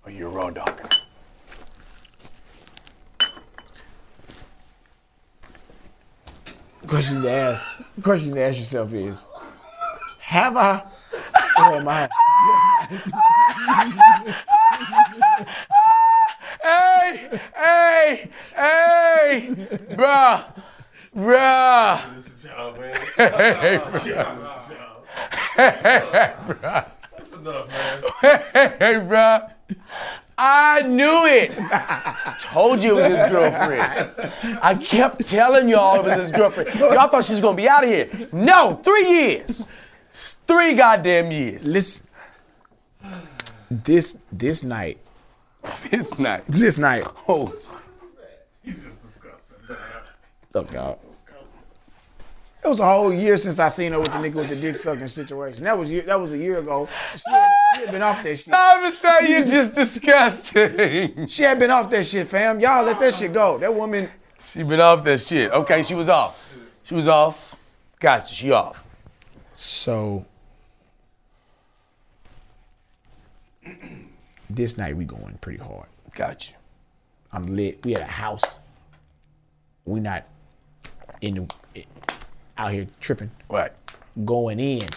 Are 0.03 0.11
you 0.11 0.27
raw 0.27 0.51
dogging? 0.51 0.85
question 6.85 7.23
to 7.23 7.31
ask 7.31 7.67
question 8.03 8.35
to 8.35 8.39
ask 8.39 8.59
yourself 8.59 8.93
is 8.93 9.27
have 10.19 10.55
I 10.55 10.83
or 11.57 11.77
am 11.77 11.87
I 11.87 12.07
Hey, 17.31 17.39
hey, 17.55 18.29
hey, 18.55 19.47
bruh, 19.95 20.45
bruh. 21.15 22.15
This 22.15 22.27
is 22.27 22.45
y'all, 22.45 22.77
man. 22.77 23.07
Hey, 23.15 23.79
That's 25.55 27.33
enough, 27.33 27.67
man. 27.67 28.03
Hey, 28.21 28.99
bruh. 28.99 29.51
I 30.37 30.81
knew 30.81 31.25
it. 31.25 31.51
Told 32.41 32.83
you 32.83 32.99
it 32.99 33.09
was 33.09 33.21
his 33.21 33.31
girlfriend. 33.31 34.11
I 34.61 34.75
kept 34.75 35.25
telling 35.25 35.69
y'all 35.69 35.99
it 35.99 36.03
was 36.03 36.15
his 36.15 36.31
girlfriend. 36.31 36.77
Y'all 36.77 37.07
thought 37.07 37.23
she 37.23 37.33
was 37.33 37.41
gonna 37.41 37.55
be 37.55 37.69
out 37.69 37.83
of 37.83 37.89
here. 37.89 38.09
No, 38.33 38.75
three 38.83 39.09
years. 39.09 39.63
Three 40.11 40.75
goddamn 40.75 41.31
years. 41.31 41.65
listen 41.67 42.05
this 43.69 44.17
this 44.31 44.63
night 44.63 44.97
This 45.91 46.17
night. 46.19 46.43
this 46.47 46.77
night 46.77 47.03
Oh, 47.27 47.53
He's 48.63 48.83
just 48.83 49.01
disgusting, 49.01 49.57
man. 49.69 49.77
look 50.53 50.71
y'all 50.73 50.99
it 52.65 52.69
was 52.69 52.79
a 52.79 52.85
whole 52.85 53.13
year 53.13 53.37
since 53.37 53.59
I 53.59 53.67
seen 53.67 53.91
her 53.91 53.99
with 53.99 54.11
the 54.11 54.17
nigga 54.17 54.33
with 54.33 54.49
the 54.49 54.55
dick 54.55 54.75
sucking 54.77 55.07
situation. 55.07 55.63
That 55.65 55.77
was 55.77 55.91
year, 55.91 56.01
that 56.01 56.19
was 56.19 56.31
a 56.31 56.37
year 56.37 56.57
ago. 56.57 56.89
She 57.15 57.21
had, 57.29 57.49
she 57.75 57.81
had 57.81 57.91
been 57.91 58.01
off 58.01 58.23
that 58.23 58.35
shit. 58.35 58.51
I'm 58.51 58.81
gonna 58.81 58.95
say 58.95 59.29
you're 59.29 59.45
just 59.45 59.75
disgusting. 59.75 61.27
She 61.27 61.43
had 61.43 61.59
been 61.59 61.69
off 61.69 61.91
that 61.91 62.07
shit, 62.07 62.27
fam. 62.27 62.59
Y'all 62.59 62.83
let 62.83 62.99
that 63.01 63.13
shit 63.13 63.31
go. 63.33 63.59
That 63.59 63.73
woman, 63.73 64.09
She 64.39 64.63
been 64.63 64.79
off 64.79 65.03
that 65.03 65.21
shit. 65.21 65.51
Okay, 65.51 65.83
she 65.83 65.93
was 65.93 66.09
off. 66.09 66.57
She 66.85 66.95
was 66.95 67.07
off. 67.07 67.55
Gotcha. 67.99 68.33
She 68.33 68.51
off. 68.51 68.83
So 69.53 70.25
this 74.55 74.77
night 74.77 74.95
we 74.95 75.05
going 75.05 75.37
pretty 75.41 75.61
hard. 75.61 75.87
Gotcha. 76.13 76.53
I'm 77.31 77.55
lit. 77.55 77.83
We 77.85 77.95
at 77.95 78.01
a 78.01 78.05
house. 78.05 78.59
We 79.83 79.99
not 79.99 80.25
in 81.21 81.47
the 81.73 81.85
out 82.57 82.71
here 82.71 82.87
tripping. 82.99 83.31
Right. 83.49 83.71
Going 84.23 84.59
in. 84.59 84.87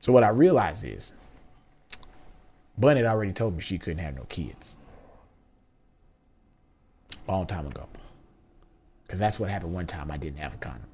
So 0.00 0.12
what 0.12 0.24
I 0.24 0.28
realized 0.28 0.84
is 0.84 1.12
Bun 2.76 2.96
had 2.96 3.06
already 3.06 3.32
told 3.32 3.54
me 3.54 3.60
she 3.60 3.78
couldn't 3.78 3.98
have 3.98 4.16
no 4.16 4.24
kids. 4.28 4.78
Long 7.26 7.46
time 7.46 7.66
ago. 7.66 7.86
Cause 9.06 9.18
that's 9.18 9.40
what 9.40 9.50
happened 9.50 9.72
one 9.72 9.86
time 9.86 10.10
I 10.10 10.16
didn't 10.16 10.38
have 10.38 10.54
a 10.54 10.58
condom. 10.58 10.88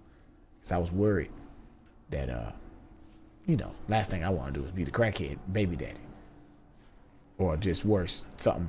Cause 0.62 0.72
I 0.72 0.79
was 0.79 0.93
worried 0.93 1.31
that 2.11 2.31
uh, 2.31 2.53
you 3.47 3.57
know, 3.57 3.72
last 3.88 4.11
thing 4.11 4.24
I 4.24 4.30
want 4.30 4.53
to 4.55 4.61
do 4.61 4.64
is 4.66 4.72
be 4.72 4.84
the 4.84 4.90
crackhead 4.90 5.38
baby 5.53 5.76
daddy. 5.76 6.01
Or 7.38 7.57
just 7.57 7.84
worse, 7.84 8.24
something. 8.36 8.68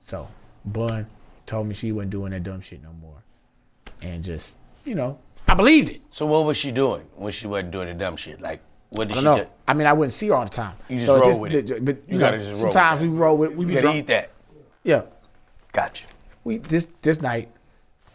So 0.00 0.28
Bun 0.64 1.06
told 1.46 1.66
me 1.66 1.74
she 1.74 1.92
wasn't 1.92 2.10
doing 2.10 2.32
that 2.32 2.42
dumb 2.42 2.60
shit 2.60 2.82
no 2.82 2.92
more. 2.94 3.22
And 4.00 4.22
just, 4.24 4.56
you 4.84 4.94
know, 4.94 5.18
I 5.46 5.54
believed 5.54 5.90
it. 5.90 6.00
So 6.10 6.24
what 6.26 6.44
was 6.44 6.56
she 6.56 6.70
doing 6.72 7.02
when 7.16 7.32
she 7.32 7.46
wasn't 7.46 7.72
doing 7.72 7.88
the 7.88 7.94
dumb 7.94 8.16
shit? 8.16 8.40
Like, 8.40 8.60
what 8.90 9.08
did 9.08 9.18
I 9.18 9.20
she 9.36 9.42
do? 9.42 9.48
I 9.66 9.74
mean, 9.74 9.86
I 9.86 9.92
wouldn't 9.92 10.14
see 10.14 10.28
her 10.28 10.34
all 10.34 10.44
the 10.44 10.50
time. 10.50 10.76
You 10.88 10.96
just 10.96 11.06
so 11.06 11.18
roll 11.18 11.28
this- 11.28 11.38
with 11.38 11.54
it. 11.54 11.66
th- 11.66 11.84
But 11.84 11.96
you, 11.96 12.14
You 12.14 12.18
know, 12.18 12.26
gotta 12.26 12.38
just 12.38 12.62
roll 12.62 12.72
sometimes 12.72 13.00
we 13.02 13.08
roll 13.08 13.36
with. 13.36 13.54
We 13.54 13.64
be 13.66 13.72
You 13.72 13.76
gotta 13.76 13.82
drunk. 13.82 13.96
eat 13.98 14.06
that. 14.06 14.30
Yeah. 14.82 15.02
Gotcha. 15.72 16.06
We 16.44 16.56
this 16.58 16.88
this 17.02 17.20
night 17.20 17.50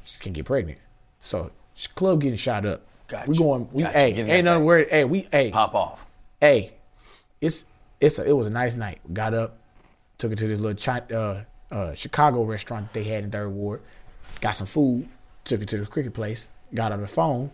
she 0.04 0.18
can 0.20 0.34
get 0.34 0.46
pregnant. 0.46 0.80
So 1.20 1.52
club 1.94 2.22
getting 2.22 2.38
shot 2.38 2.66
up. 2.66 2.82
Gotcha. 3.08 3.30
We 3.30 3.38
going. 3.38 3.70
We 3.72 3.84
Gotcha. 3.84 3.98
hey 3.98 4.14
ain't 4.14 4.46
nothing 4.46 4.66
worried. 4.66 4.90
Hey 4.90 5.06
we 5.06 5.28
hey 5.32 5.52
Pop 5.52 5.76
off. 5.76 6.06
hey. 6.40 6.74
It's 7.42 7.66
it's 8.00 8.20
a, 8.20 8.26
it 8.26 8.32
was 8.32 8.48
a 8.48 8.52
nice 8.52 8.76
night. 8.76 9.00
Got 9.14 9.34
up, 9.34 9.58
took 10.18 10.32
it 10.32 10.38
to 10.38 10.48
this 10.48 10.60
little 10.62 10.78
China, 10.78 11.06
uh, 11.12 11.44
uh, 11.74 11.94
Chicago 11.94 12.44
restaurant 12.44 12.92
that 12.92 12.94
they 12.94 13.04
had 13.04 13.24
in 13.26 13.32
Third 13.32 13.50
Ward. 13.50 13.82
Got 14.40 14.52
some 14.52 14.68
food. 14.68 15.08
Took 15.44 15.62
it 15.62 15.68
to 15.70 15.78
the 15.78 15.86
cricket 15.86 16.14
place. 16.14 16.50
Got 16.74 16.94
on 16.94 17.02
the 17.02 17.08
phone. 17.08 17.52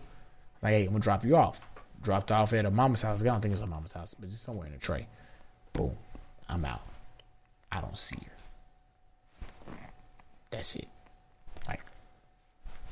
Like 0.62 0.72
hey, 0.74 0.82
I'm 0.84 0.90
gonna 0.90 1.00
drop 1.00 1.24
you 1.24 1.36
off. 1.36 1.66
Dropped 2.02 2.30
off 2.30 2.52
at 2.52 2.64
a 2.64 2.70
mama's 2.70 3.02
house. 3.02 3.20
I 3.20 3.24
don't 3.26 3.40
think 3.40 3.50
it 3.50 3.56
was 3.56 3.62
a 3.62 3.66
mama's 3.66 3.92
house, 3.92 4.14
but 4.14 4.28
just 4.28 4.42
somewhere 4.42 4.66
in 4.66 4.72
the 4.72 4.78
tray. 4.78 5.08
Boom. 5.72 5.96
I'm 6.48 6.64
out. 6.64 6.82
I 7.72 7.80
don't 7.80 7.96
see 7.98 8.16
her. 8.24 9.74
That's 10.50 10.76
it. 10.76 10.88
Like 11.68 11.80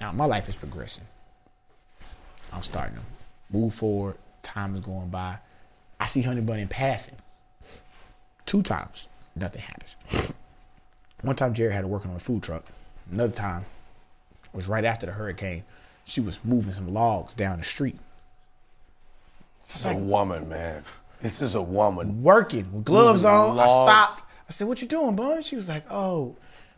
now 0.01 0.11
my 0.13 0.25
life 0.25 0.49
is 0.49 0.57
progressing. 0.57 1.07
I'm 2.53 2.63
starting 2.63 2.97
to 2.97 3.03
move 3.57 3.75
forward. 3.75 4.17
Time 4.43 4.75
is 4.75 4.81
going 4.81 5.09
by. 5.09 5.39
I 6.01 6.07
see 6.07 6.23
Honey 6.23 6.41
Bun 6.41 6.59
in 6.59 6.69
passing. 6.69 7.17
Two 8.47 8.63
times. 8.63 9.09
Nothing 9.37 9.63
happens. 9.63 9.97
One 11.23 11.37
time 11.37 11.53
Jerry 11.55 11.73
had 11.73 11.83
to 11.83 11.89
work 11.89 12.07
on 12.07 12.15
a 12.15 12.19
food 12.19 12.43
truck. 12.43 12.65
Another 13.13 13.33
time 13.33 13.65
was 14.53 14.69
right 14.69 14.85
after 14.85 15.07
the 15.07 15.13
hurricane. 15.13 15.65
She 16.05 16.21
was 16.21 16.39
moving 16.45 16.73
some 16.73 16.93
logs 16.95 17.35
down 17.35 17.59
the 17.59 17.65
street. 17.65 17.99
This 19.65 19.77
is 19.77 19.85
a 19.85 19.95
woman, 19.95 20.49
man. 20.49 20.83
This 21.21 21.43
is 21.43 21.55
a 21.55 21.63
woman. 21.63 22.23
working 22.23 22.73
with 22.73 22.85
gloves 22.85 23.25
on. 23.25 23.57
Logs. 23.57 23.71
I 23.71 23.75
stopped. 23.75 24.23
I 24.49 24.53
said, 24.53 24.69
"What 24.69 24.81
you 24.81 24.89
doing, 24.89 25.15
bud?" 25.15 25.45
She 25.45 25.57
was 25.57 25.69
like, 25.69 25.85
"Oh, 25.91 26.37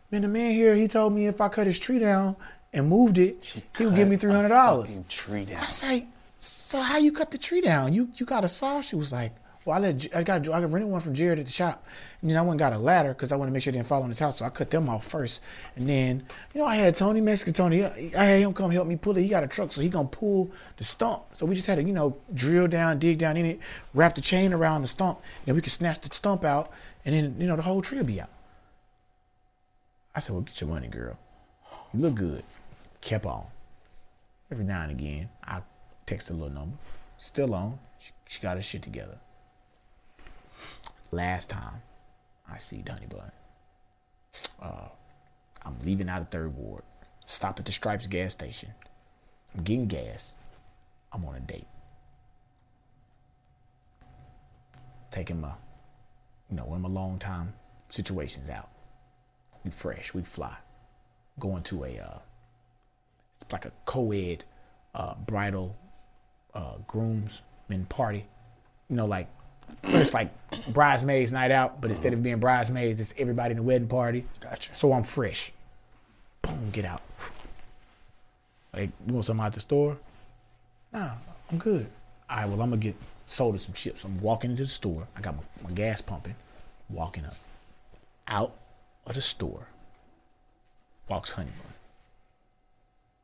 man, 0.09 0.23
the 0.23 0.27
man 0.27 0.51
here, 0.51 0.75
he 0.75 0.87
told 0.87 1.13
me 1.13 1.27
if 1.27 1.39
I 1.39 1.47
cut 1.47 1.67
his 1.67 1.79
tree 1.79 1.99
down 1.99 2.35
and 2.73 2.87
moved 2.87 3.17
it, 3.17 3.61
he 3.77 3.85
would 3.85 3.95
give 3.95 4.07
me 4.07 4.17
three 4.17 4.33
hundred 4.33 4.49
dollars." 4.49 5.01
Tree 5.09 5.45
down. 5.45 5.63
I 5.63 5.67
say, 5.67 6.07
"So 6.37 6.81
how 6.81 6.97
you 6.97 7.11
cut 7.11 7.31
the 7.31 7.37
tree 7.37 7.61
down? 7.61 7.93
You 7.93 8.09
you 8.15 8.25
got 8.25 8.43
a 8.43 8.47
saw?" 8.47 8.81
She 8.81 8.95
was 8.95 9.11
like, 9.11 9.33
"Well, 9.65 9.77
I 9.77 9.79
let 9.79 10.15
I 10.15 10.23
got 10.23 10.47
I 10.47 10.59
rented 10.59 10.89
one 10.89 11.01
from 11.01 11.13
Jared 11.13 11.39
at 11.39 11.45
the 11.45 11.51
shop, 11.51 11.85
and 12.21 12.29
then 12.29 12.37
I 12.37 12.41
went 12.41 12.51
and 12.51 12.59
got 12.59 12.73
a 12.73 12.77
ladder 12.77 13.09
because 13.09 13.31
I 13.31 13.35
wanted 13.35 13.51
to 13.51 13.53
make 13.53 13.63
sure 13.63 13.71
it 13.71 13.77
didn't 13.77 13.87
fall 13.87 14.03
on 14.03 14.09
his 14.09 14.19
house. 14.19 14.37
So 14.37 14.45
I 14.45 14.49
cut 14.49 14.69
them 14.71 14.87
off 14.89 15.05
first, 15.05 15.41
and 15.75 15.89
then 15.89 16.23
you 16.53 16.61
know 16.61 16.67
I 16.67 16.75
had 16.75 16.95
Tony 16.95 17.19
Mexican 17.19 17.53
Tony. 17.53 17.83
Uh, 17.83 17.91
I 18.17 18.23
had 18.23 18.41
him 18.41 18.53
come 18.53 18.71
help 18.71 18.87
me 18.87 18.95
pull 18.95 19.17
it. 19.17 19.21
He 19.21 19.27
got 19.27 19.43
a 19.43 19.47
truck, 19.47 19.71
so 19.71 19.81
he 19.81 19.89
gonna 19.89 20.07
pull 20.07 20.51
the 20.77 20.83
stump. 20.83 21.23
So 21.33 21.45
we 21.45 21.55
just 21.55 21.67
had 21.67 21.75
to 21.75 21.83
you 21.83 21.93
know 21.93 22.17
drill 22.33 22.67
down, 22.67 22.99
dig 22.99 23.17
down 23.17 23.37
in 23.37 23.45
it, 23.45 23.59
wrap 23.93 24.15
the 24.15 24.21
chain 24.21 24.53
around 24.53 24.83
the 24.83 24.87
stump, 24.87 25.19
and 25.45 25.55
we 25.55 25.61
could 25.61 25.71
snatch 25.71 25.99
the 25.99 26.15
stump 26.15 26.43
out, 26.43 26.71
and 27.05 27.13
then 27.13 27.35
you 27.37 27.47
know 27.47 27.55
the 27.55 27.63
whole 27.63 27.81
tree 27.81 27.97
will 27.97 28.05
be 28.05 28.21
out." 28.21 28.29
I 30.15 30.19
said, 30.19 30.33
"Well, 30.33 30.43
get 30.43 30.61
your 30.61 30.69
money, 30.69 30.87
girl. 30.87 31.19
You 31.93 31.99
look 31.99 32.15
good." 32.15 32.43
Kept 33.01 33.25
on 33.25 33.47
every 34.51 34.65
now 34.65 34.81
and 34.81 34.91
again, 34.91 35.29
I 35.43 35.61
text 36.05 36.29
a 36.29 36.33
little 36.33 36.49
number. 36.49 36.77
Still 37.17 37.55
on. 37.55 37.79
She, 37.99 38.11
she 38.27 38.41
got 38.41 38.57
her 38.57 38.61
shit 38.61 38.81
together. 38.81 39.17
Last 41.11 41.49
time 41.49 41.81
I 42.51 42.57
see 42.57 42.83
Honey 42.87 43.07
Bun, 43.07 43.31
uh, 44.61 44.89
I'm 45.63 45.77
leaving 45.83 46.09
out 46.09 46.21
of 46.21 46.29
Third 46.29 46.55
Ward. 46.55 46.83
Stop 47.25 47.59
at 47.59 47.65
the 47.65 47.71
Stripes 47.71 48.07
gas 48.07 48.33
station. 48.33 48.69
I'm 49.55 49.63
getting 49.63 49.87
gas. 49.87 50.35
I'm 51.13 51.25
on 51.25 51.35
a 51.35 51.39
date. 51.39 51.67
Taking 55.11 55.41
my, 55.41 55.51
you 56.49 56.55
know, 56.55 56.65
one 56.65 56.77
of 56.77 56.81
my 56.81 56.89
long 56.89 57.19
time 57.19 57.53
situations 57.89 58.49
out. 58.49 58.69
We 59.63 59.71
fresh. 59.71 60.13
We 60.13 60.23
fly. 60.23 60.55
Going 61.39 61.63
to 61.63 61.83
a 61.83 61.99
uh, 61.99 62.19
like 63.51 63.65
a 63.65 63.71
co-ed 63.85 64.43
uh, 64.93 65.15
bridal 65.15 65.75
uh, 66.53 66.75
groomsmen 66.87 67.85
party. 67.89 68.25
You 68.89 68.95
know, 68.97 69.05
like 69.05 69.27
it's 69.83 70.13
like 70.13 70.31
bridesmaids 70.73 71.31
night 71.31 71.51
out, 71.51 71.81
but 71.81 71.89
instead 71.89 72.13
of 72.13 72.21
being 72.21 72.39
bridesmaids, 72.39 72.99
it's 72.99 73.13
everybody 73.17 73.51
in 73.51 73.57
the 73.57 73.63
wedding 73.63 73.87
party. 73.87 74.25
Gotcha. 74.39 74.73
So 74.73 74.93
I'm 74.93 75.03
fresh. 75.03 75.51
Boom, 76.41 76.71
get 76.71 76.85
out. 76.85 77.01
Like, 78.73 78.89
you 79.05 79.13
want 79.13 79.25
something 79.25 79.45
out 79.45 79.53
the 79.53 79.59
store? 79.59 79.97
Nah, 80.93 81.11
I'm 81.51 81.57
good. 81.57 81.87
All 82.29 82.37
right, 82.37 82.45
well, 82.45 82.61
I'm 82.61 82.69
gonna 82.69 82.77
get 82.77 82.95
sold 83.25 83.59
some 83.61 83.73
chips. 83.73 84.03
I'm 84.03 84.19
walking 84.21 84.51
into 84.51 84.63
the 84.63 84.69
store. 84.69 85.07
I 85.15 85.21
got 85.21 85.35
my, 85.35 85.43
my 85.63 85.71
gas 85.71 86.01
pumping. 86.01 86.35
Walking 86.89 87.25
up. 87.25 87.35
Out 88.27 88.53
of 89.05 89.15
the 89.15 89.21
store 89.21 89.67
walks 91.07 91.33
Honey 91.33 91.51
Bun. 91.61 91.70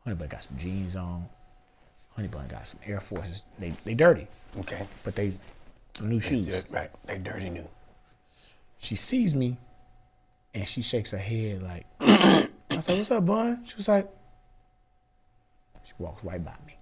Honey 0.07 0.15
Bun 0.15 0.29
got 0.29 0.41
some 0.43 0.57
jeans 0.57 0.95
on. 0.95 1.25
Honey 2.15 2.29
Bun 2.29 2.47
got 2.47 2.65
some 2.65 2.79
Air 2.85 3.01
Forces. 3.01 3.43
They 3.59 3.71
they 3.83 3.93
dirty, 3.93 4.25
Okay. 4.57 4.87
but 5.03 5.15
they 5.17 5.33
some 5.95 6.07
new 6.07 6.21
shoes. 6.21 6.63
Right. 6.69 6.89
They 7.05 7.17
dirty 7.17 7.49
new. 7.49 7.67
She 8.77 8.95
sees 8.95 9.35
me, 9.35 9.57
and 10.53 10.65
she 10.65 10.81
shakes 10.81 11.11
her 11.11 11.17
head 11.17 11.61
like, 11.61 11.85
I 11.99 12.47
said, 12.79 12.97
"What's 12.97 13.11
up, 13.11 13.25
Bun?" 13.25 13.65
She 13.65 13.75
was 13.75 13.89
like, 13.89 14.07
she 15.83 15.91
walks 15.99 16.23
right 16.23 16.41
by 16.41 16.53
me. 16.65 16.77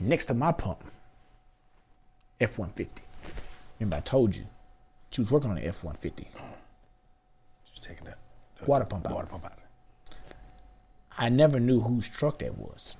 Next 0.00 0.24
to 0.26 0.34
my 0.34 0.52
pump, 0.52 0.82
F 2.40 2.58
one 2.58 2.70
fifty. 2.70 3.02
Remember 3.78 3.96
I 3.98 4.00
told 4.00 4.34
you, 4.34 4.46
she 5.10 5.20
was 5.20 5.30
working 5.30 5.50
on 5.50 5.56
the 5.56 5.66
F 5.66 5.84
one 5.84 5.94
fifty 5.96 6.26
She's 7.70 7.80
taking 7.80 8.06
that. 8.06 8.16
water 8.66 8.86
pump 8.88 9.06
out. 9.08 9.12
Water 9.14 9.26
pump 9.26 9.44
out. 9.44 9.58
I 11.18 11.28
never 11.28 11.58
knew 11.58 11.80
whose 11.80 12.08
truck 12.08 12.40
that 12.40 12.58
was. 12.58 12.96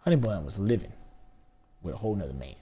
Honey 0.00 0.16
Bun 0.16 0.44
was 0.44 0.58
living 0.58 0.92
with 1.82 1.94
a 1.94 1.98
whole 1.98 2.16
nother 2.16 2.32
man. 2.32 2.54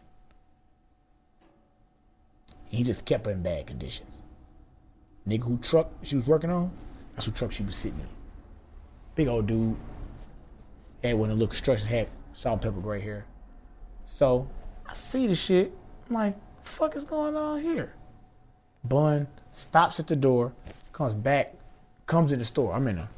He 2.67 2.85
just 2.85 3.05
kept 3.05 3.27
her 3.27 3.33
in 3.33 3.43
bad 3.43 3.67
conditions. 3.67 4.23
Nigga 5.27 5.45
who 5.45 5.59
truck 5.59 5.91
she 6.03 6.17
was 6.17 6.27
working 6.27 6.51
on, 6.51 6.71
that's 7.15 7.27
who 7.27 7.33
truck 7.33 7.53
she 7.53 7.63
was 7.63 7.77
sitting 7.77 8.01
in. 8.01 8.07
Big 9.15 9.29
old 9.29 9.47
dude. 9.47 9.77
Had 11.03 11.15
one 11.15 11.31
of 11.31 11.39
the 11.39 11.47
construction 11.47 11.89
had 11.89 12.09
salt 12.33 12.55
and 12.55 12.63
pepper 12.63 12.81
gray 12.81 13.01
hair. 13.01 13.25
So 14.05 14.49
I 14.87 14.95
see 14.95 15.27
the 15.27 15.35
shit. 15.35 15.73
I'm 16.09 16.15
like, 16.15 16.37
fuck 16.61 16.97
is 16.97 17.05
going 17.05 17.37
on 17.37 17.61
here? 17.61 17.95
Bun 18.85 19.29
stops 19.51 20.01
at 20.01 20.07
the 20.07 20.17
door, 20.17 20.53
comes 20.93 21.15
back, 21.15 21.55
comes 22.07 22.33
in 22.33 22.39
the 22.39 22.45
store. 22.45 22.75
I'm 22.75 22.87
in 22.89 22.99
a, 22.99 23.11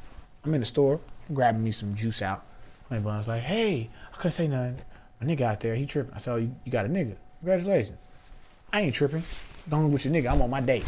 I'm 0.44 0.54
in 0.54 0.60
the 0.60 0.66
store, 0.66 1.00
grabbing 1.32 1.62
me 1.62 1.70
some 1.70 1.94
juice 1.94 2.22
out. 2.22 2.44
My 2.90 2.98
Bun's 2.98 3.28
like, 3.28 3.42
hey, 3.42 3.88
I 4.12 4.16
couldn't 4.16 4.32
say 4.32 4.48
nothing. 4.48 4.80
My 5.20 5.26
nigga 5.26 5.42
out 5.42 5.60
there, 5.60 5.74
he 5.74 5.86
tripping. 5.86 6.14
I 6.14 6.18
said, 6.18 6.32
oh, 6.32 6.36
you, 6.36 6.54
you 6.64 6.72
got 6.72 6.86
a 6.86 6.88
nigga. 6.88 7.16
Congratulations. 7.40 8.08
I 8.72 8.82
ain't 8.82 8.94
tripping. 8.94 9.22
Going 9.68 9.92
with 9.92 10.04
your 10.04 10.14
nigga. 10.14 10.32
I'm 10.32 10.42
on 10.42 10.50
my 10.50 10.60
date. 10.60 10.84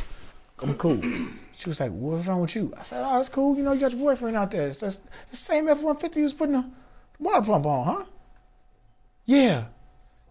I'm 0.60 0.74
cool. 0.74 1.00
She 1.54 1.68
was 1.68 1.78
like, 1.78 1.92
what's 1.92 2.26
wrong 2.26 2.40
with 2.40 2.56
you? 2.56 2.72
I 2.76 2.82
said, 2.82 3.04
oh, 3.06 3.20
it's 3.20 3.28
cool. 3.28 3.56
You 3.56 3.62
know, 3.62 3.72
you 3.72 3.78
got 3.78 3.92
your 3.92 4.00
boyfriend 4.00 4.36
out 4.36 4.50
there. 4.50 4.66
It's, 4.66 4.80
the 4.80 4.98
same 5.30 5.68
F-150 5.68 6.16
you 6.16 6.22
was 6.22 6.32
putting 6.32 6.54
the 6.54 6.68
water 7.20 7.44
pump 7.44 7.66
on, 7.66 7.84
huh? 7.84 8.04
Yeah. 9.26 9.64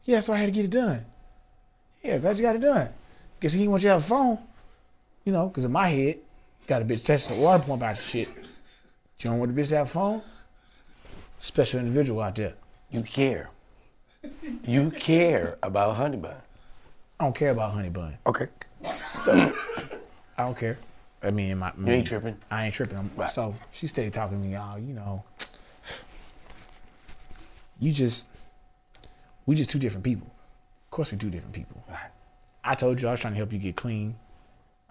Yeah, 0.04 0.20
so 0.20 0.34
I 0.34 0.38
had 0.38 0.48
to 0.48 0.52
get 0.52 0.66
it 0.66 0.72
done. 0.72 1.06
Yeah, 2.04 2.18
glad 2.18 2.38
you 2.38 2.42
got 2.42 2.56
it 2.56 2.62
done. 2.62 2.90
Guess 3.40 3.54
he 3.54 3.60
didn't 3.60 3.72
want 3.72 3.84
you 3.84 3.90
to 3.90 3.94
have 3.94 4.02
a 4.02 4.06
phone. 4.06 4.40
You 5.24 5.32
know, 5.32 5.48
because 5.48 5.64
in 5.64 5.72
my 5.72 5.88
head, 5.88 6.20
got 6.68 6.82
a 6.82 6.86
bitch 6.86 7.06
testing 7.06 7.38
the 7.38 7.44
water 7.44 7.64
pump 7.64 7.84
out 7.84 7.96
your 7.96 8.04
shit. 8.04 8.30
You 9.24 9.30
don't 9.30 9.40
want 9.40 9.56
the 9.56 9.62
bitch 9.62 9.70
to 9.70 9.78
have 9.78 9.88
a 9.88 9.90
phone? 9.90 10.22
Special 11.38 11.80
individual 11.80 12.22
out 12.22 12.36
there. 12.36 12.54
You 12.90 13.04
care. 13.04 13.50
You 14.64 14.90
care 14.90 15.58
about 15.62 15.96
honey 15.96 16.18
bun. 16.18 16.36
I 17.20 17.26
don't 17.26 17.36
care 17.36 17.52
about 17.52 17.74
honey 17.74 17.92
bun. 17.92 18.18
Okay. 18.26 18.48
So 18.92 19.54
I 20.38 20.44
don't 20.44 20.58
care. 20.58 20.80
I 21.22 21.30
mean, 21.30 21.60
my 21.60 21.72
You 21.78 21.88
ain't 21.88 22.08
tripping. 22.08 22.36
I 22.50 22.66
ain't 22.66 22.74
tripping. 22.74 22.98
I'm, 22.98 23.12
Right. 23.16 23.32
So 23.32 23.54
she 23.70 23.86
steady 23.86 24.10
talking 24.10 24.42
to 24.42 24.48
me, 24.48 24.58
oh, 24.58 24.78
you 24.78 24.94
know, 24.94 25.24
you 27.80 27.92
just, 27.92 28.28
we 29.46 29.56
just 29.56 29.70
two 29.70 29.78
different 29.78 30.04
people. 30.04 30.28
Of 30.86 30.90
course, 30.90 31.12
we 31.12 31.20
two 31.20 31.30
different 31.30 31.54
people. 31.54 31.84
Right. 31.88 32.10
I 32.64 32.74
told 32.74 33.00
you 33.00 33.08
I 33.08 33.12
was 33.12 33.20
trying 33.20 33.34
to 33.34 33.38
help 33.38 33.54
you 33.54 33.60
get 33.60 33.76
clean. 33.76 34.16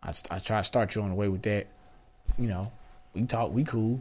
I, 0.05 0.13
I 0.31 0.39
try 0.39 0.59
to 0.59 0.65
start 0.65 0.95
you 0.95 1.03
on 1.03 1.09
the 1.09 1.17
way 1.17 1.29
with 1.29 1.43
that. 1.43 1.67
You 2.39 2.47
know, 2.47 2.71
we 3.13 3.25
talk, 3.25 3.53
we 3.53 3.65
cool. 3.65 4.01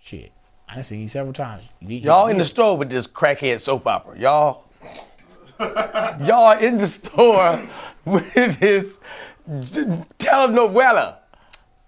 Shit, 0.00 0.32
I 0.68 0.80
seen 0.82 1.00
you 1.00 1.08
several 1.08 1.32
times. 1.32 1.68
You- 1.80 1.98
Y'all 1.98 2.26
in 2.28 2.36
you- 2.36 2.42
the 2.42 2.48
store 2.48 2.76
with 2.76 2.90
this 2.90 3.06
crackhead 3.06 3.60
soap 3.60 3.86
opera. 3.86 4.18
Y'all. 4.18 4.64
Y'all 5.60 6.58
in 6.58 6.78
the 6.78 6.86
store 6.86 7.60
with 8.06 8.58
this 8.60 8.98
telenovela. 9.46 11.16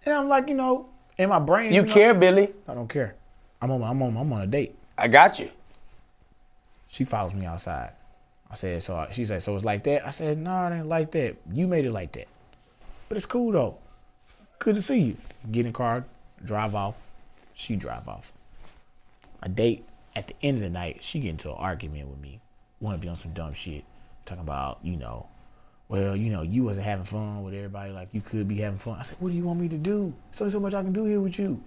And 0.05 0.15
I'm 0.15 0.29
like, 0.29 0.49
you 0.49 0.55
know, 0.55 0.89
in 1.17 1.29
my 1.29 1.39
brain, 1.39 1.73
You 1.73 1.83
know, 1.83 1.93
care, 1.93 2.13
Billy? 2.15 2.49
I 2.69 2.75
don't 2.75 2.89
care. 2.89 3.15
I'm 3.61 3.71
on, 3.71 3.83
I'm 3.83 4.03
on, 4.03 4.17
I'm 4.17 4.33
on 4.33 4.43
a 4.43 4.47
date. 4.47 4.75
I 4.99 5.09
got 5.09 5.39
you. 5.39 5.49
She 6.89 7.05
follows 7.05 7.33
me 7.33 7.47
outside. 7.47 7.93
I 8.51 8.55
said, 8.55 8.83
so 8.83 9.07
she 9.11 9.25
said, 9.25 9.43
so 9.43 9.57
it's 9.57 9.65
like 9.65 9.85
that. 9.85 10.07
I 10.07 10.11
said, 10.11 10.37
no, 10.39 10.67
it 10.67 10.77
ain't 10.77 10.87
like 10.89 11.13
that. 11.13 11.37
You 11.51 11.67
made 11.67 11.87
it 11.87 11.93
like 11.93 12.13
that, 12.13 12.29
but 13.09 13.17
it's 13.17 13.25
cool 13.25 13.53
though. 13.53 13.79
Good 14.59 14.77
to 14.77 14.83
see 14.83 15.01
you. 15.01 15.17
Get 15.51 15.61
in 15.61 15.67
the 15.73 15.73
car, 15.73 16.05
drive 16.45 16.75
off. 16.75 16.95
She 17.55 17.77
drive 17.77 18.09
off. 18.09 18.33
A 19.43 19.49
date. 19.49 19.85
At 20.15 20.27
the 20.27 20.35
end 20.43 20.59
of 20.59 20.63
the 20.63 20.71
night, 20.71 20.99
she 21.03 21.21
get 21.21 21.31
into 21.31 21.49
an 21.49 21.57
argument 21.57 22.09
with 22.09 22.21
me. 22.21 22.41
Want 22.81 23.01
to 23.01 23.01
be 23.01 23.09
on 23.09 23.17
some 23.17 23.33
dumb 23.33 23.55
shit, 23.55 23.83
talking 24.27 24.43
about 24.43 24.79
you 24.83 24.97
know, 24.97 25.27
well, 25.89 26.17
you 26.17 26.31
know, 26.31 26.43
you 26.43 26.65
wasn't 26.65 26.87
having 26.87 27.05
fun 27.05 27.43
with 27.43 27.55
everybody 27.55 27.93
like 27.93 28.09
you 28.13 28.21
could 28.21 28.49
be 28.49 28.57
having 28.57 28.79
fun. 28.79 28.99
I 28.99 29.03
said, 29.03 29.19
what 29.21 29.31
do 29.31 29.35
you 29.35 29.45
want 29.45 29.61
me 29.61 29.69
to 29.69 29.77
do? 29.77 30.15
Only 30.41 30.51
so 30.51 30.61
much 30.61 30.75
I 30.75 30.83
can 30.83 30.93
do 30.93 31.05
here 31.05 31.21
with 31.21 31.39
you. 31.39 31.63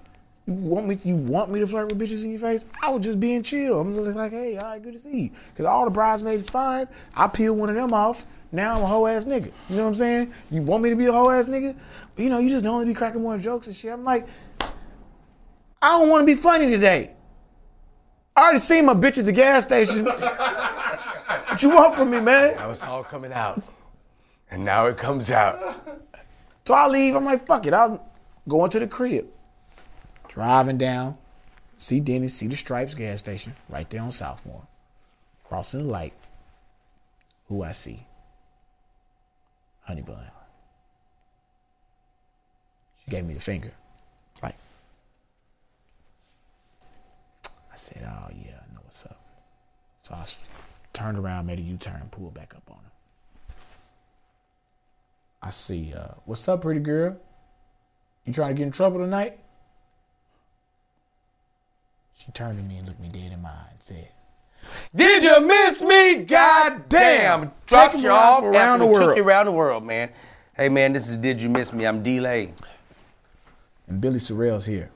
You 0.47 0.53
want 0.53 0.87
me? 0.87 0.97
You 1.03 1.15
want 1.15 1.51
me 1.51 1.59
to 1.59 1.67
flirt 1.67 1.89
with 1.91 1.99
bitches 1.99 2.23
in 2.23 2.31
your 2.31 2.39
face? 2.39 2.65
I 2.81 2.89
was 2.89 3.03
just 3.03 3.19
being 3.19 3.41
chill. 3.41 3.79
I'm 3.79 3.93
just 3.95 4.15
like, 4.15 4.31
hey, 4.31 4.57
all 4.57 4.65
right, 4.65 4.81
good 4.81 4.93
to 4.93 4.99
see 4.99 5.21
you. 5.21 5.29
Cause 5.55 5.65
all 5.65 5.85
the 5.85 5.91
bridesmaids 5.91 6.49
fine. 6.49 6.87
I 7.15 7.27
peel 7.27 7.55
one 7.55 7.69
of 7.69 7.75
them 7.75 7.93
off. 7.93 8.25
Now 8.51 8.75
I'm 8.75 8.83
a 8.83 8.87
whole 8.87 9.07
ass 9.07 9.25
nigga. 9.25 9.51
You 9.69 9.75
know 9.75 9.83
what 9.83 9.89
I'm 9.89 9.95
saying? 9.95 10.33
You 10.49 10.61
want 10.61 10.83
me 10.83 10.89
to 10.91 10.95
be 10.95 11.05
a 11.07 11.11
whole 11.11 11.29
ass 11.31 11.47
nigga? 11.47 11.75
You 12.17 12.29
know, 12.29 12.39
you 12.39 12.49
just 12.49 12.63
don't 12.63 12.85
be 12.85 12.93
cracking 12.93 13.21
more 13.21 13.37
jokes 13.37 13.67
and 13.67 13.75
shit. 13.75 13.91
I'm 13.91 14.03
like, 14.03 14.27
I 15.85 15.99
don't 15.99 16.09
want 16.09 16.23
to 16.23 16.25
be 16.25 16.33
funny 16.33 16.71
today. 16.71 17.11
I 18.35 18.41
already 18.41 18.57
seen 18.57 18.87
my 18.87 18.95
bitch 18.95 19.19
at 19.19 19.25
the 19.25 19.31
gas 19.31 19.65
station. 19.65 20.03
what 20.05 21.61
you 21.61 21.69
want 21.69 21.93
from 21.93 22.09
me, 22.09 22.19
man? 22.19 22.55
Now 22.55 22.71
it's 22.71 22.81
all 22.81 23.03
coming 23.03 23.31
out. 23.31 23.61
And 24.49 24.65
now 24.65 24.87
it 24.87 24.97
comes 24.97 25.29
out. 25.29 25.59
So 26.65 26.73
I 26.73 26.87
leave. 26.87 27.15
I'm 27.15 27.23
like, 27.23 27.45
fuck 27.45 27.67
it. 27.67 27.73
I'm 27.75 27.99
going 28.47 28.71
to 28.71 28.79
the 28.79 28.87
crib. 28.87 29.27
Driving 30.27 30.79
down, 30.79 31.19
see 31.77 31.99
Dennis, 31.99 32.33
see 32.33 32.47
the 32.47 32.55
Stripes 32.55 32.95
gas 32.95 33.19
station 33.19 33.55
right 33.69 33.87
there 33.87 34.01
on 34.01 34.09
Southmore. 34.09 34.65
Crossing 35.43 35.83
the 35.83 35.91
light. 35.91 36.15
Who 37.47 37.61
I 37.61 37.73
see? 37.73 38.07
Honey 39.83 40.01
Bun. 40.01 40.17
She 43.03 43.11
gave 43.11 43.23
me 43.23 43.35
the 43.35 43.39
finger. 43.39 43.71
I 47.75 47.77
said, 47.77 48.03
oh 48.07 48.29
yeah, 48.33 48.53
I 48.53 48.73
know 48.73 48.79
what's 48.85 49.05
up. 49.05 49.19
So 49.97 50.13
I 50.13 50.23
turned 50.93 51.17
around, 51.17 51.45
made 51.45 51.59
a 51.59 51.61
U-turn, 51.61 52.07
pulled 52.09 52.33
back 52.33 52.53
up 52.55 52.63
on 52.71 52.77
her. 52.77 53.53
I 55.43 55.49
see, 55.49 55.93
uh, 55.93 56.13
what's 56.23 56.47
up, 56.47 56.61
pretty 56.61 56.79
girl? 56.79 57.17
You 58.23 58.31
trying 58.31 58.51
to 58.51 58.57
get 58.57 58.63
in 58.63 58.71
trouble 58.71 58.99
tonight? 59.01 59.37
She 62.17 62.31
turned 62.31 62.57
to 62.59 62.63
me 62.63 62.77
and 62.77 62.87
looked 62.87 63.01
me 63.01 63.09
dead 63.09 63.33
in 63.33 63.41
my 63.41 63.49
eye 63.49 63.67
and 63.71 63.81
said, 63.81 64.07
Did 64.95 65.23
you 65.23 65.45
miss 65.45 65.81
me? 65.81 66.23
God 66.23 66.87
damn. 66.87 67.51
Dropped 67.65 67.97
you 67.97 68.09
off 68.09 68.41
around 68.45 68.79
the 68.79 68.87
world. 68.87 69.17
you 69.17 69.23
around 69.25 69.47
the 69.47 69.51
world, 69.51 69.83
man. 69.83 70.11
Hey, 70.55 70.69
man, 70.69 70.93
this 70.93 71.09
is 71.09 71.17
Did 71.17 71.41
You 71.41 71.49
Miss 71.49 71.73
Me? 71.73 71.83
I'm 71.85 72.01
D'lai. 72.03 72.53
and 73.89 73.99
Billy 73.99 74.19
Sorrells 74.19 74.65
here. 74.65 74.91